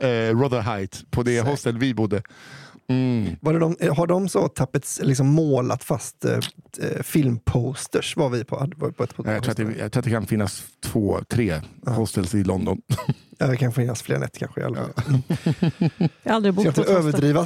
eh, 0.07 0.35
Rotherhite, 0.37 0.97
på 1.09 1.23
det 1.23 1.41
hostel 1.41 1.77
vi 1.77 1.93
bodde. 1.93 2.21
Mm. 2.89 3.35
Var 3.41 3.53
det 3.53 3.59
de, 3.59 3.75
eh, 3.79 3.95
har 3.95 4.07
de 4.07 4.29
så 4.29 4.47
tapets, 4.47 4.99
liksom 5.03 5.27
målat 5.27 5.83
fast 5.83 6.25
eh, 6.25 6.33
eh, 6.81 7.01
filmposters? 7.03 8.17
Var 8.17 8.29
vi 8.29 8.43
på, 8.43 8.55
var 8.55 8.87
vi 8.87 8.93
på 8.93 9.03
ett 9.03 9.13
Jag, 9.17 9.43
tror 9.43 9.51
att 9.51 9.57
det, 9.57 9.63
jag 9.79 9.91
tror 9.91 9.99
att 10.01 10.05
det 10.05 10.11
kan 10.11 10.27
finnas 10.27 10.63
två, 10.83 11.19
tre 11.27 11.61
hostels 11.85 12.35
i 12.35 12.43
London. 12.43 12.81
Ja, 13.41 13.47
det 13.47 13.57
kan 13.57 13.71
finnas 13.71 14.01
fler 14.01 14.15
än 14.15 14.23
ett 14.23 14.37
kanske. 14.37 14.61
fall. 14.61 14.77
Jag 16.23 16.31
har 16.31 16.35
aldrig 16.35 16.53
Ska 16.59 16.63
bott 16.63 16.75
på 16.75 16.81
inte 16.81 16.81
ett 16.81 16.87
hostel. 16.87 16.95
överdriva 16.95 17.45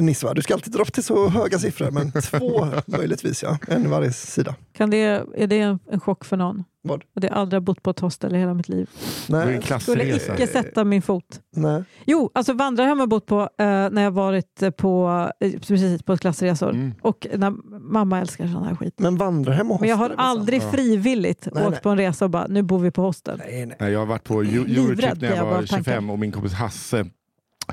Nisse, 0.00 0.26
va? 0.26 0.34
du 0.34 0.42
ska 0.42 0.54
alltid 0.54 0.72
dra 0.72 0.82
upp 0.82 0.92
till 0.92 1.04
så 1.04 1.28
höga 1.28 1.58
siffror, 1.58 1.90
men 1.90 2.12
två 2.22 2.66
möjligtvis, 2.86 3.42
ja. 3.42 3.58
En 3.68 3.90
varje 3.90 4.12
sida. 4.12 4.54
Kan 4.76 4.90
det, 4.90 5.24
är 5.36 5.46
det 5.46 5.58
en, 5.58 5.78
en 5.90 6.00
chock 6.00 6.24
för 6.24 6.36
någon? 6.36 6.64
Vad? 6.82 7.02
Att 7.16 7.22
jag 7.24 7.32
aldrig 7.32 7.60
har 7.60 7.64
bott 7.64 7.82
på 7.82 7.90
ett 7.90 8.00
hostel 8.00 8.34
i 8.34 8.38
hela 8.38 8.54
mitt 8.54 8.68
liv. 8.68 8.90
Nej, 9.28 9.42
Skulle 9.42 9.60
klassresa. 9.60 10.34
icke 10.34 10.46
sätta 10.46 10.84
min 10.84 11.02
fot. 11.02 11.24
nej. 11.56 11.84
Jo, 12.04 12.30
alltså 12.34 12.52
vandrarhem 12.52 12.98
har 12.98 13.02
jag 13.02 13.08
bott 13.08 13.26
på 13.26 13.40
eh, 13.40 13.66
när 13.90 14.02
jag 14.02 14.10
varit 14.10 14.62
eh, 14.62 14.70
på, 14.70 15.30
eh, 15.40 15.52
precis, 15.52 16.02
på 16.02 16.16
resor. 16.16 16.70
Mm. 16.70 16.94
Och 17.02 17.26
när 17.36 17.50
mamma 17.92 18.20
älskar 18.20 18.46
sån 18.46 18.64
här 18.64 18.74
skit. 18.76 18.94
Men 18.96 19.16
vandrarhem 19.16 19.70
och 19.70 19.80
Men 19.80 19.88
jag 19.90 19.96
hostel 19.96 20.18
har 20.18 20.24
väl 20.24 20.38
aldrig 20.38 20.62
frivilligt 20.62 21.48
Nej, 21.52 21.62
åkt 21.64 21.70
nej. 21.72 21.80
på 21.82 21.88
en 21.90 21.96
resa 21.96 22.24
och 22.24 22.30
bara, 22.30 22.46
nu 22.46 22.62
bor 22.62 22.78
vi 22.78 22.90
på 22.90 23.02
hostel. 23.02 23.42
Nej, 23.46 23.74
nej. 23.80 23.92
Jag 23.92 23.98
har 23.98 24.06
varit 24.06 24.24
på 24.24 24.40
Eurotrip 24.40 25.20
när 25.20 25.29
jag 25.36 25.38
jag 25.38 25.50
var 25.50 25.52
av 25.58 25.66
tanken. 25.66 25.84
25 25.84 26.10
och 26.10 26.18
min 26.18 26.32
kompis 26.32 26.52
Hasse 26.52 27.06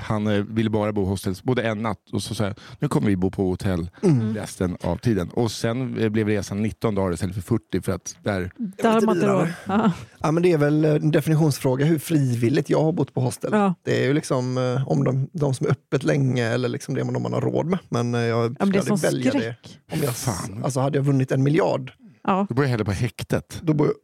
han 0.00 0.26
eh, 0.26 0.32
ville 0.44 0.70
bara 0.70 0.92
bo 0.92 1.04
hostels, 1.04 1.42
både 1.42 1.62
en 1.62 1.82
natt 1.82 2.10
och 2.12 2.22
så 2.22 2.34
sa 2.34 2.44
jag, 2.44 2.54
nu 2.78 2.88
kommer 2.88 3.06
vi 3.08 3.16
bo 3.16 3.30
på 3.30 3.48
hotell 3.48 3.90
Mm. 4.02 4.34
resten 4.34 4.76
av 4.80 4.96
tiden. 4.96 5.28
Och 5.30 5.50
sen 5.50 5.98
eh, 5.98 6.08
blev 6.08 6.28
resan 6.28 6.62
19 6.62 6.94
dagar 6.94 7.12
istället 7.14 7.34
för 7.34 7.42
40 7.42 7.80
för 7.80 7.92
att 7.92 8.16
där, 8.22 8.50
Där 8.56 8.90
har 8.92 9.00
man 9.00 9.14
inte 9.16 9.26
råd. 9.28 9.48
Ja. 9.66 9.92
Ja, 10.18 10.30
men 10.32 10.42
det 10.42 10.52
är 10.52 10.58
väl 10.58 10.84
en 10.84 11.10
definitionsfråga 11.10 11.84
hur 11.86 11.98
frivilligt 11.98 12.70
jag 12.70 12.82
har 12.82 12.92
bott 12.92 13.14
på 13.14 13.20
hostel. 13.20 13.50
Ja. 13.52 13.74
Det 13.82 14.02
är 14.02 14.06
ju 14.06 14.12
liksom 14.12 14.58
eh, 14.58 14.88
om 14.88 15.04
de, 15.04 15.28
de 15.32 15.54
som 15.54 15.66
är 15.66 15.70
öppet 15.70 16.02
länge 16.04 16.44
eller 16.48 16.68
liksom 16.68 16.94
det 16.94 17.04
man, 17.04 17.22
man 17.22 17.32
har 17.32 17.40
råd 17.40 17.66
med. 17.66 17.78
Men 17.88 18.14
jag 18.14 18.50
Ja, 18.58 18.64
men 18.64 18.70
det 18.72 18.82
skulle 18.82 18.96
välja 18.96 19.32
det. 19.32 19.38
skräck. 19.40 19.78
Om 19.92 19.98
jag, 20.02 20.16
Fan. 20.16 20.60
alltså 20.64 20.80
hade 20.80 20.98
jag 20.98 21.04
vunnit 21.04 21.32
en 21.32 21.42
miljard, 21.42 21.92
Ja. 22.24 22.46
då 22.48 22.54
bor 22.54 22.64
jag 22.64 22.70
hellre 22.70 22.84
på 22.84 22.92
häktet. 22.92 23.58
då 23.62 23.74
bor 23.74 23.86
jag... 23.86 23.94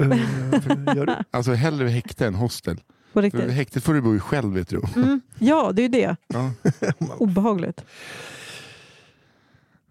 Eh, 0.00 0.96
gör 0.96 1.06
du? 1.06 1.14
Alltså 1.30 1.52
hellre 1.52 1.88
häkte 1.88 2.26
än 2.26 2.34
hostel. 2.34 2.80
På 3.12 3.20
riktigt. 3.20 3.50
häktet 3.50 3.84
får 3.84 3.94
du 3.94 4.00
bo 4.00 4.16
i 4.16 4.20
själv 4.20 4.54
vet 4.54 4.68
du. 4.68 4.80
Mm. 4.96 5.20
Ja, 5.38 5.72
det 5.74 5.82
är 5.82 5.84
ju 5.84 5.88
det. 5.88 6.16
Ja. 6.26 6.50
Obehagligt. 7.18 7.84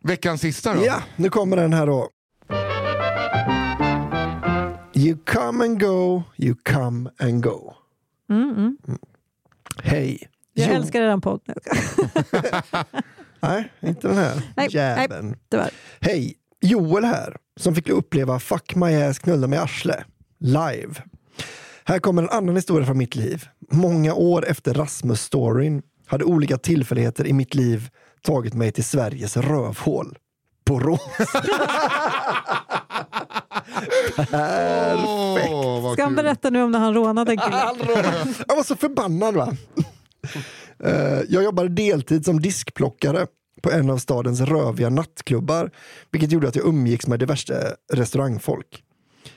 Veckans 0.04 0.42
sista 0.42 0.74
då? 0.76 0.86
Ja, 0.86 1.04
nu 1.16 1.30
kommer 1.30 1.58
den 1.58 1.74
här 1.74 1.88
då. 1.88 2.10
You 4.96 5.18
come 5.26 5.66
and 5.66 5.80
go, 5.80 6.24
you 6.38 6.56
come 6.64 7.10
and 7.20 7.44
go. 7.44 7.74
Mm, 8.30 8.50
mm. 8.50 8.78
Hej. 9.84 10.30
Jag 10.54 10.68
Jo- 10.70 10.76
älskar 10.76 11.02
den 11.02 11.22
podden. 11.22 11.56
Nej, 13.40 13.72
inte 13.82 14.08
den 14.08 14.18
här 14.18 14.42
Nej, 14.56 14.68
jäveln. 14.72 15.36
Tyvärr. 15.50 15.70
Hej, 16.02 16.36
Joel 16.64 17.04
här, 17.04 17.38
som 17.60 17.76
fick 17.76 17.90
uppleva 17.90 18.40
Fuck 18.40 18.76
my 18.76 18.96
ass 19.04 19.20
knulla 19.20 19.48
med 19.48 19.62
arsle, 19.62 20.04
live. 20.40 20.94
Här 21.86 22.00
kommer 22.00 22.24
en 22.24 22.30
annan 22.30 22.56
historia 22.56 22.86
från 22.86 22.98
mitt 22.98 23.16
liv. 23.16 23.46
Många 23.72 24.14
år 24.14 24.46
efter 24.48 24.74
Rasmus-storyn 24.74 25.82
hade 26.08 26.24
olika 26.24 26.58
tillfälligheter 26.58 27.28
i 27.28 27.34
mitt 27.34 27.56
liv 27.56 27.90
tagit 28.22 28.54
mig 28.54 28.72
till 28.72 28.84
Sveriges 28.84 29.38
rövhål. 29.38 30.18
Borås. 30.66 31.02
Perfekt. 34.16 35.52
Vad 35.84 35.94
Ska 35.94 36.04
han 36.04 36.16
berätta 36.16 36.50
nu 36.50 36.64
om 36.64 36.72
när 36.72 36.80
han 36.80 36.94
rånade 36.94 37.32
en 37.32 37.38
kille? 37.38 37.58
Jag 38.48 38.56
var 38.56 38.64
så 38.64 38.76
förbannad 38.76 39.36
va. 39.36 39.54
Eh, 40.84 41.20
Jag 41.30 41.44
jobbade 41.44 41.70
deltid 41.70 42.26
som 42.26 42.40
diskplockare 42.42 43.28
på 43.64 43.72
en 43.72 43.90
av 43.90 43.98
stadens 43.98 44.42
röviga 44.42 44.90
nattklubbar, 44.90 45.72
vilket 46.12 46.32
gjorde 46.32 46.48
att 46.48 46.56
jag 46.56 46.66
umgicks 46.66 47.08
med 47.08 47.20
diverse 47.20 47.76
restaurangfolk. 47.94 48.84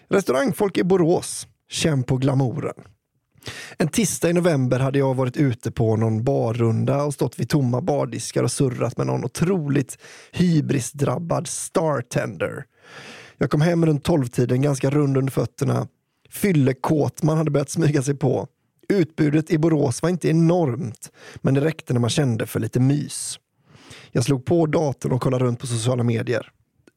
Restaurangfolk 0.09 0.79
i 0.79 0.85
Borås, 0.85 1.47
känn 1.71 2.03
på 2.03 2.17
glamouren. 2.17 2.75
En 3.79 3.89
tisdag 3.89 4.31
i 4.31 4.33
november 4.33 4.79
hade 4.79 4.99
jag 4.99 5.15
varit 5.15 5.37
ute 5.37 5.71
på 5.71 5.97
någon 5.97 6.25
barrunda 6.25 7.05
och 7.05 7.15
stått 7.15 7.41
vid 7.41 7.49
tomma 7.49 7.81
bardiskar 7.81 8.43
och 8.43 8.53
surrat 8.53 8.97
med 8.97 9.07
någon 9.07 9.25
otroligt 9.25 9.99
hybrisdrabbad 10.33 11.47
startender. 11.47 12.65
Jag 13.39 13.51
kom 13.51 13.61
hem 13.61 13.87
runt 13.87 14.05
tolvtiden 14.05 14.63
ganska 14.63 14.91
rund 14.91 15.17
under 15.17 15.33
fötterna. 15.33 15.89
Fyllekåt 16.31 17.23
man 17.23 17.37
hade 17.37 17.51
börjat 17.51 17.71
smyga 17.71 18.03
sig 18.03 18.17
på. 18.17 18.49
Utbudet 18.89 19.51
i 19.51 19.59
Borås 19.59 20.03
var 20.03 20.11
inte 20.11 20.29
enormt, 20.29 21.11
men 21.37 21.55
det 21.55 21.61
räckte 21.61 21.93
när 21.93 22.01
man 22.01 22.11
kände 22.11 22.47
för 22.47 22.61
lite 22.61 22.81
mys. 22.81 23.39
Jag 24.17 24.25
slog 24.25 24.45
på 24.45 24.67
datorn 24.67 25.13
och 25.13 25.23
kollade 25.23 25.45
runt 25.45 25.61
på 25.61 25.67
sociala 25.67 26.03
medier. 26.03 26.51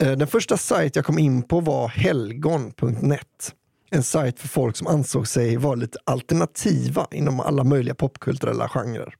Eh, 0.03 0.11
den 0.11 0.28
första 0.28 0.57
sajt 0.57 0.95
jag 0.95 1.05
kom 1.05 1.20
in 1.20 1.43
på 1.43 1.59
var 1.59 1.88
helgon.net. 1.88 3.55
En 3.89 4.03
sajt 4.03 4.39
för 4.39 4.47
folk 4.47 4.78
som 4.78 4.88
ansåg 4.88 5.28
sig 5.28 5.57
vara 5.57 5.76
lite 5.76 5.97
alternativa 6.03 7.07
inom 7.11 7.39
alla 7.39 7.63
möjliga 7.63 7.95
popkulturella 7.95 8.70
genrer. 8.70 9.13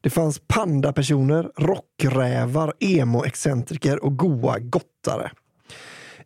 Det 0.00 0.10
fanns 0.10 0.40
pandapersoner, 0.46 1.50
rockrävar, 1.56 2.74
emo-excentriker 2.80 4.04
och 4.04 4.16
goa 4.18 4.58
gottare. 4.58 5.30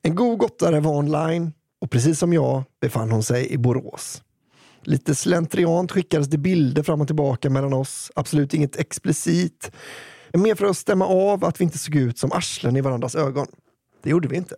En 0.03 0.15
god 0.15 0.39
gottare 0.39 0.81
var 0.81 0.97
online 0.97 1.53
och 1.81 1.91
precis 1.91 2.19
som 2.19 2.33
jag 2.33 2.65
befann 2.81 3.11
hon 3.11 3.23
sig 3.23 3.53
i 3.53 3.59
Borås. 3.59 4.23
Lite 4.83 5.15
slentriant 5.15 5.93
skickades 5.93 6.29
det 6.29 6.39
bilder 6.39 6.83
fram 6.83 7.01
och 7.01 7.07
tillbaka 7.07 7.51
mellan 7.51 7.73
oss. 7.73 8.13
Absolut 8.15 8.55
inget 8.55 8.77
explicit. 8.77 9.71
Mer 10.37 10.55
för 10.55 10.67
att 10.67 10.77
stämma 10.77 11.07
av 11.07 11.45
att 11.45 11.61
vi 11.61 11.65
inte 11.65 11.79
såg 11.79 11.95
ut 11.95 12.19
som 12.19 12.33
arslen 12.33 12.77
i 12.77 12.81
varandras 12.81 13.15
ögon. 13.15 13.47
Det 14.03 14.11
gjorde 14.11 14.29
vi 14.29 14.37
inte. 14.37 14.57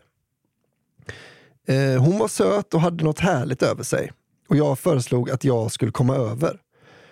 Eh, 1.69 2.03
hon 2.03 2.19
var 2.19 2.29
söt 2.29 2.75
och 2.75 2.81
hade 2.81 3.05
något 3.05 3.21
härligt 3.21 3.63
över 3.63 3.83
sig. 3.83 4.13
Och 4.49 4.57
jag 4.57 4.79
föreslog 4.79 5.31
att 5.31 5.45
jag 5.45 5.73
skulle 5.73 5.93
komma 5.93 6.17
över. 6.17 6.61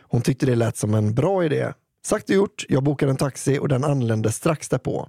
Hon 0.00 0.22
tyckte 0.22 0.46
det 0.46 0.54
lät 0.54 0.76
som 0.76 0.94
en 0.94 1.14
bra 1.14 1.44
idé. 1.44 1.72
Sagt 2.06 2.28
och 2.30 2.34
gjort, 2.36 2.64
jag 2.68 2.82
bokade 2.82 3.10
en 3.10 3.16
taxi 3.16 3.58
och 3.58 3.68
den 3.68 3.84
anlände 3.84 4.32
strax 4.32 4.68
därpå. 4.68 5.08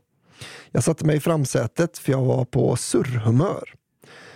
Jag 0.72 0.84
satte 0.84 1.06
mig 1.06 1.18
i 1.18 1.20
framsätet 1.20 1.98
för 1.98 2.12
jag 2.12 2.22
var 2.22 2.46
på 2.46 2.76
surrhumör. 2.76 3.74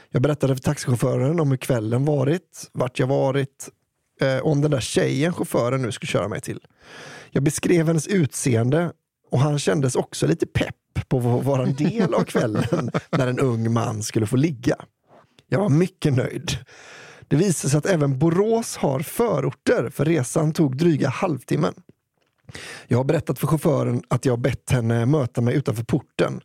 Jag 0.09 0.21
berättade 0.21 0.55
för 0.55 0.61
taxichauffören 0.61 1.39
om 1.39 1.49
hur 1.49 1.57
kvällen 1.57 2.05
varit, 2.05 2.69
vart 2.71 2.99
jag 2.99 3.07
varit 3.07 3.69
eh, 4.21 4.37
och 4.37 4.51
om 4.51 4.61
den 4.61 4.71
där 4.71 4.79
tjejen 4.79 5.33
chauffören 5.33 5.81
nu 5.81 5.91
skulle 5.91 6.07
köra 6.07 6.27
mig 6.27 6.41
till. 6.41 6.59
Jag 7.31 7.43
beskrev 7.43 7.87
hennes 7.87 8.07
utseende 8.07 8.91
och 9.31 9.39
han 9.39 9.59
kändes 9.59 9.95
också 9.95 10.27
lite 10.27 10.45
pepp 10.45 10.75
på 11.07 11.17
att 11.17 11.45
vara 11.45 11.63
en 11.63 11.75
del 11.75 12.13
av 12.13 12.23
kvällen 12.23 12.91
när 13.11 13.27
en 13.27 13.39
ung 13.39 13.73
man 13.73 14.03
skulle 14.03 14.27
få 14.27 14.35
ligga. 14.35 14.75
Jag 15.49 15.59
var 15.59 15.69
mycket 15.69 16.13
nöjd. 16.13 16.57
Det 17.27 17.35
visade 17.35 17.71
sig 17.71 17.77
att 17.77 17.85
även 17.85 18.19
Borås 18.19 18.77
har 18.77 18.99
förorter 18.99 19.89
för 19.89 20.05
resan 20.05 20.53
tog 20.53 20.77
dryga 20.77 21.09
halvtimmen. 21.09 21.73
Jag 22.87 22.97
har 22.97 23.03
berättat 23.03 23.39
för 23.39 23.47
chauffören 23.47 24.03
att 24.07 24.25
jag 24.25 24.39
bett 24.39 24.71
henne 24.71 25.05
möta 25.05 25.41
mig 25.41 25.55
utanför 25.55 25.83
porten. 25.83 26.41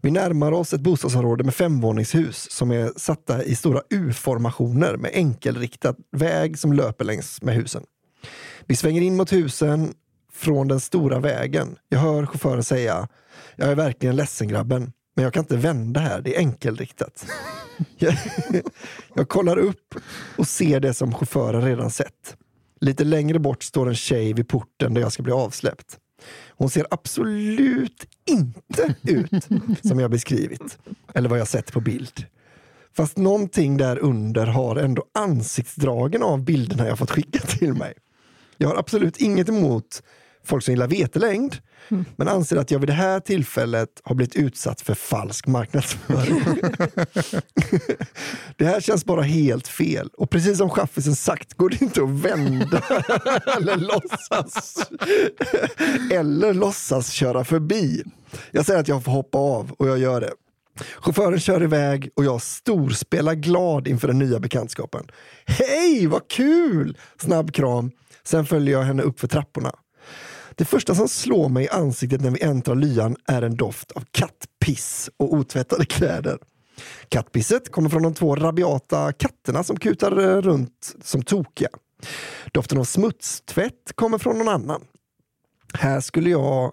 Vi 0.00 0.10
närmar 0.10 0.52
oss 0.52 0.72
ett 0.72 0.80
bostadsområde 0.80 1.44
med 1.44 1.54
femvåningshus 1.54 2.50
som 2.50 2.70
är 2.70 2.92
satta 2.96 3.44
i 3.44 3.56
stora 3.56 3.82
U-formationer 3.90 4.96
med 4.96 5.10
enkelriktad 5.14 5.94
väg 6.12 6.58
som 6.58 6.72
löper 6.72 7.04
längs 7.04 7.42
med 7.42 7.54
husen. 7.54 7.82
Vi 8.66 8.76
svänger 8.76 9.02
in 9.02 9.16
mot 9.16 9.32
husen 9.32 9.94
från 10.36 10.68
den 10.68 10.80
stora 10.80 11.18
vägen. 11.20 11.76
Jag 11.88 11.98
hör 11.98 12.26
chauffören 12.26 12.64
säga 12.64 13.08
Jag 13.56 13.68
är 13.68 13.74
verkligen 13.74 14.16
ledsen 14.16 14.48
grabben, 14.48 14.92
men 15.14 15.22
jag 15.22 15.32
kan 15.32 15.42
inte 15.42 15.56
vända 15.56 16.00
här, 16.00 16.20
det 16.20 16.36
är 16.36 16.38
enkelriktat. 16.38 17.26
jag, 17.98 18.14
jag 19.14 19.28
kollar 19.28 19.56
upp 19.56 19.94
och 20.36 20.48
ser 20.48 20.80
det 20.80 20.94
som 20.94 21.14
chauffören 21.14 21.62
redan 21.62 21.90
sett. 21.90 22.36
Lite 22.80 23.04
längre 23.04 23.38
bort 23.38 23.62
står 23.62 23.88
en 23.88 23.94
tjej 23.94 24.32
vid 24.32 24.48
porten 24.48 24.94
där 24.94 25.00
jag 25.00 25.12
ska 25.12 25.22
bli 25.22 25.32
avsläppt. 25.32 25.98
Hon 26.50 26.70
ser 26.70 26.86
absolut 26.90 28.08
inte 28.24 28.94
ut 29.02 29.48
som 29.82 30.00
jag 30.00 30.10
beskrivit 30.10 30.78
eller 31.14 31.28
vad 31.28 31.38
jag 31.38 31.48
sett 31.48 31.72
på 31.72 31.80
bild. 31.80 32.26
Fast 32.96 33.16
någonting 33.16 33.76
där 33.76 33.98
under 33.98 34.46
har 34.46 34.76
ändå 34.76 35.04
ansiktsdragen 35.14 36.22
av 36.22 36.44
bilderna 36.44 36.86
jag 36.86 36.98
fått 36.98 37.10
skicka 37.10 37.38
till 37.38 37.74
mig. 37.74 37.94
Jag 38.56 38.68
har 38.68 38.76
absolut 38.76 39.16
inget 39.16 39.48
emot 39.48 40.02
folk 40.46 40.64
som 40.64 40.74
gillar 40.74 40.88
vetelängd, 40.88 41.56
mm. 41.88 42.04
men 42.16 42.28
anser 42.28 42.56
att 42.56 42.70
jag 42.70 42.78
vid 42.78 42.88
det 42.88 42.92
här 42.92 43.20
tillfället 43.20 43.88
har 44.04 44.14
blivit 44.14 44.36
utsatt 44.36 44.80
för 44.80 44.94
falsk 44.94 45.46
marknadsföring. 45.46 46.40
det 48.56 48.64
här 48.64 48.80
känns 48.80 49.04
bara 49.04 49.22
helt 49.22 49.68
fel. 49.68 50.10
Och 50.16 50.30
precis 50.30 50.58
som 50.58 50.70
chaffisen 50.70 51.16
sagt 51.16 51.54
går 51.54 51.70
det 51.70 51.82
inte 51.82 52.02
att 52.02 52.10
vända 52.10 52.78
eller 53.56 53.76
låtsas 53.76 54.90
eller 56.12 56.54
låtsas 56.54 57.10
köra 57.10 57.44
förbi. 57.44 58.02
Jag 58.50 58.66
säger 58.66 58.80
att 58.80 58.88
jag 58.88 59.04
får 59.04 59.12
hoppa 59.12 59.38
av 59.38 59.72
och 59.72 59.88
jag 59.88 59.98
gör 59.98 60.20
det. 60.20 60.32
Chauffören 60.98 61.40
kör 61.40 61.62
iväg 61.62 62.10
och 62.14 62.24
jag 62.24 62.42
storspelar 62.42 63.34
glad 63.34 63.88
inför 63.88 64.08
den 64.08 64.18
nya 64.18 64.40
bekantskapen. 64.40 65.06
Hej, 65.46 66.06
vad 66.06 66.28
kul! 66.28 66.98
Snabb 67.20 67.54
kram. 67.54 67.90
Sen 68.24 68.46
följer 68.46 68.78
jag 68.78 68.84
henne 68.84 69.02
upp 69.02 69.20
för 69.20 69.28
trapporna. 69.28 69.72
Det 70.58 70.64
första 70.64 70.94
som 70.94 71.08
slår 71.08 71.48
mig 71.48 71.64
i 71.64 71.68
ansiktet 71.68 72.20
när 72.20 72.30
vi 72.30 72.42
äntrar 72.42 72.74
lyan 72.74 73.16
är 73.26 73.42
en 73.42 73.56
doft 73.56 73.92
av 73.92 74.04
kattpiss 74.10 75.10
och 75.16 75.32
otvättade 75.32 75.86
kläder. 75.86 76.38
Kattpisset 77.08 77.72
kommer 77.72 77.88
från 77.88 78.02
de 78.02 78.14
två 78.14 78.36
rabiata 78.36 79.12
katterna 79.12 79.64
som 79.64 79.76
kutar 79.76 80.18
eh, 80.18 80.40
runt 80.42 80.96
som 81.02 81.22
tokiga. 81.22 81.68
Doften 82.52 82.78
av 82.78 82.84
smutstvätt 82.84 83.92
kommer 83.94 84.18
från 84.18 84.38
någon 84.38 84.48
annan. 84.48 84.84
Här 85.74 86.00
skulle 86.00 86.30
jag 86.30 86.72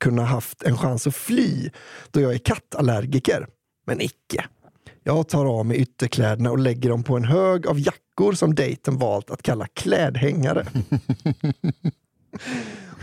kunna 0.00 0.24
haft 0.24 0.62
en 0.62 0.78
chans 0.78 1.06
att 1.06 1.14
fly 1.14 1.70
då 2.10 2.20
jag 2.20 2.34
är 2.34 2.38
kattallergiker. 2.38 3.46
Men 3.86 4.00
icke. 4.00 4.44
Jag 5.02 5.28
tar 5.28 5.46
av 5.46 5.66
mig 5.66 5.76
ytterkläderna 5.76 6.50
och 6.50 6.58
lägger 6.58 6.90
dem 6.90 7.02
på 7.02 7.16
en 7.16 7.24
hög 7.24 7.66
av 7.66 7.80
jackor 7.80 8.32
som 8.32 8.54
dejten 8.54 8.98
valt 8.98 9.30
att 9.30 9.42
kalla 9.42 9.66
klädhängare. 9.66 10.66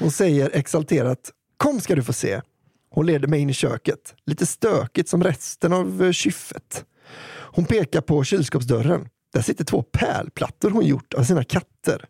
Hon 0.02 0.12
säger 0.12 0.50
exalterat 0.54 1.32
Kom 1.58 1.82
ska 1.82 1.96
du 1.96 2.04
få 2.04 2.14
se. 2.14 2.42
Hon 2.90 3.06
leder 3.06 3.28
mig 3.28 3.40
in 3.40 3.50
i 3.50 3.54
köket. 3.54 4.16
Lite 4.26 4.46
stökigt 4.46 5.10
som 5.10 5.24
resten 5.24 5.74
av 5.74 6.04
eh, 6.04 6.12
kyffet. 6.12 6.86
Hon 7.32 7.66
pekar 7.66 8.02
på 8.02 8.24
kylskåpsdörren. 8.24 9.08
Där 9.34 9.42
sitter 9.42 9.66
två 9.66 9.84
pärlplattor 9.84 10.70
hon 10.70 10.86
gjort 10.86 11.14
av 11.14 11.24
sina 11.24 11.44
katter. 11.44 12.06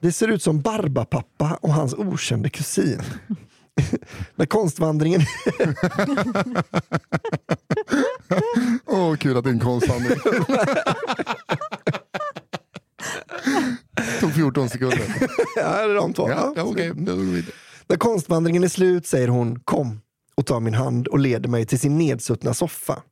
Det 0.00 0.12
ser 0.12 0.28
ut 0.28 0.42
som 0.42 0.60
Barbapappa 0.60 1.58
och 1.62 1.72
hans 1.72 1.94
okände 1.94 2.48
kusin. 2.48 3.02
När 4.34 4.46
konstvandringen... 4.46 5.20
Åh, 8.86 9.12
oh, 9.12 9.16
kul 9.16 9.36
att 9.36 9.44
det 9.44 9.50
är 9.50 9.54
en 9.54 9.60
konstvandring. 9.60 10.18
tog 14.20 14.34
14 14.34 14.68
sekunder. 14.68 14.98
ja, 15.56 15.86
det 15.86 15.92
är 15.92 15.94
de 15.94 16.12
två. 16.12 16.30
Ja, 16.30 16.52
ja, 16.56 16.62
okay. 16.62 16.92
När 17.86 17.96
konstvandringen 17.96 18.64
är 18.64 18.68
slut 18.68 19.06
säger 19.06 19.28
hon 19.28 19.60
kom 19.60 20.00
och 20.34 20.46
tar 20.46 20.60
min 20.60 20.74
hand 20.74 21.08
och 21.08 21.18
leder 21.18 21.48
mig 21.48 21.66
till 21.66 21.78
sin 21.78 21.98
nedsuttna 21.98 22.54
soffa. 22.54 23.02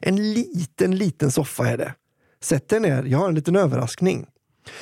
En 0.00 0.32
liten, 0.32 0.96
liten 0.96 1.30
soffa 1.30 1.68
är 1.68 1.78
det. 1.78 1.94
Sätt 2.42 2.68
dig 2.68 2.80
ner, 2.80 3.02
jag 3.02 3.18
har 3.18 3.28
en 3.28 3.34
liten 3.34 3.56
överraskning. 3.56 4.26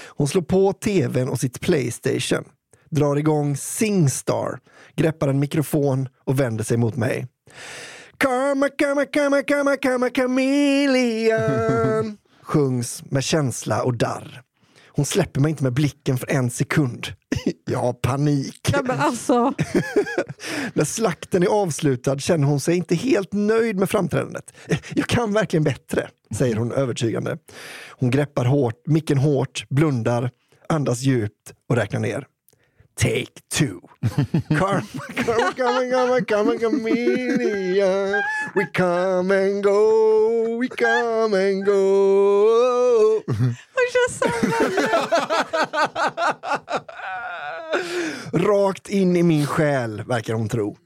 Hon 0.06 0.28
slår 0.28 0.42
på 0.42 0.72
tvn 0.72 1.28
och 1.28 1.40
sitt 1.40 1.60
Playstation, 1.60 2.44
drar 2.90 3.16
igång 3.16 3.56
Singstar, 3.56 4.58
greppar 4.96 5.28
en 5.28 5.38
mikrofon 5.38 6.08
och 6.24 6.40
vänder 6.40 6.64
sig 6.64 6.76
mot 6.76 6.96
mig. 6.96 7.26
Karma, 8.16 8.68
karma, 8.68 9.04
karma, 9.04 9.42
karma, 9.42 9.76
karma, 9.76 10.10
chameleon 10.10 11.38
sjungs 12.50 13.02
med 13.10 13.24
känsla 13.24 13.82
och 13.82 13.96
darr. 13.96 14.42
Hon 14.88 15.04
släpper 15.04 15.40
mig 15.40 15.50
inte 15.50 15.62
med 15.62 15.72
blicken 15.72 16.18
för 16.18 16.30
en 16.30 16.50
sekund. 16.50 17.06
Jag 17.70 17.78
har 17.78 17.92
panik. 17.92 18.70
Ja, 18.72 18.82
alltså. 18.88 19.34
När 20.74 20.84
slakten 20.84 21.42
är 21.42 21.46
avslutad 21.46 22.18
känner 22.18 22.46
hon 22.46 22.60
sig 22.60 22.76
inte 22.76 22.94
helt 22.94 23.32
nöjd 23.32 23.76
med 23.76 23.90
framträdandet. 23.90 24.52
Jag 24.94 25.06
kan 25.06 25.32
verkligen 25.32 25.64
bättre, 25.64 26.08
säger 26.36 26.56
hon 26.56 26.72
övertygande. 26.72 27.38
Hon 27.88 28.10
greppar 28.10 28.44
hårt, 28.44 28.86
micken 28.86 29.18
hårt, 29.18 29.64
blundar, 29.68 30.30
andas 30.68 31.00
djupt 31.00 31.54
och 31.68 31.76
räknar 31.76 32.00
ner. 32.00 32.26
Take 33.00 33.40
two. 33.48 33.80
Karma, 34.48 34.82
karma, 35.14 35.54
karma, 35.54 35.90
karma, 35.90 36.24
karma, 36.24 36.58
chameleon. 36.58 38.22
We 38.54 38.66
come 38.74 39.30
and 39.30 39.64
go, 39.64 40.58
we 40.58 40.68
come 40.68 41.32
and 41.32 41.64
go. 41.64 43.22
Hon 43.26 43.86
kör 43.92 44.10
samma 44.10 44.68
Rakt 48.48 48.88
in 48.88 49.16
i 49.16 49.22
min 49.22 49.46
själ, 49.46 50.02
verkar 50.02 50.34
hon 50.34 50.48
tro. 50.48 50.76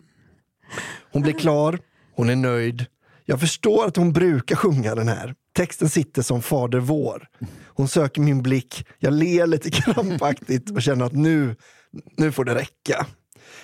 Hon 1.13 1.23
blir 1.23 1.33
klar, 1.33 1.79
hon 2.17 2.31
är 2.31 2.37
nöjd. 2.37 2.87
Jag 3.25 3.41
förstår 3.41 3.87
att 3.87 3.97
hon 3.97 4.13
brukar 4.13 4.57
sjunga 4.57 4.95
den 4.95 5.09
här. 5.09 5.35
Texten 5.57 5.89
sitter 5.89 6.23
som 6.23 6.43
Fader 6.43 6.79
vår. 6.79 7.29
Hon 7.67 7.89
söker 7.89 8.21
min 8.21 8.43
blick, 8.43 8.87
jag 8.99 9.13
ler 9.13 9.47
lite 9.47 9.71
krampaktigt 9.71 10.71
och 10.71 10.83
känner 10.83 11.05
att 11.05 11.13
nu, 11.13 11.57
nu 12.17 12.33
får 12.33 12.45
det 12.45 12.55
räcka. 12.55 13.07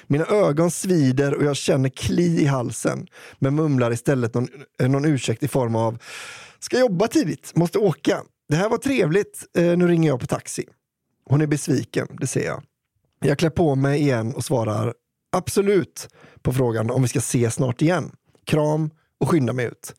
Mina 0.06 0.26
ögon 0.26 0.70
svider 0.70 1.34
och 1.34 1.44
jag 1.44 1.56
känner 1.56 1.88
kli 1.88 2.42
i 2.42 2.44
halsen, 2.44 3.06
men 3.38 3.54
mumlar 3.54 3.92
istället 3.92 4.34
någon, 4.34 4.48
eh, 4.80 4.88
någon 4.88 5.04
ursäkt 5.04 5.42
i 5.42 5.48
form 5.48 5.76
av 5.76 5.98
Ska 6.58 6.78
jobba 6.78 7.08
tidigt, 7.08 7.56
måste 7.56 7.78
åka. 7.78 8.22
Det 8.48 8.56
här 8.56 8.68
var 8.68 8.78
trevligt, 8.78 9.46
eh, 9.56 9.76
nu 9.76 9.88
ringer 9.88 10.08
jag 10.08 10.20
på 10.20 10.26
taxi. 10.26 10.64
Hon 11.24 11.40
är 11.40 11.46
besviken, 11.46 12.08
det 12.20 12.26
ser 12.26 12.44
jag. 12.44 12.62
Jag 13.20 13.38
klär 13.38 13.50
på 13.50 13.74
mig 13.74 14.00
igen 14.00 14.34
och 14.34 14.44
svarar 14.44 14.94
absolut 15.32 16.08
på 16.42 16.52
frågan 16.52 16.90
om 16.90 17.02
vi 17.02 17.08
ska 17.08 17.18
ses 17.18 17.54
snart 17.54 17.82
igen. 17.82 18.12
Kram 18.46 18.90
och 19.20 19.28
skyndar 19.28 19.52
mig 19.52 19.66
ut. 19.66 19.94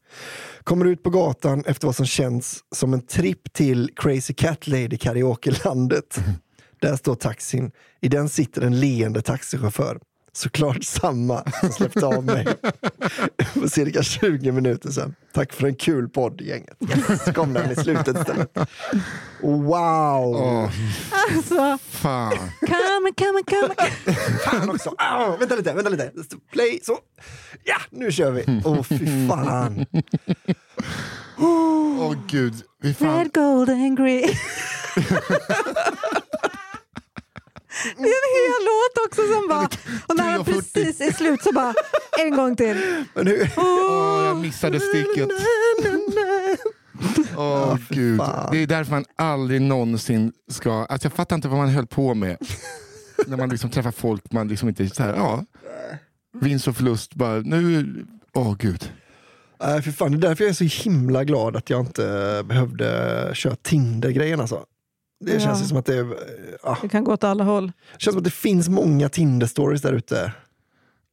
Kommer 0.63 0.85
ut 0.85 1.03
på 1.03 1.09
gatan 1.09 1.63
efter 1.65 1.87
vad 1.87 1.95
som 1.95 2.05
känns 2.05 2.63
som 2.75 2.93
en 2.93 3.01
tripp 3.01 3.53
till 3.53 3.89
Crazy 3.95 4.33
Cat 4.33 4.67
Lady 4.67 4.97
karaoke-landet. 4.97 6.19
Där 6.81 6.95
står 6.95 7.15
taxin. 7.15 7.71
I 8.01 8.07
den 8.07 8.29
sitter 8.29 8.61
en 8.61 8.79
leende 8.79 9.21
taxichaufför. 9.21 9.99
Såklart 10.33 10.83
samma 10.83 11.43
som 11.59 11.71
släppte 11.71 12.05
av 12.05 12.25
mig 12.25 12.45
för 13.53 13.67
cirka 13.67 14.03
20 14.03 14.51
minuter 14.51 14.89
sedan. 14.89 15.15
Tack 15.33 15.53
för 15.53 15.67
en 15.67 15.75
kul 15.75 16.09
podd 16.09 16.41
gänget. 16.41 16.77
Yes, 16.79 17.35
kom 17.35 17.53
den 17.53 17.71
i 17.71 17.75
slutet 17.75 18.17
istället. 18.17 18.57
Wow! 19.41 20.35
Oh. 20.35 20.69
Alltså, 21.11 21.77
Fan. 21.89 22.37
come, 22.59 23.11
come, 23.17 23.43
come. 23.47 23.75
Fan 24.45 24.69
också! 24.69 24.89
Oh, 24.89 25.39
vänta 25.39 25.55
lite, 25.55 25.73
vänta 25.73 25.89
lite. 25.89 26.11
Play, 26.51 26.79
så. 26.83 26.97
Ja, 27.63 27.77
nu 27.89 28.11
kör 28.11 28.31
vi. 28.31 28.61
Åh 28.65 28.73
oh, 28.73 28.83
fy 28.83 29.27
fan. 29.27 29.85
Åh 31.37 32.11
oh, 32.11 32.15
gud. 32.27 32.55
Vi 32.81 32.93
fan. 32.93 33.17
Red, 33.17 33.33
gold 33.33 33.69
and 33.69 33.97
green. 33.97 34.29
Det 37.83 37.89
är 38.03 38.21
en 38.21 38.33
hel 38.37 38.65
låt 38.65 39.05
också 39.07 39.21
som 39.33 39.47
bara... 39.49 39.69
Och 40.07 40.15
när 40.15 40.31
han 40.31 40.45
precis 40.45 41.01
är 41.01 41.11
slut 41.11 41.43
så 41.43 41.51
bara, 41.51 41.73
en 42.19 42.35
gång 42.35 42.55
till. 42.55 43.05
Men 43.13 43.27
hur? 43.27 43.41
Oh, 43.57 44.25
jag 44.25 44.37
missade 44.37 44.79
stycket. 44.79 45.27
Åh 47.37 47.77
fy 47.89 47.95
gud. 47.95 48.17
fan. 48.17 48.49
Det 48.51 48.57
är 48.57 48.67
därför 48.67 48.91
man 48.91 49.05
aldrig 49.15 49.61
någonsin 49.61 50.33
ska... 50.51 50.71
Alltså 50.71 51.05
jag 51.05 51.13
fattar 51.13 51.35
inte 51.35 51.47
vad 51.47 51.57
man 51.57 51.69
höll 51.69 51.87
på 51.87 52.13
med. 52.13 52.37
När 53.27 53.37
man 53.37 53.49
liksom 53.49 53.69
träffar 53.69 53.91
folk 53.91 54.31
man 54.31 54.47
liksom 54.47 54.69
inte... 54.69 54.89
Så 54.89 55.03
här, 55.03 55.13
ja, 55.15 55.45
vinst 56.41 56.67
och 56.67 56.75
förlust. 56.75 57.15
Bara, 57.15 57.39
nu... 57.39 57.85
Åh 58.33 58.55
gud. 58.59 58.91
Nej, 59.63 59.81
för 59.81 59.91
fan, 59.91 60.11
det 60.11 60.17
är 60.17 60.29
därför 60.29 60.43
jag 60.43 60.49
är 60.49 60.69
så 60.69 60.83
himla 60.89 61.23
glad 61.23 61.55
att 61.55 61.69
jag 61.69 61.79
inte 61.79 62.43
behövde 62.45 63.29
köra 63.33 63.55
Tinder-grejen. 63.55 64.39
Alltså. 64.39 64.65
Det 65.21 65.33
Ja. 65.33 65.39
känns 65.39 65.69
som 65.69 65.77
att 65.77 65.85
det, 65.85 65.95
är, 65.97 66.07
ja, 66.63 66.77
Det 66.81 66.89
kan 66.89 67.03
gå 67.03 67.13
åt 67.13 67.23
alla 67.23 67.43
håll. 67.43 67.67
det 67.67 67.99
känns 68.01 68.13
som 68.13 68.17
att 68.17 68.23
det 68.23 68.31
finns 68.33 68.69
många 68.69 69.07
Tinder-stories 69.09 69.81
där 69.81 69.93
ute. 69.93 70.31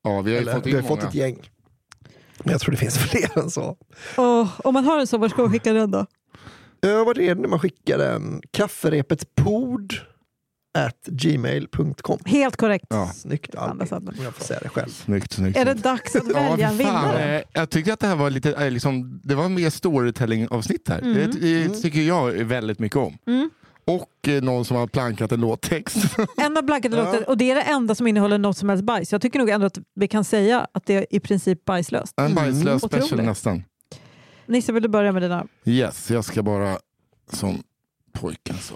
Ja, 0.04 0.20
vi 0.20 0.34
har 0.34 0.42
Eller, 0.42 0.54
fått 0.54 0.66
Vi 0.66 0.74
har 0.74 0.82
fått 0.82 1.02
ett 1.02 1.14
gäng. 1.14 1.50
Men 2.44 2.52
jag 2.52 2.60
tror 2.60 2.70
det 2.70 2.76
finns 2.78 2.98
fler 3.10 3.38
än 3.38 3.50
så. 3.50 3.76
Åh, 4.16 4.48
om 4.64 4.74
man 4.74 4.84
har 4.84 4.98
en 5.00 5.06
så, 5.06 5.18
var 5.18 5.28
ska 5.28 5.42
man 5.42 5.50
skicka 5.52 5.72
den 5.72 5.90
då? 5.90 6.06
Ja, 6.80 7.04
vad 7.04 7.18
är 7.18 7.34
det 7.34 7.40
när 7.40 7.48
man 7.48 7.58
skickar 7.58 7.98
den? 7.98 8.42
Kafferepet 8.50 9.34
pod 9.34 9.92
at 10.78 11.04
gmail.com. 11.06 12.18
Helt 12.24 12.56
korrekt. 12.56 12.86
Ja, 12.90 13.10
Snyggt 13.14 13.54
Albin, 13.56 13.88
om 13.92 14.12
jag 14.22 14.34
får 14.34 14.44
säga 14.44 14.60
det 14.62 14.68
själv. 14.68 14.88
snyggt, 14.90 15.32
snyggt. 15.32 15.58
Är 15.58 15.64
det 15.64 15.74
dags 15.74 16.16
att 16.16 16.22
Ja, 16.26 16.32
välja 16.50 16.68
en 16.68 16.76
för 16.76 16.84
fan. 16.84 17.04
vinnare? 17.14 17.38
Eh, 17.38 17.42
Jag 17.52 17.70
tycker 17.70 17.92
att 17.92 18.00
det 18.00 18.06
här 18.06 18.16
var 18.16 18.30
lite, 18.30 18.52
eh, 18.52 18.70
liksom, 18.70 19.20
det 19.24 19.34
var 19.34 19.48
mer 19.48 19.70
storytelling-avsnitt 19.70 20.88
här. 20.88 20.98
Mm. 20.98 21.14
Det, 21.14 21.26
det 21.40 21.68
tycker 21.68 22.00
jag 22.00 22.32
väldigt 22.32 22.78
mycket 22.78 22.96
om. 22.98 23.18
Mm. 23.26 23.50
Och 23.88 24.28
eh, 24.28 24.42
någon 24.42 24.64
som 24.64 24.76
har 24.76 24.86
plankat 24.86 25.32
en 25.32 25.40
låttext. 25.40 25.96
Enda 26.36 26.62
blankade 26.62 26.96
låter, 26.96 27.28
och 27.28 27.36
det 27.36 27.50
är 27.50 27.54
det 27.54 27.62
enda 27.62 27.94
som 27.94 28.06
innehåller 28.06 28.38
något 28.38 28.56
som 28.56 28.68
helst 28.68 28.84
bajs. 28.84 29.12
Jag 29.12 29.22
tycker 29.22 29.38
nog 29.38 29.50
ändå 29.50 29.66
att 29.66 29.78
vi 29.94 30.08
kan 30.08 30.24
säga 30.24 30.66
att 30.72 30.86
det 30.86 30.94
är 30.94 31.06
i 31.10 31.20
princip 31.20 31.64
bajslöst. 31.64 32.20
en 32.20 32.34
bajslös 32.34 32.82
special 32.82 33.04
Otroligt. 33.04 33.26
nästan. 33.26 33.64
Nisse, 34.46 34.72
vill 34.72 34.82
du 34.82 34.88
börja 34.88 35.12
med 35.12 35.22
dina? 35.22 35.46
Yes, 35.64 36.10
jag 36.10 36.24
ska 36.24 36.42
bara 36.42 36.78
som 37.32 37.62
pojken 38.12 38.56
sa. 38.56 38.74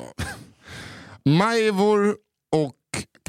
Majvor 1.31 2.17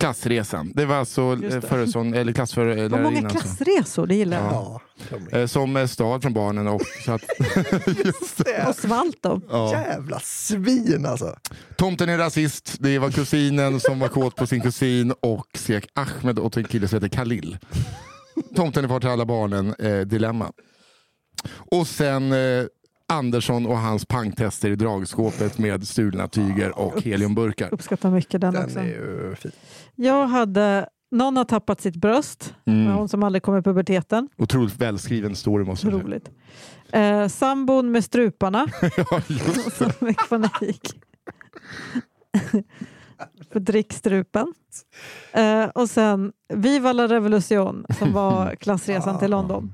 klassresan. 0.03 0.71
Det 0.75 0.85
var 0.85 0.95
alltså 0.95 1.35
det. 1.35 1.61
föreson, 1.61 2.13
eller 2.13 2.33
klassförlärarinnan. 2.33 3.03
Vad 3.03 3.13
många 3.13 3.29
klassresor, 3.29 4.07
det 4.07 4.15
gillar 4.15 4.37
jag. 4.37 4.81
Ja, 5.31 5.39
eh, 5.39 5.45
Som 5.45 5.75
är 5.75 5.87
stad 5.87 6.21
från 6.21 6.33
barnen. 6.33 6.67
Och, 6.67 6.81
så 7.05 7.11
att, 7.11 7.21
just 8.05 8.45
det. 8.45 8.65
Och 8.67 8.75
svalt 8.75 9.23
dem. 9.23 9.41
Ja. 9.49 9.71
Jävla 9.71 10.19
svin 10.19 11.05
alltså. 11.05 11.35
Tomten 11.77 12.09
är 12.09 12.17
rasist. 12.17 12.75
Det 12.79 12.99
var 12.99 13.11
kusinen 13.11 13.79
som 13.79 13.99
var 13.99 14.07
kåt 14.07 14.35
på 14.35 14.47
sin 14.47 14.61
kusin 14.61 15.13
och 15.21 15.47
skrek 15.53 15.87
Ahmed 15.93 16.39
åt 16.39 16.57
en 16.57 16.63
kille 16.63 16.87
som 16.87 16.95
heter 16.95 17.17
Khalil. 17.17 17.57
Tomten 18.55 18.83
är 18.83 18.87
far 18.87 18.99
till 18.99 19.09
alla 19.09 19.25
barnen. 19.25 19.75
Eh, 19.79 19.99
dilemma. 19.99 20.51
Och 21.71 21.87
sen 21.87 22.31
eh, 22.31 22.65
Andersson 23.07 23.65
och 23.65 23.77
hans 23.77 24.05
pangtester 24.05 24.69
i 24.69 24.75
dragskåpet 24.75 25.57
med 25.57 25.87
stulna 25.87 26.27
tyger 26.27 26.79
och 26.79 27.01
heliumburkar. 27.01 27.73
Uppskattar 27.73 28.11
mycket 28.11 28.41
den, 28.41 28.53
Den 28.53 28.63
också. 28.65 28.79
är 28.79 28.83
ju 28.83 29.35
fin. 29.35 29.51
Jag 29.95 30.27
hade 30.27 30.89
Någon 31.11 31.37
har 31.37 31.45
tappat 31.45 31.81
sitt 31.81 31.95
bröst. 31.95 32.53
Mm. 32.65 32.93
Hon 32.93 33.09
som 33.09 33.23
aldrig 33.23 33.43
kom 33.43 33.57
i 33.57 33.61
puberteten. 33.61 34.29
Otroligt 34.37 34.75
välskriven 34.77 35.35
story 35.35 35.65
måste 35.65 35.87
jag 35.87 36.01
säga. 36.91 37.21
Eh, 37.23 37.27
sambon 37.27 37.91
med 37.91 38.03
struparna. 38.03 38.67
ja, 38.97 39.21
just 39.27 39.77
som 39.77 39.89
fick 39.91 40.29
panik. 40.29 41.01
För 43.51 43.59
drickstrupen. 43.59 44.53
Eh, 45.31 45.65
och 45.65 45.89
sen 45.89 46.31
Viva 46.53 46.93
la 46.93 47.07
revolution 47.07 47.85
som 47.99 48.13
var 48.13 48.55
klassresan 48.59 49.19
till 49.19 49.31
London. 49.31 49.73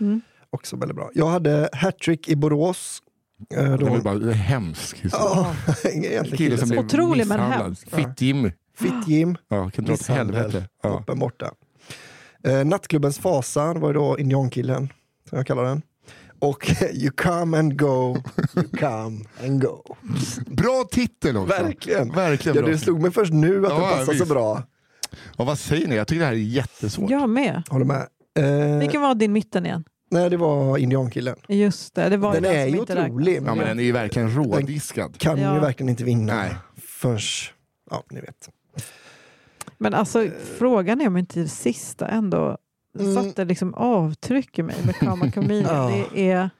Mm. 0.00 0.20
Också 0.50 0.76
väldigt 0.76 0.96
bra. 0.96 1.10
Jag 1.14 1.26
hade 1.28 1.68
hattrick 1.72 2.28
i 2.28 2.36
Borås. 2.36 3.02
Det 3.50 3.76
då- 3.76 3.86
var 3.86 3.98
bara 3.98 4.14
en 4.14 4.32
hemsk 4.32 4.96
historia. 4.98 5.54
Ja, 6.12 6.24
Kille 6.36 6.58
som 6.58 6.68
blev 6.68 6.80
Otrolig, 6.84 7.26
men 7.26 7.36
misshandlad. 7.40 7.62
hemsk. 7.62 7.90
Fitt-Jimmy. 7.94 8.52
Fitt-Jim, 8.78 9.36
Ja, 9.48 9.70
kan 9.70 9.84
dra 9.84 9.92
åt 9.94 10.06
helvete. 10.06 10.68
Ja. 10.82 10.88
kroppen 10.90 11.18
borta. 11.18 11.50
Eh, 12.44 12.64
nattklubbens 12.64 13.18
fasa, 13.18 13.74
det 13.74 13.80
var 13.80 13.88
ju 13.88 13.94
då 13.94 14.18
indiankillen, 14.18 14.92
som 15.28 15.38
jag 15.38 15.46
kallar 15.46 15.64
den. 15.64 15.82
Och 16.38 16.70
You 16.92 17.10
come 17.10 17.58
and 17.58 17.78
go, 17.78 18.16
you 18.56 18.68
come 18.80 19.24
and 19.44 19.62
go. 19.62 19.82
Bra 20.46 20.84
titel 20.90 21.36
också. 21.36 21.62
Verkligen. 21.62 22.08
Verkligen 22.12 22.56
Ja, 22.56 22.62
bra. 22.62 22.70
det 22.72 22.78
slog 22.78 23.02
mig 23.02 23.10
först 23.10 23.32
nu 23.32 23.66
att 23.66 23.72
Ja, 23.72 23.76
det 23.90 23.96
passar 24.06 24.14
så 24.14 24.26
bra. 24.26 24.62
Och 25.36 25.46
vad 25.46 25.58
säger 25.58 25.88
ni? 25.88 25.94
Jag 25.96 26.06
tycker 26.08 26.20
det 26.20 26.26
här 26.26 26.32
är 26.32 26.36
jättesvårt. 26.36 27.10
Jag 27.10 27.30
med. 27.30 27.62
Håller 27.68 27.84
med. 27.84 28.06
Eh, 28.38 28.78
Vilken 28.78 29.00
var 29.00 29.14
din 29.14 29.32
mitten 29.32 29.66
igen? 29.66 29.84
Nej, 30.10 30.30
det 30.30 30.36
var 30.36 30.78
indiankillen. 30.78 31.36
Just 31.48 31.94
det, 31.94 32.08
det 32.08 32.16
var 32.16 32.32
Den 32.34 32.42
den 32.42 32.54
är 32.56 32.66
ju 32.66 32.80
otrolig. 32.80 33.32
räknas. 33.36 33.46
Ja, 33.48 33.54
men 33.54 33.66
den 33.66 33.78
är 33.78 33.82
ju 33.82 33.92
verkligen 33.92 34.30
rådiskad. 34.36 35.18
Kan 35.18 35.38
Ja. 35.38 35.54
ju 35.54 35.60
verkligen 35.60 35.88
inte 35.90 36.04
vinna 36.04 36.34
Nej. 36.34 36.54
förrän, 36.76 37.18
ja 37.90 38.02
ni 38.10 38.20
vet. 38.20 38.48
Men 39.78 39.94
alltså 39.94 40.26
frågan 40.58 41.00
är 41.00 41.06
om 41.06 41.16
inte 41.16 41.40
det 41.40 41.48
sista 41.48 42.08
ändå 42.08 42.58
Mm. 42.98 43.14
satte 43.14 43.44
liksom 43.44 43.74
avtryck 43.74 44.58
i 44.58 44.62
mig 44.62 44.76
med 44.84 44.94
Comedian. 45.34 45.98
Ja. 45.98 46.04
Det 46.14 46.30
är, 46.30 46.50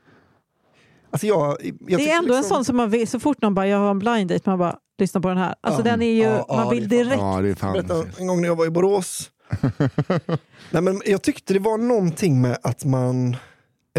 Alltså 1.10 1.26
jag, 1.26 1.56
jag 1.86 2.00
det 2.00 2.10
är 2.10 2.18
ändå 2.18 2.34
en 2.34 2.40
liksom- 2.40 2.56
sån 2.56 2.64
som 2.64 2.76
man 2.76 2.90
vill, 2.90 3.08
så 3.08 3.20
fort 3.20 3.42
någon 3.42 3.54
bara 3.54 3.66
jag 3.66 3.78
har 3.78 3.90
en 3.90 3.98
blind 3.98 4.30
date, 4.30 4.50
man 4.50 4.58
bara 4.58 4.78
lyssna 4.98 5.20
på 5.20 5.28
den 5.28 5.38
här. 5.38 5.54
Alltså 5.60 5.80
Ja. 5.80 5.84
den 5.84 6.02
är 6.02 6.06
ju, 6.12 6.22
Ja, 6.22 6.44
ja, 6.48 6.56
man 6.56 6.70
vill 6.70 6.88
det 6.88 6.96
är 7.00 7.04
fan- 7.04 7.08
direkt. 7.08 7.22
Ja, 7.22 7.40
det 7.40 7.48
är 7.48 7.54
fan. 7.54 7.72
berätta 7.72 8.04
en 8.18 8.26
gång 8.26 8.40
när 8.40 8.48
jag 8.48 8.56
var 8.56 8.66
i 8.66 8.70
Borås. 8.70 9.30
Nej, 10.70 10.82
men 10.82 11.02
jag 11.06 11.22
tyckte 11.22 11.52
det 11.52 11.58
var 11.60 11.78
någonting 11.78 12.40
med 12.40 12.58
att 12.62 12.84
man 12.84 13.36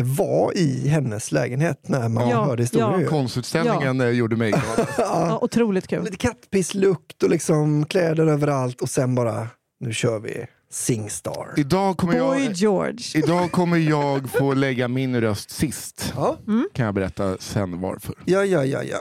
var 0.01 0.57
i 0.57 0.87
hennes 0.87 1.31
lägenhet 1.31 1.87
när 1.87 2.09
man 2.09 2.29
Ja, 2.29 2.43
hörde 2.45 2.63
historier. 2.63 2.99
ja. 3.01 3.09
Konstutställningen 3.09 4.01
eh, 4.01 4.09
gjorde 4.09 4.35
mig 4.35 4.51
glad. 4.51 4.87
Ja, 4.97 5.39
otroligt 5.41 5.87
kul. 5.87 6.03
Lite 6.03 6.17
kattpisslukt 6.17 7.23
och 7.23 7.29
liksom 7.29 7.85
kläder 7.85 8.27
överallt 8.27 8.81
och 8.81 8.89
sen 8.89 9.15
bara, 9.15 9.47
nu 9.79 9.93
kör 9.93 10.19
vi 10.19 10.45
Singstar. 10.71 11.53
Idag 11.57 11.97
kommer, 11.97 12.19
Boy 12.19 12.43
jag, 12.45 12.53
George. 12.53 13.03
idag 13.15 13.51
kommer 13.51 13.77
jag 13.77 14.29
få 14.29 14.53
lägga 14.53 14.87
min 14.87 15.21
röst 15.21 15.49
sist. 15.51 16.13
Ja, 16.15 16.37
Kan 16.73 16.85
jag 16.85 16.93
berätta 16.95 17.37
sen 17.39 17.81
varför. 17.81 18.15
ja, 18.25 18.45
ja, 18.45 18.65
ja. 18.65 18.81
ja. 18.83 18.97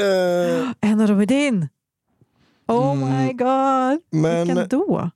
Eh, 0.00 0.70
En 0.90 1.00
av 1.00 1.08
dem 1.08 1.20
är 1.20 1.26
din. 1.26 1.68
Oh 2.68 2.92
Mm, 2.92 3.26
my 3.26 3.32
god. 3.32 4.00
men 4.22 4.46
Vilken 4.46 4.68
då? 4.68 5.10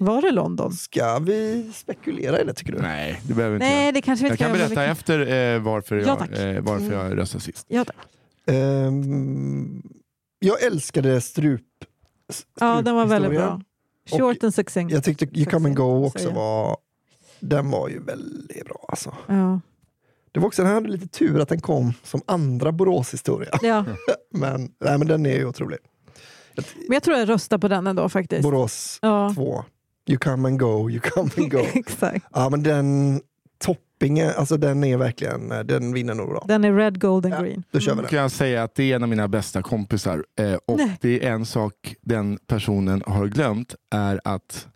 Var 0.00 0.22
det 0.22 0.30
London? 0.30 0.72
ska 0.72 1.18
vi 1.18 1.70
spekulera 1.74 2.40
i 2.40 2.44
det 2.44 2.54
tycker 2.54 2.72
du? 2.72 2.78
Nej, 2.78 3.20
det 3.26 3.34
behöver 3.34 3.56
inte 3.56 3.66
Nej, 3.66 3.84
jag. 3.84 3.94
det 3.94 4.02
kanske 4.02 4.24
vi 4.24 4.28
Jag 4.28 4.34
inte 4.34 4.44
kan 4.44 4.50
gör, 4.50 4.58
men 4.58 4.68
berätta 4.68 4.84
vi 4.84 4.90
efter 4.90 5.54
eh, 5.54 5.62
varför, 5.62 5.96
Ja, 5.96 6.26
jag, 6.30 6.56
eh, 6.56 6.62
varför 6.62 6.92
jag 6.92 7.18
röstar 7.18 7.38
sist. 7.38 7.66
Ja, 7.68 7.84
tack. 7.84 7.96
Ehm, 8.46 9.82
jag 10.38 10.62
älskade 10.62 11.20
strup. 11.20 11.62
ja, 12.60 12.82
den 12.82 12.94
var 12.94 13.06
väldigt 13.06 13.30
bra. 13.30 13.60
Short 14.10 14.44
and 14.44 14.54
succinct. 14.54 14.92
Jag 14.92 15.04
tyckte 15.04 15.24
You 15.38 15.50
Come 15.50 15.68
and 15.68 15.76
Go 15.76 16.06
också 16.06 16.30
var, 16.30 16.76
den 17.40 17.70
var 17.70 17.88
ju 17.88 18.02
väldigt 18.02 18.64
bra 18.64 18.86
alltså. 18.88 19.14
Ja. 19.26 19.60
Det 20.32 20.40
var 20.40 20.46
också, 20.46 20.62
den 20.62 20.72
hade 20.74 20.88
lite 20.88 21.08
tur 21.08 21.40
att 21.40 21.48
den 21.48 21.60
kom 21.60 21.92
som 22.02 22.22
andra 22.26 22.72
Borås-historia. 22.72 23.58
Ja. 23.62 23.84
Men, 24.30 24.72
nej, 24.80 24.98
men 24.98 25.06
den 25.06 25.26
är 25.26 25.36
ju 25.36 25.46
otrolig. 25.46 25.78
Men 26.56 26.94
jag 26.94 27.02
tror 27.02 27.16
jag 27.18 27.28
röstar 27.28 27.58
på 27.58 27.68
den 27.68 27.86
ändå 27.86 28.08
faktiskt. 28.08 28.42
Borås 28.42 28.98
Ja. 29.02 29.32
2. 29.34 29.64
You 30.08 30.18
come 30.18 30.48
and 30.48 30.60
go, 30.60 30.90
you 30.90 31.00
come 31.00 31.30
and 31.36 31.50
go. 31.52 31.58
Exakt. 31.74 32.26
ja 32.32 32.48
men 32.50 32.62
den 32.62 33.20
toppingen, 33.64 34.30
alltså 34.36 34.56
den 34.56 34.84
är 34.84 34.96
verkligen, 34.96 35.48
den 35.48 35.92
vinner 35.92 36.14
nog 36.14 36.28
bra. 36.28 36.44
Den 36.48 36.64
är 36.64 36.72
red, 36.76 37.00
gold 37.00 37.26
and 37.26 37.34
Ja. 37.34 37.40
green. 37.40 37.62
Då 37.70 37.80
kör 37.80 37.90
vi 37.92 37.96
Då 37.96 38.02
den. 38.02 38.10
kan 38.10 38.18
jag 38.18 38.30
säga 38.30 38.62
att 38.62 38.74
det 38.74 38.92
är 38.92 38.96
en 38.96 39.02
av 39.02 39.08
mina 39.08 39.28
bästa 39.28 39.62
kompisar. 39.62 40.24
Eh, 40.38 40.54
och 40.66 40.76
Nej. 40.78 40.98
det 41.00 41.26
är 41.26 41.32
en 41.32 41.46
sak 41.46 41.94
den 42.00 42.38
personen 42.46 43.02
har 43.06 43.26
glömt 43.26 43.74
är 43.90 44.20
att 44.24 44.68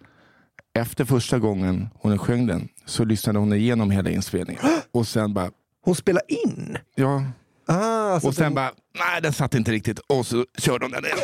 efter 0.78 1.04
första 1.04 1.38
gången 1.38 1.88
hon 1.94 2.18
sjöng 2.18 2.46
den 2.46 2.68
så 2.84 3.04
lyssnade 3.04 3.38
hon 3.38 3.52
igenom 3.52 3.90
hela 3.90 4.10
inspelningen. 4.10 4.62
Och 4.92 5.06
sen 5.06 5.34
bara, 5.34 5.50
Hon 5.84 5.94
spelar 5.94 6.22
in. 6.28 6.78
ja. 6.94 7.22
Ah, 7.68 7.74
alltså 8.12 8.28
Och 8.28 8.34
sen 8.34 8.44
den, 8.44 8.54
bara, 8.54 8.70
nej 8.98 9.22
den 9.22 9.32
satt 9.32 9.54
inte 9.54 9.72
riktigt. 9.72 9.98
Och 9.98 10.26
så 10.26 10.44
körde 10.58 10.84
hon 10.84 10.92
den 10.92 11.04
igen. 11.04 11.18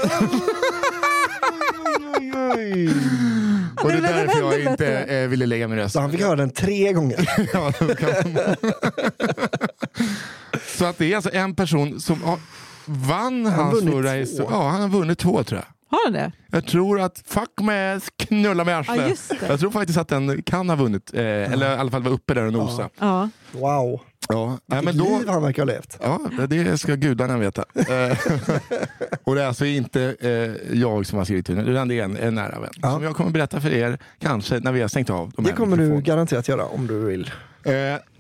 Och 3.83 3.89
det 3.93 3.99
är 3.99 4.03
därför 4.03 4.39
jag 4.41 4.61
inte 4.73 4.99
eh, 4.99 5.29
ville 5.29 5.47
lägga 5.47 5.69
min 5.69 5.79
röst. 5.79 5.93
så 5.93 6.01
han 6.01 6.11
fick 6.11 6.21
höra 6.21 6.37
den 6.37 6.51
tre 6.51 6.93
gånger. 6.93 7.29
Ja, 7.53 7.73
så 10.67 10.85
att 10.85 10.99
det 10.99 11.13
är 11.13 11.17
alltså 11.17 11.31
en 11.33 11.55
person 11.55 12.01
som 12.01 12.23
har, 12.23 12.39
vann 12.85 13.47
hans 13.47 13.83
vunnit 13.83 14.37
förra. 14.37 14.47
Ja, 14.51 14.69
han 14.69 14.81
har 14.81 14.89
vunnit 14.89 15.19
två 15.19 15.45
tror 15.45 15.61
jag. 15.61 15.99
Har 15.99 16.05
den 16.11 16.13
det? 16.13 16.33
Jag 16.51 16.67
tror 16.67 17.01
att 17.01 17.23
Fuck 17.27 17.61
med 17.61 18.03
knulla 18.19 18.65
med 18.65 18.79
arslet. 18.79 19.19
Ja, 19.31 19.37
det. 19.41 19.47
Jag 19.49 19.61
tror 19.61 19.71
faktiskt 19.71 19.99
att 19.99 20.09
den 20.09 20.43
kan 20.43 20.69
ha 20.69 20.77
vunnit, 20.77 21.15
eh, 21.15 21.21
eller 21.23 21.77
i 21.77 21.79
alla 21.79 21.91
fall 21.91 22.03
var 22.03 22.11
uppe 22.11 22.35
där 22.35 22.43
och 22.47 22.53
nosa. 22.53 22.89
Ja. 22.99 23.29
Wow. 23.53 24.01
Ja, 24.33 24.59
Vilket 24.67 24.85
men 24.85 24.99
då, 24.99 25.19
liv 25.19 25.29
han 25.29 25.43
verkar 25.43 25.63
ha 25.63 25.73
levt. 25.73 25.99
Ja, 26.03 26.21
det 26.49 26.79
ska 26.79 26.95
gudarna 26.95 27.39
veta. 27.39 27.65
Eh, 27.93 28.19
och 29.25 29.35
det 29.35 29.43
är 29.43 29.47
alltså 29.47 29.65
inte 29.65 30.17
eh, 30.21 30.79
jag 30.79 31.07
som 31.07 31.19
har 31.19 31.25
skrivit 31.25 31.47
till 31.47 31.59
utan 31.59 31.89
det 31.89 31.99
är 31.99 32.05
en, 32.05 32.17
en 32.17 32.35
nära 32.35 32.61
vän. 32.61 32.71
Ja. 32.83 32.93
Som 32.93 33.03
jag 33.03 33.17
kommer 33.17 33.31
berätta 33.31 33.61
för 33.61 33.71
er, 33.73 33.99
kanske 34.19 34.59
när 34.61 34.73
vi 34.73 34.81
har 34.81 34.89
stängt 34.89 35.11
av 35.11 35.33
de 35.37 35.45
Det 35.45 35.53
kommer 35.53 35.77
du 35.77 36.01
garanterat 36.01 36.49
göra 36.49 36.65
om 36.65 36.87
du 36.87 36.99
vill. 37.05 37.31
Eh, 37.65 37.73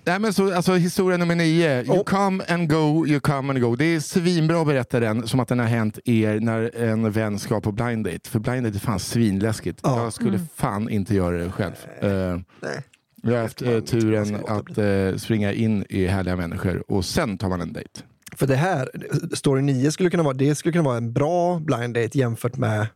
nej 0.04 0.18
men 0.18 0.32
så, 0.32 0.54
alltså, 0.54 0.72
historia 0.72 1.16
nummer 1.18 1.34
nio. 1.34 1.82
You 1.82 1.98
Oh. 1.98 2.04
come 2.04 2.44
and 2.48 2.70
go, 2.70 3.06
you 3.06 3.20
come 3.20 3.52
and 3.52 3.60
go. 3.62 3.76
Det 3.76 3.84
är 3.84 4.00
svinbra 4.00 4.60
att 4.60 4.66
berätta 4.66 5.00
den 5.00 5.28
som 5.28 5.40
att 5.40 5.48
den 5.48 5.58
har 5.58 5.66
hänt 5.66 5.98
er 6.04 6.40
när 6.40 6.76
en 6.76 7.12
vän 7.12 7.38
ska 7.38 7.60
på 7.60 7.72
blind 7.72 8.04
date. 8.06 8.30
För 8.30 8.38
blind 8.38 8.64
date 8.66 8.76
är 8.76 8.80
fan 8.80 8.98
svinläskigt. 8.98 9.80
Ja. 9.82 10.02
Jag 10.02 10.12
skulle 10.12 10.40
fan 10.56 10.88
inte 10.88 11.14
göra 11.14 11.36
det 11.36 11.50
själv. 11.50 11.74
Eh, 12.00 12.38
Nej. 12.60 12.82
Jag 13.22 13.32
har 13.32 13.42
haft 13.42 13.62
eh, 13.62 13.80
turen 13.80 14.34
att 14.48 14.78
eh, 14.78 15.16
springa 15.16 15.52
in 15.52 15.84
i 15.88 16.06
härliga 16.06 16.36
människor 16.36 16.84
och 16.92 17.04
sen 17.04 17.38
tar 17.38 17.48
man 17.48 17.60
en 17.60 17.72
dejt. 17.72 18.00
För 18.36 18.46
det 18.46 18.56
här, 18.56 18.90
story 19.34 19.62
9 19.62 19.90
skulle 19.92 20.10
kunna 20.10 20.22
vara, 20.22 20.34
det 20.34 20.54
skulle 20.54 20.72
kunna 20.72 20.84
vara 20.84 20.96
en 20.96 21.12
bra 21.12 21.58
blind 21.58 21.94
date 21.94 22.18
jämfört 22.18 22.56
med 22.56 22.86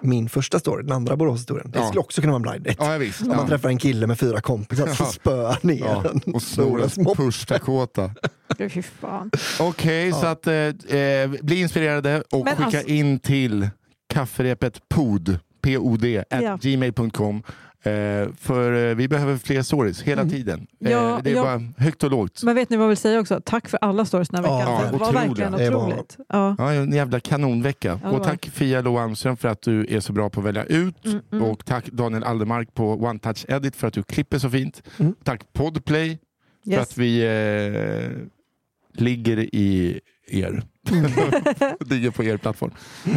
min 0.00 0.28
första 0.28 0.58
story, 0.58 0.82
den 0.82 0.92
andra 0.92 1.16
Boråshistorien. 1.16 1.70
Det 1.70 1.78
Ja. 1.78 1.86
skulle 1.86 2.00
också 2.00 2.20
kunna 2.20 2.32
vara 2.32 2.36
en 2.36 2.42
blind 2.62 2.64
date. 2.64 2.76
Ja, 2.84 2.92
ja, 2.92 2.98
visst. 2.98 3.22
Om 3.22 3.28
man 3.28 3.38
Ja. 3.38 3.46
träffar 3.48 3.68
en 3.68 3.78
kille 3.78 4.06
med 4.06 4.18
fyra 4.18 4.40
kompisar 4.40 4.86
som 4.86 5.06
Ja. 5.06 5.12
spöar 5.12 5.58
ner 5.62 5.78
Ja, 5.78 6.04
en 6.26 6.34
och 6.34 6.42
snor 6.42 6.82
en 6.82 7.04
push 7.16 7.46
Dakota. 7.48 8.10
Fy 8.58 8.82
fan. 8.82 9.30
Okej, 9.60 10.12
så 10.12 10.26
att 10.26 10.46
eh, 10.46 10.54
eh, 10.54 11.30
bli 11.42 11.60
inspirerade 11.60 12.22
och 12.32 12.44
Men 12.44 12.56
skicka 12.56 12.64
alltså- 12.78 12.92
in 12.92 13.18
till 13.18 13.68
kafferepet 14.08 14.88
pod, 14.88 15.38
pod, 15.62 16.04
at 16.30 16.42
Ja. 16.42 16.58
gmail.com. 16.62 17.42
Eh, 17.86 18.28
för 18.40 18.88
eh, 18.90 18.94
vi 18.94 19.08
behöver 19.08 19.36
fler 19.36 19.62
stories 19.62 20.02
hela 20.02 20.24
tiden. 20.24 20.66
Eh, 20.84 20.90
Ja, 20.92 21.20
det 21.24 21.30
är 21.30 21.34
ja. 21.34 21.42
bara 21.42 21.62
högt 21.78 22.04
och 22.04 22.10
lågt. 22.10 22.42
Men 22.42 22.54
vet 22.54 22.70
ni 22.70 22.76
vad 22.76 22.84
jag 22.84 22.88
vill 22.88 22.96
säga 22.96 23.20
också? 23.20 23.40
Tack 23.44 23.68
för 23.68 23.78
alla 23.82 24.04
stories 24.04 24.28
den 24.28 24.44
här 24.44 24.50
Ja, 24.50 24.58
veckan. 24.58 24.72
ja, 24.72 24.90
det 24.92 24.98
var 24.98 25.08
otroliga. 25.08 25.50
verkligen 25.50 25.74
otroligt. 25.74 26.16
Ja. 26.28 26.54
Ja, 26.58 26.72
en 26.72 26.92
jävla 26.92 27.20
kanonvecka. 27.20 28.00
Och 28.04 28.24
tack 28.24 28.46
Fia 28.52 28.80
Lo 28.80 28.98
Almström 28.98 29.36
för 29.36 29.48
att 29.48 29.62
du 29.62 29.86
är 29.88 30.00
så 30.00 30.12
bra 30.12 30.30
på 30.30 30.40
att 30.40 30.46
välja 30.46 30.64
ut. 30.64 31.04
Mm, 31.06 31.20
mm. 31.32 31.44
Och 31.44 31.64
tack 31.64 31.86
Daniel 31.86 32.24
Aldermark 32.24 32.74
på 32.74 32.92
One 32.94 33.18
Touch 33.18 33.44
Edit 33.48 33.76
för 33.76 33.86
att 33.88 33.94
du 33.94 34.02
klipper 34.02 34.38
så 34.38 34.50
fint. 34.50 34.82
Mm. 34.98 35.14
Tack 35.24 35.52
Podplay 35.52 36.18
för 36.64 36.70
Yes. 36.70 36.80
att 36.80 36.98
vi 36.98 37.20
eh, 37.24 38.10
ligger 39.02 39.38
i 39.54 40.00
er. 40.26 40.62
ligger 41.90 42.10
på 42.10 42.24
er 42.24 42.36
plattform. 42.36 42.70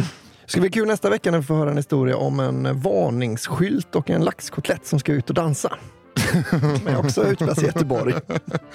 Ska 0.48 0.60
bli 0.60 0.70
kul 0.70 0.86
nästa 0.88 1.10
vecka 1.10 1.30
när 1.30 1.38
vi 1.38 1.44
får 1.44 1.54
höra 1.54 1.70
en 1.70 1.76
historia 1.76 2.16
om 2.16 2.40
en 2.40 2.80
varningsskylt 2.80 3.94
och 3.94 4.10
en 4.10 4.24
laxkotlett 4.24 4.86
som 4.86 4.98
ska 4.98 5.12
ut 5.12 5.28
och 5.28 5.34
dansa. 5.34 5.72
Men 6.84 6.96
också 6.96 7.24
utplats 7.24 7.62
i 7.62 7.66
Göteborg. 7.66 8.14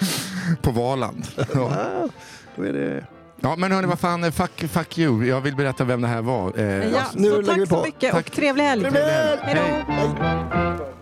På 0.62 0.70
Valand. 0.70 1.26
Ja. 1.36 1.44
Ja, 1.54 2.08
då 2.56 2.62
är 2.62 2.72
det... 2.72 3.06
Ja 3.40 3.56
men 3.56 3.72
hörni 3.72 3.86
vad 3.88 3.98
fan, 3.98 4.32
fuck, 4.32 4.64
fuck 4.70 4.98
you. 4.98 5.26
Jag 5.26 5.40
vill 5.40 5.56
berätta 5.56 5.84
vem 5.84 6.00
det 6.00 6.08
här 6.08 6.22
var. 6.22 6.52
Eh, 6.58 6.64
Ja, 6.64 7.02
nu 7.14 7.30
så 7.30 7.40
lägger 7.40 7.60
vi 7.60 7.66
tack 7.66 7.78
så 7.78 7.84
mycket 7.84 8.12
Tack. 8.12 8.26
och 8.26 8.32
trevlig 8.32 8.64
helg. 8.64 8.82
Trevlig 8.82 9.00
helg! 9.00 9.38
Hej 9.42 9.54
då. 9.86 9.92
Hej. 9.92 10.93